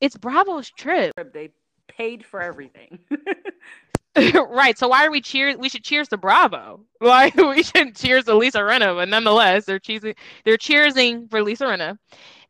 It's 0.00 0.16
bravo's 0.16 0.68
trip. 0.70 1.12
They 1.32 1.50
paid 1.86 2.24
for 2.24 2.42
everything. 2.42 2.98
right. 4.50 4.78
So 4.78 4.88
why 4.88 5.06
are 5.06 5.10
we 5.10 5.20
cheers? 5.20 5.56
We 5.56 5.68
should 5.68 5.84
cheers 5.84 6.08
to 6.08 6.16
Bravo. 6.16 6.80
Like 7.02 7.34
we 7.34 7.64
shouldn't 7.64 7.96
cheers 7.96 8.26
to 8.26 8.36
Lisa 8.36 8.58
Rinna, 8.58 8.94
but 8.94 9.08
nonetheless, 9.08 9.64
they're 9.64 9.80
cheesing. 9.80 10.14
They're 10.44 10.56
cheersing 10.56 11.28
for 11.28 11.42
Lisa 11.42 11.64
Rinna, 11.64 11.98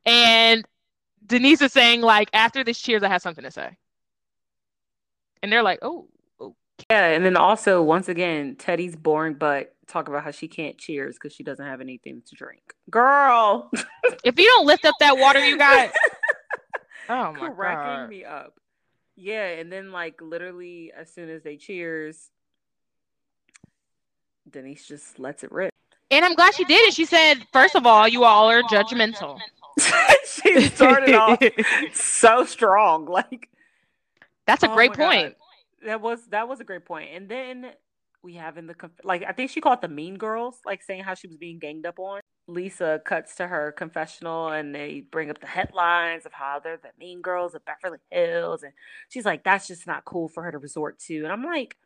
and 0.04 0.62
Denise 1.24 1.62
is 1.62 1.72
saying 1.72 2.02
like, 2.02 2.28
after 2.34 2.62
this 2.62 2.78
cheers, 2.78 3.02
I 3.02 3.08
have 3.08 3.22
something 3.22 3.44
to 3.44 3.50
say, 3.50 3.78
and 5.42 5.50
they're 5.50 5.62
like, 5.62 5.78
oh, 5.80 6.08
oh. 6.38 6.54
yeah, 6.90 7.06
and 7.06 7.24
then 7.24 7.38
also 7.38 7.82
once 7.82 8.10
again, 8.10 8.56
Teddi's 8.56 8.94
boring 8.94 9.34
butt 9.34 9.74
talk 9.86 10.08
about 10.08 10.22
how 10.22 10.30
she 10.30 10.48
can't 10.48 10.76
cheers 10.76 11.16
because 11.16 11.34
she 11.34 11.42
doesn't 11.42 11.64
have 11.64 11.80
anything 11.80 12.22
to 12.26 12.34
drink. 12.34 12.74
Girl, 12.90 13.70
if 14.24 14.38
you 14.38 14.44
don't 14.44 14.66
lift 14.66 14.84
up 14.84 14.94
that 15.00 15.16
water 15.16 15.42
you 15.42 15.56
got, 15.56 15.92
oh 17.08 17.32
my 17.32 17.48
cracking 17.48 18.02
god, 18.02 18.10
me 18.10 18.24
up. 18.26 18.52
Yeah, 19.22 19.46
and 19.46 19.70
then 19.70 19.92
like 19.92 20.20
literally 20.20 20.90
as 20.96 21.08
soon 21.08 21.30
as 21.30 21.44
they 21.44 21.56
cheers, 21.56 22.32
Denise 24.50 24.84
just 24.84 25.20
lets 25.20 25.44
it 25.44 25.52
rip. 25.52 25.72
And 26.10 26.24
I'm 26.24 26.34
glad 26.34 26.54
she 26.54 26.64
did 26.64 26.88
it. 26.88 26.92
She 26.92 27.04
said, 27.04 27.46
first 27.52 27.76
of 27.76 27.86
all, 27.86 28.08
you 28.08 28.24
all 28.24 28.50
are 28.50 28.62
judgmental. 28.64 29.38
she 30.26 30.62
started 30.62 31.14
off 31.14 31.38
so 31.94 32.44
strong. 32.44 33.06
Like 33.06 33.48
that's 34.44 34.64
a 34.64 34.70
oh 34.70 34.74
great 34.74 34.92
point. 34.92 35.36
God. 35.36 35.86
That 35.86 36.00
was 36.00 36.26
that 36.30 36.48
was 36.48 36.58
a 36.58 36.64
great 36.64 36.84
point. 36.84 37.10
And 37.14 37.28
then 37.28 37.70
we 38.24 38.34
have 38.34 38.58
in 38.58 38.66
the 38.66 38.74
like 39.04 39.22
I 39.22 39.30
think 39.30 39.52
she 39.52 39.60
called 39.60 39.82
the 39.82 39.88
Mean 39.88 40.18
Girls, 40.18 40.56
like 40.66 40.82
saying 40.82 41.04
how 41.04 41.14
she 41.14 41.28
was 41.28 41.36
being 41.36 41.60
ganged 41.60 41.86
up 41.86 42.00
on. 42.00 42.21
Lisa 42.52 43.00
cuts 43.04 43.34
to 43.36 43.46
her 43.46 43.72
confessional 43.72 44.48
and 44.48 44.74
they 44.74 45.00
bring 45.10 45.30
up 45.30 45.40
the 45.40 45.46
headlines 45.46 46.26
of 46.26 46.32
how 46.32 46.60
they're 46.60 46.76
the 46.76 46.90
Mean 46.98 47.20
Girls 47.20 47.54
of 47.54 47.64
Beverly 47.64 47.98
Hills, 48.10 48.62
and 48.62 48.72
she's 49.08 49.24
like, 49.24 49.44
"That's 49.44 49.66
just 49.66 49.86
not 49.86 50.04
cool 50.04 50.28
for 50.28 50.42
her 50.42 50.52
to 50.52 50.58
resort 50.58 50.98
to." 51.00 51.22
And 51.24 51.32
I'm 51.32 51.44
like, 51.44 51.76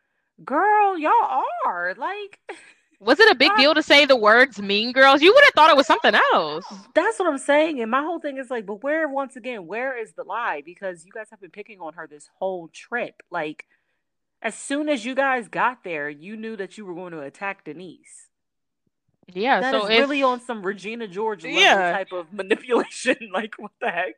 "Girl, 0.43 0.97
y'all 0.97 1.43
are 1.65 1.93
like." 1.97 2.39
Was 2.99 3.19
it 3.19 3.31
a 3.31 3.35
big 3.35 3.55
deal 3.57 3.75
to 3.75 3.83
say 3.83 4.05
the 4.05 4.15
words 4.15 4.59
mean 4.59 4.91
girls? 4.91 5.21
You 5.21 5.31
would 5.31 5.43
have 5.43 5.53
thought 5.53 5.69
it 5.69 5.77
was 5.77 5.85
something 5.85 6.15
else. 6.15 6.65
That's 6.95 7.19
what 7.19 7.27
I'm 7.27 7.37
saying. 7.37 7.79
And 7.79 7.91
my 7.91 8.01
whole 8.01 8.19
thing 8.19 8.39
is 8.39 8.49
like, 8.49 8.65
but 8.65 8.81
where, 8.81 9.07
once 9.07 9.35
again, 9.35 9.67
where 9.67 9.95
is 9.95 10.13
the 10.13 10.23
lie? 10.23 10.63
Because 10.65 11.05
you 11.05 11.11
guys 11.11 11.27
have 11.29 11.39
been 11.39 11.51
picking 11.51 11.79
on 11.79 11.93
her 11.93 12.07
this 12.07 12.27
whole 12.39 12.69
trip. 12.69 13.21
Like, 13.29 13.67
as 14.41 14.55
soon 14.55 14.89
as 14.89 15.05
you 15.05 15.13
guys 15.13 15.47
got 15.47 15.83
there, 15.83 16.09
you 16.09 16.35
knew 16.35 16.55
that 16.55 16.77
you 16.77 16.87
were 16.87 16.95
going 16.95 17.11
to 17.11 17.21
attack 17.21 17.65
Denise. 17.65 18.26
Yeah, 19.33 19.59
that 19.59 19.71
so 19.71 19.85
is 19.85 19.91
if, 19.91 19.99
really 19.99 20.23
on 20.23 20.39
some 20.39 20.61
Regina 20.61 21.07
George 21.07 21.43
yeah. 21.43 21.91
type 21.91 22.11
of 22.13 22.31
manipulation. 22.31 23.17
like, 23.33 23.55
what 23.57 23.71
the 23.81 23.89
heck? 23.89 24.15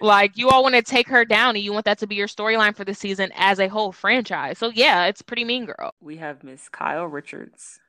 Like, 0.00 0.38
you 0.38 0.48
all 0.48 0.62
want 0.62 0.76
to 0.76 0.82
take 0.82 1.08
her 1.08 1.24
down 1.24 1.56
and 1.56 1.64
you 1.64 1.72
want 1.72 1.84
that 1.86 1.98
to 1.98 2.06
be 2.06 2.14
your 2.14 2.28
storyline 2.28 2.76
for 2.76 2.84
the 2.84 2.94
season 2.94 3.32
as 3.34 3.58
a 3.58 3.66
whole 3.66 3.90
franchise. 3.90 4.56
So, 4.58 4.70
yeah, 4.72 5.06
it's 5.06 5.22
pretty 5.22 5.44
mean 5.44 5.66
girl. 5.66 5.92
We 6.00 6.18
have 6.18 6.44
Miss 6.44 6.68
Kyle 6.68 7.06
Richards 7.06 7.80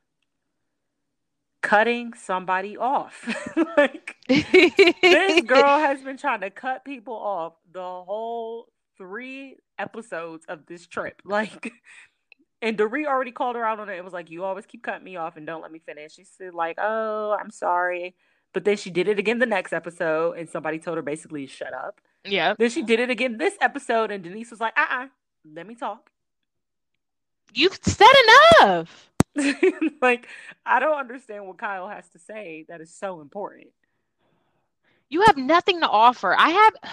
cutting 1.61 2.13
somebody 2.13 2.77
off. 2.77 3.27
like 3.77 4.15
this 4.27 5.41
girl 5.41 5.80
has 5.80 6.01
been 6.01 6.17
trying 6.17 6.41
to 6.41 6.49
cut 6.49 6.85
people 6.85 7.15
off 7.15 7.53
the 7.71 7.81
whole 7.81 8.67
three 8.97 9.57
episodes 9.77 10.45
of 10.47 10.65
this 10.67 10.88
trip. 10.88 11.21
Like 11.26 11.71
and 12.61 12.77
Dorit 12.77 13.06
already 13.06 13.31
called 13.31 13.56
her 13.56 13.65
out 13.65 13.80
on 13.80 13.90
it. 13.90 13.98
It 13.98 14.03
was 14.03 14.14
like, 14.14 14.30
you 14.30 14.44
always 14.44 14.65
keep 14.65 14.84
cutting 14.84 15.03
me 15.03 15.15
off 15.15 15.38
and 15.38 15.45
don't 15.45 15.61
let 15.61 15.72
me 15.72 15.80
finish. 15.80 16.15
She 16.15 16.26
said, 16.26 16.53
like, 16.53 16.77
oh, 16.80 17.36
I'm 17.40 17.52
sorry. 17.52 18.15
But 18.53 18.65
then 18.65 18.77
she 18.77 18.90
did 18.90 19.07
it 19.07 19.19
again 19.19 19.40
the 19.40 19.45
next 19.45 19.73
episode, 19.73 20.38
and 20.38 20.49
somebody 20.49 20.80
told 20.80 20.98
her 20.98 21.03
basically, 21.03 21.45
shut 21.45 21.73
up. 21.73 22.02
Yeah. 22.26 22.56
Then 22.57 22.69
she 22.69 22.81
did 22.81 22.99
it 22.99 23.10
again 23.10 23.38
this 23.38 23.53
episode, 23.61 24.11
and 24.11 24.23
Denise 24.23 24.49
was 24.49 24.60
like, 24.60 24.73
uh 24.77 24.86
uh-uh, 24.90 25.03
uh, 25.03 25.07
let 25.53 25.68
me 25.68 25.76
talk. 25.76 26.10
You've 27.53 27.80
said 27.81 28.07
enough. 28.60 29.11
like, 30.02 30.27
I 30.65 30.80
don't 30.80 30.98
understand 30.98 31.45
what 31.45 31.57
Kyle 31.57 31.88
has 31.88 32.10
to 32.10 32.19
say 32.19 32.65
that 32.69 32.81
is 32.81 32.94
so 32.94 33.22
important. 33.22 33.68
You 35.10 35.22
have 35.22 35.38
nothing 35.38 35.80
to 35.81 35.88
offer. 35.88 36.36
I 36.38 36.49
have. 36.49 36.73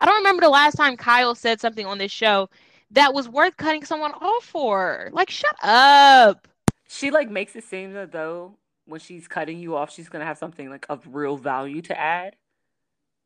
I 0.00 0.04
don't 0.04 0.18
remember 0.18 0.42
the 0.42 0.50
last 0.50 0.74
time 0.74 0.96
Kyle 0.96 1.34
said 1.34 1.60
something 1.60 1.86
on 1.86 1.96
this 1.96 2.12
show 2.12 2.50
that 2.92 3.12
was 3.14 3.28
worth 3.28 3.56
cutting 3.56 3.84
someone 3.84 4.12
off 4.12 4.44
for. 4.44 5.10
Like, 5.12 5.30
shut 5.30 5.56
up. 5.62 6.48
She 6.88 7.10
like 7.10 7.30
makes 7.30 7.56
it 7.56 7.64
seem 7.64 7.96
as 7.96 8.10
though 8.10 8.56
when 8.86 9.00
she's 9.00 9.26
cutting 9.28 9.58
you 9.58 9.76
off, 9.76 9.92
she's 9.92 10.08
gonna 10.08 10.26
have 10.26 10.38
something 10.38 10.68
like 10.68 10.86
of 10.88 11.06
real 11.10 11.36
value 11.36 11.82
to 11.82 11.98
add. 11.98 12.36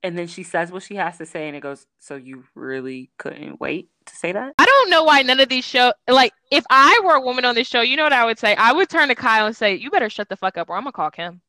And 0.03 0.17
then 0.17 0.29
she 0.29 0.45
says 0.45 0.71
what 0.71 0.85
she 0.85 0.95
has 0.97 1.19
to 1.19 1.27
say 1.27 1.49
and 1.49 1.57
it 1.57 1.61
goes 1.61 1.87
so 1.99 2.15
you 2.15 2.45
really 2.55 3.11
couldn't 3.19 3.61
wait 3.61 3.89
to 4.05 4.15
say 4.15 4.31
that? 4.31 4.55
I 4.59 4.65
don't 4.65 4.91
know 4.91 5.03
why 5.03 5.23
none 5.23 5.41
of 5.41 5.49
these 5.49 5.65
show 5.65 5.93
like 6.09 6.33
if 6.53 6.65
i 6.71 7.01
were 7.05 7.15
a 7.15 7.21
woman 7.21 7.45
on 7.45 7.57
this 7.57 7.67
show 7.67 7.81
you 7.81 7.97
know 7.97 8.05
what 8.05 8.13
i 8.13 8.25
would 8.25 8.39
say? 8.39 8.55
I 8.55 8.73
would 8.73 8.89
turn 8.89 9.09
to 9.09 9.17
kyle 9.17 9.47
and 9.47 9.57
say 9.57 9.75
you 9.75 9.91
better 9.91 10.09
shut 10.09 10.29
the 10.29 10.37
fuck 10.37 10.59
up 10.59 10.71
or 10.71 10.77
i'm 10.77 10.83
gonna 10.83 10.93
call 10.93 11.11
kim 11.11 11.41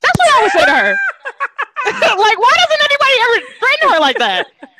that's 0.00 0.18
what 0.18 0.28
i 0.34 0.42
would 0.42 0.52
say 0.52 0.64
to 0.64 0.70
her. 0.70 0.96
Like 1.84 2.38
why 2.38 2.54
doesn't 2.56 2.80
anybody 2.80 3.14
ever 3.20 3.46
threaten 3.58 3.88
her 3.90 4.00
like 4.00 4.18
that 4.18 4.46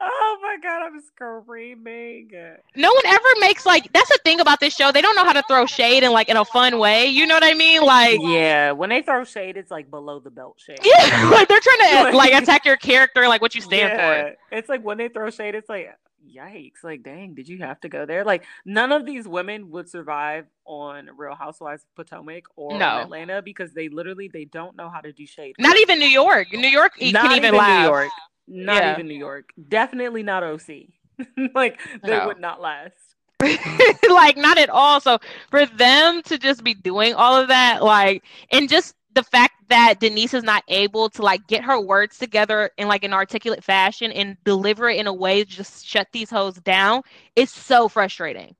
Oh 0.00 0.38
my 0.40 0.56
god, 0.62 0.82
I'm 0.82 1.00
screaming. 1.00 2.30
No 2.76 2.92
one 2.92 3.06
ever 3.06 3.28
makes 3.40 3.66
like 3.66 3.92
that's 3.92 4.08
the 4.08 4.18
thing 4.24 4.38
about 4.38 4.60
this 4.60 4.74
show. 4.74 4.92
They 4.92 5.02
don't 5.02 5.16
know 5.16 5.24
how 5.24 5.32
to 5.32 5.42
throw 5.48 5.66
shade 5.66 6.04
in 6.04 6.12
like 6.12 6.28
in 6.28 6.36
a 6.36 6.44
fun 6.44 6.78
way. 6.78 7.06
You 7.06 7.26
know 7.26 7.34
what 7.34 7.44
I 7.44 7.54
mean? 7.54 7.82
Like 7.82 8.20
Yeah, 8.22 8.72
when 8.72 8.90
they 8.90 9.02
throw 9.02 9.24
shade, 9.24 9.56
it's 9.56 9.72
like 9.72 9.90
below 9.90 10.20
the 10.20 10.30
belt 10.30 10.60
shade. 10.64 10.78
Yeah, 10.84 11.30
like 11.32 11.48
they're 11.48 11.60
trying 11.60 12.10
to 12.12 12.16
like 12.16 12.32
attack 12.32 12.64
your 12.64 12.76
character, 12.88 13.26
like 13.26 13.42
what 13.42 13.56
you 13.56 13.60
stand 13.60 13.98
yeah. 13.98 14.22
for. 14.22 14.36
It's 14.52 14.68
like 14.68 14.84
when 14.84 14.98
they 14.98 15.08
throw 15.08 15.30
shade, 15.30 15.56
it's 15.56 15.68
like 15.68 15.88
yikes, 16.32 16.84
like 16.84 17.02
dang, 17.02 17.34
did 17.34 17.48
you 17.48 17.58
have 17.58 17.80
to 17.80 17.88
go 17.88 18.06
there? 18.06 18.24
Like 18.24 18.44
none 18.64 18.92
of 18.92 19.04
these 19.04 19.26
women 19.26 19.70
would 19.70 19.88
survive 19.88 20.46
on 20.64 21.10
Real 21.16 21.34
Housewives 21.34 21.82
of 21.82 21.94
Potomac 21.96 22.44
or 22.54 22.78
no. 22.78 23.00
Atlanta 23.00 23.42
because 23.42 23.72
they 23.72 23.88
literally 23.88 24.28
they 24.28 24.44
don't 24.44 24.76
know 24.76 24.90
how 24.90 25.00
to 25.00 25.12
do 25.12 25.26
shade. 25.26 25.56
Not 25.58 25.76
even 25.78 25.98
New 25.98 26.08
York. 26.08 26.52
New 26.52 26.68
York 26.68 26.92
Not 27.00 27.22
can 27.22 27.32
even, 27.32 27.54
even 27.54 27.66
New 27.66 27.82
York. 27.82 28.10
Not 28.48 28.82
yeah. 28.82 28.94
even 28.94 29.06
New 29.06 29.18
York. 29.18 29.50
Definitely 29.68 30.22
not 30.22 30.42
OC. 30.42 30.68
like 31.54 31.80
they 32.02 32.16
no. 32.18 32.26
would 32.26 32.40
not 32.40 32.60
last. 32.60 32.94
like 34.10 34.36
not 34.36 34.58
at 34.58 34.70
all. 34.70 35.00
So 35.00 35.18
for 35.50 35.66
them 35.66 36.22
to 36.22 36.38
just 36.38 36.64
be 36.64 36.74
doing 36.74 37.14
all 37.14 37.36
of 37.36 37.48
that, 37.48 37.82
like, 37.82 38.24
and 38.50 38.68
just 38.68 38.94
the 39.14 39.22
fact 39.22 39.54
that 39.68 40.00
Denise 40.00 40.34
is 40.34 40.42
not 40.42 40.64
able 40.68 41.10
to 41.10 41.22
like 41.22 41.46
get 41.46 41.64
her 41.64 41.80
words 41.80 42.18
together 42.18 42.70
in 42.78 42.88
like 42.88 43.04
an 43.04 43.12
articulate 43.12 43.62
fashion 43.62 44.10
and 44.12 44.36
deliver 44.44 44.88
it 44.88 44.98
in 44.98 45.06
a 45.06 45.12
way 45.12 45.44
to 45.44 45.50
just 45.50 45.86
shut 45.86 46.08
these 46.12 46.30
hoes 46.30 46.56
down 46.56 47.02
is 47.36 47.50
so 47.50 47.88
frustrating. 47.88 48.54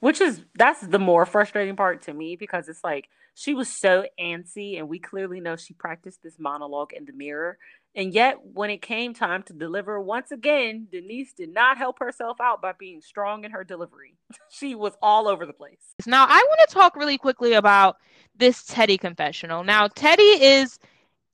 Which 0.00 0.20
is 0.20 0.42
that's 0.54 0.80
the 0.80 0.98
more 0.98 1.26
frustrating 1.26 1.76
part 1.76 2.02
to 2.02 2.14
me 2.14 2.36
because 2.36 2.68
it's 2.68 2.82
like 2.82 3.08
she 3.34 3.54
was 3.54 3.68
so 3.68 4.04
antsy 4.18 4.78
and 4.78 4.88
we 4.88 4.98
clearly 4.98 5.40
know 5.40 5.56
she 5.56 5.74
practiced 5.74 6.22
this 6.22 6.38
monologue 6.38 6.92
in 6.92 7.04
the 7.04 7.12
mirror 7.12 7.58
and 7.94 8.14
yet, 8.14 8.36
when 8.44 8.70
it 8.70 8.82
came 8.82 9.14
time 9.14 9.42
to 9.44 9.52
deliver, 9.52 10.00
once 10.00 10.30
again, 10.30 10.86
Denise 10.92 11.32
did 11.32 11.52
not 11.52 11.76
help 11.76 11.98
herself 11.98 12.40
out 12.40 12.62
by 12.62 12.72
being 12.78 13.00
strong 13.00 13.44
in 13.44 13.50
her 13.50 13.64
delivery. 13.64 14.14
she 14.50 14.76
was 14.76 14.94
all 15.02 15.26
over 15.26 15.44
the 15.44 15.52
place. 15.52 15.94
Now, 16.06 16.24
I 16.28 16.44
want 16.48 16.68
to 16.68 16.74
talk 16.74 16.94
really 16.94 17.18
quickly 17.18 17.54
about 17.54 17.96
this 18.36 18.62
Teddi 18.62 18.98
confessional. 18.98 19.64
Now, 19.64 19.88
Teddi 19.88 20.38
is 20.40 20.78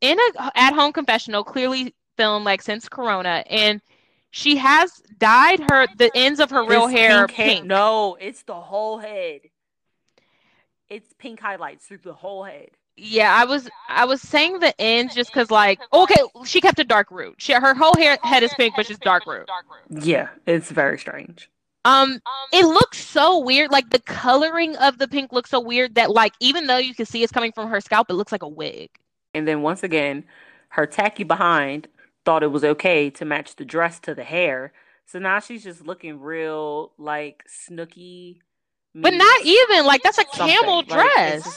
in 0.01 0.19
a 0.19 0.51
at-home 0.55 0.93
confessional, 0.93 1.45
clearly 1.45 1.95
filmed 2.17 2.47
like 2.47 2.63
since 2.63 2.89
Corona, 2.89 3.45
and 3.51 3.83
she 4.31 4.57
has 4.57 5.03
dyed 5.19 5.61
her 5.71 5.87
the 5.99 6.11
ends 6.15 6.41
of 6.41 6.51
her 6.51 6.65
real 6.65 6.87
hair 6.87 7.27
pink. 7.27 7.37
pink. 7.37 7.67
No, 7.67 8.17
it's 8.19 8.43
the 8.45 8.55
whole 8.55 8.99
head. 8.99 9.41
It's 10.89 11.13
pink 11.19 11.41
highlights 11.41 11.87
through 11.87 11.99
the 11.99 12.15
whole 12.15 12.45
head. 12.45 12.71
Yeah, 12.97 13.35
I 13.35 13.45
was 13.45 13.69
I 13.89 14.07
was 14.07 14.23
saying 14.23 14.61
the 14.61 14.79
ends 14.81 15.15
just 15.15 15.31
because 15.31 15.51
like 15.51 15.81
okay, 15.93 16.21
she 16.45 16.61
kept 16.61 16.79
a 16.79 16.85
dark 16.85 17.11
root. 17.11 17.35
She 17.39 17.53
her 17.53 17.75
whole 17.75 17.95
hair 17.95 18.19
head 18.23 18.43
is 18.43 18.53
pink, 18.55 18.75
but 18.75 18.87
she's 18.87 18.99
dark 18.99 19.27
root. 19.27 19.49
Yeah, 19.91 20.29
it's 20.47 20.71
very 20.71 20.99
strange. 20.99 21.51
Um, 21.85 22.21
it 22.53 22.65
looks 22.65 22.99
so 22.99 23.39
weird. 23.39 23.71
Like 23.71 23.91
the 23.91 24.01
coloring 24.01 24.77
of 24.77 24.99
the 24.99 25.07
pink 25.07 25.33
looks 25.33 25.51
so 25.51 25.61
weird 25.61 25.95
that 25.95 26.11
like 26.11 26.33
even 26.41 26.67
though 26.67 26.79
you 26.79 26.95
can 26.95 27.07
see 27.07 27.23
it's 27.23 27.33
coming 27.33 27.53
from 27.53 27.69
her 27.69 27.81
scalp, 27.81 28.11
it 28.11 28.15
looks 28.15 28.33
like 28.33 28.43
a 28.43 28.49
wig. 28.49 28.91
And 29.35 29.47
then 29.47 29.63
once 29.63 29.83
again, 29.83 30.25
her 30.71 30.87
tacky 30.87 31.23
behind 31.23 31.89
thought 32.25 32.43
it 32.43 32.51
was 32.51 32.65
okay 32.65 33.11
to 33.11 33.25
match 33.25 33.57
the 33.57 33.65
dress 33.65 34.01
to 34.01 34.15
the 34.15 34.25
hair. 34.25 34.73
So 35.07 35.21
now 35.21 35.39
she's 35.39 35.63
just 35.63 35.87
looking 35.87 36.21
real 36.21 36.93
like 36.99 37.45
Snooki. 37.49 38.39
But 38.95 39.15
not 39.15 39.45
even 39.45 39.85
like 39.85 40.03
that's 40.03 40.19
a 40.19 40.25
camel 40.25 40.83
dress. 40.83 41.47
Like, 41.47 41.55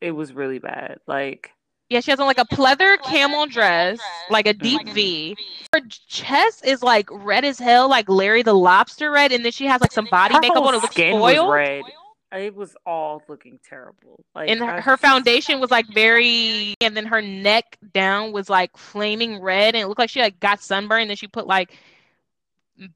it 0.00 0.12
was 0.12 0.32
really 0.32 0.58
bad. 0.58 1.00
Like 1.06 1.52
yeah, 1.90 2.00
she 2.00 2.10
has 2.10 2.20
on 2.20 2.26
like 2.26 2.38
a 2.38 2.44
pleather 2.44 3.00
camel 3.02 3.46
dress, 3.46 3.98
like 4.28 4.46
a 4.46 4.52
mm-hmm. 4.52 4.62
deep 4.62 4.88
V. 4.90 5.36
Her 5.72 5.80
chest 6.06 6.64
is 6.66 6.82
like 6.82 7.08
red 7.10 7.44
as 7.44 7.58
hell, 7.58 7.88
like 7.88 8.08
Larry 8.08 8.42
the 8.42 8.54
Lobster 8.54 9.10
red, 9.10 9.32
and 9.32 9.44
then 9.44 9.52
she 9.52 9.66
has 9.66 9.80
like 9.80 9.92
some 9.92 10.06
body 10.10 10.34
her 10.34 10.40
makeup 10.40 10.62
on. 10.62 10.74
It 10.74 10.82
looks 10.82 10.94
spoiled. 10.94 11.50
red. 11.50 11.84
It 12.30 12.54
was 12.54 12.76
all 12.84 13.22
looking 13.26 13.58
terrible. 13.66 14.22
Like, 14.34 14.50
and 14.50 14.60
her, 14.60 14.82
her 14.82 14.96
foundation 14.98 15.60
was 15.60 15.70
like 15.70 15.86
very, 15.88 16.74
and 16.82 16.94
then 16.94 17.06
her 17.06 17.22
neck 17.22 17.78
down 17.94 18.32
was 18.32 18.50
like 18.50 18.76
flaming 18.76 19.40
red, 19.40 19.74
and 19.74 19.82
it 19.82 19.86
looked 19.86 19.98
like 19.98 20.10
she 20.10 20.20
like 20.20 20.38
got 20.40 20.60
sunburned. 20.60 21.02
And 21.02 21.10
then 21.10 21.16
she 21.16 21.26
put 21.26 21.46
like 21.46 21.74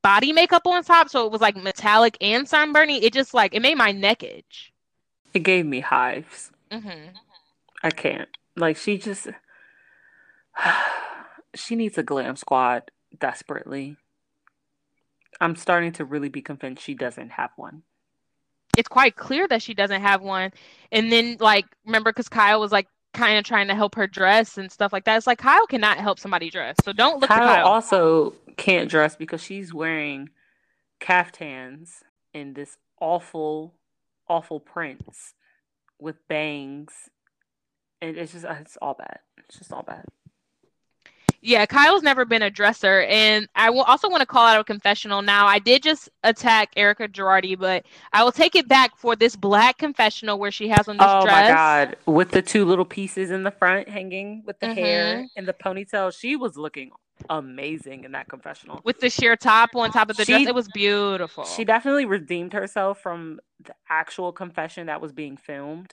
body 0.03 0.35
makeup 0.35 0.67
on 0.67 0.85
top, 0.85 1.09
so 1.09 1.25
it 1.25 1.33
was 1.33 1.41
like 1.41 1.57
metallic 1.57 2.19
and 2.21 2.47
sunburny. 2.47 3.03
It 3.03 3.15
just 3.15 3.33
like 3.33 3.55
it 3.55 3.63
made 3.63 3.79
my 3.79 3.91
neck 3.91 4.23
itch. 4.23 4.71
It 5.33 5.45
gave 5.45 5.65
me 5.65 5.81
hives. 5.81 6.52
Mm-hmm. 6.73 7.17
I 7.83 7.91
can't. 7.91 8.29
Like 8.57 8.77
she 8.77 8.99
just 8.99 9.29
she 11.55 11.77
needs 11.77 11.99
a 11.99 12.03
glam 12.03 12.37
squad 12.37 12.91
desperately. 13.19 13.97
I'm 15.41 15.57
starting 15.57 15.93
to 15.93 16.05
really 16.05 16.29
be 16.29 16.43
convinced 16.43 16.83
she 16.83 16.95
doesn't 16.95 17.31
have 17.31 17.51
one. 17.57 17.83
It's 18.79 18.89
quite 18.89 19.17
clear 19.17 19.47
that 19.49 19.63
she 19.63 19.75
doesn't 19.75 20.01
have 20.01 20.23
one. 20.23 20.53
And 20.91 21.13
then 21.13 21.37
like 21.41 21.67
remember 21.85 22.13
cuz 22.13 22.29
Kyle 22.29 22.61
was 22.61 22.73
like 22.73 22.89
kind 23.13 23.39
of 23.39 23.45
trying 23.45 23.69
to 23.69 23.75
help 23.75 23.95
her 23.97 24.07
dress 24.07 24.57
and 24.57 24.73
stuff 24.73 24.93
like 24.93 25.05
that. 25.05 25.17
It's 25.17 25.27
like 25.27 25.39
Kyle 25.39 25.67
cannot 25.67 25.99
help 25.99 26.19
somebody 26.19 26.51
dress. 26.51 26.77
So 26.83 26.93
don't 26.93 27.21
look 27.21 27.29
Kyle, 27.29 27.47
Kyle. 27.47 27.67
also 27.67 28.35
can't 28.57 28.89
dress 28.89 29.17
because 29.17 29.43
she's 29.43 29.75
wearing 29.75 30.31
caftans 31.01 32.03
in 32.33 32.55
this 32.55 32.79
awful 33.01 33.75
awful 34.29 34.61
prints 34.61 35.35
with 36.03 36.17
bangs. 36.29 36.93
And 38.01 38.17
it's 38.17 38.33
just 38.33 38.45
it's 38.45 38.77
all 38.83 38.95
bad. 38.95 39.21
It's 39.39 39.59
just 39.59 39.73
all 39.73 39.85
bad. 39.85 40.05
Yeah, 41.45 41.67
Kyle's 41.67 42.05
never 42.05 42.25
been 42.25 42.41
a 42.41 42.51
dresser. 42.51 43.03
And 43.03 43.49
I 43.57 43.69
will 43.69 43.83
also 43.83 44.09
want 44.09 44.21
to 44.21 44.27
call 44.27 44.47
out 44.47 44.61
a 44.61 44.65
confessional 44.65 45.23
now. 45.23 45.47
I 45.47 45.59
did 45.59 45.83
just 45.83 46.09
attack 46.23 46.71
Erika 46.77 47.09
Girardi, 47.09 47.59
but 47.59 47.85
I 48.13 48.23
will 48.23 48.31
take 48.31 48.55
it 48.55 48.69
back 48.69 48.97
for 48.97 49.17
this 49.17 49.35
black 49.35 49.77
confessional 49.79 50.39
where 50.39 50.53
she 50.53 50.69
has 50.69 50.87
on 50.87 50.99
this 50.99 51.07
oh 51.09 51.23
dress. 51.23 51.49
Oh 51.49 51.53
my 51.53 51.57
god. 51.57 51.97
With 52.07 52.31
the 52.31 52.43
two 52.43 52.65
little 52.65 52.85
pieces 52.85 53.33
in 53.33 53.43
the 53.43 53.51
front 53.51 53.89
hanging 53.89 54.45
with 54.47 54.61
the 54.61 54.69
mm-hmm. 54.69 54.79
hair 54.79 55.27
and 55.37 55.49
the 55.49 55.53
ponytail. 55.53 56.17
She 56.17 56.37
was 56.37 56.57
looking 56.57 56.93
amazing 57.29 58.05
in 58.05 58.13
that 58.13 58.29
confessional. 58.29 58.81
With 58.85 59.01
the 59.01 59.11
sheer 59.11 59.35
top 59.35 59.71
on 59.75 59.91
top 59.91 60.11
of 60.11 60.17
the 60.17 60.25
she, 60.25 60.33
dress. 60.33 60.47
It 60.47 60.55
was 60.55 60.69
beautiful. 60.69 61.45
She 61.45 61.65
definitely 61.65 62.05
redeemed 62.05 62.53
herself 62.53 63.01
from 63.01 63.41
the 63.65 63.75
actual 63.91 64.31
confession 64.33 64.87
that 64.87 65.01
was 65.01 65.13
being 65.13 65.37
filmed. 65.37 65.93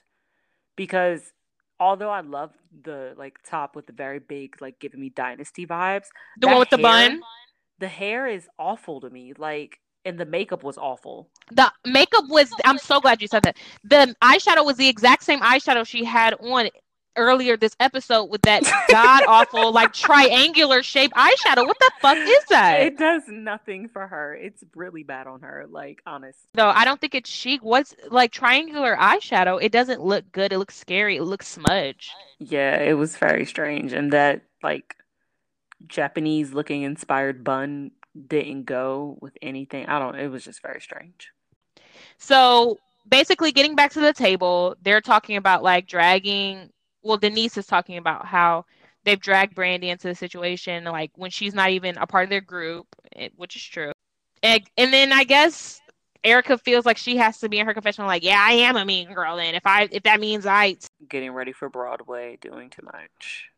Because 0.76 1.32
although 1.80 2.10
I 2.10 2.20
love 2.20 2.52
the 2.84 3.14
like 3.16 3.38
top 3.42 3.74
with 3.74 3.86
the 3.86 3.92
very 3.92 4.20
big, 4.20 4.60
like 4.60 4.78
giving 4.78 5.00
me 5.00 5.08
dynasty 5.08 5.66
vibes. 5.66 6.06
The 6.38 6.46
one 6.46 6.58
with 6.58 6.68
hair, 6.68 6.76
the 6.78 6.82
bun. 6.82 7.20
The 7.78 7.88
hair 7.88 8.28
is 8.28 8.48
awful 8.58 9.00
to 9.00 9.10
me. 9.10 9.32
Like 9.36 9.80
and 10.04 10.18
the 10.18 10.26
makeup 10.26 10.62
was 10.62 10.78
awful. 10.78 11.28
The 11.50 11.72
makeup 11.84 12.24
was 12.28 12.50
I'm 12.64 12.78
so 12.78 13.00
glad 13.00 13.20
you 13.20 13.28
said 13.28 13.42
that. 13.42 13.56
The 13.84 14.14
eyeshadow 14.22 14.64
was 14.64 14.76
the 14.76 14.88
exact 14.88 15.24
same 15.24 15.40
eyeshadow 15.40 15.86
she 15.86 16.04
had 16.04 16.34
on 16.34 16.68
earlier 17.16 17.56
this 17.56 17.74
episode 17.80 18.24
with 18.24 18.42
that 18.42 18.62
god 18.90 19.24
awful 19.26 19.72
like 19.72 19.92
triangular 19.92 20.82
shape 20.82 21.12
eyeshadow. 21.12 21.66
What 21.66 21.78
the 21.78 21.90
fuck 22.00 22.18
is 22.18 22.44
that? 22.48 22.80
It 22.80 22.98
does 22.98 23.22
nothing 23.28 23.88
for 23.88 24.06
her. 24.06 24.34
It's 24.34 24.64
really 24.74 25.02
bad 25.02 25.26
on 25.26 25.40
her. 25.42 25.66
Like 25.68 26.02
honest. 26.06 26.38
No, 26.54 26.68
I 26.68 26.84
don't 26.84 27.00
think 27.00 27.14
it's 27.14 27.30
chic. 27.30 27.62
What's 27.62 27.94
like 28.10 28.32
triangular 28.32 28.96
eyeshadow? 28.96 29.62
It 29.62 29.72
doesn't 29.72 30.00
look 30.02 30.30
good. 30.32 30.52
It 30.52 30.58
looks 30.58 30.76
scary. 30.76 31.16
It 31.16 31.24
looks 31.24 31.48
smudge. 31.48 32.10
Yeah, 32.38 32.78
it 32.78 32.94
was 32.94 33.16
very 33.16 33.44
strange, 33.44 33.92
and 33.92 34.12
that 34.12 34.42
like 34.62 34.96
Japanese 35.86 36.52
looking 36.52 36.82
inspired 36.82 37.44
bun 37.44 37.92
didn't 38.26 38.64
go 38.64 39.18
with 39.20 39.36
anything. 39.42 39.86
I 39.86 39.98
don't. 39.98 40.16
It 40.16 40.28
was 40.28 40.44
just 40.44 40.62
very 40.62 40.80
strange. 40.80 41.30
So 42.18 42.78
basically 43.08 43.52
getting 43.52 43.74
back 43.74 43.92
to 43.92 44.00
the 44.00 44.12
table 44.12 44.76
they're 44.82 45.00
talking 45.00 45.36
about 45.36 45.62
like 45.62 45.86
dragging 45.86 46.70
well, 47.02 47.16
Denise 47.16 47.56
is 47.56 47.66
talking 47.66 47.96
about 47.96 48.26
how 48.26 48.64
they've 49.04 49.20
dragged 49.20 49.54
Brandi 49.54 49.84
into 49.84 50.08
the 50.08 50.14
situation, 50.14 50.84
like 50.84 51.10
when 51.16 51.30
she's 51.30 51.54
not 51.54 51.70
even 51.70 51.96
a 51.98 52.06
part 52.06 52.24
of 52.24 52.30
their 52.30 52.40
group, 52.40 52.86
eh, 53.16 53.28
which 53.36 53.56
is 53.56 53.62
true. 53.62 53.92
And, 54.42 54.62
and 54.76 54.92
then 54.92 55.12
I 55.12 55.24
guess 55.24 55.80
Erika 56.24 56.58
feels 56.58 56.86
like 56.86 56.96
she 56.96 57.16
has 57.16 57.38
to 57.38 57.48
be 57.48 57.58
in 57.58 57.66
her 57.66 57.74
confessional, 57.74 58.08
like, 58.08 58.24
yeah, 58.24 58.42
I 58.46 58.52
am 58.52 58.76
a 58.76 58.84
mean 58.84 59.12
girl, 59.12 59.38
and 59.38 59.56
if 59.56 59.66
I 59.66 59.88
if 59.90 60.02
that 60.04 60.20
means 60.20 60.46
I 60.46 60.76
getting 61.08 61.32
ready 61.32 61.52
for 61.52 61.68
Broadway, 61.68 62.38
doing 62.40 62.70
too 62.70 62.82
much. 62.84 63.50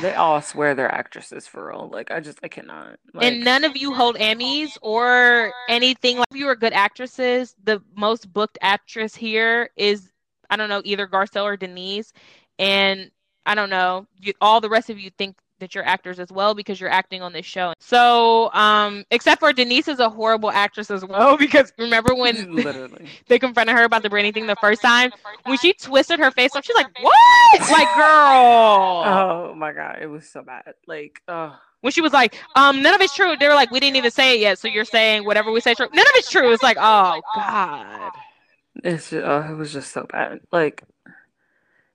They 0.00 0.14
all 0.14 0.40
swear 0.40 0.74
they're 0.74 0.92
actresses 0.92 1.46
for 1.46 1.66
real. 1.66 1.90
Like 1.92 2.10
I 2.10 2.20
just 2.20 2.38
I 2.42 2.48
cannot. 2.48 2.96
Like... 3.12 3.24
And 3.24 3.44
none 3.44 3.64
of 3.64 3.76
you 3.76 3.92
hold 3.92 4.16
Emmys 4.16 4.78
or 4.82 5.52
anything. 5.68 6.18
Like 6.18 6.26
you 6.32 6.46
are 6.46 6.54
good 6.54 6.72
actresses. 6.72 7.54
The 7.64 7.82
most 7.96 8.32
booked 8.32 8.56
actress 8.62 9.14
here 9.14 9.70
is 9.76 10.08
I 10.50 10.56
don't 10.56 10.68
know, 10.68 10.82
either 10.84 11.06
Garcelle 11.06 11.44
or 11.44 11.56
Denise. 11.56 12.12
And 12.58 13.10
I 13.46 13.54
don't 13.54 13.70
know, 13.70 14.06
you, 14.18 14.34
all 14.40 14.60
the 14.60 14.68
rest 14.68 14.90
of 14.90 14.98
you 14.98 15.10
think 15.16 15.36
that 15.60 15.74
you're 15.74 15.84
actors 15.86 16.18
as 16.18 16.32
well 16.32 16.54
because 16.54 16.80
you're 16.80 16.90
acting 16.90 17.22
on 17.22 17.32
this 17.32 17.46
show. 17.46 17.72
So, 17.78 18.52
um, 18.52 19.04
except 19.10 19.40
for 19.40 19.52
Denise 19.52 19.88
is 19.88 20.00
a 20.00 20.10
horrible 20.10 20.50
actress 20.50 20.90
as 20.90 21.04
well 21.04 21.36
because 21.38 21.72
remember 21.78 22.14
when 22.14 22.52
literally 22.54 23.06
they 23.28 23.38
confronted 23.38 23.76
her 23.76 23.84
about 23.84 24.02
the 24.02 24.10
branding 24.10 24.32
thing 24.32 24.46
the 24.46 24.56
first 24.56 24.82
time 24.82 25.12
when 25.44 25.58
she 25.58 25.72
twisted 25.74 26.18
her 26.18 26.30
face 26.30 26.56
up, 26.56 26.64
she's 26.64 26.76
like, 26.76 26.88
"What?" 27.00 27.60
like, 27.70 27.94
girl. 27.94 29.04
Oh 29.06 29.54
my 29.56 29.72
god, 29.72 29.98
it 30.00 30.06
was 30.06 30.28
so 30.28 30.42
bad. 30.42 30.74
Like, 30.86 31.22
oh. 31.28 31.56
When 31.82 31.92
she 31.92 32.02
was 32.02 32.12
like, 32.12 32.36
um, 32.56 32.82
none 32.82 32.92
of 32.92 33.00
it's 33.00 33.14
true. 33.14 33.36
They 33.40 33.48
were 33.48 33.54
like, 33.54 33.70
we 33.70 33.80
didn't 33.80 33.96
even 33.96 34.10
say 34.10 34.34
it 34.34 34.40
yet, 34.40 34.58
so 34.58 34.68
you're 34.68 34.84
saying 34.84 35.24
whatever 35.24 35.50
we 35.50 35.60
say 35.60 35.72
true. 35.72 35.88
None 35.94 36.06
of 36.06 36.12
it's 36.14 36.30
true. 36.30 36.52
It's 36.52 36.62
like, 36.62 36.76
oh 36.78 37.20
god. 37.34 38.12
It's 38.84 39.10
just, 39.10 39.24
oh, 39.24 39.46
it 39.50 39.56
was 39.56 39.72
just 39.72 39.92
so 39.92 40.06
bad. 40.10 40.40
Like, 40.52 40.84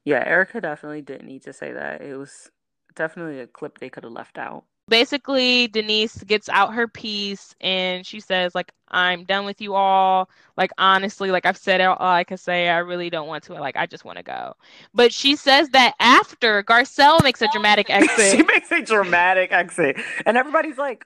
yeah, 0.03 0.23
Erika 0.25 0.61
definitely 0.61 1.01
didn't 1.01 1.27
need 1.27 1.43
to 1.43 1.53
say 1.53 1.71
that. 1.73 2.01
It 2.01 2.15
was 2.15 2.51
definitely 2.95 3.39
a 3.39 3.47
clip 3.47 3.79
they 3.79 3.89
could 3.89 4.03
have 4.03 4.13
left 4.13 4.37
out. 4.37 4.63
Basically, 4.87 5.67
Denise 5.67 6.23
gets 6.25 6.47
out 6.47 6.75
her 6.75 6.87
piece 6.87 7.55
and 7.59 8.05
she 8.05 8.19
says, 8.19 8.53
like, 8.53 8.71
I'm 8.89 9.23
done 9.23 9.45
with 9.45 9.59
you 9.59 9.73
all. 9.73 10.29
Like, 10.57 10.69
honestly, 10.77 11.31
like 11.31 11.47
I've 11.47 11.57
said 11.57 11.81
all 11.81 11.97
I 11.99 12.23
can 12.23 12.37
say. 12.37 12.69
I 12.69 12.77
really 12.77 13.09
don't 13.09 13.27
want 13.27 13.43
to. 13.45 13.53
Like, 13.53 13.75
I 13.75 13.87
just 13.87 14.05
want 14.05 14.19
to 14.19 14.23
go. 14.23 14.53
But 14.93 15.11
she 15.11 15.35
says 15.35 15.69
that 15.69 15.95
after 15.99 16.61
Garcelle 16.61 17.23
makes 17.23 17.41
a 17.41 17.47
dramatic 17.51 17.89
exit. 17.89 18.37
she 18.37 18.43
makes 18.43 18.71
a 18.71 18.83
dramatic 18.83 19.51
exit. 19.51 19.97
And 20.23 20.37
everybody's 20.37 20.77
like, 20.77 21.03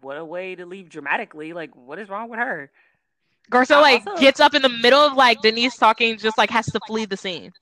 what 0.00 0.16
a 0.16 0.24
way 0.24 0.54
to 0.54 0.64
leave 0.64 0.88
dramatically. 0.88 1.52
Like, 1.52 1.74
what 1.74 1.98
is 1.98 2.08
wrong 2.08 2.28
with 2.28 2.38
her? 2.38 2.70
Garcelle 3.50 3.82
like 3.82 4.06
also, 4.06 4.20
gets 4.20 4.40
up 4.40 4.54
in 4.54 4.62
the 4.62 4.68
middle 4.68 5.00
of 5.00 5.14
like 5.14 5.40
Denise 5.42 5.76
talking, 5.76 6.16
just 6.18 6.38
like 6.38 6.50
has 6.50 6.66
to 6.66 6.80
flee 6.86 7.04
the 7.04 7.16
scene. 7.16 7.52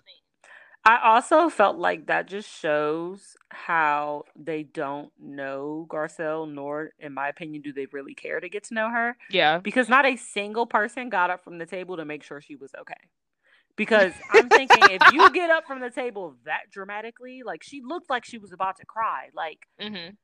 I 0.85 0.99
also 1.05 1.51
felt 1.51 1.77
like 1.77 2.07
that 2.07 2.27
just 2.27 2.49
shows 2.49 3.37
how 3.51 4.25
they 4.35 4.63
don't 4.63 5.11
know 5.21 5.87
Garcelle, 5.91 6.51
nor, 6.51 6.93
in 6.99 7.13
my 7.13 7.29
opinion, 7.29 7.61
do 7.61 7.73
they 7.73 7.87
really 7.93 8.15
care 8.15 8.41
to 8.41 8.49
get 8.49 8.65
to 8.65 8.75
know 8.75 8.89
her. 8.89 9.17
Yeah. 9.31 9.59
Because 9.59 9.91
not 9.91 10.07
a 10.07 10.17
single 10.17 10.65
person 10.65 11.11
got 11.11 11.29
up 11.29 11.45
from 11.45 11.59
the 11.59 11.67
table 11.67 11.99
to 11.99 12.07
make 12.07 12.23
sure 12.23 12.41
she 12.41 12.57
was 12.57 12.73
okay. 12.81 12.95
Because 13.77 14.13
I'm 14.33 14.49
thinking 14.49 14.83
if 14.91 15.13
you 15.13 15.31
get 15.35 15.51
up 15.51 15.67
from 15.67 15.81
the 15.81 15.91
table 15.91 16.37
that 16.47 16.71
dramatically, 16.73 17.43
like 17.45 17.63
she 17.63 17.83
looked 17.85 18.09
like 18.09 18.25
she 18.25 18.39
was 18.39 18.53
about 18.53 18.79
to 18.79 18.87
cry. 18.87 19.29
Like 19.35 19.67
mm-hmm. 19.81 20.15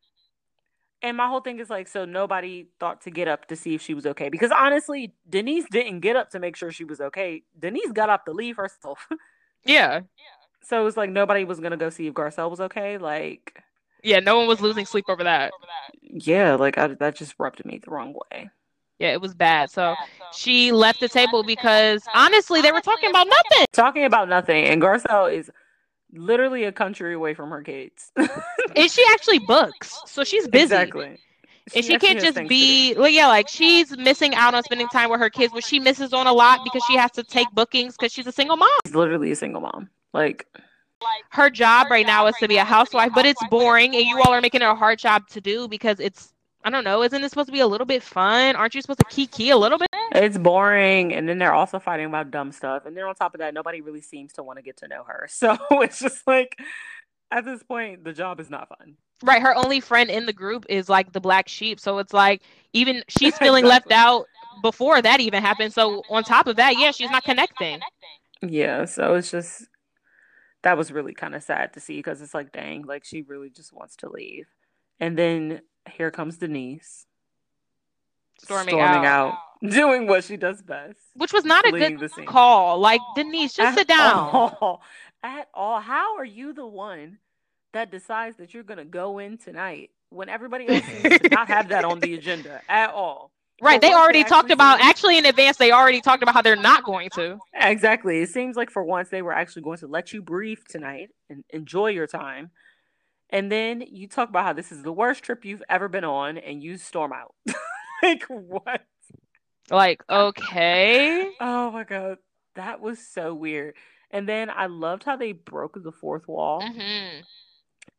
And 1.07 1.17
my 1.17 1.29
whole 1.29 1.41
thing 1.41 1.61
is 1.61 1.71
like, 1.71 1.87
so 1.87 2.05
nobody 2.05 2.67
thought 2.81 3.03
to 3.03 3.13
get 3.13 3.29
up 3.29 3.47
to 3.47 3.55
see 3.55 3.77
if 3.77 3.81
she 3.81 3.95
was 3.95 4.07
okay. 4.07 4.29
Because 4.29 4.51
honestly, 4.51 5.15
Denise 5.31 5.65
didn't 5.71 6.01
get 6.01 6.17
up 6.17 6.31
to 6.31 6.41
make 6.41 6.57
sure 6.57 6.73
she 6.73 6.83
was 6.83 7.01
okay. 7.01 7.45
Denise 7.57 7.93
got 7.93 8.11
up 8.11 8.25
to 8.25 8.33
leave 8.33 8.57
herself. 8.57 9.07
yeah. 9.65 10.01
So 10.63 10.81
it 10.81 10.85
was 10.85 10.97
like 10.97 11.11
nobody 11.11 11.45
was 11.45 11.61
gonna 11.61 11.77
go 11.77 11.91
see 11.91 12.09
if 12.09 12.15
Garcelle 12.15 12.51
was 12.51 12.61
okay. 12.61 12.99
Like, 12.99 13.63
yeah, 14.03 14.19
no 14.19 14.37
one 14.37 14.49
was 14.49 14.61
losing 14.61 14.85
sleep 14.85 15.05
over 15.09 15.23
that. 15.23 15.53
Yeah, 16.03 16.57
like 16.57 16.77
I, 16.77 16.89
that 16.89 17.15
just 17.15 17.37
rubbed 17.39 17.65
me 17.65 17.79
the 17.79 17.93
wrong 17.93 18.13
way. 18.33 18.51
Yeah, 18.99 19.13
it 19.13 19.21
was 19.21 19.33
bad. 19.33 19.71
So 19.71 19.95
she 20.33 20.73
left 20.73 20.99
the 20.99 21.09
table 21.09 21.45
because 21.45 22.03
honestly, 22.17 22.63
they 22.63 22.73
were 22.73 22.81
talking 22.81 23.11
about 23.11 23.29
nothing. 23.29 23.67
Talking 23.73 24.05
about 24.07 24.29
nothing, 24.29 24.65
and 24.65 24.83
Garcelle 24.83 25.33
is 25.33 25.53
literally 26.13 26.65
a 26.65 26.73
country 26.73 27.15
away 27.15 27.35
from 27.35 27.51
her 27.51 27.63
kids. 27.63 28.13
and 28.17 28.91
she 28.91 29.05
actually 29.11 29.39
books, 29.41 29.99
so 30.07 30.25
she's 30.25 30.49
busy. 30.49 30.65
Exactly. 30.65 31.19
She 31.69 31.77
and 31.77 31.85
she 31.85 31.99
can't 31.99 32.21
just 32.21 32.49
be 32.49 32.95
well, 32.95 33.09
yeah, 33.09 33.27
like 33.27 33.49
she's 33.49 33.97
missing 33.97 34.35
out 34.37 34.55
on 34.55 34.63
spending 34.63 34.87
time 34.89 35.11
with 35.11 35.19
her 35.19 35.31
kids, 35.31 35.53
which 35.53 35.65
she 35.65 35.81
misses 35.81 36.13
on 36.13 36.29
a 36.29 36.33
lot 36.33 36.61
because 36.63 36.83
she 36.89 36.97
has 36.97 37.11
to 37.13 37.25
take 37.25 37.49
bookings 37.53 37.97
because 37.97 38.13
she's 38.13 38.27
a 38.27 38.33
single 38.33 38.57
mom. 38.57 38.69
She's 38.87 38.95
literally 38.95 39.33
a 39.33 39.37
single 39.37 39.61
mom. 39.61 39.91
Like 40.13 40.47
her 41.31 41.51
job 41.51 41.89
right 41.91 42.07
now 42.07 42.27
is 42.27 42.37
to 42.37 42.49
be 42.49 42.57
a 42.57 42.65
housewife, 42.65 43.13
but 43.15 43.27
it's 43.27 43.43
boring, 43.51 43.97
and 43.97 44.05
you 44.05 44.21
all 44.23 44.33
are 44.33 44.41
making 44.41 44.63
it 44.63 44.67
a 44.67 44.75
hard 44.75 44.99
job 44.99 45.27
to 45.29 45.41
do 45.41 45.67
because 45.67 45.99
it's 45.99 46.33
I 46.67 46.71
don't 46.71 46.83
know. 46.83 47.05
Isn't 47.05 47.23
it 47.23 47.29
supposed 47.29 47.47
to 47.47 47.53
be 47.53 47.61
a 47.61 47.67
little 47.67 47.87
bit 47.87 48.03
fun? 48.03 48.57
Aren't 48.57 48.75
you 48.75 48.83
supposed 48.83 48.99
to 48.99 49.05
kiki 49.05 49.51
a 49.51 49.57
little 49.57 49.79
bit? 49.79 49.89
It's 50.11 50.37
boring, 50.37 51.15
and 51.15 51.29
then 51.29 51.39
they're 51.39 51.55
also 51.55 51.79
fighting 51.79 52.07
about 52.07 52.33
dumb 52.33 52.51
stuff, 52.51 52.87
and 52.87 52.97
then 52.97 53.05
on 53.05 53.15
top 53.15 53.35
of 53.35 53.39
that, 53.39 53.55
nobody 53.55 53.81
really 53.81 54.01
seems 54.01 54.33
to 54.33 54.43
want 54.43 54.59
to 54.59 54.65
get 54.65 54.79
to 54.79 54.89
know 54.89 55.05
her. 55.05 55.29
So 55.37 55.57
it's 55.71 56.01
just 56.01 56.27
like, 56.27 56.59
at 57.31 57.45
this 57.45 57.63
point, 57.63 58.03
the 58.03 58.13
job 58.13 58.41
is 58.41 58.51
not 58.51 58.69
fun. 58.69 58.97
Right. 59.23 59.41
Her 59.41 59.55
only 59.55 59.79
friend 59.79 60.11
in 60.11 60.27
the 60.27 60.33
group 60.33 60.67
is 60.69 60.89
like 60.89 61.13
the 61.13 61.21
black 61.21 61.49
sheep. 61.49 61.79
So 61.79 61.99
it's 61.99 62.13
like 62.13 62.43
even 62.73 63.05
she's 63.09 63.39
feeling 63.39 63.65
exactly. 63.65 63.95
left 63.95 64.03
out 64.05 64.27
before 64.61 65.01
that 65.01 65.21
even 65.21 65.43
happened. 65.43 65.73
So 65.73 66.03
on 66.11 66.25
top 66.25 66.49
of 66.49 66.57
that, 66.57 66.77
yeah, 66.79 66.91
she's 66.91 67.11
not 67.11 67.23
connecting. 67.23 67.81
Yeah. 68.43 68.87
So 68.87 69.15
it's 69.15 69.31
just 69.31 69.69
that 70.63 70.77
was 70.77 70.91
really 70.91 71.15
kind 71.15 71.35
of 71.35 71.43
sad 71.43 71.75
to 71.75 71.81
see 71.81 71.99
because 71.99 72.21
it's 72.21 72.35
like, 72.35 72.51
dang, 72.51 72.83
like 72.83 73.05
she 73.05 73.23
really 73.23 73.51
just 73.51 73.73
wants 73.73 73.95
to 73.97 74.09
leave. 74.09 74.47
And 74.99 75.17
then 75.17 75.61
here 75.89 76.11
comes 76.11 76.37
Denise 76.37 77.07
storming, 78.39 78.75
storming 78.75 79.07
out. 79.07 79.33
out. 79.33 79.39
doing 79.71 80.07
what 80.07 80.25
she 80.25 80.37
does 80.37 80.63
best, 80.63 80.99
which 81.15 81.33
was 81.33 81.45
not 81.45 81.67
a 81.67 81.73
good 81.73 82.27
call. 82.27 82.79
Like 82.79 83.01
Denise, 83.15 83.55
just 83.55 83.73
at 83.73 83.79
sit 83.79 83.89
down. 83.89 84.31
All, 84.33 84.83
at 85.23 85.49
all, 85.55 85.81
how 85.81 86.17
are 86.17 86.25
you 86.25 86.53
the 86.53 86.67
one 86.67 87.19
that 87.73 87.91
decides 87.91 88.37
that 88.37 88.55
you're 88.55 88.63
gonna 88.63 88.85
go 88.85 89.19
in 89.19 89.39
tonight 89.39 89.91
when 90.11 90.29
everybody 90.29 90.69
else 90.69 90.85
seems 90.85 91.19
to 91.21 91.29
not 91.31 91.49
have 91.49 91.69
that 91.69 91.85
on 91.85 92.01
the 92.01 92.15
agenda 92.15 92.61
at 92.69 92.91
all? 92.91 93.31
Right, 93.63 93.81
they 93.81 93.95
already 93.95 94.23
they 94.23 94.29
talked 94.29 94.51
about 94.51 94.81
actually 94.83 95.17
in 95.17 95.25
advance. 95.25 95.57
They 95.57 95.73
already 95.73 96.03
talked 96.03 96.23
about 96.23 96.35
how 96.35 96.43
they're 96.43 96.57
not 96.57 96.85
going 96.85 97.09
to. 97.15 97.39
Exactly. 97.55 98.21
It 98.21 98.29
seems 98.29 98.55
like 98.55 98.71
for 98.71 98.85
once 98.85 99.09
they 99.09 99.23
were 99.23 99.33
actually 99.33 99.63
going 99.63 99.79
to 99.79 99.87
let 99.87 100.13
you 100.13 100.21
breathe 100.21 100.59
tonight 100.69 101.09
and 101.31 101.43
enjoy 101.49 101.89
your 101.89 102.07
time 102.07 102.51
and 103.31 103.51
then 103.51 103.83
you 103.83 104.09
talk 104.09 104.29
about 104.29 104.45
how 104.45 104.53
this 104.53 104.73
is 104.73 104.83
the 104.83 104.93
worst 104.93 105.23
trip 105.23 105.45
you've 105.45 105.63
ever 105.69 105.89
been 105.89 106.05
on 106.05 106.39
and 106.39 106.63
you 106.63 106.77
storm 106.79 107.13
out. 107.13 107.35
like 108.03 108.25
what? 108.25 108.83
Like, 109.71 110.03
okay. 110.09 111.31
Oh 111.41 111.71
my 111.71 111.85
god, 111.85 112.19
that 112.55 112.81
was 112.81 112.99
so 112.99 113.35
weird. 113.35 113.75
And 114.11 114.29
then 114.29 114.49
I 114.51 114.67
loved 114.67 115.05
how 115.05 115.17
they 115.17 115.33
broke 115.33 115.83
the 115.83 115.93
fourth 115.93 116.27
wall 116.29 116.63
hmm 116.75 117.21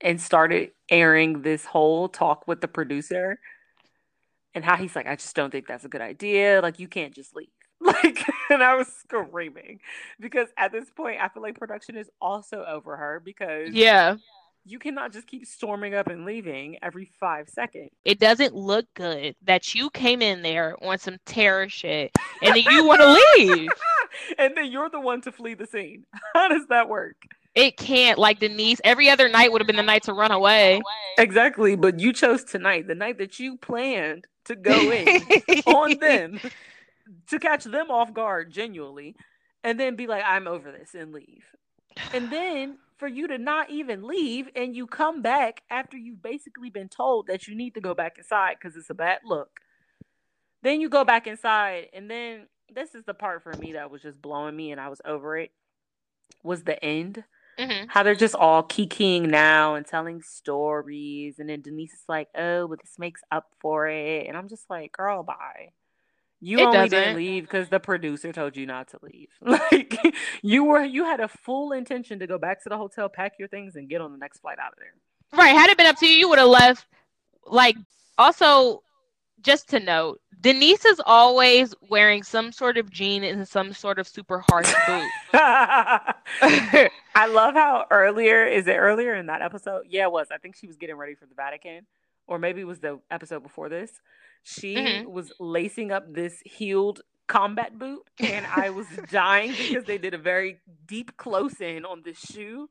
and 0.01 0.21
started 0.21 0.71
airing 0.89 1.41
this 1.41 1.65
whole 1.65 2.07
talk 2.07 2.47
with 2.47 2.61
the 2.61 2.67
producer 2.67 3.39
and 4.53 4.63
how 4.65 4.75
he's 4.75 4.95
like, 4.95 5.07
I 5.07 5.15
just 5.15 5.35
don't 5.35 5.51
think 5.51 5.67
that's 5.67 5.85
a 5.85 5.89
good 5.89 6.01
idea. 6.01 6.61
Like, 6.61 6.79
you 6.79 6.87
can't 6.87 7.13
just 7.13 7.35
leave. 7.35 7.49
Like, 7.79 8.23
and 8.49 8.63
I 8.63 8.75
was 8.75 8.87
screaming 8.87 9.79
because 10.19 10.49
at 10.57 10.71
this 10.71 10.89
point, 10.89 11.21
I 11.21 11.29
feel 11.29 11.43
like 11.43 11.59
production 11.59 11.95
is 11.95 12.09
also 12.19 12.65
over 12.67 12.97
her 12.97 13.21
because 13.23 13.69
Yeah. 13.73 14.15
You 14.67 14.79
cannot 14.79 15.13
just 15.13 15.27
keep 15.27 15.45
storming 15.45 15.93
up 15.93 16.07
and 16.07 16.25
leaving 16.25 16.77
every 16.81 17.09
five 17.19 17.47
seconds. 17.49 17.89
It 18.03 18.19
doesn't 18.19 18.53
look 18.53 18.85
good 18.93 19.35
that 19.43 19.73
you 19.73 19.89
came 19.89 20.21
in 20.21 20.41
there 20.41 20.75
on 20.83 20.97
some 20.99 21.17
terror 21.25 21.69
shit 21.69 22.11
and 22.41 22.55
then 22.55 22.63
you 22.69 22.85
want 22.85 23.01
to 23.01 23.43
leave. 23.43 23.69
and 24.37 24.55
then 24.57 24.71
you're 24.71 24.89
the 24.89 24.99
one 24.99 25.21
to 25.21 25.31
flee 25.31 25.53
the 25.53 25.65
scene. 25.65 26.03
How 26.33 26.49
does 26.49 26.67
that 26.67 26.89
work? 26.89 27.15
It 27.55 27.77
can't. 27.77 28.19
Like 28.19 28.39
Denise, 28.39 28.81
every 28.83 29.09
other 29.09 29.29
night 29.29 29.51
would 29.51 29.61
have 29.61 29.67
been 29.67 29.77
the 29.77 29.83
night 29.83 30.03
to 30.03 30.13
run 30.13 30.31
away. 30.31 30.81
Exactly, 31.17 31.75
but 31.75 31.99
you 31.99 32.13
chose 32.13 32.43
tonight, 32.43 32.87
the 32.87 32.95
night 32.95 33.17
that 33.17 33.39
you 33.39 33.57
planned 33.57 34.27
to 34.45 34.55
go 34.55 34.91
in 34.91 35.07
on 35.65 35.97
them 35.99 36.39
to 37.29 37.39
catch 37.39 37.63
them 37.63 37.89
off 37.89 38.13
guard 38.13 38.51
genuinely 38.51 39.15
and 39.63 39.79
then 39.79 39.95
be 39.95 40.07
like 40.07 40.23
I'm 40.25 40.47
over 40.47 40.71
this 40.71 40.93
and 40.93 41.13
leave. 41.13 41.45
And 42.13 42.29
then 42.29 42.77
for 42.97 43.07
you 43.07 43.27
to 43.27 43.37
not 43.37 43.69
even 43.69 44.03
leave 44.03 44.49
and 44.55 44.75
you 44.75 44.87
come 44.87 45.21
back 45.21 45.61
after 45.69 45.97
you've 45.97 46.21
basically 46.21 46.69
been 46.69 46.89
told 46.89 47.27
that 47.27 47.47
you 47.47 47.55
need 47.55 47.73
to 47.75 47.81
go 47.81 47.93
back 47.93 48.17
inside 48.17 48.59
cuz 48.59 48.75
it's 48.75 48.89
a 48.89 48.95
bad 48.95 49.19
look. 49.23 49.59
Then 50.63 50.81
you 50.81 50.89
go 50.89 51.05
back 51.05 51.27
inside 51.27 51.89
and 51.93 52.09
then 52.09 52.47
this 52.73 52.95
is 52.95 53.05
the 53.05 53.13
part 53.13 53.43
for 53.43 53.53
me 53.53 53.73
that 53.73 53.91
was 53.91 54.01
just 54.01 54.21
blowing 54.21 54.55
me 54.55 54.71
and 54.71 54.81
I 54.81 54.89
was 54.89 55.01
over 55.05 55.37
it 55.37 55.51
was 56.43 56.63
the 56.63 56.83
end. 56.83 57.23
Hmm 57.57 57.77
how 57.87 58.03
they're 58.03 58.15
just 58.15 58.35
all 58.35 58.63
kikiing 58.63 59.23
now 59.29 59.75
and 59.75 59.85
telling 59.85 60.21
stories 60.21 61.39
and 61.39 61.49
then 61.49 61.61
denise 61.61 61.93
is 61.93 62.03
like 62.07 62.27
oh 62.35 62.67
but 62.67 62.79
this 62.81 62.99
makes 62.99 63.21
up 63.31 63.47
for 63.59 63.87
it 63.87 64.27
and 64.27 64.37
i'm 64.37 64.47
just 64.47 64.69
like 64.69 64.91
girl 64.91 65.23
bye 65.23 65.69
you 66.39 66.59
It 66.59 66.63
only 66.63 66.77
doesn't. 66.77 66.89
didn't 66.99 67.15
leave 67.17 67.43
because 67.43 67.69
the 67.69 67.79
producer 67.79 68.31
told 68.31 68.55
you 68.55 68.65
not 68.65 68.89
to 68.89 68.99
leave 69.01 69.29
like 69.41 69.97
you 70.43 70.63
were 70.63 70.83
you 70.83 71.03
had 71.03 71.19
a 71.19 71.27
full 71.27 71.71
intention 71.71 72.19
to 72.19 72.27
go 72.27 72.37
back 72.37 72.61
to 72.63 72.69
the 72.69 72.77
hotel 72.77 73.09
pack 73.09 73.33
your 73.39 73.47
things 73.47 73.75
and 73.75 73.89
get 73.89 74.01
on 74.01 74.11
the 74.11 74.17
next 74.17 74.39
flight 74.39 74.59
out 74.59 74.73
of 74.73 74.79
there 74.79 74.93
Right. 75.33 75.49
Had 75.49 75.69
it 75.69 75.77
been 75.77 75.87
up 75.87 75.97
to 75.97 76.07
you, 76.07 76.13
you 76.13 76.29
would 76.29 76.39
have 76.39 76.47
left. 76.47 76.85
Like, 77.45 77.75
also, 78.17 78.81
just 79.41 79.67
to 79.71 79.79
note, 79.81 80.21
Denise 80.39 80.85
is 80.85 81.01
always 81.05 81.75
wearing 81.89 82.23
some 82.23 82.53
sort 82.53 82.77
of 82.77 82.89
jean 82.89 83.25
and 83.25 83.45
some 83.45 83.73
sort 83.73 83.99
of 83.99 84.07
super 84.07 84.41
harsh 84.49 84.71
boot. 84.87 85.03
I 86.41 87.27
love 87.29 87.55
how 87.55 87.85
earlier 87.91 88.45
is 88.45 88.67
it 88.67 88.75
earlier 88.77 89.15
in 89.15 89.25
that 89.25 89.41
episode? 89.41 89.83
Yeah, 89.89 90.03
it 90.03 90.11
was. 90.13 90.27
I 90.31 90.37
think 90.37 90.55
she 90.55 90.65
was 90.67 90.77
getting 90.77 90.95
ready 90.95 91.15
for 91.15 91.25
the 91.25 91.35
Vatican, 91.35 91.85
or 92.25 92.39
maybe 92.39 92.61
it 92.61 92.67
was 92.67 92.79
the 92.79 92.99
episode 93.11 93.43
before 93.43 93.69
this. 93.69 93.91
She 94.43 94.75
Mhm. 94.75 95.05
was 95.07 95.31
lacing 95.39 95.91
up 95.91 96.11
this 96.13 96.41
heeled 96.45 97.01
combat 97.27 97.77
boot, 97.77 98.03
and 98.19 98.45
I 98.45 98.69
was 98.69 98.87
dying 99.11 99.51
because 99.51 99.83
they 99.85 99.97
did 99.97 100.13
a 100.13 100.17
very 100.17 100.59
deep 100.85 101.17
close 101.17 101.59
in 101.59 101.83
on 101.85 102.01
this 102.03 102.17
shoe, 102.19 102.69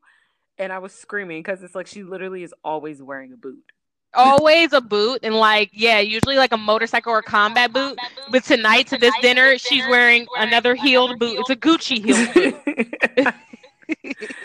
and 0.57 0.73
I 0.73 0.79
was 0.79 0.93
screaming 0.93 1.43
because 1.43 1.61
it's 1.63 1.75
like 1.75 1.87
she 1.87 2.03
literally 2.03 2.43
is 2.43 2.53
always 2.63 3.01
wearing 3.01 3.33
a 3.33 3.37
boot. 3.37 3.63
always 4.13 4.73
a 4.73 4.81
boot 4.81 5.19
and 5.21 5.35
like 5.35 5.69
yeah 5.73 5.99
usually 5.99 6.37
like 6.37 6.51
a 6.51 6.57
motorcycle 6.57 7.11
or 7.11 7.21
combat 7.21 7.71
boot 7.71 7.95
but 8.31 8.43
tonight 8.43 8.87
to 8.87 8.97
this 8.97 9.13
dinner 9.21 9.57
she's 9.59 9.85
wearing 9.89 10.25
another 10.37 10.73
heeled 10.73 11.19
boot 11.19 11.37
it's 11.37 11.49
a 11.51 11.55
gucci 11.55 12.03
heeled 12.03 12.33
boot 12.33 13.35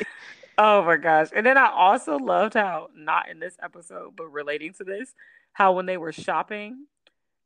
oh 0.59 0.85
my 0.85 0.97
gosh. 0.97 1.29
And 1.35 1.47
then 1.47 1.57
I 1.57 1.71
also 1.71 2.19
loved 2.19 2.55
how, 2.55 2.89
not 2.95 3.29
in 3.31 3.39
this 3.41 3.57
episode, 3.63 4.15
but 4.17 4.27
relating 4.27 4.73
to 4.75 4.85
this, 4.85 5.15
how 5.53 5.73
when 5.73 5.87
they 5.87 5.97
were 5.97 6.13
shopping 6.13 6.87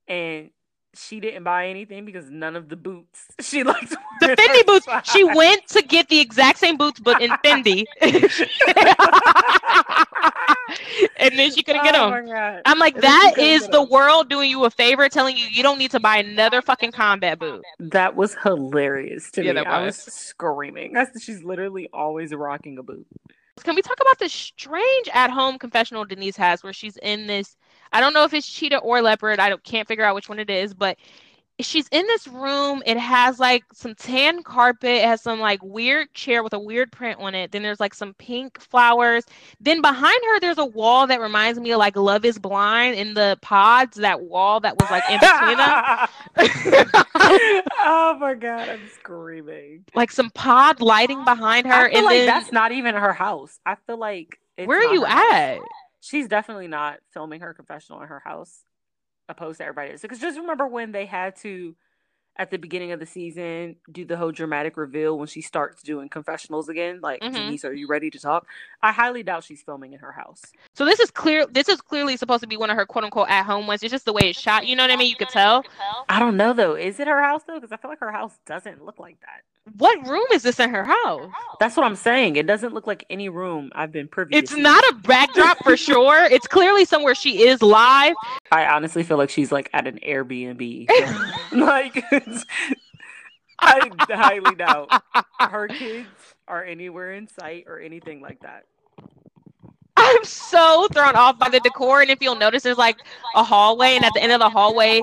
and 0.09 0.51
she 0.95 1.21
didn't 1.21 1.45
buy 1.45 1.69
anything 1.69 2.05
because 2.07 2.31
none 2.31 2.57
of 2.57 2.69
the 2.71 2.77
boots 2.77 3.27
she 3.41 3.63
liked. 3.63 3.91
the 4.21 4.29
fendi 4.29 4.65
boots 4.67 4.87
she 5.05 5.25
went 5.25 5.67
to 5.69 5.83
get 5.83 6.09
the 6.09 6.19
exact 6.21 6.59
same 6.59 6.77
boots 6.79 6.99
but 7.01 7.21
in 7.21 7.31
fendi 7.45 7.85
and 11.19 11.39
then 11.39 11.53
she 11.53 11.63
couldn't 11.63 11.85
get 11.85 11.95
Oh 11.95 12.11
them 12.11 12.61
i'm 12.65 12.79
like 12.79 12.95
And 12.95 13.03
then 13.05 13.21
she 13.21 13.27
that 13.35 13.39
is 13.39 13.63
get 13.63 13.73
the 13.73 13.83
world 13.83 14.29
doing 14.31 14.49
you 14.51 14.65
a 14.65 14.71
favor 14.71 15.09
telling 15.09 15.37
you 15.37 15.47
you 15.47 15.63
don't 15.63 15.79
need 15.79 15.91
to 15.93 16.01
buy 16.01 16.17
another 16.19 16.63
fucking 16.63 16.93
combat 16.93 17.39
boot 17.39 17.63
That 17.79 18.17
was 18.17 18.35
hilarious 18.43 19.31
to 19.33 19.45
Yeah, 19.45 19.53
me. 19.53 19.55
that 19.61 19.67
I 19.67 19.85
was 19.85 19.97
was. 20.05 20.15
screaming. 20.15 20.93
That's- 20.93 21.23
She's 21.23 21.43
literally 21.43 21.89
always 21.93 22.33
rocking 22.35 22.79
a 22.79 22.83
boot. 22.83 23.07
Can 23.63 23.75
we 23.75 23.83
talk 23.83 23.99
about 24.01 24.19
the 24.19 24.29
strange 24.29 25.09
at-home 25.13 25.59
confessional 25.59 26.05
Denise 26.05 26.37
has 26.37 26.63
where 26.63 26.73
she's 26.73 26.97
in 26.99 27.27
this 27.27 27.57
I 27.97 28.01
don't 28.01 28.13
know 28.13 28.25
if 28.25 28.35
it's 28.35 28.47
cheetah 28.47 28.77
or 28.81 29.01
leopard. 29.01 29.41
I 29.41 29.49
don't 29.49 29.65
can't 29.65 29.89
figure 29.89 30.05
out 30.05 30.15
which 30.15 30.29
one 30.29 30.39
it 30.39 30.51
is, 30.51 30.75
but 30.75 30.99
she's 31.61 31.89
in 31.89 32.07
this 32.07 32.29
room. 32.29 32.83
It 32.85 32.99
has 32.99 33.39
like 33.39 33.65
some 33.73 33.95
tan 33.95 34.43
carpet, 34.43 34.91
it 34.91 35.05
has 35.07 35.23
some 35.23 35.41
like 35.41 35.63
weird 35.63 36.13
chair 36.13 36.43
with 36.43 36.53
a 36.53 36.59
weird 36.59 36.93
print 36.93 37.19
on 37.19 37.35
it. 37.35 37.53
Then 37.53 37.63
there's 37.63 37.81
like 37.81 37.95
some 37.95 38.13
pink 38.13 38.61
flowers. 38.61 39.25
Then 39.61 39.81
behind 39.81 40.21
her 40.27 40.41
there's 40.41 40.59
a 40.59 40.67
wall 40.67 41.07
that 41.07 41.23
reminds 41.23 41.59
me 41.59 41.71
of 41.73 41.79
like 41.79 41.97
Love 41.97 42.27
is 42.27 42.39
Blind 42.39 42.97
in 42.97 43.15
the 43.15 43.39
pods, 43.41 43.97
that 43.97 44.21
wall 44.21 44.61
that 44.61 44.77
was 44.79 44.91
like 44.91 45.05
in 45.09 45.19
between 45.19 45.57
them. 45.57 46.93
oh 47.81 48.19
my 48.21 48.35
god, 48.35 48.69
I'm 48.69 48.89
screaming. 48.93 49.87
like 49.95 50.13
some 50.13 50.29
pod 50.33 50.83
lighting 50.83 51.25
behind 51.25 51.67
her 51.67 51.73
I 51.73 51.89
feel 51.89 51.97
and 51.97 52.05
like 52.05 52.17
then 52.19 52.27
that's 52.27 52.53
not 52.53 52.73
even 52.73 52.95
her 52.95 53.15
house. 53.15 53.59
I 53.65 53.77
feel 53.87 53.99
like 53.99 54.39
it's 54.59 54.69
where 54.69 54.87
are 54.87 54.93
you 54.93 55.07
at? 55.07 55.57
house. 55.57 55.67
She's 56.07 56.29
definitely 56.29 56.69
not 56.69 56.99
filming 57.13 57.41
her 57.41 57.53
confessional 57.53 58.01
in 58.01 58.07
her 58.09 58.23
house, 58.25 58.63
opposed 59.29 59.59
to 59.59 59.65
everybody 59.65 59.91
else. 59.91 60.03
Because 60.03 60.21
just 60.21 60.39
remember 60.39 60.69
when 60.69 60.93
they 60.93 61.05
had 61.07 61.35
to, 61.37 61.75
at 62.39 62.51
the 62.51 62.59
beginning 62.59 62.93
of 62.93 63.01
the 63.01 63.07
season, 63.07 63.77
do 63.91 64.05
the 64.05 64.17
whole 64.17 64.31
dramatic 64.31 64.77
reveal 64.77 65.19
when 65.19 65.27
she 65.27 65.41
starts 65.41 65.83
doing 65.83 66.09
confessionals 66.09 66.69
again. 66.69 67.01
Like, 67.03 67.21
Mhm. 67.23 67.33
Denise, 67.33 67.65
are 67.65 67.73
you 67.73 67.87
ready 67.87 68.11
to 68.11 68.19
talk? 68.19 68.47
I 68.83 68.93
highly 68.93 69.23
doubt 69.23 69.45
she's 69.45 69.63
filming 69.63 69.93
in 69.95 69.99
her 70.01 70.13
house. 70.13 70.43
So 70.75 70.85
this 70.85 71.01
is 71.01 71.11
clear. 71.11 71.47
This 71.47 71.69
is 71.69 71.81
clearly 71.81 72.17
supposed 72.17 72.43
to 72.43 72.47
be 72.47 72.57
one 72.57 72.69
of 72.71 72.77
her 72.77 72.85
quote 72.87 73.05
unquote 73.05 73.31
at 73.31 73.45
home 73.45 73.67
ones. 73.67 73.83
It's 73.83 73.91
just 73.91 74.05
the 74.05 74.13
way 74.13 74.31
it's 74.31 74.39
shot. 74.39 74.67
You 74.67 74.77
know 74.77 74.83
what 74.85 74.91
I 74.91 74.97
mean? 74.97 75.09
You 75.09 75.17
could 75.17 75.29
tell. 75.31 75.65
I 76.09 76.19
don't 76.19 76.37
know 76.37 76.53
though. 76.53 76.75
Is 76.75 77.01
it 77.01 77.09
her 77.09 77.23
house 77.23 77.43
though? 77.47 77.55
Because 77.55 77.73
I 77.73 77.77
feel 77.77 77.91
like 77.91 78.01
her 78.01 78.13
house 78.13 78.39
doesn't 78.47 78.85
look 78.85 78.99
like 78.99 79.19
that. 79.21 79.43
What 79.79 80.07
room 80.07 80.27
is 80.33 80.45
this 80.45 80.61
in 80.61 80.71
her 80.71 80.85
house? 80.85 81.29
That's 81.59 81.77
what 81.77 81.85
I'm 81.87 81.97
saying. 81.97 82.37
It 82.37 82.47
doesn't 82.47 82.73
look 82.73 82.87
like 82.87 83.05
any 83.11 83.29
room 83.29 83.73
I've 83.75 83.91
been 83.91 84.07
privy 84.07 84.31
to. 84.33 84.39
It's 84.39 84.53
see. 84.53 84.61
not 84.61 84.85
a 84.91 84.95
backdrop 84.95 85.59
for 85.65 85.77
sure. 85.77 86.23
It's 86.27 86.47
clearly 86.47 86.85
somewhere 86.85 87.17
she 87.17 87.49
is 87.49 87.61
live. 87.63 88.15
I 88.53 88.67
honestly 88.67 89.03
feel 89.03 89.17
like 89.17 89.31
she's 89.31 89.51
like 89.53 89.71
at 89.73 89.87
an 89.87 89.99
Airbnb. 90.07 90.89
like, 91.53 92.05
I 93.61 93.91
highly 94.11 94.55
doubt 94.55 94.91
her 95.41 95.69
kids 95.69 96.09
are 96.47 96.65
anywhere 96.65 97.13
in 97.13 97.29
sight 97.29 97.65
or 97.67 97.81
anything 97.81 98.21
like 98.21 98.41
that. 98.41 98.65
I'm 99.97 100.25
so 100.25 100.89
thrown 100.93 101.17
off 101.17 101.39
by 101.39 101.49
the 101.49 101.61
decor. 101.61 102.03
And 102.03 102.11
if 102.11 102.19
you'll 102.21 102.37
notice, 102.37 102.63
there's 102.63 102.79
like 102.79 102.99
a 103.35 103.43
hallway, 103.43 103.97
and 103.97 104.05
at 104.05 104.13
the 104.15 104.23
end 104.23 104.31
of 104.33 104.41
the 104.41 104.51
hallway, 104.51 105.01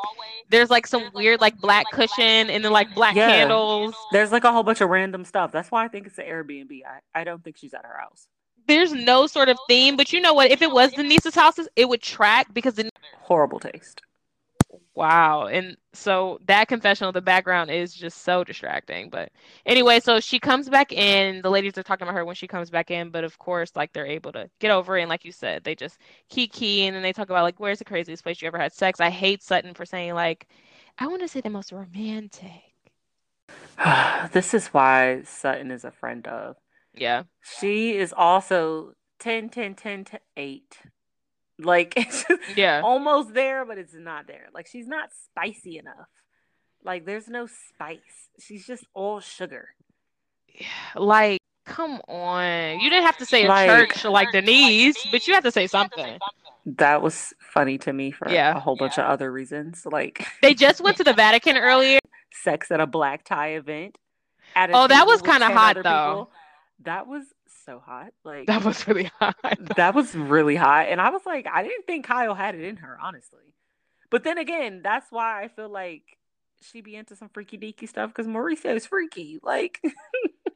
there's 0.49 0.69
like 0.69 0.85
some 0.85 1.09
weird 1.13 1.41
like 1.41 1.57
black 1.59 1.85
cushion 1.91 2.49
and 2.49 2.63
then 2.63 2.71
like 2.71 2.93
black 2.93 3.15
Yeah. 3.15 3.27
candles. 3.27 3.95
There's 4.11 4.31
like 4.31 4.43
a 4.43 4.51
whole 4.51 4.63
bunch 4.63 4.81
of 4.81 4.89
random 4.89 5.25
stuff. 5.25 5.51
That's 5.51 5.71
why 5.71 5.83
I 5.83 5.87
think 5.87 6.07
it's 6.07 6.17
an 6.19 6.25
Airbnb. 6.25 6.81
I, 6.85 7.21
I 7.21 7.23
don't 7.23 7.43
think 7.43 7.57
she's 7.57 7.73
at 7.73 7.85
her 7.85 7.97
house. 7.99 8.27
There's 8.67 8.93
no 8.93 9.27
sort 9.27 9.49
of 9.49 9.57
theme, 9.67 9.97
but 9.97 10.13
you 10.13 10.21
know 10.21 10.33
what? 10.33 10.51
If 10.51 10.61
it 10.61 10.71
was 10.71 10.91
Denise's 10.93 11.35
houses, 11.35 11.67
it 11.75 11.89
would 11.89 12.01
track 12.01 12.53
because 12.53 12.75
the 12.75 12.89
Horrible 13.19 13.59
taste. 13.59 14.01
Wow. 14.95 15.47
And 15.47 15.75
so 15.93 16.39
that 16.45 16.67
confessional, 16.67 17.11
the 17.11 17.21
background 17.21 17.71
is 17.71 17.93
just 17.93 18.21
so 18.21 18.43
distracting. 18.43 19.09
But 19.09 19.31
anyway, 19.65 19.99
so 19.99 20.19
she 20.19 20.39
comes 20.39 20.69
back 20.69 20.91
in. 20.91 21.41
The 21.41 21.49
ladies 21.49 21.77
are 21.77 21.83
talking 21.83 22.07
about 22.07 22.15
her 22.15 22.25
when 22.25 22.35
she 22.35 22.47
comes 22.47 22.69
back 22.69 22.91
in, 22.91 23.09
but 23.09 23.23
of 23.23 23.39
course, 23.39 23.71
like 23.75 23.93
they're 23.93 24.05
able 24.05 24.31
to 24.33 24.49
get 24.59 24.71
over 24.71 24.97
it. 24.97 25.01
And 25.01 25.09
like 25.09 25.25
you 25.25 25.31
said, 25.31 25.63
they 25.63 25.73
just 25.73 25.97
kiki 26.29 26.85
and 26.85 26.95
then 26.95 27.01
they 27.01 27.13
talk 27.13 27.29
about 27.29 27.43
like 27.43 27.59
where's 27.59 27.79
the 27.79 27.85
craziest 27.85 28.23
place 28.23 28.41
you 28.41 28.47
ever 28.47 28.59
had 28.59 28.73
sex. 28.73 28.99
I 28.99 29.09
hate 29.09 29.41
Sutton 29.41 29.73
for 29.73 29.85
saying 29.85 30.13
like, 30.13 30.47
I 30.99 31.07
want 31.07 31.21
to 31.21 31.27
say 31.27 31.41
the 31.41 31.49
most 31.49 31.71
romantic. 31.71 32.73
this 34.31 34.53
is 34.53 34.67
why 34.67 35.23
Sutton 35.23 35.71
is 35.71 35.85
a 35.85 35.91
friend 35.91 36.27
of. 36.27 36.55
Yeah. 36.95 37.23
She 37.59 37.95
is 37.97 38.13
also 38.15 38.93
10, 39.19 39.49
10, 39.49 39.75
10, 39.75 40.05
10 40.05 40.19
8. 40.37 40.77
Like, 41.59 41.93
it's 41.97 42.23
just 42.25 42.41
Yeah. 42.57 42.81
almost 42.83 43.33
there, 43.33 43.65
but 43.65 43.77
it's 43.77 43.93
not 43.93 44.27
there. 44.27 44.47
Like, 44.53 44.67
she's 44.67 44.87
not 44.87 45.09
spicy 45.25 45.77
enough. 45.77 46.07
Like, 46.83 47.05
there's 47.05 47.27
no 47.27 47.47
spice. 47.47 48.29
She's 48.39 48.65
just 48.67 48.85
all 48.93 49.19
sugar. 49.19 49.69
Yeah, 50.47 50.67
like, 50.95 51.39
come 51.65 52.01
on. 52.07 52.79
You 52.79 52.89
didn't 52.89 53.05
have 53.05 53.17
to 53.17 53.25
say 53.25 53.45
a 53.45 53.47
Like- 53.47 53.69
church 53.93 54.05
like 54.05 54.31
Denise, 54.31 54.97
but 55.11 55.27
you 55.27 55.33
have 55.33 55.43
to 55.43 55.51
say 55.51 55.67
something. 55.67 56.19
That 56.65 57.01
was 57.01 57.33
funny 57.39 57.77
to 57.79 57.93
me 57.93 58.11
for 58.11 58.29
Yeah. 58.29 58.55
a 58.55 58.59
whole 58.59 58.75
bunch 58.75 58.97
of 58.97 59.05
other 59.05 59.31
reasons, 59.31 59.85
like 59.85 60.25
They 60.41 60.53
just 60.53 60.81
went 60.81 60.97
to 60.97 61.03
the 61.03 61.13
Vatican 61.13 61.57
earlier. 61.57 61.99
sex 62.33 62.69
at 62.71 62.79
a 62.81 62.87
black 62.87 63.23
tie 63.23 63.49
event. 63.55 63.97
Oh, 64.55 64.87
that 64.87 65.07
was 65.07 65.21
kinda 65.21 65.47
hot, 65.49 65.75
though. 65.75 65.81
people. 65.81 66.31
That 66.83 67.07
was 67.07 67.23
so 67.65 67.79
hot. 67.79 68.13
Like 68.23 68.47
That 68.47 68.63
was 68.63 68.87
really 68.87 69.11
hot. 69.19 69.35
that 69.75 69.95
was 69.95 70.15
really 70.15 70.55
hot, 70.55 70.87
and 70.89 70.99
I 71.01 71.09
was 71.09 71.21
like, 71.25 71.47
I 71.51 71.63
didn't 71.63 71.85
think 71.85 72.05
Kyle 72.05 72.35
had 72.35 72.55
it 72.55 72.63
in 72.63 72.77
her, 72.77 72.97
honestly. 73.01 73.53
But 74.09 74.23
then 74.23 74.37
again, 74.37 74.81
that's 74.83 75.11
why 75.11 75.43
I 75.43 75.47
feel 75.47 75.69
like 75.69 76.03
she'd 76.61 76.83
be 76.83 76.95
into 76.95 77.15
some 77.15 77.29
freaky 77.29 77.57
deaky 77.57 77.89
stuff 77.89 78.09
because 78.09 78.27
Mauricio 78.27 78.75
is 78.75 78.85
freaky. 78.85 79.39
Like 79.41 79.81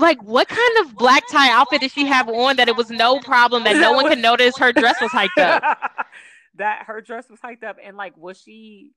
Like, 0.00 0.22
what 0.22 0.48
kind 0.48 0.78
of 0.80 0.96
black 0.96 1.24
tie 1.30 1.50
outfit 1.52 1.82
did 1.82 1.92
she 1.92 2.06
have 2.06 2.28
on 2.28 2.56
that 2.56 2.68
it 2.68 2.76
was 2.76 2.90
no 2.90 3.20
problem 3.20 3.64
that 3.64 3.76
no 3.76 3.92
one 3.92 4.08
could 4.08 4.18
notice 4.18 4.56
her 4.56 4.72
dress 4.72 4.98
was 5.00 5.10
hiked 5.10 5.38
up? 5.38 5.62
that 6.54 6.84
her 6.86 7.02
dress 7.02 7.28
was 7.28 7.38
hiked 7.40 7.62
up, 7.64 7.76
and 7.82 7.96
like, 7.96 8.16
was 8.16 8.40
she 8.40 8.92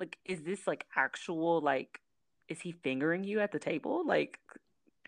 like? 0.00 0.18
Is 0.24 0.42
this 0.42 0.66
like 0.66 0.84
actual 0.96 1.60
like? 1.60 2.00
Is 2.48 2.60
he 2.60 2.72
fingering 2.72 3.22
you 3.24 3.40
at 3.40 3.52
the 3.52 3.58
table? 3.60 4.04
Like, 4.04 4.38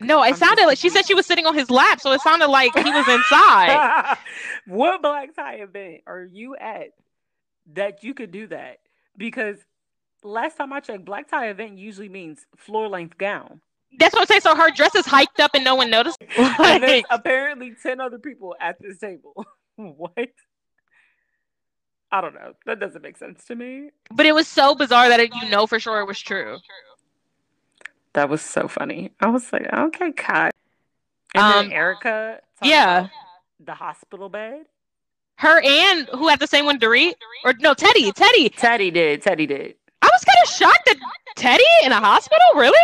No, 0.01 0.23
it 0.23 0.29
I'm 0.29 0.35
sounded 0.37 0.67
like 0.67 0.79
she 0.79 0.89
said 0.89 1.07
she 1.07 1.15
was 1.15 1.27
sitting 1.27 1.47
on 1.47 1.55
his 1.55 1.71
lap, 1.71 2.01
so 2.01 2.13
it 2.13 2.21
sounded 2.23 2.49
like 2.49 2.75
he 2.77 2.91
was 2.91 3.07
inside. 3.09 4.17
what 4.67 5.03
black 5.03 5.35
tie 5.35 5.57
event 5.57 6.03
are 6.07 6.23
you 6.25 6.57
at 6.57 6.89
that 7.75 8.03
you 8.03 8.15
could 8.15 8.31
do 8.31 8.47
that? 8.49 8.79
Because 9.17 9.59
last 10.23 10.57
time 10.57 10.73
I 10.73 10.81
checked, 10.81 11.05
black 11.05 11.29
tie 11.29 11.49
event 11.51 11.79
usually 11.79 12.09
means 12.09 12.47
floor 12.57 12.89
length 12.89 13.19
gown. 13.19 13.61
That's 13.99 14.15
what 14.15 14.23
I'm 14.23 14.27
saying. 14.27 14.41
So 14.43 14.55
her 14.55 14.71
dress 14.71 14.95
is 14.95 15.05
hiked 15.05 15.41
up 15.41 15.51
and 15.55 15.65
no 15.65 15.75
one 15.75 15.91
noticed. 15.91 16.19
And 16.39 16.83
there's 16.83 16.89
Like, 17.03 17.07
apparently 17.11 17.75
10 17.83 18.01
other 18.01 18.19
people 18.19 18.55
at 18.61 18.77
this 18.81 18.99
table. 18.99 19.45
what? 19.77 20.29
I 22.13 22.21
don't 22.21 22.35
know. 22.35 22.55
That 22.67 22.81
doesn't 22.81 23.03
make 23.03 23.17
sense 23.19 23.45
to 23.47 23.55
me. 23.55 23.91
but 24.13 24.27
it 24.27 24.35
was 24.35 24.49
so 24.49 24.75
bizarre 24.75 25.09
that 25.09 25.21
it, 25.21 25.31
you 25.35 25.49
know 25.49 25.67
for 25.67 25.79
sure 25.79 26.01
it 26.01 26.07
was 26.07 26.19
true. 26.21 26.59
That 28.15 28.29
was 28.29 28.43
so 28.43 28.67
funny. 28.69 29.13
I 29.21 29.29
was 29.29 29.53
like, 29.53 29.73
okay, 29.73 30.13
Kai. 30.13 30.51
And 31.35 31.43
Um, 31.45 31.53
then 31.69 31.73
Erika. 31.73 32.41
yeah. 32.63 33.09
The 33.61 33.75
hospital 33.75 34.29
bed. 34.29 34.67
Her 35.37 35.61
and 35.65 36.09
who 36.09 36.29
had 36.29 36.39
the 36.41 36.47
same 36.47 36.67
one, 36.67 36.79
Dorit? 36.79 37.15
Or 37.45 37.55
no, 37.61 37.75
Teddi. 37.75 38.13
Teddi. 38.13 38.55
Teddi 38.55 38.93
did. 38.93 39.23
Teddi 39.23 39.47
did. 39.49 39.75
I 40.03 40.07
was 40.13 40.25
kind 40.25 40.39
of 40.45 40.51
shocked 40.51 40.87
that 40.87 40.97
Teddi 41.37 41.87
in 41.87 41.93
a 41.93 42.01
hospital? 42.01 42.39
Really? 42.57 42.79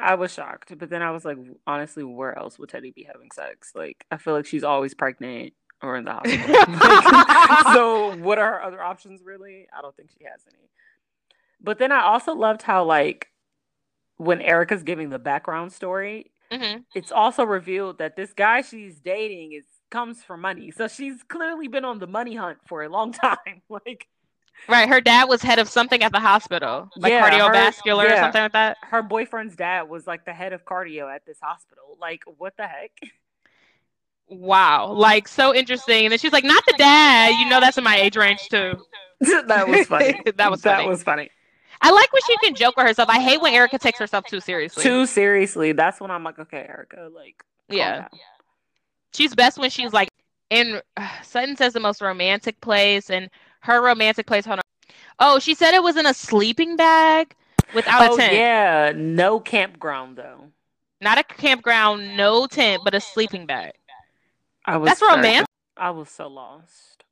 I 0.00 0.14
was 0.14 0.32
shocked, 0.32 0.76
but 0.78 0.90
then 0.90 1.02
I 1.02 1.10
was 1.10 1.24
like, 1.24 1.38
honestly, 1.66 2.04
where 2.04 2.38
else 2.38 2.58
would 2.58 2.68
Teddi 2.68 2.94
be 2.94 3.04
having 3.04 3.30
sex? 3.32 3.72
Like, 3.74 4.04
I 4.10 4.18
feel 4.18 4.34
like 4.34 4.46
she's 4.46 4.62
always 4.62 4.94
pregnant 4.94 5.54
or 5.82 5.96
in 5.96 6.04
the 6.04 6.12
hospital. 6.12 7.72
so, 7.72 8.16
what 8.18 8.38
are 8.38 8.52
her 8.58 8.62
other 8.62 8.82
options 8.82 9.22
really? 9.24 9.66
I 9.76 9.80
don't 9.82 9.96
think 9.96 10.10
she 10.16 10.24
has 10.24 10.42
any. 10.48 10.68
But 11.60 11.78
then 11.78 11.90
I 11.90 12.02
also 12.02 12.34
loved 12.34 12.62
how, 12.62 12.84
like, 12.84 13.30
when 14.16 14.40
Erika's 14.40 14.82
giving 14.82 15.10
the 15.10 15.18
background 15.18 15.72
story, 15.72 16.30
hmm 16.52 16.78
it's 16.94 17.10
also 17.10 17.44
revealed 17.44 17.98
that 17.98 18.14
this 18.16 18.32
guy 18.32 18.62
she's 18.62 19.00
dating 19.00 19.52
is 19.52 19.64
comes 19.90 20.22
for 20.22 20.36
money. 20.36 20.70
So 20.70 20.88
she's 20.88 21.22
clearly 21.22 21.68
been 21.68 21.84
on 21.84 21.98
the 21.98 22.06
money 22.06 22.34
hunt 22.36 22.58
for 22.68 22.82
a 22.82 22.88
long 22.88 23.12
time. 23.24 23.62
like 23.68 24.06
Right. 24.68 24.88
Her 24.88 25.00
dad 25.02 25.24
was 25.28 25.42
head 25.42 25.58
of 25.58 25.68
something 25.68 26.02
at 26.02 26.12
the 26.12 26.18
hospital, 26.20 26.88
like 26.96 27.10
Yeah, 27.12 27.22
her- 27.28 27.52
cardiovascular 27.52 28.06
or 28.10 28.16
something 28.16 28.40
like 28.42 28.52
that. 28.52 28.78
her 28.84 29.02
boyfriend's 29.02 29.54
dad 29.54 29.82
was 29.88 30.06
like 30.06 30.24
the 30.24 30.32
head 30.32 30.52
of 30.54 30.64
cardio 30.64 31.14
at 31.14 31.26
this 31.26 31.38
hospital. 31.42 31.96
Like 32.00 32.22
what 32.38 32.56
the 32.56 32.66
heck? 32.66 32.92
Wow. 34.28 34.92
Like, 34.92 35.28
so 35.28 35.54
interesting. 35.54 36.06
And 36.06 36.12
then 36.12 36.18
she's 36.18 36.32
like, 36.32 36.44
not 36.44 36.64
the 36.66 36.74
dad. 36.78 37.38
You 37.38 37.48
know, 37.48 37.60
that's 37.60 37.78
in 37.78 37.84
my 37.84 37.96
age 37.96 38.16
range, 38.16 38.40
too. 38.50 38.72
that 39.20 39.68
was 39.68 39.86
funny. 39.86 40.20
That 40.36 40.50
was 40.50 40.62
that 40.62 40.86
was 40.86 41.02
funny. 41.02 41.30
I 41.82 41.90
like 41.90 42.12
when 42.12 42.22
she 42.26 42.36
can 42.38 42.54
joke 42.54 42.76
with 42.76 42.86
herself. 42.86 43.08
I 43.08 43.20
hate 43.20 43.40
when 43.40 43.52
Erika 43.54 43.78
takes 43.78 43.98
herself 43.98 44.24
too 44.26 44.40
seriously. 44.40 44.82
Too 44.82 45.06
seriously. 45.06 45.72
That's 45.72 46.00
when 46.00 46.10
I'm 46.10 46.24
like, 46.24 46.38
okay, 46.38 46.66
Erika, 46.68 47.10
like 47.14 47.44
calm 47.68 47.78
Yeah. 47.78 47.96
down. 48.00 48.08
She's 49.12 49.34
best 49.34 49.58
when 49.58 49.70
she's 49.70 49.92
like 49.92 50.08
in 50.50 50.80
Sutton 51.22 51.56
says 51.56 51.72
the 51.72 51.80
most 51.80 52.00
romantic 52.00 52.60
place 52.60 53.10
and 53.10 53.28
her 53.60 53.82
romantic 53.82 54.26
place. 54.26 54.44
Hold 54.46 54.58
on. 54.60 54.62
Oh, 55.18 55.38
she 55.38 55.54
said 55.54 55.74
it 55.74 55.82
was 55.82 55.96
in 55.96 56.06
a 56.06 56.14
sleeping 56.14 56.76
bag 56.76 57.34
without 57.74 58.10
Oh 58.10 58.14
a 58.14 58.16
tent. 58.18 58.32
yeah, 58.34 58.92
no 58.94 59.40
campground 59.40 60.16
though. 60.16 60.48
Not 61.00 61.18
a 61.18 61.24
campground, 61.24 62.16
no 62.16 62.46
tent, 62.46 62.82
but 62.84 62.94
a 62.94 63.00
sleeping 63.00 63.44
bag. 63.46 63.72
I 64.64 64.76
was 64.78 64.88
That's 64.88 65.00
so- 65.00 65.08
romantic. 65.14 65.46
I 65.76 65.90
was 65.90 66.08
so 66.08 66.26
lost. 66.28 67.04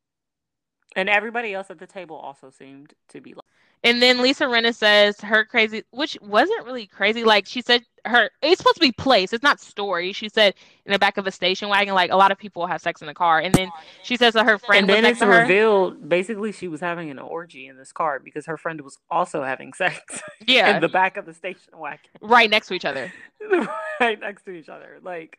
And 0.96 1.08
everybody 1.08 1.52
else 1.52 1.70
at 1.70 1.78
the 1.78 1.86
table 1.86 2.16
also 2.16 2.50
seemed 2.50 2.94
to 3.08 3.20
be 3.20 3.34
lost. 3.34 3.46
And 3.84 4.00
then 4.00 4.22
Lisa 4.22 4.44
Rinna 4.44 4.74
says 4.74 5.20
her 5.20 5.44
crazy, 5.44 5.84
which 5.90 6.16
wasn't 6.22 6.64
really 6.64 6.86
crazy. 6.86 7.22
Like 7.22 7.46
she 7.46 7.60
said, 7.60 7.84
her 8.06 8.30
it's 8.42 8.58
supposed 8.58 8.76
to 8.76 8.80
be 8.80 8.92
place. 8.92 9.32
It's 9.34 9.42
not 9.42 9.60
story. 9.60 10.12
She 10.12 10.30
said 10.30 10.54
in 10.86 10.92
the 10.92 10.98
back 10.98 11.18
of 11.18 11.26
a 11.26 11.30
station 11.30 11.68
wagon, 11.68 11.94
like 11.94 12.10
a 12.10 12.16
lot 12.16 12.32
of 12.32 12.38
people 12.38 12.66
have 12.66 12.80
sex 12.80 13.02
in 13.02 13.06
the 13.06 13.14
car. 13.14 13.40
And 13.40 13.54
then 13.54 13.70
she 14.02 14.16
says 14.16 14.32
that 14.34 14.46
her 14.46 14.58
friend 14.58 14.80
And 14.80 14.88
was 14.88 14.96
then 15.02 15.12
it's 15.12 15.20
revealed 15.20 16.08
basically 16.08 16.50
she 16.52 16.66
was 16.66 16.80
having 16.80 17.10
an 17.10 17.18
orgy 17.18 17.66
in 17.66 17.76
this 17.76 17.92
car 17.92 18.18
because 18.18 18.46
her 18.46 18.56
friend 18.56 18.80
was 18.80 18.98
also 19.10 19.42
having 19.42 19.72
sex 19.74 20.22
Yeah, 20.46 20.74
in 20.76 20.80
the 20.80 20.88
back 20.88 21.18
of 21.18 21.26
the 21.26 21.34
station 21.34 21.74
wagon. 21.76 22.10
right 22.22 22.48
next 22.48 22.68
to 22.68 22.74
each 22.74 22.86
other. 22.86 23.12
right 24.00 24.18
next 24.18 24.44
to 24.44 24.52
each 24.52 24.70
other. 24.70 24.98
Like, 25.02 25.38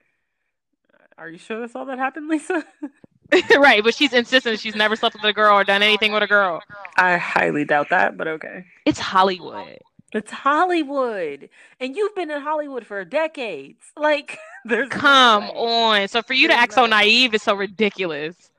are 1.17 1.29
you 1.29 1.39
sure 1.39 1.61
that's 1.61 1.75
all 1.75 1.85
that 1.85 1.97
happened, 1.97 2.27
Lisa? 2.27 2.63
right, 3.57 3.83
but 3.83 3.95
she's 3.95 4.13
insistent 4.13 4.59
she's 4.59 4.75
never 4.75 4.95
slept 4.95 5.15
with 5.15 5.23
a 5.25 5.33
girl 5.33 5.55
or 5.57 5.63
done 5.63 5.81
anything 5.83 6.11
with 6.11 6.23
a 6.23 6.27
girl. 6.27 6.61
I 6.97 7.17
highly 7.17 7.65
doubt 7.65 7.89
that, 7.89 8.17
but 8.17 8.27
okay. 8.27 8.65
It's 8.85 8.99
Hollywood. 8.99 9.79
It's 10.13 10.31
Hollywood, 10.31 11.49
and 11.79 11.95
you've 11.95 12.15
been 12.15 12.31
in 12.31 12.41
Hollywood 12.41 12.85
for 12.85 13.03
decades. 13.03 13.83
Like, 13.97 14.37
there's 14.65 14.89
no 14.89 14.97
Come 14.97 15.43
way. 15.43 15.49
on. 15.49 16.07
So 16.07 16.21
for 16.21 16.33
you 16.33 16.47
to 16.47 16.53
There's 16.53 16.63
act 16.63 16.73
so 16.73 16.85
naive 16.85 17.33
is 17.33 17.43
so 17.43 17.53
ridiculous. 17.55 18.51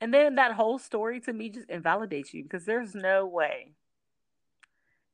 And 0.00 0.14
then 0.14 0.36
that 0.36 0.52
whole 0.52 0.78
story 0.78 1.20
to 1.20 1.32
me 1.32 1.50
just 1.50 1.68
invalidates 1.68 2.32
you 2.32 2.42
because 2.42 2.64
there's 2.64 2.94
no 2.94 3.26
way 3.26 3.72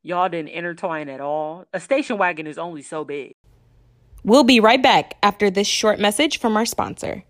y'all 0.07 0.29
didn't 0.29 0.49
intertwine 0.49 1.09
at 1.09 1.19
all. 1.21 1.65
A 1.73 1.79
station 1.79 2.17
wagon 2.17 2.47
is 2.47 2.57
only 2.57 2.81
so 2.81 3.03
big. 3.03 3.35
We'll 4.23 4.43
be 4.43 4.59
right 4.59 4.81
back 4.81 5.15
after 5.21 5.49
this 5.49 5.67
short 5.67 5.99
message 5.99 6.39
from 6.39 6.57
our 6.57 6.65
sponsor. 6.65 7.23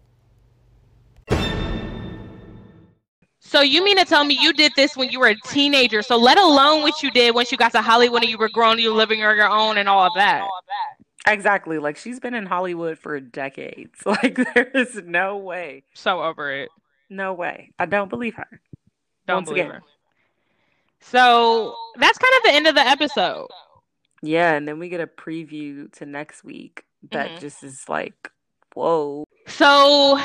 So 3.48 3.62
you 3.62 3.82
mean 3.82 3.96
to 3.98 4.04
tell 4.04 4.26
me 4.26 4.38
you 4.42 4.52
did 4.52 4.74
this 4.76 4.98
when 4.98 5.10
you 5.10 5.22
were 5.22 5.28
a 5.28 5.36
teenager? 5.46 6.02
So 6.02 6.18
let 6.18 6.38
alone 6.38 6.82
what 6.82 7.02
you 7.02 7.10
did 7.12 7.34
once 7.34 7.50
you 7.50 7.58
got 7.58 7.72
to 7.72 7.82
Hollywood 7.82 8.22
and 8.22 8.30
you 8.30 8.38
were 8.38 8.50
grown, 8.50 8.78
you 8.78 8.90
were 8.92 8.98
living 8.98 9.24
on 9.24 9.38
your 9.38 9.50
own 9.50 9.78
and 9.78 9.88
all 9.88 10.06
of 10.06 10.12
that. 10.18 10.46
Exactly. 11.26 11.80
Like 11.80 11.96
she's 11.96 12.20
been 12.20 12.34
in 12.34 12.46
Hollywood 12.46 13.00
for 13.00 13.18
decades. 13.22 14.02
Like 14.06 14.36
there 14.36 14.70
is 14.74 14.96
no 15.06 15.38
way. 15.38 15.84
So 15.94 16.22
over 16.22 16.52
it. 16.52 16.70
No 17.10 17.34
way. 17.34 17.72
I 17.80 17.86
don't 17.86 18.10
believe 18.10 18.36
her. 18.36 18.62
Don't 19.28 19.38
Once 19.38 19.50
believe 19.50 19.66
again. 19.66 19.76
her. 19.76 19.84
So 21.00 21.74
that's 21.96 22.18
kind 22.18 22.34
of 22.38 22.44
the 22.44 22.52
end 22.52 22.68
of 22.68 22.76
the 22.76 22.82
episode. 22.82 23.48
Yeah, 24.22 24.54
and 24.56 24.68
then 24.68 24.78
we 24.78 24.90
get 24.90 25.00
a 25.00 25.08
preview 25.08 25.90
to 25.94 26.06
next 26.06 26.44
week 26.44 26.84
that 27.12 27.32
Mhm. 27.32 27.40
just 27.40 27.64
is 27.64 27.88
like, 27.88 28.32
whoa. 28.78 29.28
So 29.48 30.20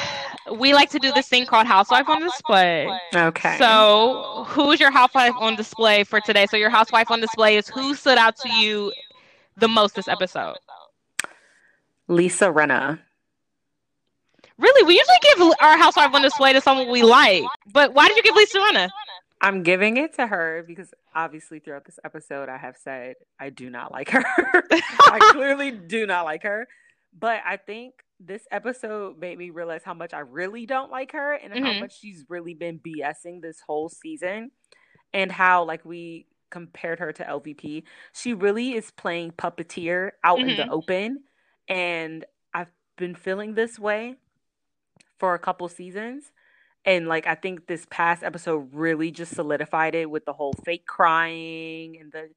we 0.59 0.75
like 0.75 0.91
to 0.91 0.99
do 0.99 1.11
this 1.13 1.29
thing 1.29 1.47
called 1.47 1.67
Housewife 1.67 2.09
on 2.09 2.21
Display. 2.21 2.89
Okay. 3.15 3.57
So 3.59 4.45
who's 4.49 4.79
your 4.79 4.91
housewife 4.91 5.35
on 5.39 5.57
display 5.57 6.05
for 6.05 6.21
today? 6.21 6.47
So 6.47 6.57
your 6.57 6.71
housewife 6.71 7.11
on 7.11 7.21
display 7.21 7.57
is 7.57 7.69
who 7.69 7.95
stood 7.95 8.19
out 8.19 8.37
to 8.39 8.53
you 8.53 8.93
the 9.57 9.69
most 9.69 9.95
this 9.95 10.09
episode? 10.09 10.57
Lisa 12.09 12.47
Rinna. 12.47 12.99
Really, 14.59 14.87
we 14.87 14.95
usually 14.95 15.17
give 15.23 15.57
our 15.61 15.79
housewife 15.79 16.15
on 16.15 16.23
display 16.23 16.53
to 16.53 16.61
someone 16.61 16.91
we 16.91 17.03
like. 17.03 17.45
But 17.73 17.95
why 17.95 18.09
did 18.09 18.17
you 18.17 18.23
give 18.23 18.37
Lisa 18.37 18.59
Rinna? 18.59 18.89
I'm 19.41 19.63
giving 19.63 19.97
it 19.97 20.15
to 20.15 20.27
her 20.27 20.65
because 20.67 20.93
obviously 21.15 21.59
throughout 21.59 21.85
this 21.85 21.99
episode 22.05 22.49
I 22.49 22.59
have 22.59 22.77
said 22.77 23.17
I 23.41 23.51
do 23.51 23.71
not 23.71 23.91
like 23.91 24.11
her. 24.11 24.25
I 24.71 25.31
clearly 25.33 25.71
do 25.71 26.07
not 26.07 26.25
like 26.25 26.43
her. 26.45 26.69
But 27.19 27.41
I 27.45 27.57
think 27.57 27.95
this 28.25 28.47
episode 28.51 29.19
made 29.19 29.39
me 29.39 29.51
realize 29.51 29.83
how 29.85 29.95
much 29.95 30.15
I 30.15 30.21
really 30.21 30.67
don't 30.67 30.91
like 30.91 31.13
her 31.13 31.35
and 31.35 31.53
how 31.53 31.73
Mhm. 31.73 31.81
much 31.81 31.99
she's 31.99 32.25
really 32.29 32.55
been 32.55 32.79
BSing 32.79 33.41
this 33.43 33.61
whole 33.61 33.89
season 33.89 34.51
and 35.13 35.33
how 35.33 35.65
like 35.65 35.85
we 35.85 36.27
compared 36.51 36.99
her 37.01 37.13
to 37.13 37.25
LVP. 37.27 37.85
She 38.13 38.35
really 38.35 38.75
is 38.75 38.91
playing 38.91 39.33
puppeteer 39.33 40.13
out 40.23 40.39
in 40.41 40.57
the 40.57 40.65
Mhm. 40.65 40.71
open 40.71 41.25
and 41.69 42.25
I've 42.55 42.73
been 42.97 43.15
feeling 43.15 43.55
this 43.55 43.79
way 43.79 44.17
for 45.19 45.35
a 45.35 45.39
couple 45.39 45.69
seasons 45.69 46.33
and 46.85 47.07
like 47.07 47.27
I 47.27 47.35
think 47.35 47.67
this 47.67 47.87
past 47.91 48.23
episode 48.23 48.75
really 48.75 49.11
just 49.11 49.35
solidified 49.35 49.95
it 49.95 50.11
with 50.11 50.25
the 50.25 50.33
whole 50.33 50.53
fake 50.65 50.87
crying 50.87 51.97
and 51.99 52.13
the 52.13 52.31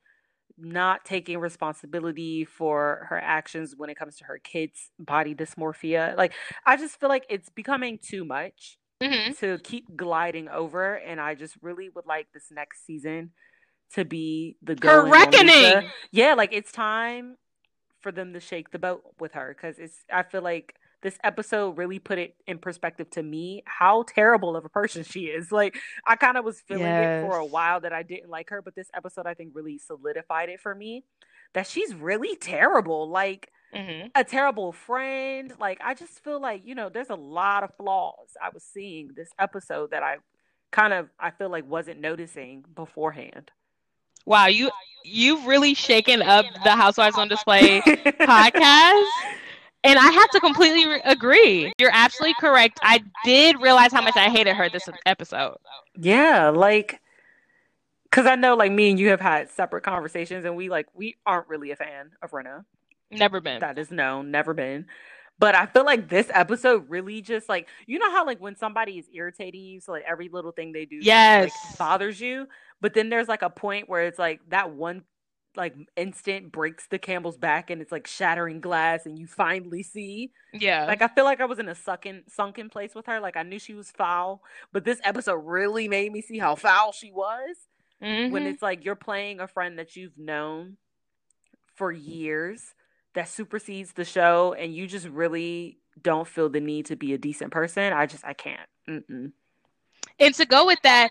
not 0.58 1.06
taking 1.06 1.38
responsibility 1.40 2.46
for 2.46 3.08
her 3.10 3.20
actions 3.20 3.74
when 3.76 3.90
it 3.90 3.96
comes 3.96 4.18
to 4.18 4.26
her 4.26 4.40
kids' 4.40 4.92
body 5.00 5.36
dysmorphia. 5.36 6.16
Like 6.18 6.34
I 6.66 6.78
just 6.78 7.00
feel 7.00 7.10
like 7.10 7.26
it's 7.30 7.50
becoming 7.50 8.00
too 8.02 8.26
much 8.26 8.78
Mm-hmm. 9.02 9.34
to 9.34 9.60
keep 9.60 9.98
gliding 9.98 10.48
over, 10.48 10.96
and 10.96 11.20
I 11.20 11.36
just 11.36 11.58
really 11.62 11.90
would 11.90 12.06
like 12.06 12.28
this 12.34 12.46
next 12.50 12.86
season 12.86 13.32
to 13.94 14.06
be 14.06 14.56
the 14.64 14.78
Her 14.82 15.04
reckoning. 15.04 15.92
Yeah, 16.12 16.34
like 16.34 16.54
it's 16.54 16.72
time 16.72 17.36
for 18.00 18.14
them 18.14 18.32
to 18.34 18.40
shake 18.40 18.72
the 18.72 18.80
boat 18.80 19.04
with 19.20 19.34
her 19.34 19.54
because 19.54 19.80
it's. 19.80 19.98
I 20.12 20.24
feel 20.24 20.42
like 20.42 20.76
this 21.06 21.20
episode 21.24 21.78
really 21.78 22.00
put 22.00 22.18
it 22.18 22.34
in 22.48 22.58
perspective 22.58 23.08
to 23.12 23.22
me 23.22 23.62
how 23.66 24.04
terrible 24.04 24.56
of 24.56 24.66
a 24.66 24.70
person 24.70 25.04
she 25.04 25.26
is. 25.26 25.52
Like 25.52 25.78
I 26.06 26.16
kind 26.16 26.36
of 26.36 26.44
was 26.44 26.60
feeling 26.62 26.88
it 26.88 27.22
for 27.22 27.38
a 27.38 27.46
while 27.46 27.80
that 27.82 27.94
I 27.94 28.02
didn't 28.02 28.32
like 28.32 28.50
her, 28.50 28.60
but 28.64 28.74
this 28.74 28.90
episode 28.92 29.28
I 29.28 29.36
think 29.36 29.52
really 29.54 29.78
solidified 29.78 30.50
it 30.50 30.60
for 30.60 30.74
me 30.74 31.04
that 31.54 31.68
she's 31.68 31.94
really 31.94 32.36
terrible. 32.36 33.08
Like 33.10 33.52
Mm-hmm. 33.74 34.08
a 34.16 34.24
terrible 34.24 34.72
friend. 34.72 35.52
Like 35.60 35.82
I 35.84 35.96
just 35.96 36.24
feel 36.24 36.40
like, 36.40 36.62
you 36.66 36.76
know, 36.76 36.88
there's 36.88 37.10
a 37.10 37.16
lot 37.16 37.64
of 37.64 37.72
flaws 37.76 38.30
I 38.42 38.50
was 38.54 38.64
seeing 38.64 39.10
this 39.16 39.30
episode 39.38 39.92
that 39.92 40.02
I 40.02 40.18
kind 40.72 40.94
of 40.94 41.10
I 41.20 41.32
feel 41.32 41.50
like 41.50 41.70
wasn't 41.70 42.00
noticing 42.00 42.64
beforehand. 42.74 43.52
Wow, 44.26 44.46
you 44.48 44.72
you've 45.04 45.46
really 45.46 45.74
shaken 45.74 46.22
up 46.22 46.46
the 46.64 46.72
Housewives 46.72 47.18
on 47.18 47.28
Display 47.28 47.82
podcast. 48.22 49.12
And 49.86 50.00
I 50.00 50.10
have 50.12 50.30
to 50.32 50.40
completely 50.40 50.88
re- 50.88 51.02
agree. 51.06 51.72
You're 51.78 51.92
absolutely 51.94 52.36
correct. 52.40 52.80
I 52.84 53.04
did 53.24 53.62
realize 53.62 53.92
how 53.92 54.02
much 54.02 54.18
I 54.18 54.30
hated 54.30 54.56
her 54.56 54.70
this 54.70 54.88
episode. 55.06 55.58
Yeah, 55.98 56.50
like 56.50 57.02
cuz 58.12 58.26
I 58.26 58.36
know 58.36 58.56
like 58.56 58.72
me 58.72 58.90
and 58.92 59.00
you 59.00 59.10
have 59.10 59.22
had 59.22 59.50
separate 59.50 59.84
conversations 59.84 60.46
and 60.46 60.56
we 60.56 60.70
like 60.70 60.88
we 60.94 61.16
aren't 61.26 61.48
really 61.48 61.72
a 61.72 61.76
fan 61.76 62.12
of 62.22 62.32
Rinna. 62.32 62.66
Never 63.12 63.40
been. 63.40 63.60
That 63.60 63.78
is 63.78 63.92
known, 63.92 64.32
never 64.32 64.54
been. 64.54 64.88
But 65.38 65.54
I 65.54 65.66
feel 65.66 65.84
like 65.84 66.08
this 66.08 66.28
episode 66.34 66.90
really 66.90 67.22
just 67.22 67.50
like 67.50 67.68
you 67.86 68.00
know 68.00 68.10
how 68.12 68.26
like 68.26 68.40
when 68.40 68.56
somebody 68.56 68.98
is 68.98 69.06
irritating 69.14 69.64
you, 69.64 69.80
so 69.82 69.92
like 69.92 70.04
every 70.08 70.30
little 70.30 70.52
thing 70.52 70.72
they 70.72 70.86
do 70.86 70.98
Yes. 71.02 71.52
like, 71.70 71.78
bothers 71.78 72.20
you, 72.22 72.48
but 72.82 72.94
then 72.94 73.10
there's 73.10 73.28
like 73.28 73.42
a 73.42 73.50
point 73.50 73.90
where 73.90 74.04
it's 74.06 74.20
like 74.20 74.40
that 74.50 74.72
one 74.72 75.04
like 75.58 75.76
instant 75.96 76.52
breaks 76.52 76.88
the 76.88 76.98
Campbell's 77.00 77.38
back 77.38 77.70
and 77.70 77.82
it's 77.82 77.92
like 77.92 78.08
shattering 78.08 78.60
glass 78.62 79.06
and 79.06 79.18
you 79.18 79.28
finally 79.28 79.84
see 79.84 80.32
Yeah. 80.54 80.86
like 80.86 81.02
I 81.02 81.08
feel 81.08 81.24
like 81.26 81.42
I 81.42 81.46
was 81.46 81.60
in 81.60 81.70
a 81.70 81.76
sunken 81.76 82.24
sunken 82.28 82.70
place 82.70 82.94
with 82.96 83.06
her. 83.08 83.20
Like 83.20 83.38
I 83.38 83.44
knew 83.44 83.60
she 83.60 83.74
was 83.74 83.92
foul, 83.92 84.42
but 84.72 84.84
this 84.86 85.00
episode 85.04 85.36
really 85.46 85.88
made 85.88 86.12
me 86.12 86.22
see 86.22 86.38
how 86.40 86.56
foul 86.56 86.92
she 86.92 87.12
was 87.12 87.56
when 88.00 88.32
Mhm. 88.32 88.46
it's 88.46 88.62
like 88.62 88.84
you're 88.86 88.96
playing 88.96 89.40
a 89.40 89.48
friend 89.48 89.80
that 89.80 89.96
you've 89.96 90.18
known 90.18 90.78
for 91.76 91.92
years 91.92 92.74
that 93.14 93.28
supersedes 93.30 93.94
the 93.94 94.06
show 94.06 94.54
and 94.54 94.76
you 94.76 94.88
just 94.88 95.08
really 95.08 95.78
don't 96.02 96.28
feel 96.28 96.50
the 96.50 96.60
need 96.60 96.86
to 96.88 96.96
be 96.98 97.14
a 97.14 97.18
decent 97.18 97.52
person 97.52 97.94
i 97.94 98.06
just 98.06 98.26
i 98.26 98.34
can't 98.34 98.70
Mm-mm. 98.88 99.32
And 100.20 100.34
to 100.36 100.46
go 100.46 100.66
with 100.66 100.80
that, 100.84 101.10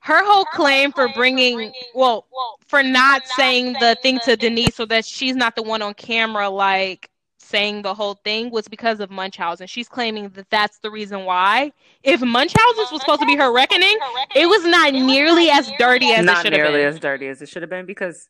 her 0.00 0.24
whole 0.24 0.44
claim 0.46 0.92
for 0.92 1.08
bringing, 1.08 1.72
well, 1.94 2.26
for 2.66 2.82
not 2.82 3.26
saying 3.26 3.74
the 3.74 3.96
thing 4.02 4.18
to 4.24 4.36
Denise 4.36 4.74
so 4.74 4.86
that 4.86 5.04
she's 5.04 5.36
not 5.36 5.56
the 5.56 5.62
one 5.62 5.82
on 5.82 5.94
camera, 5.94 6.48
like 6.48 7.10
saying 7.38 7.82
the 7.82 7.94
whole 7.94 8.14
thing, 8.24 8.50
was 8.50 8.68
because 8.68 9.00
of 9.00 9.10
Munchausen. 9.10 9.66
She's 9.66 9.88
claiming 9.88 10.28
that 10.30 10.50
that's 10.50 10.78
the 10.78 10.90
reason 10.90 11.24
why. 11.24 11.72
If 12.02 12.20
Munchausen 12.20 12.86
was 12.90 13.00
supposed 13.00 13.20
to 13.20 13.26
be 13.26 13.36
her 13.36 13.52
reckoning, 13.52 13.96
it 14.34 14.46
was 14.46 14.64
not 14.64 14.92
nearly 14.92 15.50
as 15.50 15.70
dirty 15.78 16.10
as 16.12 16.24
it 16.24 16.36
should 16.36 16.52
have 16.52 16.62
been 16.62 16.72
nearly 16.72 16.84
as 16.84 16.98
dirty 16.98 17.26
as 17.28 17.42
it 17.42 17.48
should 17.48 17.62
have 17.62 17.70
been 17.70 17.86
because 17.86 18.28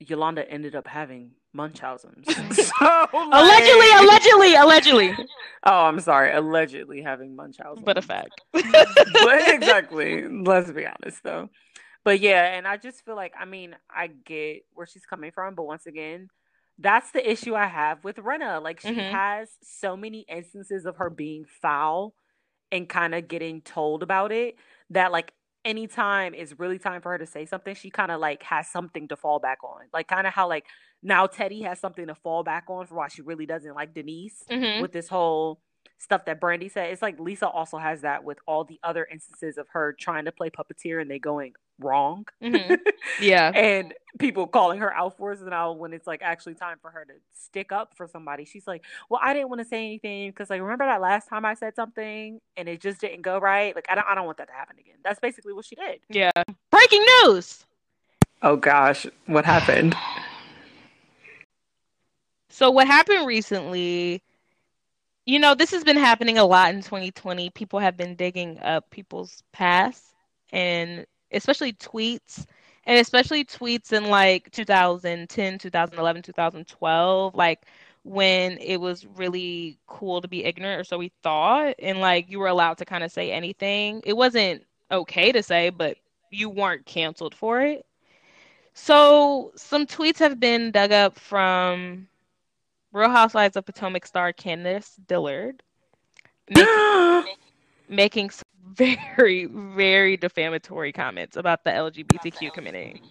yolanda 0.00 0.48
ended 0.50 0.74
up 0.74 0.86
having 0.86 1.30
munchausen's 1.54 2.26
so, 2.66 3.06
Allegedly, 3.12 3.88
like- 3.90 4.02
allegedly, 4.02 4.54
allegedly, 4.56 5.16
oh 5.64 5.84
i'm 5.86 6.00
sorry 6.00 6.32
allegedly 6.32 7.00
having 7.00 7.34
munchausen 7.36 7.84
but 7.84 7.96
a 7.96 8.02
fact. 8.02 8.40
but 8.52 9.48
exactly. 9.54 10.26
Let's 10.28 10.70
be 10.70 10.84
honest 10.86 11.22
though. 11.22 11.48
But 12.04 12.20
yeah, 12.20 12.54
and 12.56 12.66
I 12.68 12.76
just 12.76 13.04
feel 13.04 13.16
like 13.16 13.32
I 13.38 13.44
mean, 13.46 13.74
I 13.90 14.08
get 14.08 14.62
where 14.74 14.86
she's 14.86 15.06
coming 15.06 15.30
from, 15.32 15.54
but 15.54 15.62
once 15.64 15.86
again, 15.86 16.28
that's 16.78 17.10
the 17.12 17.30
issue 17.30 17.54
I 17.54 17.66
have 17.66 18.04
with 18.04 18.16
Rinna. 18.16 18.62
Like 18.62 18.80
she 18.80 18.88
Mhm. 18.94 19.10
has 19.10 19.48
so 19.62 19.96
many 19.96 20.26
instances 20.28 20.84
of 20.84 20.96
her 20.96 21.08
being 21.08 21.44
foul 21.62 22.14
and 22.72 22.88
kind 22.88 23.14
of 23.14 23.26
getting 23.28 23.62
told 23.62 24.02
about 24.02 24.32
it 24.32 24.56
that 24.90 25.12
like 25.12 25.32
anytime 25.64 26.34
it's 26.34 26.58
really 26.58 26.78
time 26.78 27.00
for 27.00 27.12
her 27.12 27.18
to 27.18 27.26
say 27.26 27.46
something, 27.46 27.74
she 27.74 27.88
kind 27.90 28.10
of 28.10 28.20
like 28.20 28.42
has 28.42 28.68
something 28.68 29.08
to 29.08 29.16
fall 29.16 29.38
back 29.38 29.64
on. 29.64 29.80
Like 29.92 30.06
kind 30.08 30.26
of 30.26 30.34
how 30.34 30.46
like 30.48 30.66
now 31.04 31.26
Teddi 31.28 31.62
has 31.64 31.78
something 31.78 32.08
to 32.08 32.14
fall 32.16 32.42
back 32.42 32.64
on 32.68 32.86
for 32.86 32.96
why 32.96 33.06
she 33.08 33.22
really 33.22 33.46
doesn't 33.46 33.74
like 33.74 33.94
Denise 33.94 34.42
Mhm. 34.50 34.80
with 34.82 34.90
this 34.92 35.06
whole 35.08 35.60
stuff 35.98 36.24
that 36.24 36.40
Brandi 36.40 36.70
said. 36.70 36.90
It's 36.90 37.00
like 37.02 37.18
Lisa 37.20 37.46
also 37.48 37.78
has 37.78 38.00
that 38.00 38.24
with 38.24 38.38
all 38.46 38.64
the 38.64 38.80
other 38.82 39.06
instances 39.10 39.56
of 39.58 39.68
her 39.68 39.92
trying 39.92 40.24
to 40.24 40.32
play 40.32 40.50
puppeteer 40.50 41.00
and 41.00 41.08
they 41.10 41.18
going 41.18 41.54
wrong. 41.78 42.26
Mhm. 42.42 42.78
Yeah. 43.20 43.50
and 43.54 43.94
people 44.18 44.46
calling 44.46 44.80
her 44.80 44.92
out 44.94 45.16
for 45.16 45.32
it. 45.32 45.40
And 45.40 45.50
now 45.50 45.72
when 45.72 45.92
it's 45.92 46.06
like 46.06 46.20
actually 46.22 46.54
time 46.54 46.78
for 46.82 46.90
her 46.90 47.04
to 47.04 47.12
stick 47.32 47.70
up 47.72 47.94
for 47.96 48.06
somebody, 48.08 48.44
she's 48.44 48.66
like, 48.66 48.84
Well, 49.08 49.20
I 49.22 49.32
didn't 49.34 49.48
want 49.50 49.60
to 49.60 49.64
say 49.64 49.78
anything 49.84 50.30
because 50.30 50.50
like 50.50 50.60
remember 50.60 50.84
that 50.84 51.00
last 51.00 51.28
time 51.28 51.44
I 51.44 51.54
said 51.54 51.74
something 51.76 52.40
and 52.56 52.68
it 52.68 52.80
just 52.80 53.00
didn't 53.00 53.22
go 53.22 53.38
right? 53.38 53.74
Like 53.74 53.86
I 53.88 53.94
don't 53.94 54.06
I 54.06 54.14
don't 54.14 54.26
want 54.26 54.38
that 54.38 54.48
to 54.48 54.54
happen 54.54 54.76
again. 54.78 54.96
That's 55.04 55.20
basically 55.20 55.52
what 55.52 55.64
she 55.64 55.74
did. 55.76 56.00
Yeah. 56.08 56.32
Breaking 56.70 57.04
news. 57.22 57.64
Oh 58.42 58.56
gosh, 58.56 59.06
what 59.26 59.44
happened? 59.44 59.94
So 62.54 62.70
what 62.70 62.86
happened 62.86 63.26
recently, 63.26 64.22
you 65.26 65.40
know, 65.40 65.56
this 65.56 65.72
has 65.72 65.82
been 65.82 65.96
happening 65.96 66.38
a 66.38 66.44
lot 66.44 66.72
in 66.72 66.82
2020. 66.82 67.50
People 67.50 67.80
have 67.80 67.96
been 67.96 68.14
digging 68.14 68.60
up 68.60 68.88
people's 68.90 69.42
past 69.52 70.14
and 70.52 71.04
especially 71.32 71.72
tweets 71.72 72.46
and 72.86 73.00
especially 73.00 73.44
tweets 73.44 73.92
in 73.92 74.04
like 74.04 74.52
2010, 74.52 75.58
2011, 75.58 76.22
2012, 76.22 77.34
like 77.34 77.62
when 78.04 78.56
it 78.58 78.76
was 78.76 79.04
really 79.04 79.76
cool 79.88 80.20
to 80.20 80.28
be 80.28 80.44
ignorant 80.44 80.80
or 80.80 80.84
so 80.84 80.96
we 80.96 81.10
thought 81.24 81.74
and 81.80 81.98
like 81.98 82.30
you 82.30 82.38
were 82.38 82.46
allowed 82.46 82.78
to 82.78 82.84
kind 82.84 83.02
of 83.02 83.10
say 83.10 83.32
anything. 83.32 84.00
It 84.04 84.16
wasn't 84.16 84.62
okay 84.92 85.32
to 85.32 85.42
say, 85.42 85.70
but 85.70 85.96
you 86.30 86.48
weren't 86.50 86.86
canceled 86.86 87.34
for 87.34 87.62
it. 87.62 87.84
So 88.74 89.50
some 89.56 89.88
tweets 89.88 90.20
have 90.20 90.38
been 90.38 90.70
dug 90.70 90.92
up 90.92 91.18
from 91.18 92.06
Real 92.94 93.10
Housewives 93.10 93.56
of 93.56 93.66
Potomac 93.66 94.06
star 94.06 94.32
Candiace 94.32 94.94
Dillard, 95.08 95.64
making 97.88 98.30
some 98.30 98.44
very, 99.16 99.46
very 99.46 100.16
defamatory 100.16 100.92
comments 100.92 101.36
about 101.36 101.64
the 101.64 101.70
LGBTQ 101.70 102.52
community. 102.52 103.02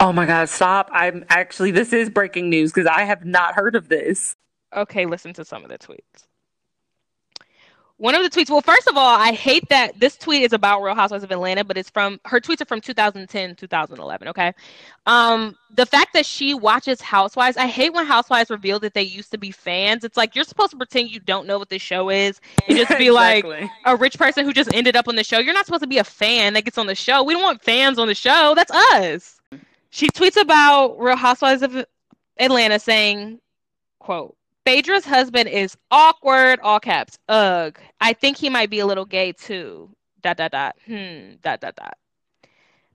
oh 0.00 0.12
my 0.14 0.24
god, 0.24 0.48
stop. 0.48 0.88
I'm 0.92 1.26
actually 1.28 1.70
this 1.72 1.92
is 1.92 2.08
breaking 2.08 2.48
news 2.48 2.72
because 2.72 2.86
I 2.86 3.04
have 3.04 3.26
not 3.26 3.54
heard 3.54 3.76
of 3.76 3.88
this. 3.88 4.34
Okay, 4.74 5.04
listen 5.04 5.34
to 5.34 5.44
some 5.44 5.62
of 5.62 5.68
the 5.68 5.78
tweets. 5.78 6.27
One 7.98 8.14
of 8.14 8.22
the 8.22 8.30
tweets, 8.30 8.48
well, 8.48 8.60
first 8.60 8.86
of 8.86 8.96
all, 8.96 9.18
I 9.18 9.32
hate 9.32 9.68
that 9.70 9.98
this 9.98 10.16
tweet 10.16 10.42
is 10.42 10.52
about 10.52 10.82
Real 10.82 10.94
Housewives 10.94 11.24
of 11.24 11.32
Atlanta, 11.32 11.64
but 11.64 11.76
it's 11.76 11.90
from 11.90 12.20
her 12.26 12.40
tweets 12.40 12.60
are 12.60 12.64
from 12.64 12.80
2010, 12.80 13.56
2011. 13.56 14.28
Okay. 14.28 14.54
Um, 15.06 15.56
the 15.74 15.84
fact 15.84 16.12
that 16.12 16.24
she 16.24 16.54
watches 16.54 17.00
Housewives, 17.00 17.56
I 17.56 17.66
hate 17.66 17.92
when 17.92 18.06
Housewives 18.06 18.50
reveal 18.50 18.78
that 18.80 18.94
they 18.94 19.02
used 19.02 19.32
to 19.32 19.38
be 19.38 19.50
fans. 19.50 20.04
It's 20.04 20.16
like 20.16 20.36
you're 20.36 20.44
supposed 20.44 20.70
to 20.70 20.76
pretend 20.76 21.10
you 21.10 21.18
don't 21.18 21.48
know 21.48 21.58
what 21.58 21.70
this 21.70 21.82
show 21.82 22.08
is 22.08 22.40
and 22.68 22.78
just 22.78 22.96
be 22.98 23.10
like, 23.10 23.44
a 23.84 23.96
rich 23.96 24.16
person 24.16 24.44
who 24.44 24.52
just 24.52 24.72
ended 24.72 24.94
up 24.94 25.08
on 25.08 25.16
the 25.16 25.24
show. 25.24 25.40
You're 25.40 25.54
not 25.54 25.66
supposed 25.66 25.82
to 25.82 25.88
be 25.88 25.98
a 25.98 26.04
fan 26.04 26.52
that 26.52 26.64
gets 26.64 26.78
on 26.78 26.86
the 26.86 26.94
show. 26.94 27.24
We 27.24 27.34
don't 27.34 27.42
want 27.42 27.64
fans 27.64 27.98
on 27.98 28.06
the 28.06 28.14
show. 28.14 28.54
That's 28.54 28.70
us. 28.94 29.40
She 29.90 30.06
tweets 30.10 30.40
about 30.40 31.00
Real 31.00 31.16
Housewives 31.16 31.62
of 31.62 31.84
Atlanta 32.38 32.78
saying, 32.78 33.40
quote, 33.98 34.36
Phaedra's 34.64 35.04
husband 35.04 35.48
is 35.48 35.76
awkward, 35.90 36.60
all 36.60 36.78
caps. 36.78 37.18
Ugh. 37.28 37.78
I 38.00 38.12
think 38.12 38.36
he 38.36 38.48
might 38.48 38.70
be 38.70 38.80
a 38.80 38.86
little 38.86 39.04
gay 39.04 39.32
too. 39.32 39.90
Dot 40.22 40.36
dot 40.36 40.52
dot. 40.52 40.76
Hmm. 40.86 41.34
Dot 41.42 41.60
dot 41.60 41.76
dot. 41.76 41.96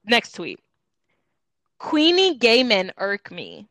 Next 0.06 0.34
tweet. 0.34 0.60
Queenie 1.78 2.38
gay 2.38 2.64
men 2.64 2.92
irk 2.98 3.32
me. 3.32 3.68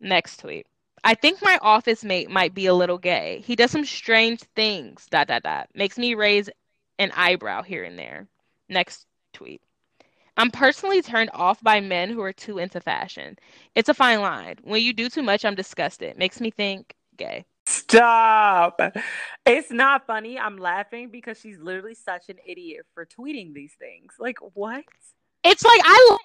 Next 0.00 0.38
tweet. 0.38 0.66
I 1.04 1.14
think 1.14 1.40
my 1.42 1.58
office 1.62 2.04
mate 2.04 2.30
might 2.30 2.54
be 2.54 2.66
a 2.66 2.74
little 2.74 2.98
gay. 2.98 3.42
He 3.46 3.56
does 3.56 3.70
some 3.70 3.84
strange 3.84 4.40
things. 4.54 5.06
Dot 5.10 5.28
dot 5.28 5.42
dot. 5.42 5.68
Makes 5.74 5.98
me 5.98 6.14
raise 6.14 6.50
an 6.98 7.12
eyebrow 7.14 7.62
here 7.62 7.84
and 7.84 7.98
there. 7.98 8.26
Next 8.68 9.06
tweet. 9.32 9.60
I'm 10.36 10.50
personally 10.50 11.00
turned 11.00 11.30
off 11.32 11.62
by 11.62 11.80
men 11.80 12.10
who 12.10 12.20
are 12.20 12.32
too 12.32 12.58
into 12.58 12.80
fashion. 12.80 13.38
It's 13.74 13.88
a 13.88 13.94
fine 13.94 14.20
line. 14.20 14.56
When 14.62 14.82
you 14.82 14.92
do 14.92 15.08
too 15.08 15.22
much, 15.22 15.44
I'm 15.44 15.54
disgusted. 15.54 16.18
Makes 16.18 16.40
me 16.40 16.50
think 16.50 16.94
gay. 17.16 17.46
Stop. 17.66 18.80
It's 19.44 19.70
not 19.70 20.06
funny. 20.06 20.38
I'm 20.38 20.56
laughing 20.56 21.10
because 21.10 21.38
she's 21.38 21.58
literally 21.58 21.94
such 21.94 22.28
an 22.28 22.36
idiot 22.46 22.86
for 22.94 23.06
tweeting 23.06 23.54
these 23.54 23.74
things. 23.78 24.14
Like, 24.18 24.38
what? 24.54 24.84
It's 25.44 25.64
like 25.64 25.80
I 25.84 26.08
laughed 26.10 26.22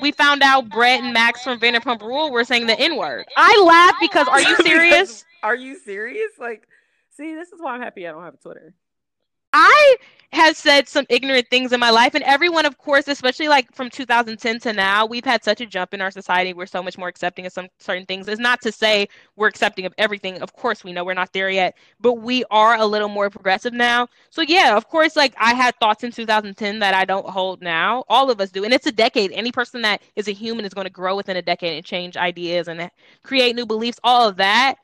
we 0.00 0.12
found 0.12 0.42
out 0.42 0.68
Brett 0.68 1.02
and 1.02 1.12
Max 1.12 1.42
from 1.42 1.58
Vanderpump 1.60 2.00
Rule 2.00 2.30
were 2.30 2.44
saying 2.44 2.66
the 2.66 2.78
N 2.78 2.96
word. 2.96 3.26
I 3.36 3.62
laughed 3.64 3.98
because 4.00 4.28
are 4.28 4.40
you 4.40 4.56
serious? 4.62 5.24
Are 5.42 5.54
you 5.54 5.78
serious? 5.78 6.32
Like, 6.38 6.66
see, 7.10 7.34
this 7.34 7.52
is 7.52 7.60
why 7.60 7.74
I'm 7.74 7.80
happy 7.80 8.06
I 8.06 8.12
don't 8.12 8.24
have 8.24 8.34
a 8.34 8.38
Twitter. 8.38 8.74
I 9.52 9.96
have 10.32 10.56
said 10.56 10.88
some 10.88 11.04
ignorant 11.10 11.46
things 11.50 11.72
in 11.72 11.80
my 11.80 11.90
life 11.90 12.14
and 12.14 12.24
everyone 12.24 12.64
of 12.64 12.78
course 12.78 13.06
especially 13.06 13.48
like 13.48 13.70
from 13.74 13.90
2010 13.90 14.58
to 14.60 14.72
now 14.72 15.04
we've 15.04 15.26
had 15.26 15.44
such 15.44 15.60
a 15.60 15.66
jump 15.66 15.92
in 15.92 16.00
our 16.00 16.10
society. 16.10 16.54
We're 16.54 16.64
so 16.64 16.82
much 16.82 16.96
more 16.96 17.08
accepting 17.08 17.44
of 17.44 17.52
some 17.52 17.68
certain 17.78 18.06
things. 18.06 18.28
It's 18.28 18.40
not 18.40 18.62
to 18.62 18.72
say 18.72 19.08
we're 19.36 19.48
accepting 19.48 19.84
of 19.84 19.92
everything. 19.98 20.40
Of 20.40 20.54
course 20.54 20.84
we 20.84 20.92
know 20.92 21.04
we're 21.04 21.12
not 21.12 21.34
there 21.34 21.50
yet 21.50 21.76
but 22.00 22.14
we 22.14 22.44
are 22.50 22.76
a 22.76 22.86
little 22.86 23.10
more 23.10 23.28
progressive 23.28 23.74
now. 23.74 24.08
So 24.30 24.40
yeah 24.40 24.74
of 24.74 24.88
course 24.88 25.16
like 25.16 25.34
i 25.38 25.52
had 25.52 25.76
thoughts 25.76 26.02
in 26.02 26.10
2010 26.10 26.78
that 26.78 26.94
i 26.94 27.04
don't 27.04 27.28
hold 27.28 27.60
now. 27.60 28.04
All 28.08 28.30
of 28.30 28.40
us 28.40 28.50
do 28.50 28.64
and 28.64 28.72
it's 28.72 28.86
a 28.86 28.92
decade. 28.92 29.32
Any 29.32 29.52
person 29.52 29.82
that 29.82 30.00
is 30.16 30.28
a 30.28 30.32
human 30.32 30.64
is 30.64 30.72
going 30.72 30.86
to 30.86 30.90
grow 30.90 31.14
within 31.14 31.36
a 31.36 31.42
decade 31.42 31.76
and 31.76 31.84
change 31.84 32.16
ideas 32.16 32.68
and 32.68 32.90
create 33.22 33.54
new 33.54 33.66
beliefs 33.66 34.00
all 34.02 34.26
of 34.26 34.36
that 34.36 34.76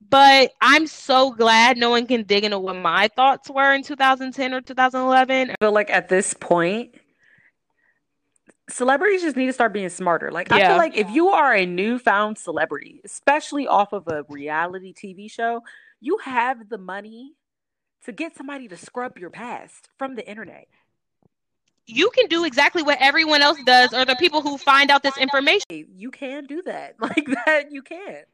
but 0.00 0.52
I'm 0.60 0.86
so 0.86 1.32
glad 1.32 1.76
no 1.76 1.90
one 1.90 2.06
can 2.06 2.22
dig 2.24 2.44
into 2.44 2.58
what 2.58 2.76
my 2.76 3.08
thoughts 3.08 3.50
were 3.50 3.72
in 3.74 3.82
2010 3.82 4.54
or 4.54 4.60
2011. 4.60 5.50
I 5.50 5.54
feel 5.60 5.72
like 5.72 5.90
at 5.90 6.08
this 6.08 6.34
point, 6.34 6.94
celebrities 8.68 9.22
just 9.22 9.36
need 9.36 9.46
to 9.46 9.52
start 9.52 9.72
being 9.72 9.88
smarter. 9.88 10.30
Like 10.30 10.52
I 10.52 10.66
feel 10.66 10.76
like 10.76 10.96
if 10.96 11.10
you 11.10 11.28
are 11.28 11.54
a 11.54 11.66
newfound 11.66 12.38
celebrity, 12.38 13.00
especially 13.04 13.66
off 13.66 13.92
of 13.92 14.06
a 14.08 14.24
reality 14.28 14.92
TV 14.92 15.30
show, 15.30 15.62
you 16.00 16.18
have 16.24 16.68
the 16.68 16.78
money 16.78 17.34
to 18.04 18.12
get 18.12 18.36
somebody 18.36 18.68
to 18.68 18.76
scrub 18.76 19.18
your 19.18 19.30
past 19.30 19.88
from 19.98 20.14
the 20.14 20.28
internet. 20.28 20.68
You 21.86 22.10
can 22.10 22.26
do 22.26 22.44
exactly 22.44 22.82
what 22.82 22.98
everyone 23.00 23.42
else 23.42 23.58
does, 23.64 23.92
or 23.92 24.04
the 24.04 24.16
people 24.16 24.42
who 24.42 24.58
find 24.58 24.90
out 24.90 25.04
this 25.04 25.16
information. 25.18 25.62
You 25.70 26.10
can 26.10 26.46
do 26.46 26.62
that. 26.62 26.96
Like 27.00 27.26
that, 27.46 27.70
you 27.70 27.82
can. 27.82 28.24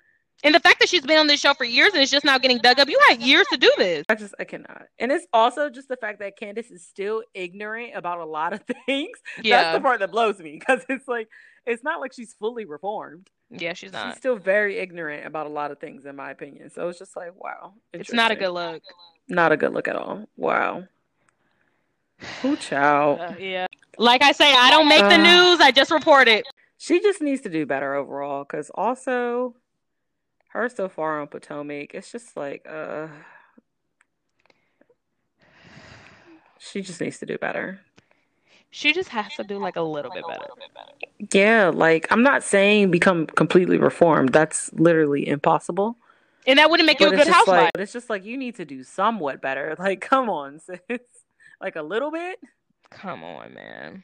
And 0.45 0.55
the 0.55 0.61
fact 0.61 0.81
that 0.81 0.89
she's 0.89 1.03
been 1.03 1.19
on 1.19 1.29
this 1.29 1.41
show 1.41 1.55
for 1.55 1.65
years 1.65 1.93
and 1.93 2.03
it's 2.03 2.11
just 2.11 2.25
now 2.25 2.37
getting 2.39 2.59
dug 2.59 2.81
up, 2.81 2.89
you 2.89 2.99
had 3.09 3.23
years 3.23 3.47
to 3.53 3.57
do 3.57 3.73
this. 3.79 4.05
I 4.09 4.17
just 4.17 4.35
I 4.39 4.45
cannot. 4.45 4.87
And 4.99 5.13
it's 5.13 5.27
also 5.33 5.71
just 5.71 5.89
the 5.89 5.97
fact 5.97 6.19
that 6.19 6.37
Candiace 6.37 6.71
is 6.71 6.85
still 6.85 7.23
ignorant 7.33 7.93
about 7.95 8.19
a 8.19 8.25
lot 8.25 8.53
of 8.53 8.63
things. 8.87 9.19
Yeah. 9.41 9.63
That's 9.63 9.77
the 9.79 9.81
part 9.83 10.01
that 10.01 10.11
blows 10.11 10.39
me 10.39 10.59
because 10.59 10.81
it's 10.89 11.07
like 11.07 11.29
it's 11.67 11.85
not 11.85 12.01
like 12.01 12.13
she's 12.13 12.33
fully 12.33 12.65
reformed. 12.65 13.29
Yeah, 13.51 13.75
she's 13.75 13.93
not. 13.93 14.09
She's 14.09 14.17
still 14.19 14.37
very 14.37 14.79
ignorant 14.79 15.27
about 15.27 15.47
a 15.47 15.51
lot 15.51 15.71
of 15.71 15.79
things, 15.79 16.07
in 16.07 16.17
my 16.17 16.31
opinion. 16.31 16.71
So 16.71 16.89
it's 16.89 16.99
just 16.99 17.17
like, 17.17 17.33
wow. 17.41 17.75
It's 17.93 18.13
not 18.13 18.31
a 18.31 18.37
good 18.37 18.51
look. 18.51 18.83
Not 19.29 19.53
a 19.53 19.57
good 19.57 19.73
look 19.73 19.89
at 19.89 19.97
all. 19.97 20.27
Wow. 20.37 20.85
Who 22.41 22.57
child? 22.57 23.21
Uh, 23.21 23.35
yeah. 23.39 23.67
Like 23.99 24.23
I 24.23 24.33
say, 24.33 24.53
I 24.53 24.71
don't 24.71 24.89
make 24.89 25.03
uh, 25.03 25.09
the 25.11 25.19
news. 25.19 25.61
I 25.61 25.71
just 25.71 25.91
report 25.91 26.29
it. 26.29 26.47
She 26.79 27.01
just 27.01 27.21
needs 27.21 27.43
to 27.43 27.51
do 27.51 27.67
better 27.67 27.95
overall. 27.95 28.45
Because 28.45 28.71
also, 28.75 29.55
her 30.53 30.69
so 30.69 30.89
far 30.89 31.21
on 31.21 31.27
Potomac, 31.29 31.95
it's 31.95 32.13
just 32.13 32.37
like, 32.37 32.67
uh, 32.69 33.09
she 36.59 36.83
just 36.83 37.01
needs 37.01 37.19
to 37.19 37.27
do 37.27 37.39
better. 37.39 37.81
She 38.71 38.93
just 38.93 39.11
has 39.11 39.35
to 39.37 39.45
do 39.45 39.59
like 39.59 39.77
a 39.77 39.83
little 39.83 40.11
bit 40.11 40.25
better. 40.27 40.47
Yeah, 41.33 41.71
like 41.75 42.07
I'm 42.11 42.23
not 42.23 42.43
saying 42.43 42.91
become 42.91 43.27
completely 43.27 43.77
reformed. 43.77 44.31
That's 44.31 44.73
literally 44.73 45.29
impossible. 45.29 45.97
And 46.47 46.59
that 46.59 46.71
wouldn't 46.71 46.87
make 46.87 46.99
you 46.99 47.09
a 47.09 47.11
good 47.11 47.29
housewife. 47.29 47.65
Like, 47.65 47.73
but 47.75 47.83
it's 47.83 47.93
just 47.93 48.09
like 48.09 48.25
you 48.25 48.37
need 48.37 48.57
to 48.57 48.65
do 48.65 48.83
somewhat 48.83 49.41
better. 49.43 49.77
Like, 49.83 50.01
come 50.01 50.31
on, 50.31 50.59
sis. 50.59 51.01
Like 51.61 51.77
a 51.77 51.83
little 51.83 52.11
bit. 52.11 52.39
Come 52.91 53.23
on, 53.23 53.55
man. 53.55 54.03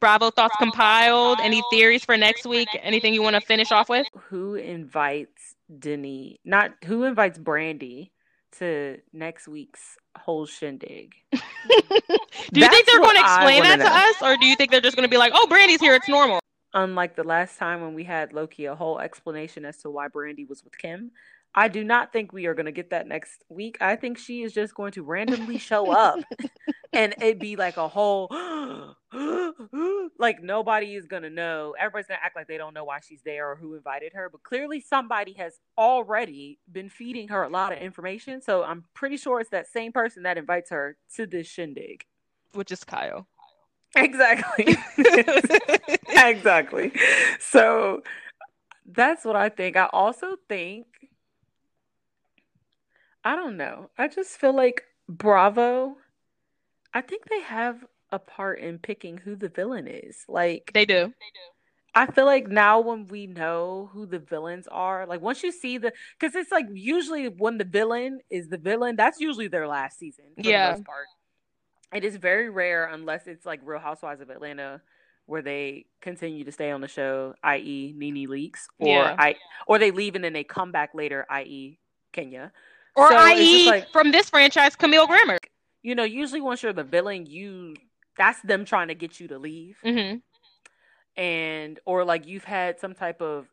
Bravo 0.00 0.30
thoughts 0.30 0.54
compiled. 0.58 1.38
Any 1.40 1.62
theories 1.70 2.04
for 2.04 2.16
next 2.16 2.46
week? 2.46 2.68
Anything 2.82 3.14
you 3.14 3.22
want 3.22 3.34
to 3.34 3.40
finish 3.40 3.70
off 3.72 3.88
with? 3.88 4.06
Who 4.28 4.54
invites 4.54 5.54
Denise? 5.78 6.38
Not 6.44 6.72
who 6.84 7.04
invites 7.04 7.38
Brandi 7.38 8.10
to 8.58 8.98
next 9.12 9.48
week's 9.48 9.96
whole 10.16 10.46
shindig. 10.46 11.14
do 11.32 11.40
you 12.60 12.68
think 12.68 12.86
they're 12.86 13.00
going 13.00 13.16
to 13.16 13.22
explain 13.22 13.62
that 13.62 13.76
to 13.76 13.84
know. 13.84 13.90
us, 13.90 14.16
or 14.22 14.36
do 14.38 14.46
you 14.46 14.56
think 14.56 14.70
they're 14.70 14.80
just 14.80 14.96
going 14.96 15.08
to 15.08 15.10
be 15.10 15.18
like, 15.18 15.32
"Oh, 15.34 15.46
Brandi's 15.46 15.80
here, 15.80 15.94
it's 15.94 16.08
normal"? 16.08 16.40
Unlike 16.74 17.16
the 17.16 17.24
last 17.24 17.58
time 17.58 17.80
when 17.80 17.94
we 17.94 18.04
had 18.04 18.32
Loki 18.32 18.66
a 18.66 18.74
whole 18.74 19.00
explanation 19.00 19.64
as 19.64 19.78
to 19.78 19.90
why 19.90 20.08
Brandy 20.08 20.44
was 20.44 20.62
with 20.62 20.76
Kim, 20.78 21.10
I 21.54 21.68
do 21.68 21.82
not 21.82 22.12
think 22.12 22.32
we 22.32 22.46
are 22.46 22.54
going 22.54 22.66
to 22.66 22.72
get 22.72 22.90
that 22.90 23.08
next 23.08 23.44
week. 23.48 23.78
I 23.80 23.96
think 23.96 24.18
she 24.18 24.42
is 24.42 24.52
just 24.52 24.74
going 24.74 24.92
to 24.92 25.02
randomly 25.02 25.58
show 25.58 25.90
up 25.90 26.20
and 26.92 27.14
it 27.20 27.40
be 27.40 27.56
like 27.56 27.76
a 27.76 27.88
whole 27.88 28.28
like 30.18 30.42
nobody 30.42 30.94
is 30.94 31.06
to 31.06 31.30
know. 31.30 31.74
Everybody's 31.78 32.06
to 32.08 32.12
act 32.14 32.36
like 32.36 32.46
they 32.46 32.58
don't 32.58 32.74
know 32.74 32.84
why 32.84 33.00
she's 33.00 33.22
there 33.24 33.50
or 33.50 33.56
who 33.56 33.74
invited 33.74 34.12
her, 34.12 34.28
but 34.30 34.42
clearly 34.42 34.80
somebody 34.80 35.32
has 35.34 35.58
already 35.76 36.58
been 36.70 36.88
feeding 36.88 37.28
her 37.28 37.42
a 37.42 37.48
lot 37.48 37.72
of 37.72 37.78
information. 37.78 38.40
So 38.40 38.62
I'm 38.62 38.84
pretty 38.94 39.16
sure 39.16 39.40
it's 39.40 39.50
that 39.50 39.66
same 39.66 39.92
person 39.92 40.22
that 40.22 40.38
invites 40.38 40.70
her 40.70 40.96
to 41.16 41.26
this 41.26 41.48
shindig, 41.48 42.04
which 42.52 42.70
is 42.70 42.84
Kyle. 42.84 43.26
Exactly. 43.96 44.76
exactly. 46.16 46.92
So 47.40 48.02
that's 48.86 49.24
what 49.24 49.36
I 49.36 49.48
think. 49.48 49.76
I 49.76 49.88
also 49.92 50.36
think 50.48 50.86
I 53.24 53.36
don't 53.36 53.56
know. 53.56 53.90
I 53.98 54.08
just 54.08 54.38
feel 54.38 54.54
like 54.54 54.84
Bravo, 55.08 55.96
I 56.94 57.00
think 57.00 57.28
they 57.28 57.42
have 57.42 57.84
a 58.12 58.18
part 58.18 58.60
in 58.60 58.78
picking 58.78 59.18
who 59.18 59.36
the 59.36 59.48
villain 59.48 59.86
is. 59.86 60.24
Like 60.28 60.70
they 60.74 60.84
do. 60.84 60.94
They 60.94 61.08
do. 61.08 61.50
I 61.94 62.06
feel 62.06 62.24
like 62.24 62.48
now 62.48 62.80
when 62.80 63.08
we 63.08 63.26
know 63.26 63.90
who 63.92 64.06
the 64.06 64.20
villains 64.20 64.68
are, 64.70 65.06
like 65.06 65.20
once 65.20 65.42
you 65.42 65.50
see 65.50 65.76
the, 65.78 65.92
because 66.18 66.36
it's 66.36 66.52
like 66.52 66.66
usually 66.72 67.28
when 67.28 67.58
the 67.58 67.64
villain 67.64 68.20
is 68.30 68.48
the 68.48 68.58
villain, 68.58 68.94
that's 68.94 69.20
usually 69.20 69.48
their 69.48 69.66
last 69.66 69.98
season. 69.98 70.26
yeah. 70.36 70.76
It 71.92 72.04
is 72.04 72.14
very 72.14 72.48
rare 72.48 72.84
unless 72.86 73.26
it's 73.26 73.44
like 73.44 73.60
Real 73.64 73.80
Housewives 73.80 74.20
of 74.20 74.30
Atlanta, 74.30 74.80
where 75.26 75.42
they 75.42 75.86
continue 76.00 76.44
to 76.44 76.52
stay 76.52 76.70
on 76.70 76.80
the 76.80 76.86
show, 76.86 77.34
i.e., 77.42 77.92
NeNe 77.96 78.28
Leakes, 78.28 78.66
or 78.78 78.86
yeah. 78.86 79.16
I, 79.18 79.34
or 79.66 79.80
they 79.80 79.90
leave 79.90 80.14
and 80.14 80.22
then 80.22 80.32
they 80.32 80.44
come 80.44 80.70
back 80.70 80.90
later, 80.94 81.26
i.e., 81.28 81.80
Kenya. 82.12 82.52
Or 82.94 83.08
so 83.08 83.16
i.e. 83.16 83.66
Like, 83.66 83.90
from 83.90 84.12
this 84.12 84.30
franchise, 84.30 84.76
Camille 84.76 85.08
Grammer. 85.08 85.38
You 85.82 85.96
know, 85.96 86.04
usually 86.04 86.40
once 86.40 86.62
you're 86.62 86.72
the 86.72 86.84
villain, 86.84 87.26
you 87.26 87.74
that's 88.20 88.42
them 88.42 88.66
trying 88.66 88.88
to 88.88 88.94
get 88.94 89.18
you 89.18 89.28
to 89.28 89.38
leave. 89.38 89.78
Mm-hmm. 89.82 90.18
And 91.20 91.80
or 91.86 92.04
like 92.04 92.26
you've 92.26 92.44
had 92.44 92.78
some 92.78 92.92
type 92.92 93.22
of 93.22 93.46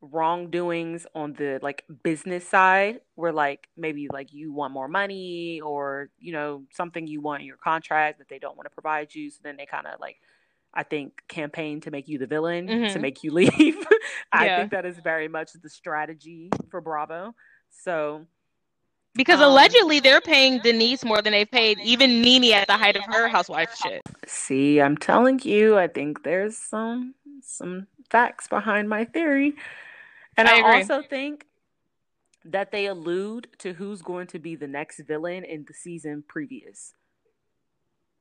wrongdoings 0.00 1.06
on 1.14 1.34
the 1.34 1.60
like 1.62 1.84
business 2.02 2.46
side 2.46 3.00
where 3.14 3.32
like 3.32 3.68
maybe 3.76 4.08
like 4.12 4.32
you 4.32 4.52
want 4.52 4.74
more 4.74 4.88
money 4.88 5.60
or 5.60 6.10
you 6.18 6.32
know 6.32 6.64
something 6.72 7.06
you 7.06 7.20
want 7.20 7.40
in 7.40 7.46
your 7.46 7.56
contract 7.56 8.18
that 8.18 8.28
they 8.28 8.38
don't 8.38 8.56
want 8.56 8.66
to 8.66 8.70
provide 8.70 9.14
you 9.14 9.30
so 9.30 9.38
then 9.42 9.56
they 9.56 9.64
kind 9.64 9.86
of 9.86 9.98
like 10.00 10.16
I 10.74 10.82
think 10.82 11.22
campaign 11.28 11.80
to 11.82 11.90
make 11.90 12.08
you 12.08 12.18
the 12.18 12.26
villain 12.26 12.66
mm-hmm. 12.66 12.92
to 12.92 12.98
make 12.98 13.24
you 13.24 13.30
leave. 13.32 13.86
I 14.30 14.46
yeah. 14.46 14.58
think 14.58 14.72
that 14.72 14.84
is 14.84 14.98
very 14.98 15.28
much 15.28 15.52
the 15.54 15.70
strategy 15.70 16.50
for 16.70 16.80
Bravo. 16.82 17.34
So 17.70 18.26
because 19.16 19.40
um, 19.40 19.50
allegedly 19.50 20.00
they're 20.00 20.20
paying 20.20 20.60
Denise 20.60 21.04
more 21.04 21.22
than 21.22 21.32
they've 21.32 21.50
paid 21.50 21.78
even 21.80 22.20
NeNe 22.20 22.52
at 22.52 22.66
the 22.66 22.76
height 22.76 22.96
of 22.96 23.02
her 23.04 23.28
housewife 23.28 23.74
shit. 23.76 24.02
See, 24.26 24.80
I'm 24.80 24.96
telling 24.96 25.40
you, 25.42 25.78
I 25.78 25.88
think 25.88 26.22
there's 26.22 26.56
some 26.56 27.14
some 27.42 27.86
facts 28.10 28.48
behind 28.48 28.88
my 28.88 29.04
theory. 29.04 29.54
And 30.36 30.48
I, 30.48 30.60
I 30.60 30.78
also 30.78 31.02
think 31.02 31.46
that 32.44 32.70
they 32.70 32.86
allude 32.86 33.48
to 33.58 33.72
who's 33.72 34.02
going 34.02 34.26
to 34.28 34.38
be 34.38 34.54
the 34.54 34.68
next 34.68 35.00
villain 35.00 35.44
in 35.44 35.64
the 35.66 35.74
season 35.74 36.22
previous. 36.26 36.92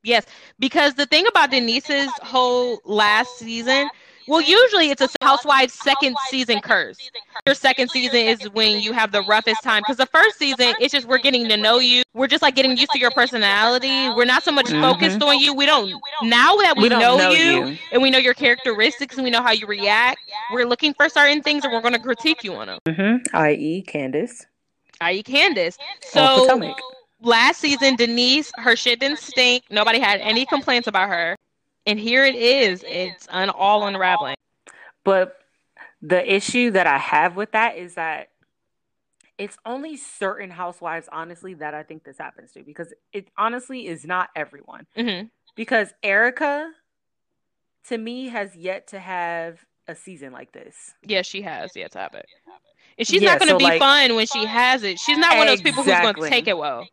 Yes, 0.06 0.26
because 0.60 0.94
the 0.94 1.06
thing 1.06 1.26
about 1.28 1.52
Denise's 1.52 2.12
whole 2.22 2.80
last 2.86 3.38
season 3.40 3.90
well, 4.28 4.42
usually 4.42 4.90
it's 4.90 5.02
a 5.02 5.10
Housewives 5.22 5.74
second 5.74 6.16
season 6.30 6.60
curse. 6.60 6.98
Your 7.46 7.54
second 7.54 7.92
season 7.92 8.18
is 8.18 8.50
when 8.52 8.82
you 8.82 8.92
have 8.92 9.12
the 9.12 9.22
roughest 9.24 9.62
time 9.64 9.84
because 9.84 9.98
the 9.98 10.08
first 10.08 10.38
season 10.38 10.74
it's 10.80 10.94
just 10.94 11.08
we're 11.08 11.20
getting 11.20 11.48
to 11.50 11.58
know 11.58 11.80
you. 11.80 12.02
We're 12.14 12.28
just 12.28 12.42
like 12.42 12.56
getting 12.56 12.76
used 12.76 12.92
to 12.92 13.00
your 13.00 13.12
personality. 13.12 14.10
We're 14.10 14.26
not 14.26 14.44
so 14.44 14.52
much 14.52 14.68
mm-hmm. 14.68 14.82
focused 14.82 15.22
on 15.22 15.40
you. 15.40 15.54
We 15.54 15.66
don't 15.66 16.02
now 16.24 16.56
that 16.58 16.76
we, 16.78 16.90
know, 16.90 17.30
you, 17.30 17.78
and 17.92 18.02
we 18.02 18.10
know 18.10 18.18
your 18.18 18.34
characteristics 18.34 19.16
and 19.16 19.24
we 19.24 19.30
know 19.30 19.44
how 19.44 19.52
you 19.52 19.68
react. 19.68 20.20
We're 20.52 20.66
looking 20.66 20.94
for 20.94 21.08
certain 21.08 21.44
things 21.44 21.64
and 21.64 21.72
we're 21.72 21.82
going 21.82 21.94
to 21.94 22.00
critique 22.00 22.44
you 22.44 22.54
on 22.56 22.68
them. 22.68 22.80
Mm-hmm. 22.88 23.36
I.e., 23.36 23.84
Candiace. 23.88 24.46
I.e., 25.02 25.24
Candiace. 25.24 25.78
So 26.02 26.76
last 27.22 27.60
season, 27.60 27.96
Denise, 27.96 28.52
her 28.58 28.76
shit 28.76 29.00
didn't 29.00 29.20
stink. 29.20 29.64
Nobody 29.70 30.00
had 30.00 30.20
any 30.22 30.46
complaints 30.46 30.88
about 30.88 31.10
her 31.10 31.36
and 31.86 32.00
here 32.00 32.26
it 32.26 32.36
is. 32.36 32.84
It's 32.88 33.28
un- 33.30 33.50
all 33.50 33.86
unraveling. 33.86 34.36
But 35.04 35.38
the 36.02 36.34
issue 36.34 36.72
that 36.72 36.88
I 36.88 36.98
have 36.98 37.36
with 37.36 37.52
that 37.52 37.78
is 37.78 37.96
that 37.96 38.30
it's 39.38 39.58
only 39.66 39.98
certain 39.98 40.50
housewives, 40.50 41.10
honestly, 41.12 41.54
that 41.56 41.74
I 41.74 41.84
think 41.84 42.04
this 42.04 42.18
happens 42.18 42.54
to 42.54 42.64
because 42.64 42.94
it 43.12 43.28
honestly 43.38 43.88
is 43.88 44.06
not 44.06 44.30
everyone. 44.36 44.88
Mm-hmm. 44.98 45.28
Because 45.56 45.94
Erika, 46.02 46.72
to 47.90 47.98
me, 47.98 48.30
has 48.30 48.56
yet 48.56 48.88
to 48.88 49.00
have 49.00 49.60
a 49.88 49.96
season 49.96 50.32
like 50.32 50.52
this. 50.54 50.94
Yes, 51.04 51.26
she 51.26 51.42
has 51.44 51.76
yet 51.76 51.92
to 51.92 52.00
have 52.00 52.14
it. 52.14 52.26
And 52.98 53.08
she's 53.08 53.22
yeah, 53.22 53.32
not 53.32 53.40
going 53.40 53.50
to 53.50 53.56
so 53.56 53.58
be 53.58 53.66
like, 53.66 53.80
fun 53.80 54.16
when 54.16 54.26
she 54.26 54.46
has 54.46 54.84
it. 54.84 55.00
She's 55.00 55.18
not 55.18 55.38
one 55.38 55.48
of 55.48 55.52
those 55.52 55.62
people 55.62 55.84
who's 55.84 55.94
going 55.94 56.16
to 56.16 56.30
take 56.30 56.48
it 56.48 56.58
well. 56.58 56.88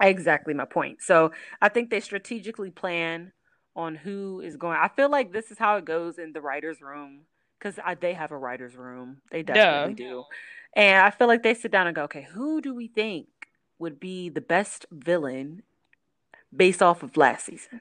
Exactly 0.00 0.54
my 0.54 0.64
point. 0.64 1.02
So 1.02 1.32
I 1.60 1.68
think 1.68 1.90
they 1.90 2.00
strategically 2.00 2.70
plan 2.70 3.32
on 3.76 3.94
who 3.94 4.40
is 4.40 4.56
going. 4.56 4.78
I 4.80 4.88
feel 4.88 5.10
like 5.10 5.32
this 5.32 5.50
is 5.50 5.58
how 5.58 5.76
it 5.76 5.84
goes 5.84 6.18
in 6.18 6.32
the 6.32 6.40
writers' 6.40 6.80
room 6.80 7.22
because 7.58 7.78
they 8.00 8.14
have 8.14 8.30
a 8.30 8.36
writers' 8.36 8.76
room. 8.76 9.18
They 9.30 9.42
definitely 9.42 10.02
yeah. 10.04 10.10
do. 10.10 10.24
And 10.74 11.02
I 11.04 11.10
feel 11.10 11.26
like 11.26 11.42
they 11.42 11.54
sit 11.54 11.70
down 11.72 11.86
and 11.86 11.96
go, 11.96 12.04
okay, 12.04 12.26
who 12.30 12.60
do 12.60 12.74
we 12.74 12.88
think 12.88 13.26
would 13.78 13.98
be 13.98 14.28
the 14.28 14.40
best 14.40 14.86
villain 14.90 15.62
based 16.54 16.82
off 16.82 17.02
of 17.02 17.16
last 17.16 17.46
season? 17.46 17.80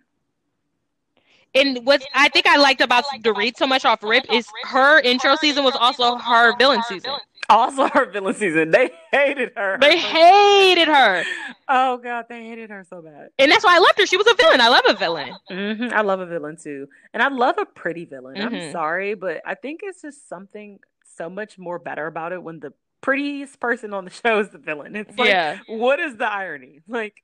And 1.55 1.85
what 1.85 2.03
I 2.13 2.29
think 2.29 2.45
I 2.45 2.57
liked 2.57 2.81
about 2.81 3.05
Dorit 3.21 3.57
so 3.57 3.65
much 3.65 3.85
off 3.85 4.03
Rip 4.03 4.25
is 4.31 4.47
her 4.65 4.99
intro 4.99 5.35
season 5.35 5.63
was 5.63 5.75
also 5.75 6.17
her 6.17 6.55
villain 6.57 6.81
season. 6.87 7.11
Also 7.49 7.87
her 7.87 8.05
villain 8.05 8.35
season. 8.35 8.69
They 8.69 8.91
hated 9.11 9.53
her. 9.55 9.79
They 9.81 9.97
hated 9.97 10.87
her. 10.87 11.23
Oh 11.67 11.97
god, 11.97 12.25
they 12.29 12.45
hated 12.45 12.69
her 12.69 12.85
so 12.87 13.01
bad. 13.01 13.29
And 13.39 13.51
that's 13.51 13.63
why 13.63 13.75
I 13.75 13.79
loved 13.79 13.97
her. 13.97 14.05
She 14.05 14.17
was 14.17 14.27
a 14.27 14.35
villain. 14.35 14.61
I 14.61 14.67
love 14.67 14.83
a 14.87 14.93
villain. 14.93 15.35
Mm-hmm. 15.49 15.93
I 15.93 16.01
love 16.01 16.19
a 16.19 16.27
villain 16.27 16.57
too, 16.57 16.87
and 17.13 17.23
I 17.23 17.29
love 17.29 17.55
a 17.57 17.65
pretty 17.65 18.05
villain. 18.05 18.35
Mm-hmm. 18.35 18.55
I'm 18.55 18.71
sorry, 18.71 19.15
but 19.15 19.41
I 19.45 19.55
think 19.55 19.81
it's 19.83 20.03
just 20.03 20.29
something 20.29 20.79
so 21.17 21.29
much 21.29 21.57
more 21.57 21.79
better 21.79 22.05
about 22.05 22.31
it 22.31 22.43
when 22.43 22.59
the 22.59 22.73
prettiest 23.01 23.59
person 23.59 23.93
on 23.93 24.05
the 24.05 24.11
show 24.11 24.39
is 24.39 24.49
the 24.49 24.59
villain. 24.59 24.95
It's 24.95 25.17
like, 25.17 25.29
yeah. 25.29 25.57
what 25.67 25.99
is 25.99 26.17
the 26.17 26.31
irony? 26.31 26.81
Like, 26.87 27.23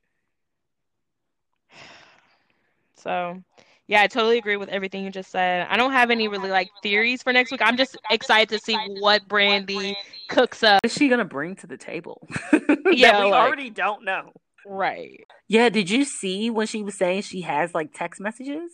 so 2.96 3.42
yeah, 3.88 4.02
I 4.02 4.08
totally 4.08 4.38
agree 4.38 4.56
with 4.56 4.68
everything 4.68 5.04
you 5.04 5.10
just 5.10 5.30
said. 5.30 5.66
I 5.70 5.76
don't 5.76 5.92
have 5.92 6.10
any 6.10 6.26
really 6.26 6.50
like 6.50 6.68
theories 6.82 7.22
for 7.22 7.32
next 7.32 7.52
week. 7.52 7.60
I'm 7.62 7.76
just 7.76 7.96
excited 8.10 8.48
to 8.48 8.58
see 8.58 8.76
what 8.98 9.28
Brandi 9.28 9.94
cooks 10.28 10.64
up. 10.64 10.80
What 10.82 10.90
is 10.90 10.94
she 10.94 11.08
gonna 11.08 11.24
bring 11.24 11.54
to 11.56 11.68
the 11.68 11.76
table? 11.76 12.26
yeah, 12.90 13.24
we 13.24 13.30
like, 13.30 13.32
already 13.32 13.70
don't 13.70 14.04
know. 14.04 14.32
Right. 14.66 15.24
Yeah. 15.46 15.68
Did 15.68 15.88
you 15.88 16.04
see 16.04 16.50
when 16.50 16.66
she 16.66 16.82
was 16.82 16.96
saying 16.96 17.22
she 17.22 17.42
has 17.42 17.74
like 17.74 17.92
text 17.94 18.20
messages? 18.20 18.72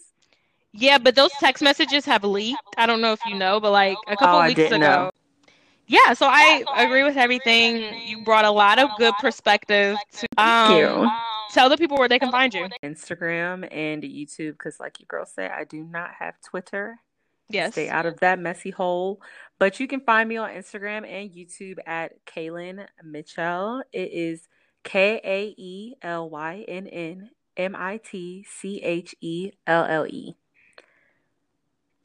Yeah, 0.72 0.96
but 0.96 1.14
those 1.14 1.32
text 1.38 1.62
messages 1.62 2.06
have 2.06 2.24
leaked. 2.24 2.58
I 2.78 2.86
don't 2.86 3.02
know 3.02 3.12
if 3.12 3.20
you 3.26 3.34
know, 3.34 3.60
but 3.60 3.72
like 3.72 3.98
a 4.08 4.16
couple 4.16 4.38
oh, 4.38 4.46
weeks 4.46 4.60
ago. 4.60 4.78
Know. 4.78 5.10
Yeah, 5.86 6.14
so 6.14 6.26
I 6.26 6.64
agree 6.78 7.02
with 7.02 7.18
everything. 7.18 7.84
You 8.06 8.24
brought 8.24 8.46
a 8.46 8.50
lot 8.50 8.78
of 8.78 8.88
good 8.96 9.12
perspective 9.20 9.98
to 10.20 10.26
um, 10.38 10.68
Thank 10.68 10.80
you 10.80 11.10
tell 11.50 11.68
the 11.68 11.76
people 11.76 11.96
where 11.96 12.08
they 12.08 12.18
can 12.18 12.30
find 12.30 12.52
you. 12.54 12.68
Instagram 12.82 13.68
and 13.70 14.02
YouTube, 14.02 14.52
because 14.52 14.78
like 14.80 15.00
you 15.00 15.06
girls 15.06 15.32
say, 15.32 15.46
I 15.46 15.64
do 15.64 15.82
not 15.82 16.10
have 16.18 16.34
Twitter. 16.42 16.98
Yes. 17.48 17.72
Stay 17.72 17.88
out 17.88 18.06
of 18.06 18.20
that 18.20 18.38
messy 18.38 18.70
hole. 18.70 19.20
But 19.58 19.78
you 19.78 19.86
can 19.86 20.00
find 20.00 20.28
me 20.28 20.36
on 20.38 20.50
Instagram 20.50 21.06
and 21.08 21.30
YouTube 21.30 21.78
at 21.86 22.24
Kaelynn 22.24 22.86
Mitchelle. 23.04 23.82
It 23.92 24.10
is 24.12 24.48
K 24.84 25.20
A 25.22 25.54
E 25.56 25.94
L 26.02 26.30
Y 26.30 26.64
N 26.66 26.86
N 26.86 27.30
M 27.56 27.76
I 27.76 27.98
T 27.98 28.44
C 28.48 28.82
H 28.82 29.14
E 29.20 29.52
L 29.66 29.84
L 29.84 30.06
E. 30.06 30.34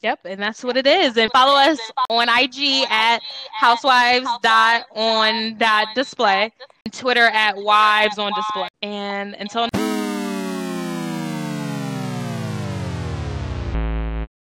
Yep, 0.02 0.20
and 0.26 0.42
that's 0.42 0.64
what 0.64 0.78
it 0.78 0.86
is. 0.86 1.18
And 1.18 1.32
follow 1.32 1.58
us 1.60 1.80
on 2.10 2.30
IG 2.30 2.86
at 2.90 3.20
housewives 3.60 4.28
dot 4.44 4.86
on 4.96 5.58
dot 5.58 5.88
display, 5.96 6.54
Twitter 6.92 7.26
at 7.26 7.58
wives 7.58 8.20
on 8.20 8.32
display. 8.36 8.68
And 8.84 9.34
until 9.36 9.68